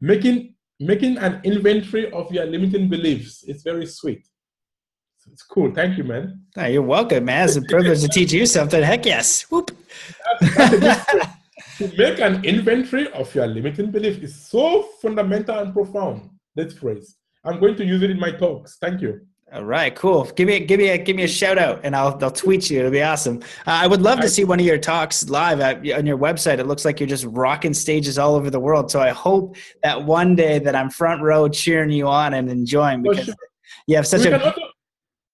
making 0.00 0.54
making 0.80 1.16
an 1.18 1.40
inventory 1.44 2.10
of 2.10 2.32
your 2.32 2.46
limiting 2.46 2.88
beliefs. 2.88 3.44
It's 3.46 3.62
very 3.62 3.86
sweet 3.86 4.26
it's 5.30 5.42
cool. 5.42 5.72
Thank 5.72 5.98
you, 5.98 6.04
man. 6.04 6.42
Oh, 6.56 6.66
you're 6.66 6.82
welcome, 6.82 7.24
man. 7.24 7.46
It's 7.46 7.56
a 7.56 7.62
privilege 7.62 8.00
to 8.02 8.08
teach 8.08 8.32
you 8.32 8.46
something. 8.46 8.82
Heck 8.82 9.06
yes. 9.06 9.42
Whoop. 9.50 9.70
to 10.40 11.92
make 11.96 12.20
an 12.20 12.44
inventory 12.44 13.10
of 13.12 13.34
your 13.34 13.46
limiting 13.46 13.90
belief 13.90 14.22
is 14.22 14.34
so 14.34 14.82
fundamental 15.00 15.58
and 15.58 15.72
profound. 15.72 16.30
That 16.56 16.72
phrase. 16.72 17.16
I'm 17.44 17.58
going 17.60 17.76
to 17.76 17.84
use 17.84 18.02
it 18.02 18.10
in 18.10 18.18
my 18.18 18.32
talks. 18.32 18.76
Thank 18.78 19.00
you. 19.00 19.20
All 19.52 19.64
right, 19.64 19.92
cool. 19.96 20.24
Give 20.36 20.46
me, 20.46 20.60
give 20.60 20.78
me, 20.78 20.90
a, 20.90 20.98
give 20.98 21.16
me 21.16 21.24
a 21.24 21.28
shout 21.28 21.58
out, 21.58 21.80
and 21.82 21.96
I'll, 21.96 22.16
I'll 22.22 22.30
tweet 22.30 22.70
you. 22.70 22.78
It'll 22.78 22.90
be 22.92 23.02
awesome. 23.02 23.42
Uh, 23.66 23.80
I 23.82 23.88
would 23.88 24.00
love 24.00 24.20
to 24.20 24.28
see 24.28 24.44
one 24.44 24.60
of 24.60 24.66
your 24.66 24.78
talks 24.78 25.28
live 25.28 25.58
at, 25.58 25.78
on 25.78 26.06
your 26.06 26.18
website. 26.18 26.60
It 26.60 26.68
looks 26.68 26.84
like 26.84 27.00
you're 27.00 27.08
just 27.08 27.24
rocking 27.24 27.74
stages 27.74 28.16
all 28.16 28.36
over 28.36 28.48
the 28.48 28.60
world. 28.60 28.92
So 28.92 29.00
I 29.00 29.08
hope 29.08 29.56
that 29.82 30.04
one 30.04 30.36
day 30.36 30.60
that 30.60 30.76
I'm 30.76 30.88
front 30.88 31.20
row 31.22 31.48
cheering 31.48 31.90
you 31.90 32.06
on 32.06 32.34
and 32.34 32.48
enjoying 32.48 33.02
because 33.02 33.24
sure. 33.24 33.34
you 33.88 33.96
have 33.96 34.06
such 34.06 34.20
we 34.20 34.30
a. 34.30 34.54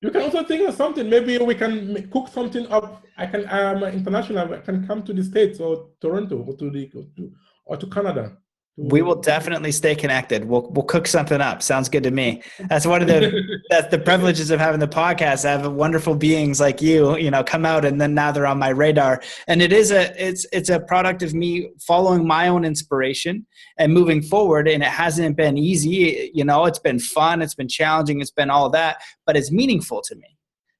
You 0.06 0.12
can 0.12 0.22
also 0.22 0.44
think 0.44 0.68
of 0.68 0.72
something. 0.76 1.10
Maybe 1.10 1.36
we 1.38 1.56
can 1.56 2.08
cook 2.12 2.28
something 2.28 2.64
up. 2.68 3.04
I 3.18 3.26
can. 3.26 3.44
I'm 3.48 3.82
international. 3.82 4.54
I 4.54 4.58
can 4.58 4.86
come 4.86 5.02
to 5.02 5.12
the 5.12 5.24
states 5.24 5.58
or 5.58 5.88
Toronto 6.00 6.44
or 6.46 6.56
to 6.56 6.70
the 6.70 6.86
to, 7.16 7.32
or 7.64 7.76
to 7.76 7.86
Canada. 7.88 8.38
We 8.78 9.00
will 9.00 9.16
definitely 9.16 9.72
stay 9.72 9.94
connected. 9.94 10.44
We'll 10.44 10.68
we'll 10.70 10.84
cook 10.84 11.06
something 11.06 11.40
up. 11.40 11.62
Sounds 11.62 11.88
good 11.88 12.02
to 12.02 12.10
me. 12.10 12.42
That's 12.68 12.86
one 12.86 13.00
of 13.00 13.08
the 13.08 13.32
that's 13.70 13.90
the 13.90 13.98
privileges 13.98 14.50
of 14.50 14.60
having 14.60 14.80
the 14.80 14.88
podcast. 14.88 15.46
I 15.46 15.52
have 15.52 15.72
wonderful 15.72 16.14
beings 16.14 16.60
like 16.60 16.82
you, 16.82 17.16
you 17.16 17.30
know, 17.30 17.42
come 17.42 17.64
out 17.64 17.86
and 17.86 17.98
then 17.98 18.12
now 18.12 18.32
they're 18.32 18.46
on 18.46 18.58
my 18.58 18.68
radar. 18.68 19.22
And 19.48 19.62
it 19.62 19.72
is 19.72 19.90
a 19.90 20.12
it's 20.22 20.46
it's 20.52 20.68
a 20.68 20.80
product 20.80 21.22
of 21.22 21.32
me 21.32 21.70
following 21.86 22.26
my 22.26 22.48
own 22.48 22.66
inspiration 22.66 23.46
and 23.78 23.94
moving 23.94 24.20
forward. 24.20 24.68
And 24.68 24.82
it 24.82 24.88
hasn't 24.90 25.36
been 25.36 25.56
easy. 25.56 26.30
You 26.34 26.44
know, 26.44 26.66
it's 26.66 26.78
been 26.78 26.98
fun, 26.98 27.40
it's 27.40 27.54
been 27.54 27.68
challenging, 27.68 28.20
it's 28.20 28.30
been 28.30 28.50
all 28.50 28.68
that, 28.70 28.98
but 29.24 29.36
it's 29.36 29.50
meaningful 29.50 30.02
to 30.02 30.14
me. 30.16 30.35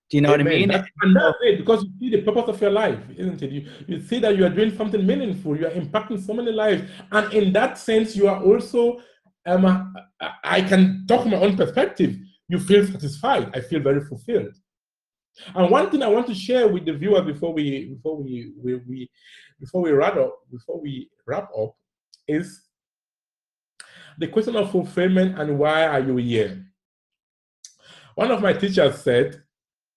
Do 0.09 0.17
you 0.17 0.21
know 0.21 0.35
Amen. 0.35 0.47
what 0.47 0.53
I 0.53 0.59
mean? 0.59 0.69
That's, 0.69 0.89
and 1.03 1.17
that's 1.17 1.37
it, 1.43 1.59
because 1.59 1.85
you 1.85 1.91
see 1.99 2.17
the 2.17 2.23
purpose 2.23 2.49
of 2.49 2.61
your 2.61 2.71
life, 2.71 3.01
isn't 3.17 3.43
it? 3.43 3.51
You, 3.51 3.69
you 3.89 4.01
see 4.01 4.21
that 4.21 4.37
you 4.37 4.47
are 4.47 4.51
doing 4.51 4.77
something 4.77 5.05
meaningful, 5.05 5.57
you 5.57 5.67
are 5.67 5.71
impacting 5.71 6.25
so 6.25 6.33
many 6.33 6.53
lives. 6.53 6.89
And 7.11 7.33
in 7.35 7.53
that 7.55 7.77
sense, 7.77 8.15
you 8.15 8.29
are 8.29 8.43
also, 8.43 9.01
um, 9.47 9.95
I 10.45 10.63
can 10.63 11.05
talk 11.09 11.23
from 11.23 11.33
my 11.33 11.39
own 11.39 11.57
perspective, 11.57 12.17
you 12.49 12.61
feel 12.61 12.87
satisfied. 12.87 13.51
I 13.55 13.61
feel 13.61 13.81
very 13.81 14.05
fulfilled. 14.05 14.55
And 15.55 15.71
one 15.71 15.91
thing 15.91 16.03
I 16.03 16.09
want 16.09 16.27
to 16.29 16.35
share 16.35 16.69
with 16.69 16.87
the 16.87 16.93
viewers 16.93 17.27
before 17.27 17.53
we 17.53 17.87
before 17.87 18.17
we, 18.17 18.53
we, 18.63 18.77
we 18.77 19.11
before 19.61 19.83
we 19.83 19.91
wrap 19.91 20.17
up 20.17 20.39
before 20.51 20.81
we 20.81 21.11
wrap 21.27 21.51
up 21.59 21.75
is 22.27 22.63
the 24.19 24.29
question 24.29 24.57
of 24.57 24.71
fulfillment 24.71 25.39
and 25.39 25.59
why 25.59 25.87
are 25.87 26.01
you 26.01 26.17
here? 26.17 26.65
One 28.15 28.31
of 28.31 28.41
my 28.41 28.55
teachers 28.55 29.03
said, 29.03 29.43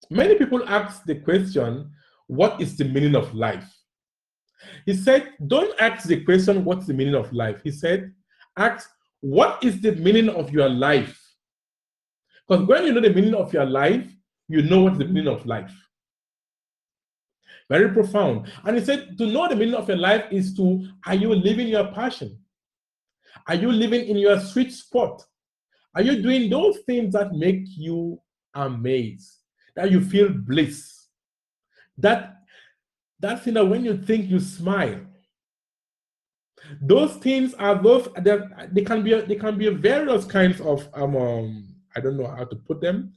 Many 0.10 0.36
people 0.36 0.68
ask 0.68 1.04
the 1.04 1.16
question, 1.16 1.92
what 2.28 2.60
is 2.62 2.78
the 2.78 2.86
meaning 2.86 3.16
of 3.16 3.34
life? 3.34 3.72
He 4.86 4.94
said, 4.94 5.34
don't 5.48 5.80
ask 5.80 6.08
the 6.08 6.24
question, 6.24 6.66
what's 6.66 6.88
the 6.88 6.94
meaning 6.94 7.16
of 7.16 7.32
life? 7.32 7.62
He 7.64 7.72
said, 7.72 8.12
ask, 8.58 8.90
what 9.22 9.64
is 9.64 9.82
the 9.82 9.94
meaning 9.94 10.30
of 10.30 10.52
your 10.52 10.70
life? 10.70 11.18
Because 12.48 12.66
when 12.68 12.86
you 12.86 12.94
know 12.94 13.02
the 13.02 13.14
meaning 13.14 13.36
of 13.36 13.54
your 13.54 13.66
life, 13.66 14.08
you 14.48 14.64
know 14.64 14.84
what's 14.84 14.98
the 14.98 15.06
meaning 15.06 15.28
of 15.28 15.46
life. 15.46 15.74
Very 17.70 17.90
profound. 17.94 18.52
And 18.64 18.78
he 18.78 18.84
said, 18.84 19.18
to 19.20 19.28
know 19.28 19.48
the 19.48 19.56
meaning 19.56 19.76
of 19.76 19.88
your 19.88 19.98
life 19.98 20.26
is 20.32 20.56
to, 20.56 20.88
are 21.06 21.16
you 21.16 21.36
living 21.36 21.68
your 21.68 21.92
passion? 21.92 22.40
Are 23.48 23.56
you 23.56 23.72
living 23.72 24.08
in 24.08 24.18
your 24.18 24.40
sweet 24.40 24.74
spot? 24.74 25.24
Are 25.96 26.02
you 26.02 26.22
doing 26.22 26.50
those 26.50 26.80
things 26.80 27.14
that 27.14 27.34
make 27.34 27.64
you 27.66 28.20
amazed? 28.56 29.39
That 29.80 29.92
you 29.92 30.02
feel 30.02 30.28
bliss? 30.28 31.06
That 31.98 32.36
that 33.22 33.42
thing 33.46 33.54
that 33.54 33.64
when 33.64 33.86
you 33.86 33.96
think 33.98 34.30
you 34.30 34.42
smile. 34.42 35.00
Those 36.82 37.14
things 37.16 37.54
are 37.54 37.82
those 37.82 38.10
that 38.18 38.74
they 38.76 38.82
can 38.82 39.04
be 39.04 39.22
they 39.22 39.36
can 39.36 39.58
be 39.58 39.70
various 39.70 40.26
kinds 40.26 40.60
of 40.60 40.86
um, 40.94 41.16
um 41.16 41.76
I 41.96 42.02
don't 42.02 42.18
know 42.18 42.28
how 42.28 42.44
to 42.44 42.56
put 42.58 42.82
them. 42.82 43.14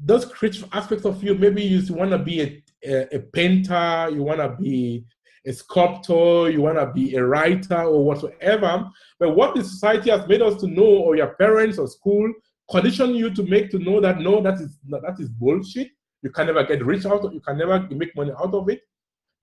Those 0.00 0.24
creative 0.24 0.68
aspects 0.72 1.04
of 1.04 1.22
you, 1.22 1.36
maybe 1.36 1.62
you 1.62 1.94
want 1.94 2.10
to 2.10 2.18
be 2.18 2.40
a, 2.40 2.64
a, 2.84 3.16
a 3.18 3.20
painter, 3.20 4.08
you 4.10 4.24
want 4.24 4.40
to 4.40 4.56
be 4.60 5.04
a 5.46 5.52
sculptor, 5.52 6.50
you 6.50 6.62
want 6.62 6.78
to 6.78 6.90
be 6.92 7.14
a 7.14 7.24
writer 7.24 7.82
or 7.82 8.04
whatsoever. 8.04 8.90
But 9.20 9.36
what 9.36 9.54
the 9.54 9.62
society 9.62 10.10
has 10.10 10.26
made 10.26 10.42
us 10.42 10.60
to 10.62 10.66
know, 10.66 10.82
or 10.82 11.14
your 11.14 11.34
parents 11.36 11.78
or 11.78 11.86
school, 11.86 12.32
condition 12.70 13.14
you 13.14 13.32
to 13.34 13.42
make 13.44 13.70
to 13.70 13.78
know 13.78 14.00
that 14.00 14.20
no, 14.20 14.42
that 14.42 14.60
is 14.60 14.78
that 14.88 15.16
is 15.18 15.28
bullshit. 15.28 15.88
You 16.22 16.30
can 16.30 16.46
never 16.46 16.64
get 16.64 16.84
rich 16.84 17.06
out 17.06 17.24
of 17.24 17.32
you 17.32 17.40
can 17.40 17.58
never 17.58 17.80
make 17.90 18.14
money 18.16 18.32
out 18.32 18.54
of 18.54 18.68
it. 18.68 18.80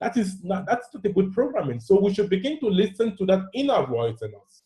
That 0.00 0.16
is 0.16 0.42
not 0.42 0.66
that's 0.66 0.88
not 0.92 1.04
a 1.06 1.08
good 1.08 1.32
programming. 1.32 1.80
So 1.80 2.00
we 2.00 2.12
should 2.12 2.28
begin 2.28 2.60
to 2.60 2.66
listen 2.68 3.16
to 3.16 3.26
that 3.26 3.46
inner 3.54 3.86
voice 3.86 4.20
in 4.22 4.32
us. 4.34 4.62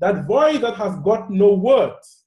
That 0.00 0.26
voice 0.26 0.58
that 0.60 0.74
has 0.76 0.98
got 1.00 1.30
no 1.30 1.54
words, 1.54 2.24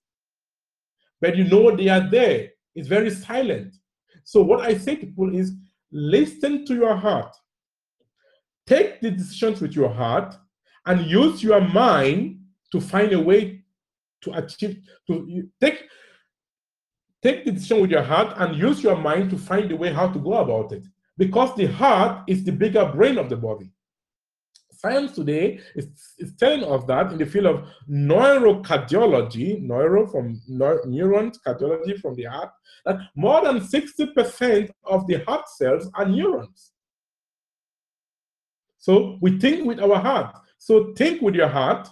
but 1.22 1.36
you 1.36 1.44
know 1.44 1.76
they 1.76 1.90
are 1.90 2.10
there. 2.10 2.50
It's 2.74 2.88
very 2.88 3.12
silent. 3.12 3.76
So 4.24 4.42
what 4.42 4.62
I 4.62 4.78
say 4.78 4.96
to 4.96 5.06
people 5.06 5.36
is 5.36 5.54
listen 5.92 6.66
to 6.66 6.74
your 6.74 6.96
heart. 6.96 7.36
Take 8.66 9.02
the 9.02 9.12
decisions 9.12 9.62
with 9.62 9.76
your 9.76 9.90
heart 9.90 10.36
and 10.86 11.06
use 11.06 11.44
your 11.44 11.62
mind 11.62 12.40
to 12.72 12.82
find 12.82 13.14
a 13.14 13.20
way 13.20 13.55
to 14.26 14.34
achieve 14.34 14.82
to 15.08 15.48
take 15.62 15.84
take 17.24 17.46
the 17.46 17.52
decision 17.52 17.82
with 17.82 17.90
your 17.90 18.04
heart 18.04 18.36
and 18.38 18.56
use 18.56 18.84
your 18.84 18.96
mind 18.96 19.30
to 19.32 19.38
find 19.38 19.72
a 19.72 19.76
way 19.76 19.92
how 19.92 20.08
to 20.08 20.20
go 20.20 20.34
about 20.36 20.72
it. 20.72 20.84
Because 21.18 21.56
the 21.56 21.66
heart 21.66 22.24
is 22.28 22.44
the 22.44 22.52
bigger 22.52 22.86
brain 22.86 23.18
of 23.18 23.30
the 23.30 23.38
body. 23.38 23.72
Science 24.72 25.14
today 25.14 25.60
is, 25.74 25.88
is 26.20 26.36
telling 26.36 26.64
us 26.64 26.84
that 26.86 27.12
in 27.12 27.18
the 27.18 27.26
field 27.26 27.48
of 27.48 27.68
neurocardiology 27.90 29.60
neuro 29.62 30.06
from 30.06 30.40
neurons 30.48 31.40
cardiology 31.40 32.00
from 32.00 32.14
the 32.16 32.26
heart 32.26 32.52
that 32.86 32.98
more 33.16 33.42
than 33.44 33.60
60% 33.60 34.70
of 34.84 35.08
the 35.08 35.24
heart 35.26 35.50
cells 35.50 35.90
are 35.96 36.06
neurons. 36.06 36.74
So 38.78 39.18
we 39.22 39.40
think 39.40 39.66
with 39.66 39.80
our 39.80 40.00
heart. 40.00 40.36
So 40.60 40.94
think 40.94 41.22
with 41.22 41.34
your 41.34 41.48
heart 41.48 41.88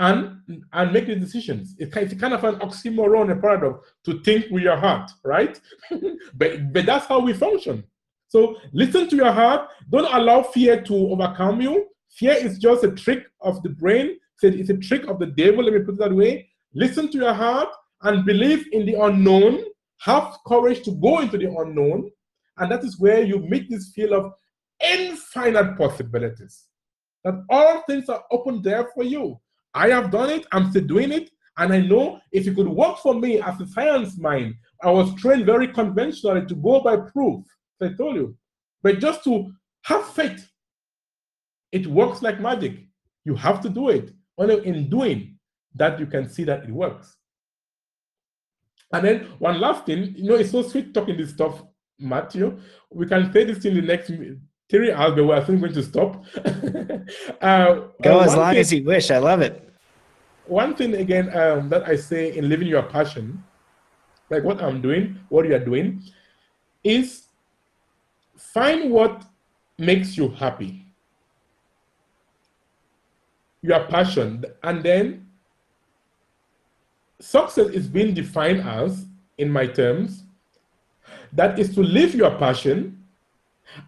and 0.00 0.64
and 0.72 0.92
make 0.92 1.06
the 1.06 1.14
decisions. 1.14 1.76
It's 1.78 1.92
kind 2.14 2.32
of 2.32 2.42
an 2.42 2.56
oxymoron, 2.60 3.30
a 3.30 3.36
paradox, 3.36 3.86
to 4.06 4.20
think 4.22 4.46
with 4.50 4.62
your 4.62 4.76
heart, 4.76 5.10
right? 5.22 5.60
but 6.34 6.72
but 6.72 6.86
that's 6.86 7.06
how 7.06 7.20
we 7.20 7.34
function. 7.34 7.84
So 8.28 8.56
listen 8.72 9.08
to 9.10 9.16
your 9.16 9.30
heart. 9.30 9.68
Don't 9.90 10.12
allow 10.12 10.42
fear 10.42 10.80
to 10.82 10.94
overcome 10.94 11.60
you. 11.60 11.86
Fear 12.12 12.32
is 12.32 12.58
just 12.58 12.82
a 12.82 12.92
trick 12.92 13.26
of 13.42 13.62
the 13.62 13.68
brain. 13.68 14.16
It's 14.42 14.70
a 14.70 14.76
trick 14.78 15.06
of 15.06 15.18
the 15.18 15.26
devil. 15.26 15.64
Let 15.64 15.74
me 15.74 15.80
put 15.80 15.94
it 15.94 15.98
that 15.98 16.14
way. 16.14 16.48
Listen 16.72 17.10
to 17.12 17.18
your 17.18 17.34
heart 17.34 17.68
and 18.02 18.24
believe 18.24 18.64
in 18.72 18.86
the 18.86 18.94
unknown. 18.94 19.64
Have 19.98 20.38
courage 20.46 20.82
to 20.84 20.92
go 20.92 21.20
into 21.20 21.36
the 21.36 21.54
unknown, 21.54 22.10
and 22.56 22.72
that 22.72 22.82
is 22.84 22.98
where 22.98 23.22
you 23.22 23.38
meet 23.40 23.68
this 23.68 23.92
feel 23.94 24.14
of 24.14 24.32
infinite 24.82 25.76
possibilities. 25.76 26.64
That 27.22 27.34
all 27.50 27.82
things 27.82 28.08
are 28.08 28.24
open 28.30 28.62
there 28.62 28.88
for 28.94 29.04
you. 29.04 29.38
I 29.74 29.88
have 29.88 30.10
done 30.10 30.30
it, 30.30 30.46
I'm 30.52 30.70
still 30.70 30.84
doing 30.84 31.12
it, 31.12 31.30
and 31.58 31.72
I 31.72 31.80
know 31.80 32.20
if 32.32 32.46
it 32.46 32.56
could 32.56 32.68
work 32.68 32.98
for 32.98 33.14
me 33.14 33.40
as 33.40 33.60
a 33.60 33.66
science 33.66 34.18
mind, 34.18 34.54
I 34.82 34.90
was 34.90 35.14
trained 35.14 35.46
very 35.46 35.68
conventionally 35.68 36.46
to 36.46 36.54
go 36.54 36.80
by 36.80 36.96
proof, 36.96 37.44
I 37.80 37.88
told 37.88 38.16
you. 38.16 38.36
But 38.82 38.98
just 38.98 39.24
to 39.24 39.52
have 39.82 40.06
faith, 40.08 40.48
it 41.72 41.86
works 41.86 42.22
like 42.22 42.40
magic. 42.40 42.78
You 43.24 43.34
have 43.36 43.60
to 43.62 43.68
do 43.68 43.90
it. 43.90 44.12
Only 44.38 44.66
in 44.66 44.88
doing 44.88 45.38
that 45.74 46.00
you 46.00 46.06
can 46.06 46.28
see 46.28 46.44
that 46.44 46.64
it 46.64 46.70
works. 46.70 47.16
And 48.92 49.04
then 49.04 49.20
one 49.38 49.60
last 49.60 49.86
thing, 49.86 50.14
you 50.16 50.30
know, 50.30 50.36
it's 50.36 50.50
so 50.50 50.62
sweet 50.62 50.92
talking 50.92 51.16
this 51.16 51.30
stuff, 51.30 51.62
Matthew. 51.98 52.58
We 52.90 53.06
can 53.06 53.32
say 53.32 53.44
this 53.44 53.64
in 53.64 53.74
the 53.74 53.82
next 53.82 54.10
Terry 54.70 54.90
Albe, 54.90 55.26
well, 55.26 55.36
I 55.36 55.44
think 55.44 55.56
I'm 55.56 55.60
going 55.60 55.72
to 55.72 55.82
stop. 55.82 56.24
uh, 57.42 57.88
Go 58.02 58.20
uh, 58.20 58.24
as 58.24 58.36
long 58.36 58.50
thing, 58.52 58.60
as 58.60 58.72
you 58.72 58.84
wish. 58.84 59.10
I 59.10 59.18
love 59.18 59.40
it. 59.40 59.68
One 60.46 60.76
thing, 60.76 60.94
again, 60.94 61.36
um, 61.36 61.68
that 61.70 61.88
I 61.88 61.96
say 61.96 62.36
in 62.36 62.48
living 62.48 62.68
your 62.68 62.84
passion, 62.84 63.42
like 64.30 64.44
what 64.44 64.62
I'm 64.62 64.80
doing, 64.80 65.18
what 65.28 65.44
you 65.44 65.56
are 65.56 65.64
doing, 65.64 66.00
is 66.84 67.26
find 68.36 68.92
what 68.92 69.24
makes 69.76 70.16
you 70.16 70.28
happy. 70.28 70.86
Your 73.62 73.86
passion. 73.86 74.44
And 74.62 74.84
then 74.84 75.26
success 77.18 77.70
is 77.70 77.88
being 77.88 78.14
defined 78.14 78.60
as, 78.60 79.04
in 79.36 79.50
my 79.50 79.66
terms, 79.66 80.22
that 81.32 81.58
is 81.58 81.74
to 81.74 81.82
live 81.82 82.14
your 82.14 82.36
passion 82.38 82.99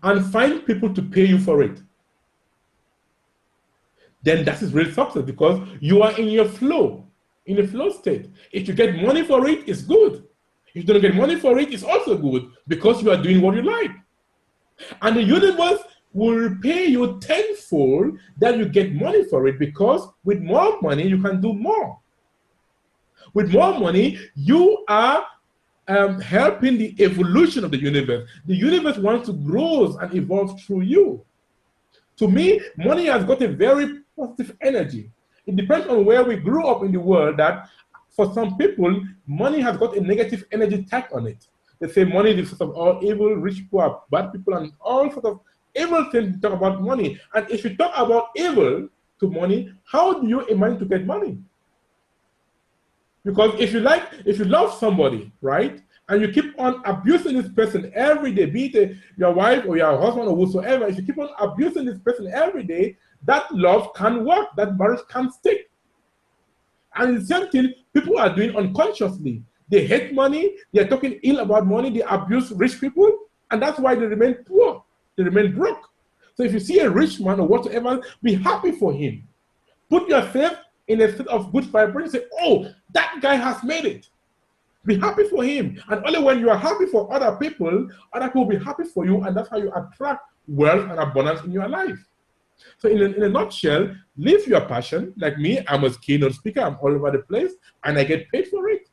and 0.03 0.33
find 0.33 0.65
people 0.67 0.93
to 0.95 1.03
pay 1.03 1.25
you 1.25 1.39
for 1.39 1.63
it, 1.63 1.81
then 4.23 4.45
that 4.45 4.63
is 4.63 4.73
real 4.73 4.93
success 4.93 5.23
because 5.23 5.67
you 5.81 6.03
are 6.03 6.17
in 6.19 6.29
your 6.29 6.45
flow, 6.45 7.05
in 7.47 7.59
a 7.59 7.67
flow 7.67 7.91
state. 7.91 8.29
If 8.53 8.69
you 8.69 8.75
get 8.75 8.95
money 8.97 9.25
for 9.25 9.49
it, 9.49 9.69
it's 9.69 9.83
good. 9.83 10.25
If 10.69 10.77
you 10.77 10.83
don't 10.85 11.03
get 11.03 11.15
money 11.15 11.37
for 11.37 11.59
it, 11.59 11.73
it's 11.73 11.83
also 11.83 12.17
good 12.17 12.51
because 12.69 13.03
you 13.03 13.11
are 13.11 13.23
doing 13.23 13.41
what 13.41 13.55
you 13.57 13.63
like. 13.63 13.91
And 15.03 15.17
the 15.17 15.23
universe 15.23 15.81
will 16.13 16.35
repay 16.35 16.87
you 16.87 17.19
tenfold 17.21 18.19
that 18.39 18.59
you 18.59 18.69
get 18.69 18.95
money 18.95 19.25
for 19.25 19.47
it 19.49 19.59
because 19.59 20.09
with 20.25 20.41
more 20.41 20.81
money, 20.81 21.07
you 21.07 21.21
can 21.21 21.41
do 21.41 21.53
more. 21.53 21.99
With 23.35 23.53
more 23.53 23.79
money, 23.79 24.19
you 24.35 24.85
are 24.89 25.25
um, 25.89 26.21
helping 26.21 26.79
the 26.79 26.95
evolution 27.03 27.65
of 27.65 27.71
the 27.71 27.79
universe. 27.79 28.29
The 28.47 28.55
universe 28.55 28.99
wants 28.99 29.27
to 29.27 29.33
grow 29.33 29.97
and 29.99 30.15
evolve 30.15 30.61
through 30.63 30.83
you. 30.83 31.25
To 32.19 32.29
me, 32.29 32.61
money 32.77 33.07
has 33.07 33.25
got 33.25 33.43
a 33.43 33.49
very 33.49 34.01
positive 34.17 34.57
energy. 34.61 35.11
It 35.47 35.57
depends 35.57 35.89
on 35.89 36.05
where 36.05 36.23
we 36.23 36.37
grew 36.37 36.67
up 36.67 36.83
in 36.85 36.93
the 36.93 37.01
world 37.01 37.39
that 37.39 37.69
for 38.11 38.33
some 38.33 38.57
people, 38.57 39.03
money 39.27 39.61
has 39.61 39.77
got 39.77 39.97
a 39.97 40.01
negative 40.01 40.45
energy 40.53 40.85
tag 40.85 41.05
on 41.13 41.27
it. 41.27 41.49
They 41.81 41.89
say 41.89 42.05
money 42.05 42.31
is 42.31 42.51
sort 42.51 42.61
of 42.61 42.77
all 42.77 43.01
evil, 43.03 43.35
rich 43.35 43.65
poor, 43.71 44.03
bad 44.11 44.33
people, 44.33 44.55
and 44.55 44.73
all 44.81 45.11
sorts 45.11 45.27
of 45.27 45.41
evil 45.75 46.09
things 46.13 46.41
talk 46.41 46.53
about 46.53 46.81
money. 46.81 47.19
And 47.35 47.51
if 47.51 47.65
you 47.65 47.77
talk 47.77 47.93
about 47.97 48.29
evil 48.37 48.89
to 49.19 49.31
money, 49.31 49.73
how 49.85 50.21
do 50.21 50.29
you 50.29 50.45
imagine 50.47 50.79
to 50.81 50.85
get 50.85 51.07
money? 51.07 51.39
Because 53.25 53.59
if 53.61 53.73
you 53.73 53.81
like, 53.81 54.03
if 54.25 54.39
you 54.39 54.45
love 54.45 54.75
somebody, 54.75 55.33
right, 55.41 55.81
and 56.09 56.21
you 56.21 56.29
keep 56.29 56.59
on 56.59 56.83
abusing 56.85 57.41
this 57.41 57.51
person 57.53 57.93
every 57.95 58.33
day, 58.33 58.47
be 58.47 58.67
it 58.67 58.97
your 59.17 59.33
wife 59.33 59.65
or 59.67 59.77
your 59.77 59.97
husband 59.99 60.29
or 60.29 60.37
whosoever, 60.37 60.87
if 60.87 60.97
you 60.97 61.05
keep 61.05 61.19
on 61.19 61.31
abusing 61.39 61.85
this 61.85 61.99
person 61.99 62.31
every 62.35 62.65
day, 62.65 62.97
that 63.25 63.53
love 63.55 63.95
can 63.95 64.25
work, 64.25 64.49
that 64.57 64.77
marriage 64.77 65.01
can 65.09 65.31
stick. 65.31 65.71
And 66.97 67.17
the 67.17 67.25
same 67.25 67.49
thing 67.51 67.75
people 67.95 68.19
are 68.19 68.35
doing 68.35 68.57
unconsciously. 68.57 69.43
They 69.69 69.87
hate 69.87 70.13
money, 70.13 70.57
they're 70.73 70.89
talking 70.89 71.19
ill 71.23 71.39
about 71.39 71.67
money, 71.67 71.91
they 71.91 72.03
abuse 72.03 72.51
rich 72.53 72.81
people, 72.81 73.11
and 73.51 73.63
that's 73.63 73.79
why 73.79 73.95
they 73.95 74.07
remain 74.07 74.35
poor, 74.35 74.85
they 75.17 75.23
remain 75.23 75.55
broke. 75.55 75.89
So 76.35 76.43
if 76.43 76.53
you 76.53 76.61
see 76.61 76.81
a 76.81 76.91
rich 76.91 77.21
man 77.21 77.41
or 77.41 77.47
whatever, 77.47 78.03
be 78.23 78.35
happy 78.35 78.73
for 78.73 78.93
him. 78.93 79.27
Put 79.89 80.09
yourself 80.09 80.59
in 80.89 81.01
a 81.01 81.13
state 81.13 81.29
of 81.29 81.53
good 81.53 81.65
vibration, 81.65 82.11
say, 82.11 82.25
oh, 82.41 82.69
that 82.93 83.19
guy 83.21 83.35
has 83.35 83.63
made 83.63 83.85
it. 83.85 84.09
Be 84.85 84.99
happy 84.99 85.25
for 85.25 85.45
him. 85.45 85.81
And 85.89 86.05
only 86.05 86.19
when 86.19 86.41
you 86.41 86.51
are 86.51 86.59
happy 86.59 86.87
for 86.87 87.13
other 87.13 87.37
people, 87.37 87.89
other 88.13 88.27
people 88.27 88.47
will 88.47 88.59
be 88.59 88.65
happy 88.65 88.85
for 88.85 89.07
you, 89.07 89.23
and 89.23 89.37
that's 89.37 89.49
how 89.49 89.59
you 89.59 89.73
attract 89.75 90.25
wealth 90.49 90.91
and 90.91 90.99
abundance 90.99 91.43
in 91.43 91.53
your 91.53 91.69
life. 91.69 91.99
So, 92.79 92.89
in 92.89 93.01
a, 93.01 93.05
in 93.05 93.23
a 93.23 93.29
nutshell, 93.29 93.95
live 94.17 94.47
your 94.47 94.61
passion. 94.63 95.15
Like 95.17 95.39
me, 95.39 95.61
I'm 95.69 95.85
a 95.85 95.91
keynote 95.91 96.35
speaker, 96.35 96.61
I'm 96.61 96.77
all 96.83 96.93
over 96.93 97.11
the 97.11 97.21
place, 97.21 97.53
and 97.85 97.97
I 97.99 98.05
get 98.05 98.29
paid 98.31 98.49
for 98.49 98.69
it. 98.69 98.89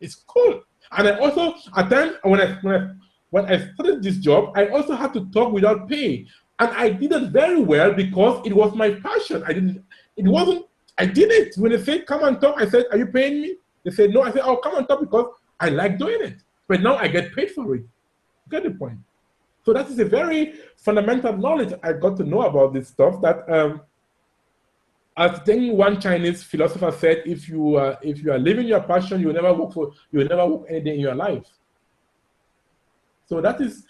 It's 0.00 0.14
cool. 0.14 0.62
And 0.96 1.08
I 1.08 1.18
also, 1.18 1.54
at 1.76 1.90
times, 1.90 2.14
when 2.22 2.40
I, 2.40 2.58
when 2.62 2.74
I, 2.74 2.90
when 3.30 3.46
I 3.46 3.72
started 3.74 4.02
this 4.02 4.18
job, 4.18 4.52
I 4.56 4.68
also 4.68 4.94
had 4.94 5.12
to 5.14 5.26
talk 5.32 5.52
without 5.52 5.88
pay. 5.88 6.26
And 6.60 6.70
I 6.70 6.90
did 6.90 7.10
it 7.10 7.30
very 7.30 7.60
well 7.60 7.92
because 7.92 8.46
it 8.46 8.54
was 8.54 8.74
my 8.76 8.92
passion. 8.92 9.42
I 9.44 9.52
didn't, 9.52 9.84
it 10.16 10.24
wasn't 10.24 10.66
I 10.96 11.06
did 11.06 11.30
it. 11.30 11.56
When 11.56 11.72
they 11.72 11.82
said, 11.82 12.06
come 12.06 12.24
and 12.24 12.40
talk, 12.40 12.60
I 12.60 12.68
said, 12.68 12.84
are 12.90 12.98
you 12.98 13.06
paying 13.06 13.42
me? 13.42 13.56
They 13.84 13.90
said, 13.90 14.10
no. 14.10 14.22
I 14.22 14.30
said, 14.32 14.42
oh, 14.44 14.56
come 14.56 14.76
and 14.76 14.88
talk 14.88 15.00
because 15.00 15.26
I 15.58 15.68
like 15.68 15.98
doing 15.98 16.22
it. 16.22 16.36
but 16.68 16.80
now 16.80 16.96
I 16.96 17.08
get 17.08 17.34
paid 17.34 17.50
for 17.50 17.74
it. 17.74 17.84
Get 18.50 18.62
the 18.64 18.70
point? 18.70 18.98
So 19.64 19.72
that 19.72 19.88
is 19.88 19.98
a 19.98 20.04
very 20.04 20.54
fundamental 20.76 21.36
knowledge 21.36 21.72
I 21.82 21.94
got 21.94 22.16
to 22.18 22.24
know 22.24 22.42
about 22.42 22.74
this 22.74 22.88
stuff. 22.88 23.20
That 23.22 23.48
um, 23.50 23.80
I 25.16 25.28
one 25.70 26.00
Chinese 26.00 26.42
philosopher 26.42 26.92
said, 26.92 27.22
if 27.24 27.48
you 27.48 27.78
if 28.02 28.22
you 28.22 28.32
are 28.32 28.38
living 28.38 28.66
your 28.66 28.82
passion, 28.82 29.20
you 29.20 29.28
will 29.28 29.34
never 29.34 29.54
work 29.54 29.72
for 29.72 29.92
you 30.10 30.18
will 30.18 30.28
never 30.28 30.46
work 30.46 30.66
any 30.68 30.80
day 30.80 30.94
in 30.94 31.00
your 31.00 31.14
life. 31.14 31.46
So 33.26 33.40
that 33.40 33.60
is 33.60 33.86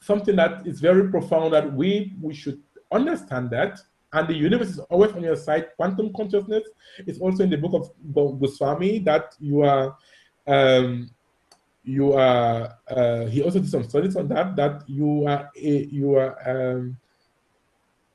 something 0.00 0.36
that 0.36 0.66
is 0.66 0.80
very 0.80 1.10
profound 1.10 1.54
that 1.54 1.72
we 1.72 2.14
we 2.20 2.34
should 2.34 2.60
understand 2.92 3.50
that 3.50 3.80
and 4.16 4.26
the 4.28 4.34
universe 4.34 4.70
is 4.70 4.78
always 4.78 5.12
on 5.12 5.22
your 5.22 5.36
side. 5.36 5.66
Quantum 5.76 6.10
consciousness 6.14 6.64
is 7.06 7.18
also 7.18 7.44
in 7.44 7.50
the 7.50 7.58
book 7.58 7.74
of 7.74 8.40
Goswami 8.40 8.98
that 9.00 9.34
you 9.38 9.62
are, 9.62 9.94
um, 10.46 11.10
you 11.84 12.14
are. 12.14 12.78
Uh, 12.88 13.26
he 13.26 13.42
also 13.42 13.58
did 13.58 13.68
some 13.68 13.84
studies 13.84 14.16
on 14.16 14.26
that. 14.28 14.56
That 14.56 14.88
you 14.88 15.26
are, 15.26 15.50
you 15.54 16.16
are 16.16 16.32
um, 16.48 16.96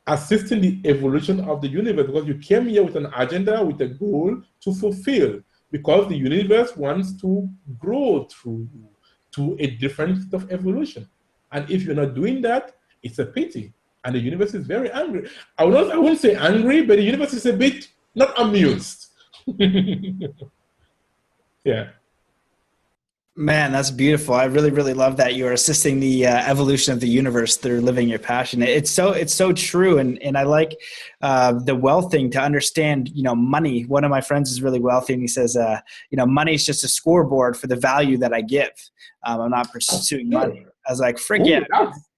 assisting 0.07 0.61
the 0.61 0.81
evolution 0.85 1.41
of 1.41 1.61
the 1.61 1.67
universe 1.67 2.07
because 2.07 2.27
you 2.27 2.39
came 2.39 2.67
here 2.67 2.83
with 2.83 2.95
an 2.95 3.07
agenda, 3.15 3.63
with 3.63 3.79
a 3.81 3.87
goal 3.87 4.41
to 4.61 4.73
fulfill. 4.73 5.39
Because 5.71 6.09
the 6.09 6.17
universe 6.17 6.75
wants 6.75 7.13
to 7.21 7.47
grow 7.77 8.27
through 8.29 8.67
you 8.73 8.89
to 9.33 9.55
a 9.59 9.67
different 9.67 10.23
state 10.23 10.33
of 10.33 10.51
evolution. 10.51 11.07
And 11.51 11.69
if 11.69 11.83
you're 11.83 11.95
not 11.95 12.15
doing 12.15 12.41
that, 12.41 12.75
it's 13.03 13.19
a 13.19 13.25
pity 13.25 13.73
and 14.03 14.15
the 14.15 14.19
universe 14.19 14.53
is 14.53 14.65
very 14.65 14.91
angry. 14.91 15.29
I 15.57 15.65
will 15.65 15.73
not, 15.73 15.91
I 15.91 15.97
won't 15.97 16.19
say 16.19 16.35
angry, 16.35 16.81
but 16.81 16.97
the 16.97 17.03
universe 17.03 17.33
is 17.33 17.45
a 17.45 17.53
bit 17.53 17.87
not 18.15 18.33
amused. 18.39 19.07
yeah. 21.63 21.89
Man, 23.33 23.71
that's 23.71 23.91
beautiful. 23.91 24.35
I 24.35 24.43
really, 24.43 24.71
really 24.71 24.93
love 24.93 25.15
that 25.17 25.35
you 25.35 25.47
are 25.47 25.53
assisting 25.53 26.01
the 26.01 26.27
uh, 26.27 26.43
evolution 26.49 26.91
of 26.93 26.99
the 26.99 27.07
universe 27.07 27.55
through 27.55 27.79
living 27.79 28.09
your 28.09 28.19
passion. 28.19 28.61
It's 28.61 28.91
so, 28.91 29.13
it's 29.13 29.33
so 29.33 29.53
true, 29.53 29.99
and 29.99 30.21
and 30.21 30.37
I 30.37 30.43
like 30.43 30.75
uh, 31.21 31.53
the 31.53 31.73
wealth 31.73 32.11
thing 32.11 32.29
to 32.31 32.41
understand. 32.41 33.09
You 33.09 33.23
know, 33.23 33.33
money. 33.33 33.83
One 33.83 34.03
of 34.03 34.11
my 34.11 34.19
friends 34.19 34.51
is 34.51 34.61
really 34.61 34.81
wealthy, 34.81 35.13
and 35.13 35.21
he 35.21 35.29
says, 35.29 35.55
uh, 35.55 35.79
you 36.09 36.17
know, 36.17 36.25
money 36.25 36.55
is 36.55 36.65
just 36.65 36.83
a 36.83 36.89
scoreboard 36.89 37.55
for 37.55 37.67
the 37.67 37.77
value 37.77 38.17
that 38.17 38.33
I 38.33 38.41
give. 38.41 38.73
Um, 39.25 39.39
I'm 39.39 39.51
not 39.51 39.71
pursuing 39.71 40.29
money. 40.29 40.65
I 40.85 40.91
was 40.91 40.99
like, 40.99 41.17
forget. 41.17 41.63
Ooh, 41.63 41.67
that's 41.71 42.10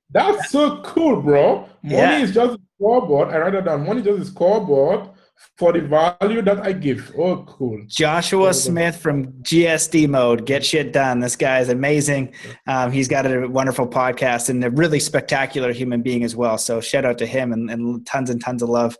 so 0.47 0.81
cool, 0.83 1.21
bro. 1.21 1.69
Money 1.81 1.95
yeah. 1.95 2.19
is 2.19 2.33
just 2.33 2.55
a 2.55 2.59
scoreboard. 2.75 3.29
I 3.29 3.39
write 3.39 3.53
that 3.53 3.65
down. 3.65 3.85
Money 3.85 4.01
is 4.01 4.05
just 4.05 4.21
a 4.21 4.25
scoreboard 4.25 5.09
for 5.57 5.73
the 5.73 5.81
value 5.81 6.41
that 6.41 6.61
I 6.61 6.73
give. 6.73 7.11
Oh, 7.17 7.43
cool. 7.43 7.83
Joshua 7.87 8.53
Smith 8.53 8.97
from 8.97 9.27
GSD 9.43 10.07
Mode. 10.07 10.45
Get 10.45 10.65
shit 10.65 10.93
done. 10.93 11.19
This 11.19 11.35
guy 11.35 11.59
is 11.59 11.69
amazing. 11.69 12.33
Um, 12.67 12.91
he's 12.91 13.07
got 13.07 13.25
a 13.25 13.47
wonderful 13.47 13.87
podcast 13.87 14.49
and 14.49 14.63
a 14.63 14.69
really 14.71 14.99
spectacular 14.99 15.71
human 15.71 16.01
being 16.01 16.23
as 16.23 16.35
well. 16.35 16.57
So 16.57 16.81
shout 16.81 17.05
out 17.05 17.17
to 17.19 17.25
him 17.25 17.51
and, 17.51 17.69
and 17.69 18.05
tons 18.05 18.29
and 18.29 18.41
tons 18.41 18.63
of 18.63 18.69
love. 18.69 18.97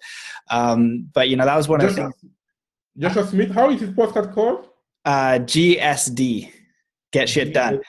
Um, 0.52 1.10
but 1.14 1.30
you 1.30 1.36
know 1.36 1.46
that 1.46 1.56
was 1.56 1.68
one 1.68 1.80
Joshua, 1.80 2.08
of 2.08 2.14
the 2.14 2.20
things. 2.20 2.34
Joshua 2.98 3.28
Smith. 3.28 3.52
How 3.52 3.70
is 3.70 3.82
his 3.82 3.90
podcast 3.92 4.34
called? 4.34 4.68
Uh, 5.06 5.40
GSD. 5.40 6.52
Get 7.12 7.30
shit 7.30 7.54
done. 7.54 7.82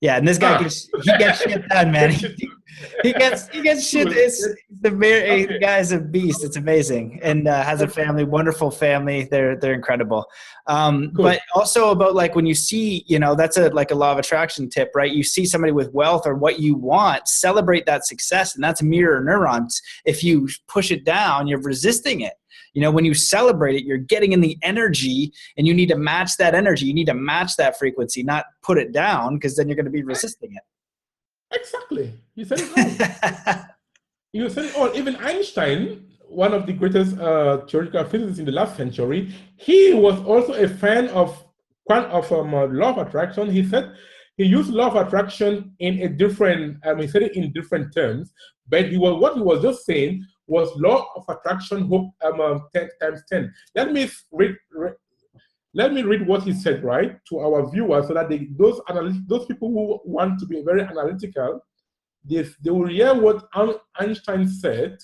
Yeah, 0.00 0.16
and 0.16 0.28
this 0.28 0.38
guy 0.38 0.60
gets 0.62 0.88
he 1.02 1.18
gets 1.18 1.40
shit 1.42 1.68
done, 1.68 1.90
man. 1.90 2.14
He, 3.02 3.08
he 3.08 3.12
gets 3.14 3.48
he 3.48 3.62
gets 3.62 3.88
shit. 3.88 4.08
It's 4.10 4.46
the 4.82 4.90
okay. 4.90 5.46
the 5.46 5.58
guy's 5.58 5.92
a 5.92 5.98
beast. 5.98 6.44
It's 6.44 6.56
amazing, 6.56 7.20
and 7.22 7.48
uh, 7.48 7.62
has 7.62 7.80
a 7.80 7.88
family, 7.88 8.24
wonderful 8.24 8.70
family. 8.70 9.28
They're 9.30 9.56
they're 9.56 9.72
incredible. 9.72 10.26
Um, 10.66 11.12
cool. 11.16 11.24
But 11.24 11.40
also 11.54 11.90
about 11.90 12.14
like 12.14 12.34
when 12.34 12.44
you 12.44 12.54
see, 12.54 13.04
you 13.06 13.18
know, 13.18 13.34
that's 13.34 13.56
a 13.56 13.70
like 13.70 13.92
a 13.92 13.94
law 13.94 14.12
of 14.12 14.18
attraction 14.18 14.68
tip, 14.68 14.90
right? 14.94 15.10
You 15.10 15.22
see 15.22 15.46
somebody 15.46 15.72
with 15.72 15.90
wealth 15.94 16.26
or 16.26 16.34
what 16.34 16.60
you 16.60 16.74
want, 16.76 17.28
celebrate 17.28 17.86
that 17.86 18.06
success, 18.06 18.54
and 18.54 18.62
that's 18.62 18.82
mirror 18.82 19.22
neurons. 19.24 19.80
If 20.04 20.22
you 20.22 20.46
push 20.68 20.90
it 20.90 21.04
down, 21.04 21.46
you're 21.46 21.62
resisting 21.62 22.20
it. 22.20 22.34
You 22.76 22.82
know, 22.82 22.90
when 22.90 23.06
you 23.06 23.14
celebrate 23.14 23.74
it, 23.74 23.84
you're 23.84 23.96
getting 23.96 24.32
in 24.32 24.42
the 24.42 24.58
energy 24.62 25.32
and 25.56 25.66
you 25.66 25.72
need 25.72 25.88
to 25.88 25.96
match 25.96 26.36
that 26.36 26.54
energy. 26.54 26.84
You 26.84 26.92
need 26.92 27.06
to 27.06 27.14
match 27.14 27.56
that 27.56 27.78
frequency, 27.78 28.22
not 28.22 28.44
put 28.62 28.76
it 28.76 28.92
down 28.92 29.36
because 29.36 29.56
then 29.56 29.66
you're 29.66 29.76
going 29.76 29.86
to 29.86 29.90
be 29.90 30.02
resisting 30.02 30.54
it. 30.54 31.58
Exactly. 31.58 32.12
You 32.34 32.44
said 32.44 32.60
it 32.60 32.70
all. 32.76 33.64
you 34.34 34.50
said 34.50 34.66
it 34.66 34.76
all. 34.76 34.94
Even 34.94 35.16
Einstein, 35.16 36.04
one 36.28 36.52
of 36.52 36.66
the 36.66 36.74
greatest 36.74 37.18
uh, 37.18 37.64
theoretical 37.66 38.04
physicists 38.04 38.40
in 38.40 38.44
the 38.44 38.52
last 38.52 38.76
century, 38.76 39.34
he 39.56 39.94
was 39.94 40.22
also 40.26 40.52
a 40.52 40.68
fan 40.68 41.08
of 41.08 41.42
of 41.88 42.30
um, 42.30 42.52
uh, 42.52 42.66
law 42.66 42.90
of 42.90 43.06
attraction. 43.06 43.50
He 43.50 43.64
said 43.66 43.96
he 44.36 44.44
used 44.44 44.68
law 44.68 44.88
of 44.88 44.96
attraction 45.06 45.72
in 45.78 46.02
a 46.02 46.10
different, 46.10 46.84
um, 46.84 46.98
he 46.98 47.08
said 47.08 47.22
it 47.22 47.36
in 47.36 47.52
different 47.52 47.94
terms, 47.94 48.34
but 48.68 48.90
he 48.90 48.98
was 48.98 49.18
what 49.18 49.34
he 49.34 49.40
was 49.40 49.62
just 49.62 49.86
saying 49.86 50.26
was 50.46 50.70
law 50.76 51.06
of 51.16 51.24
attraction 51.28 51.88
hope 51.88 52.12
um, 52.24 52.40
um, 52.40 52.68
10 52.74 52.88
times 53.00 53.22
10. 53.30 53.52
Let 53.74 53.92
me 53.92 54.08
read, 54.32 54.56
let 55.74 55.92
me 55.92 56.02
read 56.02 56.26
what 56.26 56.42
he 56.42 56.52
said, 56.52 56.84
right, 56.84 57.18
to 57.28 57.40
our 57.40 57.70
viewers 57.70 58.08
so 58.08 58.14
that 58.14 58.28
they, 58.28 58.48
those, 58.56 58.80
those 59.26 59.46
people 59.46 59.68
who 59.68 60.00
want 60.04 60.38
to 60.40 60.46
be 60.46 60.62
very 60.62 60.82
analytical, 60.82 61.60
they, 62.24 62.42
they 62.62 62.70
will 62.70 62.88
hear 62.88 63.14
what 63.14 63.48
Einstein 63.98 64.48
said 64.48 64.98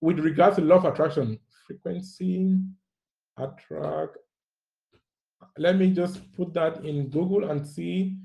with 0.00 0.18
regards 0.20 0.56
to 0.56 0.62
law 0.62 0.76
of 0.76 0.84
attraction. 0.86 1.38
Frequency, 1.66 2.58
attract. 3.36 4.16
Let 5.56 5.76
me 5.76 5.90
just 5.92 6.20
put 6.32 6.54
that 6.54 6.84
in 6.84 7.08
Google 7.08 7.50
and 7.50 7.66
see. 7.66 8.16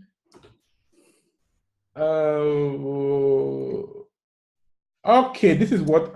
Uh, 1.96 2.44
Okay, 5.06 5.54
this 5.54 5.72
is 5.72 5.82
what. 5.82 6.16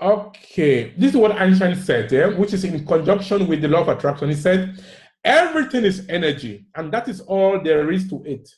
Okay, 0.00 0.92
this 0.98 1.12
is 1.12 1.16
what 1.16 1.32
Einstein 1.32 1.74
said, 1.74 2.12
yeah, 2.12 2.26
which 2.26 2.52
is 2.52 2.64
in 2.64 2.84
conjunction 2.84 3.46
with 3.46 3.62
the 3.62 3.68
law 3.68 3.80
of 3.80 3.88
attraction. 3.88 4.28
He 4.28 4.34
said, 4.34 4.78
everything 5.24 5.84
is 5.84 6.06
energy, 6.10 6.66
and 6.74 6.92
that 6.92 7.08
is 7.08 7.20
all 7.22 7.62
there 7.62 7.90
is 7.90 8.08
to 8.10 8.22
it. 8.24 8.48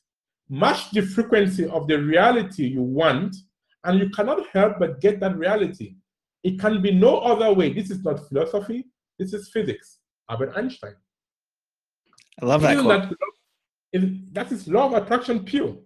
Match 0.49 0.91
the 0.91 1.03
frequency 1.03 1.67
of 1.67 1.87
the 1.87 2.03
reality 2.03 2.67
you 2.67 2.83
want, 2.83 3.37
and 3.85 4.01
you 4.01 4.11
cannot 4.11 4.49
help 4.53 4.81
but 4.81 5.01
get 5.01 5.21
that 5.21 5.37
reality. 5.37 5.95
It 6.43 6.59
can 6.59 6.83
be 6.83 6.91
no 6.91 7.19
other 7.19 7.53
way. 7.53 7.73
This 7.73 7.91
is 7.91 8.03
not 8.03 8.27
philosophy, 8.29 8.87
this 9.19 9.33
is 9.33 9.49
physics. 9.51 9.99
Albert 10.29 10.55
Einstein. 10.57 10.95
I 12.43 12.47
love 12.47 12.63
that. 12.63 12.83
Quote. 12.83 13.15
That, 13.93 14.35
that 14.35 14.53
is 14.53 14.67
law 14.67 14.87
of 14.87 15.03
attraction 15.03 15.45
pure. 15.45 15.77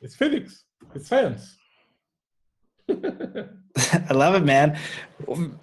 It's 0.00 0.16
physics. 0.16 0.64
It's 0.94 1.08
science. 1.08 1.56
I 2.88 4.12
love 4.12 4.34
it, 4.34 4.44
man. 4.44 4.78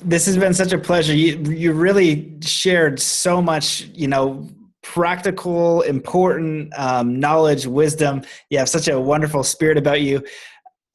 This 0.04 0.26
has 0.28 0.38
been 0.38 0.54
such 0.54 0.72
a 0.72 0.78
pleasure. 0.78 1.14
You 1.14 1.38
you 1.52 1.74
really 1.74 2.38
shared 2.42 3.00
so 3.00 3.42
much, 3.42 3.82
you 3.94 4.08
know, 4.08 4.48
practical, 4.82 5.82
important 5.82 6.72
um, 6.78 7.20
knowledge, 7.20 7.68
wisdom. 7.68 8.22
You 8.50 8.60
have 8.60 8.70
such 8.70 8.88
a 8.88 9.00
wonderful 9.00 9.44
spirit 9.44 9.78
about 9.78 10.02
you. 10.02 10.24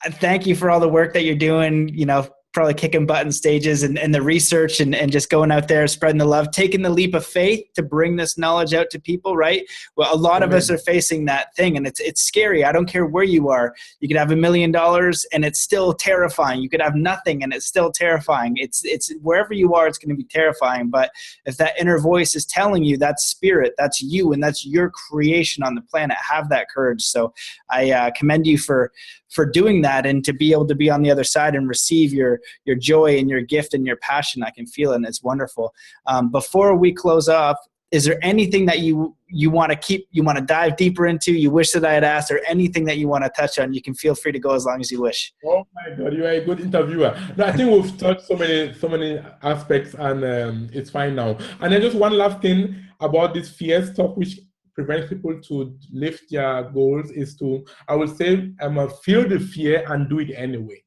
Thank 0.05 0.47
you 0.47 0.57
for 0.57 0.71
all 0.71 0.81
the 0.81 0.89
work 0.89 1.13
that 1.13 1.25
you're 1.25 1.35
doing. 1.37 1.89
You 1.89 2.07
know, 2.07 2.29
probably 2.53 2.75
kicking 2.75 3.07
butt 3.07 3.33
stages 3.33 3.83
and, 3.83 3.99
and 3.99 4.15
the 4.15 4.23
research 4.23 4.81
and, 4.81 4.95
and 4.95 5.11
just 5.11 5.31
going 5.31 5.51
out 5.51 5.69
there 5.69 5.87
spreading 5.87 6.19
the 6.19 6.25
love 6.25 6.51
taking 6.51 6.83
the 6.83 6.91
leap 6.91 7.15
of 7.15 7.25
faith 7.25 7.65
to 7.75 7.83
bring 7.83 8.17
this 8.17 8.37
knowledge 8.37 8.75
out 8.75 8.91
to 8.91 9.01
people 9.01 9.37
right? 9.37 9.65
Well 9.97 10.15
a 10.15 10.17
lot 10.17 10.43
Amen. 10.43 10.51
of 10.51 10.55
us 10.55 10.71
are 10.71 10.79
facing 10.79 11.25
that 11.27 11.55
thing 11.57 11.77
and 11.77 11.87
it's 11.87 12.01
it's 12.01 12.23
scary. 12.23 12.65
I 12.65 12.73
don't 12.73 12.87
care 12.87 13.07
where 13.07 13.25
you 13.25 13.49
are. 13.49 13.75
You 14.01 14.09
could 14.09 14.17
have 14.17 14.33
a 14.33 14.37
million 14.37 14.71
dollars 14.71 15.25
and 15.33 15.45
it's 15.45 15.61
still 15.61 15.93
terrifying. 15.93 16.63
You 16.63 16.69
could 16.69 16.83
have 16.83 16.95
nothing 16.95 17.43
and 17.43 17.53
it's 17.53 17.67
still 17.67 17.91
terrifying. 17.91 18.55
It's 18.57 18.85
it's 18.85 19.13
wherever 19.23 19.55
you 19.55 19.75
are 19.75 19.87
it's 19.87 19.99
going 19.99 20.11
to 20.11 20.17
be 20.17 20.25
terrifying. 20.25 20.91
But 20.91 21.11
if 21.47 21.57
that 21.57 21.75
inner 21.79 21.99
voice 21.99 22.35
is 22.35 22.45
telling 22.45 22.85
you 22.85 22.97
that's 22.97 23.27
spirit 23.27 23.75
that's 23.79 24.01
you 24.03 24.33
and 24.33 24.43
that's 24.43 24.65
your 24.67 24.91
creation 24.91 25.63
on 25.63 25.75
the 25.75 25.83
planet 25.83 26.17
have 26.17 26.49
that 26.51 26.69
courage. 26.69 27.03
So 27.03 27.33
i 27.71 27.91
uh, 27.91 28.11
commend 28.17 28.47
you 28.47 28.59
for 28.59 28.93
for 29.33 29.47
doing 29.47 29.83
that 29.83 30.07
and 30.07 30.25
to 30.25 30.33
be 30.33 30.53
able 30.53 30.67
to 30.67 30.75
be 30.75 30.91
on 30.91 31.03
the 31.03 31.11
other 31.11 31.25
side 31.25 31.55
and 31.55 31.69
receive 31.69 32.13
your 32.13 32.41
your 32.65 32.77
joy 32.77 33.19
and 33.19 33.29
your 33.29 33.41
gift 33.41 33.75
and 33.75 33.87
your 33.87 33.97
passion. 33.97 34.43
I 34.43 34.51
can 34.51 34.67
feel 34.67 34.93
it, 34.93 34.97
and 34.97 35.07
it's 35.07 35.23
wonderful. 35.23 35.75
Um, 36.07 36.31
before 36.31 36.77
we 36.77 36.93
close 36.93 37.29
up, 37.29 37.59
is 37.93 38.05
there 38.05 38.19
anything 38.23 38.65
that 38.67 38.81
you 38.81 39.15
you 39.29 39.51
want 39.51 39.71
to 39.71 39.77
keep 39.77 40.09
you 40.11 40.23
want 40.23 40.39
to 40.39 40.45
dive 40.45 40.77
deeper 40.77 41.07
into 41.07 41.33
you 41.33 41.51
wish 41.51 41.71
that 41.71 41.85
i 41.85 41.93
had 41.93 42.03
asked 42.03 42.31
or 42.31 42.41
anything 42.49 42.85
that 42.85 42.97
you 42.97 43.07
want 43.07 43.23
to 43.23 43.31
touch 43.31 43.59
on 43.59 43.73
you 43.73 43.83
can 43.83 43.95
feel 43.95 44.15
free 44.15 44.33
to 44.33 44.39
go 44.39 44.55
as 44.55 44.65
long 44.65 44.81
as 44.81 44.91
you 44.91 45.01
wish 45.01 45.33
oh 45.47 45.65
my 45.75 45.95
god 45.97 46.13
you 46.15 46.25
are 46.25 46.31
a 46.31 46.45
good 46.45 46.61
interviewer 46.61 47.17
no, 47.37 47.45
i 47.45 47.53
think 47.53 47.71
we've 47.71 47.97
touched 47.99 48.27
so 48.27 48.35
many 48.35 48.73
so 48.75 48.89
many 48.89 49.21
aspects 49.43 49.95
and 49.95 50.25
um, 50.25 50.69
it's 50.73 50.91
fine 50.91 51.15
now 51.15 51.37
and 51.61 51.73
then 51.73 51.81
just 51.81 51.97
one 51.97 52.13
last 52.13 52.41
thing 52.41 52.75
about 53.01 53.35
this 53.35 53.51
fear 53.51 53.85
stuff 53.85 54.17
which 54.17 54.41
prevents 54.75 55.09
people 55.09 55.39
to 55.41 55.77
lift 55.93 56.25
their 56.31 56.65
goals 56.71 57.11
is 57.11 57.37
to 57.37 57.65
i 57.89 57.95
would 57.95 58.15
say 58.17 58.51
um, 58.61 58.89
feel 59.03 59.29
the 59.29 59.39
fear 59.39 59.85
and 59.93 60.09
do 60.09 60.19
it 60.19 60.31
anyway 60.35 60.83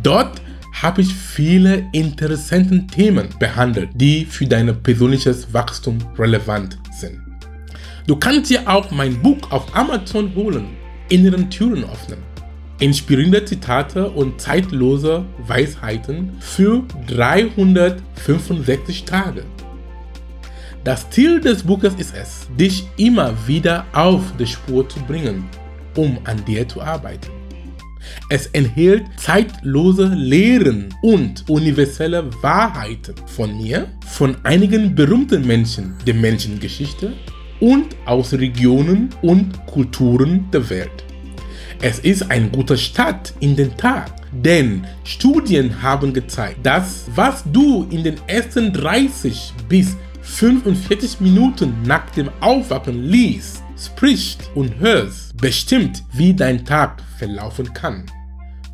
Dort 0.01 0.41
habe 0.81 1.01
ich 1.01 1.13
viele 1.13 1.85
interessante 1.91 2.87
Themen 2.87 3.29
behandelt, 3.37 3.89
die 3.93 4.25
für 4.25 4.47
dein 4.47 4.81
persönliches 4.81 5.53
Wachstum 5.53 5.99
relevant 6.17 6.79
sind. 6.91 7.19
Du 8.07 8.15
kannst 8.15 8.49
dir 8.49 8.67
auch 8.67 8.89
mein 8.89 9.21
Buch 9.21 9.51
auf 9.51 9.75
Amazon 9.75 10.33
holen, 10.33 10.69
Inneren 11.09 11.49
Türen 11.49 11.83
öffnen. 11.83 12.19
Inspirierende 12.79 13.45
Zitate 13.45 14.09
und 14.09 14.41
zeitlose 14.41 15.23
Weisheiten 15.45 16.31
für 16.39 16.81
365 17.07 19.05
Tage. 19.05 19.43
Das 20.83 21.07
Ziel 21.11 21.39
des 21.39 21.61
Buches 21.61 21.93
ist 21.99 22.15
es, 22.15 22.47
dich 22.59 22.87
immer 22.97 23.35
wieder 23.45 23.85
auf 23.93 24.23
die 24.39 24.47
Spur 24.47 24.89
zu 24.89 24.99
bringen, 25.01 25.47
um 25.95 26.17
an 26.23 26.43
dir 26.45 26.67
zu 26.67 26.81
arbeiten. 26.81 27.29
Es 28.29 28.47
enthält 28.47 29.03
zeitlose 29.15 30.07
Lehren 30.07 30.89
und 31.03 31.47
universelle 31.47 32.27
Wahrheiten 32.41 33.13
von 33.27 33.55
mir, 33.57 33.89
von 34.07 34.35
einigen 34.41 34.95
berühmten 34.95 35.45
Menschen 35.45 35.93
der 36.07 36.15
Menschengeschichte 36.15 37.13
und 37.59 37.95
aus 38.05 38.33
Regionen 38.33 39.09
und 39.21 39.63
Kulturen 39.67 40.49
der 40.51 40.67
Welt. 40.71 41.05
Es 41.83 41.99
ist 41.99 42.31
ein 42.31 42.51
guter 42.51 42.77
Start 42.77 43.33
in 43.39 43.55
den 43.55 43.77
Tag, 43.77 44.13
denn 44.31 44.87
Studien 45.03 45.79
haben 45.79 46.11
gezeigt, 46.11 46.65
dass 46.65 47.05
was 47.13 47.43
du 47.51 47.87
in 47.91 48.03
den 48.03 48.15
ersten 48.27 48.73
30 48.73 49.53
bis 49.69 49.95
45 50.31 51.19
Minuten 51.19 51.83
nach 51.83 52.09
dem 52.11 52.29
Aufwachen 52.39 53.03
liest, 53.03 53.61
sprichst 53.77 54.49
und 54.55 54.79
hörst, 54.79 55.37
bestimmt, 55.37 56.03
wie 56.13 56.33
dein 56.33 56.65
Tag 56.65 57.01
verlaufen 57.17 57.71
kann. 57.73 58.05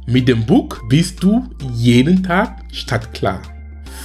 Mit 0.06 0.28
dem 0.28 0.46
Buch 0.46 0.78
bist 0.88 1.22
du 1.22 1.50
jeden 1.74 2.24
Tag 2.24 2.64
stadtklar. 2.72 3.42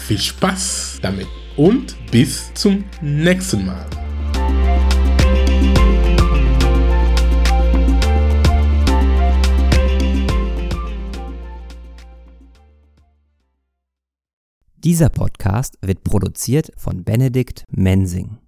Viel 0.07 0.19
Spaß 0.19 0.99
damit 1.03 1.29
und 1.57 1.95
bis 2.11 2.53
zum 2.55 2.85
nächsten 3.01 3.67
Mal. 3.67 3.87
Dieser 14.85 15.11
Podcast 15.11 15.79
wird 15.81 16.03
produziert 16.03 16.73
von 16.77 17.05
Benedikt 17.05 17.65
Mensing. 17.71 18.42